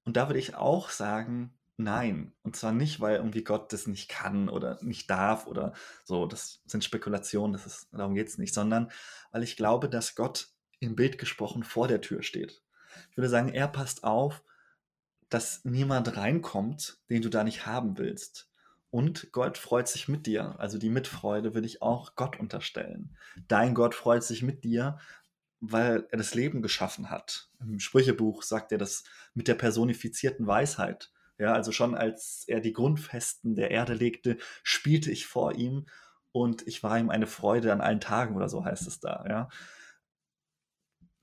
Und 0.05 0.15
da 0.15 0.29
würde 0.29 0.39
ich 0.39 0.55
auch 0.55 0.89
sagen, 0.89 1.53
nein. 1.77 2.33
Und 2.43 2.55
zwar 2.55 2.71
nicht, 2.71 2.99
weil 2.99 3.17
irgendwie 3.17 3.43
Gott 3.43 3.71
das 3.71 3.87
nicht 3.87 4.09
kann 4.09 4.49
oder 4.49 4.77
nicht 4.81 5.09
darf 5.09 5.47
oder 5.47 5.73
so. 6.03 6.25
Das 6.25 6.61
sind 6.65 6.83
Spekulationen, 6.83 7.53
das 7.53 7.65
ist, 7.65 7.87
darum 7.91 8.15
geht 8.15 8.27
es 8.27 8.37
nicht, 8.37 8.53
sondern 8.53 8.91
weil 9.31 9.43
ich 9.43 9.55
glaube, 9.55 9.89
dass 9.89 10.15
Gott 10.15 10.49
im 10.79 10.95
Bild 10.95 11.17
gesprochen 11.17 11.63
vor 11.63 11.87
der 11.87 12.01
Tür 12.01 12.23
steht. 12.23 12.61
Ich 13.11 13.17
würde 13.17 13.29
sagen, 13.29 13.49
er 13.49 13.67
passt 13.67 14.03
auf, 14.03 14.43
dass 15.29 15.65
niemand 15.65 16.17
reinkommt, 16.17 16.99
den 17.09 17.21
du 17.21 17.29
da 17.29 17.43
nicht 17.43 17.65
haben 17.65 17.97
willst. 17.97 18.49
Und 18.89 19.31
Gott 19.31 19.57
freut 19.57 19.87
sich 19.87 20.07
mit 20.07 20.25
dir. 20.25 20.55
Also 20.59 20.77
die 20.77 20.89
Mitfreude 20.89 21.53
würde 21.53 21.67
ich 21.67 21.81
auch 21.81 22.15
Gott 22.15 22.39
unterstellen. 22.39 23.17
Dein 23.47 23.73
Gott 23.75 23.93
freut 23.93 24.23
sich 24.23 24.43
mit 24.43 24.63
dir, 24.63 24.97
weil 25.59 26.07
er 26.09 26.17
das 26.17 26.33
Leben 26.33 26.61
geschaffen 26.61 27.09
hat. 27.09 27.49
Im 27.59 27.79
Sprüchebuch 27.79 28.43
sagt 28.43 28.71
er 28.71 28.77
das 28.77 29.03
mit 29.33 29.47
der 29.47 29.55
personifizierten 29.55 30.47
Weisheit. 30.47 31.11
Ja, 31.39 31.53
also 31.53 31.71
schon 31.71 31.95
als 31.95 32.43
er 32.47 32.61
die 32.61 32.73
Grundfesten 32.73 33.55
der 33.55 33.71
Erde 33.71 33.93
legte, 33.93 34.37
spielte 34.63 35.11
ich 35.11 35.27
vor 35.27 35.55
ihm 35.55 35.85
und 36.31 36.67
ich 36.67 36.83
war 36.83 36.97
ihm 36.97 37.09
eine 37.09 37.27
Freude 37.27 37.71
an 37.71 37.81
allen 37.81 37.99
Tagen 37.99 38.35
oder 38.35 38.49
so 38.49 38.65
heißt 38.65 38.87
es 38.87 38.99
da, 38.99 39.25
ja. 39.27 39.49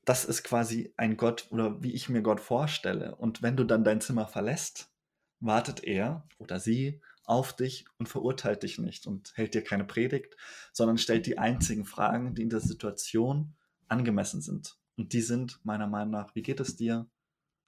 Das 0.04 0.24
ist 0.24 0.44
quasi 0.44 0.92
ein 0.96 1.16
Gott 1.16 1.46
oder 1.50 1.82
wie 1.82 1.92
ich 1.92 2.08
mir 2.10 2.20
Gott 2.22 2.40
vorstelle. 2.40 3.16
Und 3.16 3.42
wenn 3.42 3.56
du 3.56 3.64
dann 3.64 3.84
dein 3.84 4.02
Zimmer 4.02 4.26
verlässt, 4.26 4.92
wartet 5.40 5.82
er 5.82 6.28
oder 6.38 6.60
sie 6.60 7.00
auf 7.24 7.54
dich 7.56 7.86
und 7.98 8.08
verurteilt 8.08 8.62
dich 8.62 8.78
nicht 8.78 9.06
und 9.06 9.32
hält 9.34 9.54
dir 9.54 9.64
keine 9.64 9.84
Predigt, 9.84 10.36
sondern 10.72 10.98
stellt 10.98 11.26
die 11.26 11.38
einzigen 11.38 11.86
Fragen, 11.86 12.34
die 12.34 12.42
in 12.42 12.50
der 12.50 12.60
Situation 12.60 13.56
angemessen 13.88 14.42
sind. 14.42 14.78
Und 14.96 15.12
die 15.12 15.22
sind 15.22 15.58
meiner 15.64 15.86
Meinung 15.86 16.10
nach, 16.10 16.34
wie 16.34 16.42
geht 16.42 16.60
es 16.60 16.76
dir? 16.76 17.08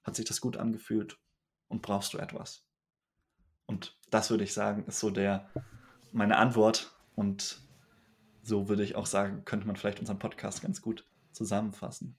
Hat 0.03 0.15
sich 0.15 0.25
das 0.25 0.39
gut 0.39 0.57
angefühlt? 0.57 1.19
Und 1.67 1.81
brauchst 1.81 2.13
du 2.13 2.17
etwas? 2.17 2.65
Und 3.65 3.97
das 4.09 4.29
würde 4.29 4.43
ich 4.43 4.53
sagen, 4.53 4.85
ist 4.85 4.99
so 4.99 5.09
der, 5.09 5.49
meine 6.11 6.37
Antwort. 6.37 6.95
Und 7.15 7.61
so 8.41 8.69
würde 8.69 8.83
ich 8.83 8.95
auch 8.95 9.05
sagen, 9.05 9.43
könnte 9.45 9.67
man 9.67 9.75
vielleicht 9.75 9.99
unseren 9.99 10.19
Podcast 10.19 10.61
ganz 10.61 10.81
gut 10.81 11.05
zusammenfassen. 11.31 12.17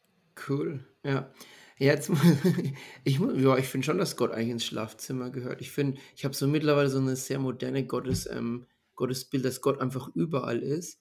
Cool, 0.48 0.86
ja. 1.02 1.32
Jetzt, 1.78 2.10
ich, 3.04 3.18
ja, 3.18 3.56
ich 3.56 3.68
finde 3.68 3.84
schon, 3.84 3.98
dass 3.98 4.16
Gott 4.16 4.32
eigentlich 4.32 4.50
ins 4.50 4.64
Schlafzimmer 4.64 5.30
gehört. 5.30 5.60
Ich 5.60 5.70
finde, 5.70 6.00
ich 6.16 6.24
habe 6.24 6.34
so 6.34 6.46
mittlerweile 6.46 6.90
so 6.90 6.98
eine 6.98 7.16
sehr 7.16 7.38
moderne 7.38 7.86
Gottes, 7.86 8.26
ähm, 8.26 8.66
Gottesbild, 8.96 9.44
dass 9.44 9.60
Gott 9.60 9.80
einfach 9.80 10.08
überall 10.14 10.58
ist 10.58 11.00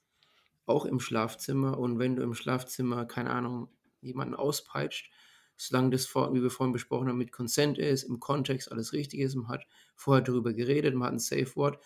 auch 0.68 0.86
im 0.86 1.00
Schlafzimmer. 1.00 1.80
Und 1.80 1.98
wenn 1.98 2.16
du 2.16 2.24
im 2.24 2.34
Schlafzimmer, 2.34 3.06
keine 3.06 3.32
Ahnung, 3.32 3.70
jemanden 4.02 4.36
auspeitscht, 4.36 5.10
solange 5.58 5.90
das, 5.92 6.06
vor, 6.06 6.34
wie 6.34 6.42
wir 6.42 6.50
vorhin 6.50 6.74
besprochen 6.74 7.08
haben, 7.08 7.18
mit 7.18 7.32
Consent 7.32 7.78
ist, 7.78 8.04
im 8.04 8.20
Kontext 8.20 8.72
alles 8.72 8.94
richtig 8.94 9.20
ist, 9.20 9.36
man 9.36 9.48
hat 9.48 9.66
vorher 9.96 10.24
darüber 10.24 10.54
geredet, 10.54 10.96
man 10.96 11.08
hat 11.08 11.14
ein 11.14 11.20
Safe 11.20 11.56
Word. 11.56 11.80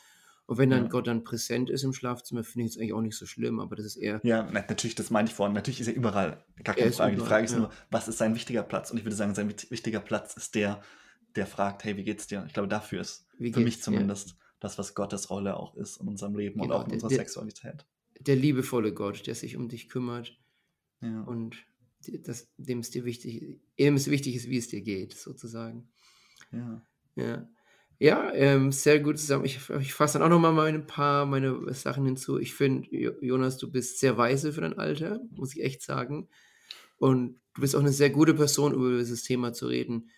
Und 0.46 0.58
wenn 0.58 0.70
dann 0.70 0.84
ja. 0.84 0.90
Gott 0.90 1.08
dann 1.08 1.24
präsent 1.24 1.70
ist 1.70 1.84
im 1.84 1.94
Schlafzimmer, 1.94 2.44
finde 2.44 2.66
ich 2.66 2.72
es 2.72 2.78
eigentlich 2.78 2.94
auch 2.94 3.02
nicht 3.02 3.16
so 3.16 3.26
schlimm, 3.26 3.60
aber 3.60 3.76
das 3.76 3.86
ist 3.86 3.96
eher. 3.96 4.20
Ja, 4.24 4.44
natürlich, 4.52 4.96
das 4.96 5.10
meine 5.10 5.30
ich 5.30 5.34
vorhin. 5.34 5.54
Natürlich 5.54 5.80
ist 5.80 5.88
er 5.88 5.96
überall. 5.96 6.44
Gar 6.64 6.76
keine 6.76 6.92
Frage. 6.92 7.14
Überall, 7.14 7.16
Die 7.16 7.30
Frage 7.30 7.46
ist 7.46 7.52
ja. 7.54 7.60
nur, 7.60 7.72
was 7.90 8.08
ist 8.08 8.18
sein 8.18 8.36
wichtiger 8.36 8.64
Platz? 8.64 8.92
Und 8.92 8.98
ich 8.98 9.06
würde 9.06 9.16
sagen, 9.16 9.34
sein 9.34 9.50
wichtiger 9.50 10.02
Platz 10.02 10.36
ist 10.36 10.56
der, 10.56 10.82
der 11.36 11.48
fragt, 11.48 11.86
hey, 11.86 11.96
wie 11.96 12.04
geht's 12.04 12.28
dir? 12.28 12.44
Ich 12.48 12.54
glaube, 12.54 12.68
dafür 12.68 13.00
ist 13.02 13.28
wie 13.38 13.54
für 13.54 13.62
mich 13.62 13.82
zumindest 13.82 14.30
ja. 14.32 14.36
das, 14.60 14.78
was 14.78 14.94
Gottes 14.94 15.30
Rolle 15.30 15.56
auch 15.56 15.76
ist 15.78 16.02
in 16.02 16.08
unserem 16.10 16.36
Leben 16.36 16.60
genau, 16.60 16.76
und 16.76 16.82
auch 16.82 16.88
in 16.88 16.94
unserer 16.94 17.10
der, 17.10 17.20
Sexualität 17.20 17.86
der 18.22 18.36
liebevolle 18.36 18.94
Gott, 18.94 19.26
der 19.28 19.36
sich 19.36 19.58
um 19.58 19.68
dich 19.68 19.90
kümmert 19.90 20.38
ja. 21.02 21.22
und 21.22 21.58
das, 22.24 22.50
dem 22.58 22.80
es 22.80 22.90
dir 22.90 23.06
wichtig, 23.06 23.60
ihm 23.78 23.96
es 23.96 24.10
wichtig 24.10 24.36
ist, 24.36 24.50
wie 24.50 24.58
es 24.58 24.68
dir 24.68 24.82
geht, 24.82 25.14
sozusagen. 25.14 25.90
Ja. 26.52 26.86
Ja, 27.16 27.50
ja 28.00 28.34
ähm, 28.34 28.72
sehr 28.72 29.00
gut 29.00 29.20
zusammen. 29.20 29.46
Ich, 29.46 29.70
ich 29.80 29.94
fasse 29.94 30.20
dann 30.20 30.32
auch 30.32 30.42
noch 30.42 30.52
mal 30.52 30.68
ein 30.68 30.88
paar 30.88 31.26
meine 31.26 31.74
Sachen 31.74 32.06
hinzu. 32.06 32.40
Ich 32.40 32.54
finde, 32.54 32.90
Jonas, 33.22 33.58
du 33.58 33.72
bist 33.72 34.00
sehr 34.00 34.18
weise 34.18 34.54
für 34.54 34.62
dein 34.62 34.78
Alter, 34.78 35.22
muss 35.32 35.56
ich 35.56 35.64
echt 35.64 35.82
sagen. 35.82 36.30
Und 36.98 37.40
du 37.54 37.62
bist 37.62 37.76
auch 37.76 37.82
eine 37.82 37.92
sehr 37.92 38.10
gute 38.10 38.34
Person, 38.34 38.74
über 38.74 38.98
dieses 38.98 39.24
Thema 39.24 39.54
zu 39.54 39.68
reden, 39.68 40.10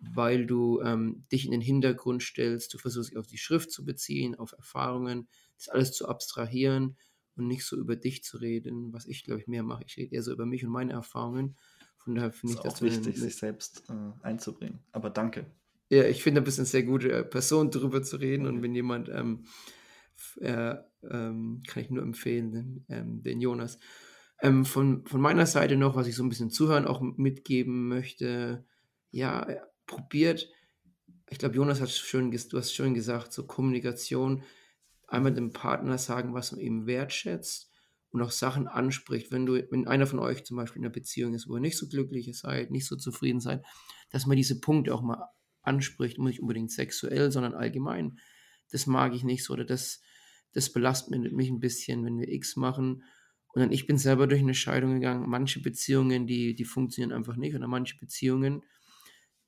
weil 0.00 0.46
du 0.46 0.80
ähm, 0.80 1.26
dich 1.30 1.44
in 1.44 1.52
den 1.52 1.60
Hintergrund 1.60 2.22
stellst. 2.22 2.72
Du 2.74 2.78
versuchst 2.78 3.10
dich 3.10 3.18
auf 3.18 3.26
die 3.26 3.38
Schrift 3.38 3.70
zu 3.70 3.84
beziehen, 3.84 4.34
auf 4.34 4.52
Erfahrungen, 4.52 5.28
das 5.56 5.68
alles 5.68 5.92
zu 5.92 6.08
abstrahieren 6.08 6.96
und 7.36 7.46
nicht 7.46 7.64
so 7.64 7.76
über 7.76 7.96
dich 7.96 8.22
zu 8.22 8.36
reden, 8.38 8.92
was 8.92 9.06
ich 9.06 9.24
glaube 9.24 9.40
ich 9.40 9.46
mehr 9.46 9.62
mache. 9.62 9.84
Ich 9.86 9.96
rede 9.96 10.14
eher 10.14 10.22
so 10.22 10.32
über 10.32 10.46
mich 10.46 10.64
und 10.64 10.70
meine 10.70 10.92
Erfahrungen. 10.92 11.56
Von 11.98 12.16
daher 12.16 12.32
finde 12.32 12.54
ich 12.54 12.60
das 12.60 12.76
auch 12.76 12.82
wichtig, 12.82 13.16
sich 13.16 13.36
selbst 13.36 13.84
äh, 13.88 14.24
einzubringen. 14.24 14.80
Aber 14.90 15.10
danke. 15.10 15.46
Ja, 15.88 16.04
ich 16.04 16.22
finde, 16.22 16.40
du 16.40 16.46
bist 16.46 16.58
eine 16.58 16.66
sehr 16.66 16.82
gute 16.84 17.12
äh, 17.12 17.22
Person, 17.22 17.70
darüber 17.70 18.02
zu 18.02 18.16
reden. 18.16 18.46
Und 18.46 18.62
wenn 18.62 18.74
jemand, 18.74 19.08
ähm, 19.10 19.44
äh, 20.40 20.74
ähm, 21.08 21.62
kann 21.66 21.82
ich 21.82 21.90
nur 21.90 22.02
empfehlen, 22.02 22.50
den, 22.50 22.86
ähm, 22.88 23.22
den 23.22 23.40
Jonas. 23.40 23.78
Ähm, 24.40 24.64
von, 24.64 25.06
von 25.06 25.20
meiner 25.20 25.46
Seite 25.46 25.76
noch, 25.76 25.94
was 25.94 26.06
ich 26.06 26.16
so 26.16 26.24
ein 26.24 26.28
bisschen 26.28 26.50
zuhören 26.50 26.86
auch 26.86 27.02
mitgeben 27.02 27.88
möchte. 27.88 28.64
Ja, 29.10 29.46
probiert. 29.86 30.48
Ich 31.28 31.38
glaube, 31.38 31.56
Jonas 31.56 31.80
hat 31.80 31.90
schön, 31.90 32.30
du 32.30 32.58
hast 32.58 32.72
schön 32.72 32.94
gesagt, 32.94 33.32
so 33.32 33.46
Kommunikation 33.46 34.42
einmal 35.12 35.34
dem 35.34 35.52
Partner 35.52 35.98
sagen, 35.98 36.34
was 36.34 36.52
man 36.52 36.60
ihm 36.60 36.86
wertschätzt 36.86 37.70
und 38.10 38.22
auch 38.22 38.30
Sachen 38.30 38.66
anspricht. 38.66 39.30
Wenn 39.30 39.46
du, 39.46 39.54
wenn 39.70 39.86
einer 39.86 40.06
von 40.06 40.18
euch 40.18 40.44
zum 40.44 40.56
Beispiel 40.56 40.80
in 40.80 40.86
einer 40.86 40.92
Beziehung 40.92 41.34
ist, 41.34 41.48
wo 41.48 41.56
ihr 41.56 41.60
nicht 41.60 41.78
so 41.78 41.88
glücklich 41.88 42.30
seid, 42.38 42.70
nicht 42.70 42.86
so 42.86 42.96
zufrieden 42.96 43.40
seid, 43.40 43.64
dass 44.10 44.26
man 44.26 44.36
diese 44.36 44.60
Punkte 44.60 44.94
auch 44.94 45.02
mal 45.02 45.28
anspricht, 45.62 46.18
nicht 46.18 46.40
unbedingt 46.40 46.70
sexuell, 46.70 47.30
sondern 47.30 47.54
allgemein. 47.54 48.18
Das 48.70 48.86
mag 48.86 49.14
ich 49.14 49.22
nicht 49.22 49.44
so 49.44 49.52
oder 49.52 49.64
das, 49.64 50.00
das 50.52 50.72
belastet 50.72 51.32
mich 51.32 51.50
ein 51.50 51.60
bisschen, 51.60 52.04
wenn 52.04 52.18
wir 52.18 52.28
X 52.28 52.56
machen. 52.56 53.04
Und 53.54 53.60
dann, 53.60 53.72
ich 53.72 53.86
bin 53.86 53.98
selber 53.98 54.26
durch 54.26 54.40
eine 54.40 54.54
Scheidung 54.54 54.94
gegangen. 54.94 55.28
Manche 55.28 55.60
Beziehungen, 55.60 56.26
die, 56.26 56.54
die 56.54 56.64
funktionieren 56.64 57.12
einfach 57.12 57.36
nicht. 57.36 57.54
Oder 57.54 57.68
manche 57.68 57.98
Beziehungen, 57.98 58.62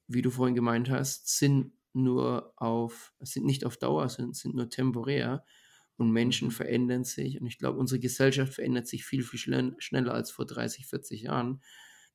wie 0.07 0.21
du 0.21 0.31
vorhin 0.31 0.55
gemeint 0.55 0.91
hast, 0.91 1.39
sind 1.39 1.73
nur 1.95 2.53
auf, 2.57 3.15
sind 3.21 3.47
nicht 3.47 3.65
auf 3.65 3.77
Dauer, 3.77 4.09
sind, 4.09 4.37
sind 4.37 4.55
nur 4.55 4.69
temporär 4.69 5.45
und 5.97 6.11
Menschen 6.11 6.49
mhm. 6.49 6.53
verändern 6.53 7.05
sich. 7.05 7.41
Und 7.41 7.47
ich 7.47 7.59
glaube, 7.59 7.79
unsere 7.79 8.01
Gesellschaft 8.01 8.55
verändert 8.55 8.87
sich 8.87 9.05
viel, 9.05 9.23
viel 9.23 9.75
schneller 9.79 10.13
als 10.13 10.31
vor 10.31 10.47
30, 10.47 10.87
40 10.87 11.23
Jahren. 11.23 11.63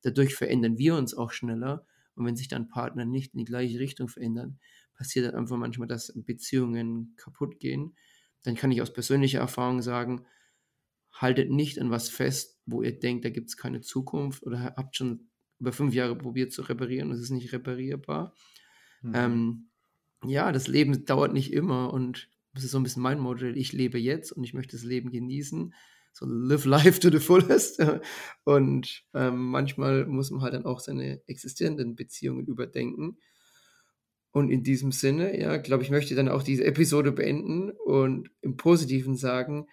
Dadurch 0.02 0.34
verändern 0.34 0.78
wir 0.78 0.96
uns 0.96 1.14
auch 1.14 1.32
schneller. 1.32 1.86
Und 2.14 2.26
wenn 2.26 2.36
sich 2.36 2.48
dann 2.48 2.68
Partner 2.68 3.04
nicht 3.04 3.32
in 3.32 3.38
die 3.38 3.44
gleiche 3.44 3.78
Richtung 3.78 4.08
verändern, 4.08 4.58
passiert 4.94 5.26
dann 5.26 5.34
einfach 5.34 5.56
manchmal, 5.56 5.88
dass 5.88 6.12
Beziehungen 6.14 7.14
kaputt 7.16 7.58
gehen. 7.58 7.96
Dann 8.42 8.54
kann 8.54 8.70
ich 8.70 8.82
aus 8.82 8.92
persönlicher 8.92 9.38
Erfahrung 9.38 9.80
sagen, 9.80 10.26
haltet 11.12 11.50
nicht 11.50 11.78
an 11.78 11.90
was 11.90 12.08
fest, 12.10 12.60
wo 12.66 12.82
ihr 12.82 12.98
denkt, 12.98 13.24
da 13.24 13.30
gibt 13.30 13.48
es 13.48 13.56
keine 13.56 13.80
Zukunft 13.80 14.42
oder 14.42 14.74
habt 14.76 14.96
schon 14.96 15.30
über 15.58 15.72
fünf 15.72 15.94
Jahre 15.94 16.16
probiert 16.16 16.52
zu 16.52 16.62
reparieren 16.62 17.10
es 17.10 17.20
ist 17.20 17.30
nicht 17.30 17.52
reparierbar. 17.52 18.34
Mhm. 19.02 19.12
Ähm, 19.14 19.69
ja, 20.24 20.52
das 20.52 20.68
Leben 20.68 21.04
dauert 21.04 21.32
nicht 21.32 21.52
immer 21.52 21.92
und 21.92 22.28
das 22.54 22.64
ist 22.64 22.72
so 22.72 22.78
ein 22.78 22.82
bisschen 22.82 23.02
mein 23.02 23.20
Modell. 23.20 23.56
Ich 23.56 23.72
lebe 23.72 23.98
jetzt 23.98 24.32
und 24.32 24.44
ich 24.44 24.54
möchte 24.54 24.76
das 24.76 24.84
Leben 24.84 25.10
genießen. 25.10 25.72
So 26.12 26.26
live 26.26 26.64
life 26.64 26.98
to 27.00 27.10
the 27.10 27.20
fullest. 27.20 27.80
Und 28.44 29.04
ähm, 29.14 29.50
manchmal 29.50 30.06
muss 30.06 30.32
man 30.32 30.42
halt 30.42 30.54
dann 30.54 30.66
auch 30.66 30.80
seine 30.80 31.22
existierenden 31.28 31.94
Beziehungen 31.94 32.46
überdenken. 32.46 33.18
Und 34.32 34.50
in 34.50 34.62
diesem 34.64 34.90
Sinne, 34.90 35.38
ja, 35.40 35.56
glaube 35.56 35.84
ich, 35.84 35.90
möchte 35.90 36.16
dann 36.16 36.28
auch 36.28 36.42
diese 36.42 36.64
Episode 36.64 37.12
beenden 37.12 37.70
und 37.70 38.30
im 38.40 38.56
Positiven 38.56 39.16
sagen, 39.16 39.66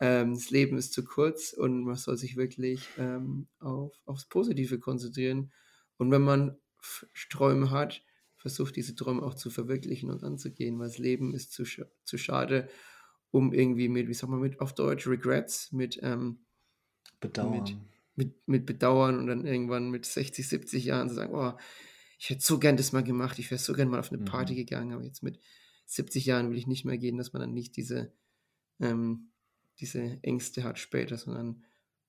ähm, 0.00 0.34
das 0.34 0.50
Leben 0.50 0.76
ist 0.76 0.92
zu 0.92 1.04
kurz 1.04 1.52
und 1.52 1.84
man 1.84 1.96
soll 1.96 2.16
sich 2.16 2.36
wirklich 2.36 2.88
ähm, 2.98 3.48
auf, 3.58 3.92
aufs 4.04 4.26
Positive 4.26 4.78
konzentrieren. 4.78 5.52
Und 5.96 6.10
wenn 6.10 6.22
man 6.22 6.56
Träume 7.30 7.70
hat, 7.70 8.02
versucht 8.42 8.76
diese 8.76 8.94
Träume 8.94 9.22
auch 9.22 9.34
zu 9.34 9.50
verwirklichen 9.50 10.10
und 10.10 10.22
anzugehen, 10.22 10.78
weil 10.78 10.88
das 10.88 10.98
Leben 10.98 11.32
ist 11.32 11.52
zu, 11.52 11.64
sch 11.64 11.82
zu 12.04 12.18
schade, 12.18 12.68
um 13.30 13.52
irgendwie 13.52 13.88
mit, 13.88 14.08
wie 14.08 14.14
sagt 14.14 14.30
man, 14.30 14.40
mit 14.40 14.60
auf 14.60 14.74
Deutsch, 14.74 15.06
Regrets, 15.06 15.72
mit 15.72 15.98
ähm, 16.02 16.40
Bedauern. 17.20 17.62
Mit, 17.62 17.76
mit, 18.14 18.48
mit, 18.48 18.66
Bedauern 18.66 19.18
und 19.18 19.26
dann 19.28 19.46
irgendwann 19.46 19.90
mit 19.90 20.04
60, 20.04 20.46
70 20.46 20.84
Jahren 20.84 21.08
zu 21.08 21.14
sagen, 21.14 21.34
oh, 21.34 21.52
ich 22.18 22.28
hätte 22.30 22.42
so 22.42 22.58
gern 22.58 22.76
das 22.76 22.92
mal 22.92 23.02
gemacht, 23.02 23.38
ich 23.38 23.50
wäre 23.50 23.60
so 23.60 23.72
gern 23.72 23.88
mal 23.88 24.00
auf 24.00 24.12
eine 24.12 24.22
Party 24.22 24.52
mhm. 24.52 24.56
gegangen, 24.56 24.92
aber 24.92 25.04
jetzt 25.04 25.22
mit 25.22 25.38
70 25.86 26.26
Jahren 26.26 26.50
will 26.50 26.58
ich 26.58 26.66
nicht 26.66 26.84
mehr 26.84 26.98
gehen, 26.98 27.16
dass 27.16 27.32
man 27.32 27.40
dann 27.40 27.54
nicht 27.54 27.76
diese 27.76 28.12
ähm, 28.80 29.32
diese 29.80 30.18
Ängste 30.22 30.64
hat 30.64 30.78
später, 30.78 31.16
sondern 31.16 31.64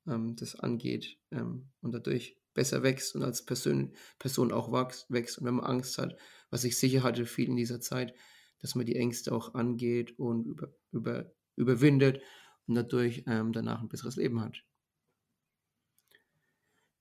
ähm, 0.08 0.36
das 0.36 0.56
angeht 0.56 1.18
ähm, 1.32 1.70
und 1.82 1.94
dadurch 1.94 2.38
besser 2.54 2.84
wächst 2.84 3.16
und 3.16 3.24
als 3.24 3.46
Person, 3.46 3.94
Person 4.20 4.52
auch 4.52 4.72
wächst. 4.72 5.38
Und 5.38 5.46
wenn 5.46 5.56
man 5.56 5.66
Angst 5.66 5.98
hat, 5.98 6.16
was 6.50 6.64
ich 6.64 6.78
sicher 6.78 7.04
hatte 7.04 7.26
viel 7.26 7.50
in 7.50 7.56
dieser 7.56 7.82
Zeit, 7.82 8.14
dass 8.60 8.76
man 8.76 8.86
die 8.86 8.96
Ängste 8.96 9.34
auch 9.34 9.56
angeht 9.56 10.18
und 10.18 10.46
über, 10.46 10.70
über, 10.92 11.32
überwindet 11.56 12.22
und 12.68 12.76
dadurch 12.76 13.24
ähm, 13.28 13.52
danach 13.52 13.82
ein 13.82 13.90
besseres 13.90 14.16
Leben 14.16 14.42
hat. 14.42 14.64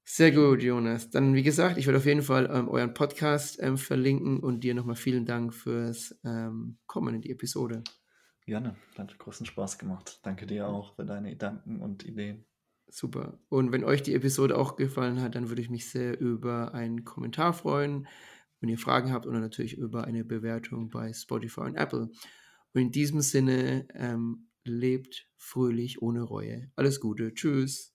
Sehr 0.04 0.32
gut, 0.32 0.62
Jonas. 0.62 1.10
Dann, 1.10 1.34
wie 1.34 1.44
gesagt, 1.44 1.78
ich 1.78 1.86
werde 1.86 1.98
auf 1.98 2.06
jeden 2.06 2.22
Fall 2.22 2.50
ähm, 2.52 2.68
euren 2.68 2.92
Podcast 2.92 3.62
ähm, 3.62 3.78
verlinken 3.78 4.40
und 4.40 4.64
dir 4.64 4.74
nochmal 4.74 4.96
vielen 4.96 5.24
Dank 5.24 5.54
fürs 5.54 6.18
ähm, 6.24 6.78
Kommen 6.86 7.14
in 7.14 7.20
die 7.20 7.30
Episode. 7.30 7.84
Gerne, 8.44 8.76
hat 8.98 9.16
großen 9.16 9.46
Spaß 9.46 9.78
gemacht. 9.78 10.18
Danke 10.24 10.46
dir 10.46 10.66
auch 10.66 10.96
für 10.96 11.04
deine 11.04 11.30
Gedanken 11.30 11.80
und 11.80 12.04
Ideen. 12.04 12.44
Super. 12.92 13.38
Und 13.48 13.72
wenn 13.72 13.84
euch 13.84 14.02
die 14.02 14.14
Episode 14.14 14.58
auch 14.58 14.76
gefallen 14.76 15.22
hat, 15.22 15.34
dann 15.34 15.48
würde 15.48 15.62
ich 15.62 15.70
mich 15.70 15.88
sehr 15.88 16.20
über 16.20 16.74
einen 16.74 17.04
Kommentar 17.04 17.54
freuen, 17.54 18.06
wenn 18.60 18.68
ihr 18.68 18.76
Fragen 18.76 19.12
habt 19.12 19.26
oder 19.26 19.40
natürlich 19.40 19.78
über 19.78 20.04
eine 20.04 20.24
Bewertung 20.24 20.90
bei 20.90 21.10
Spotify 21.14 21.60
und 21.60 21.76
Apple. 21.76 22.10
Und 22.74 22.80
in 22.80 22.90
diesem 22.90 23.22
Sinne, 23.22 23.88
ähm, 23.94 24.48
lebt 24.64 25.26
fröhlich 25.36 26.02
ohne 26.02 26.22
Reue. 26.22 26.70
Alles 26.76 27.00
Gute. 27.00 27.32
Tschüss. 27.32 27.91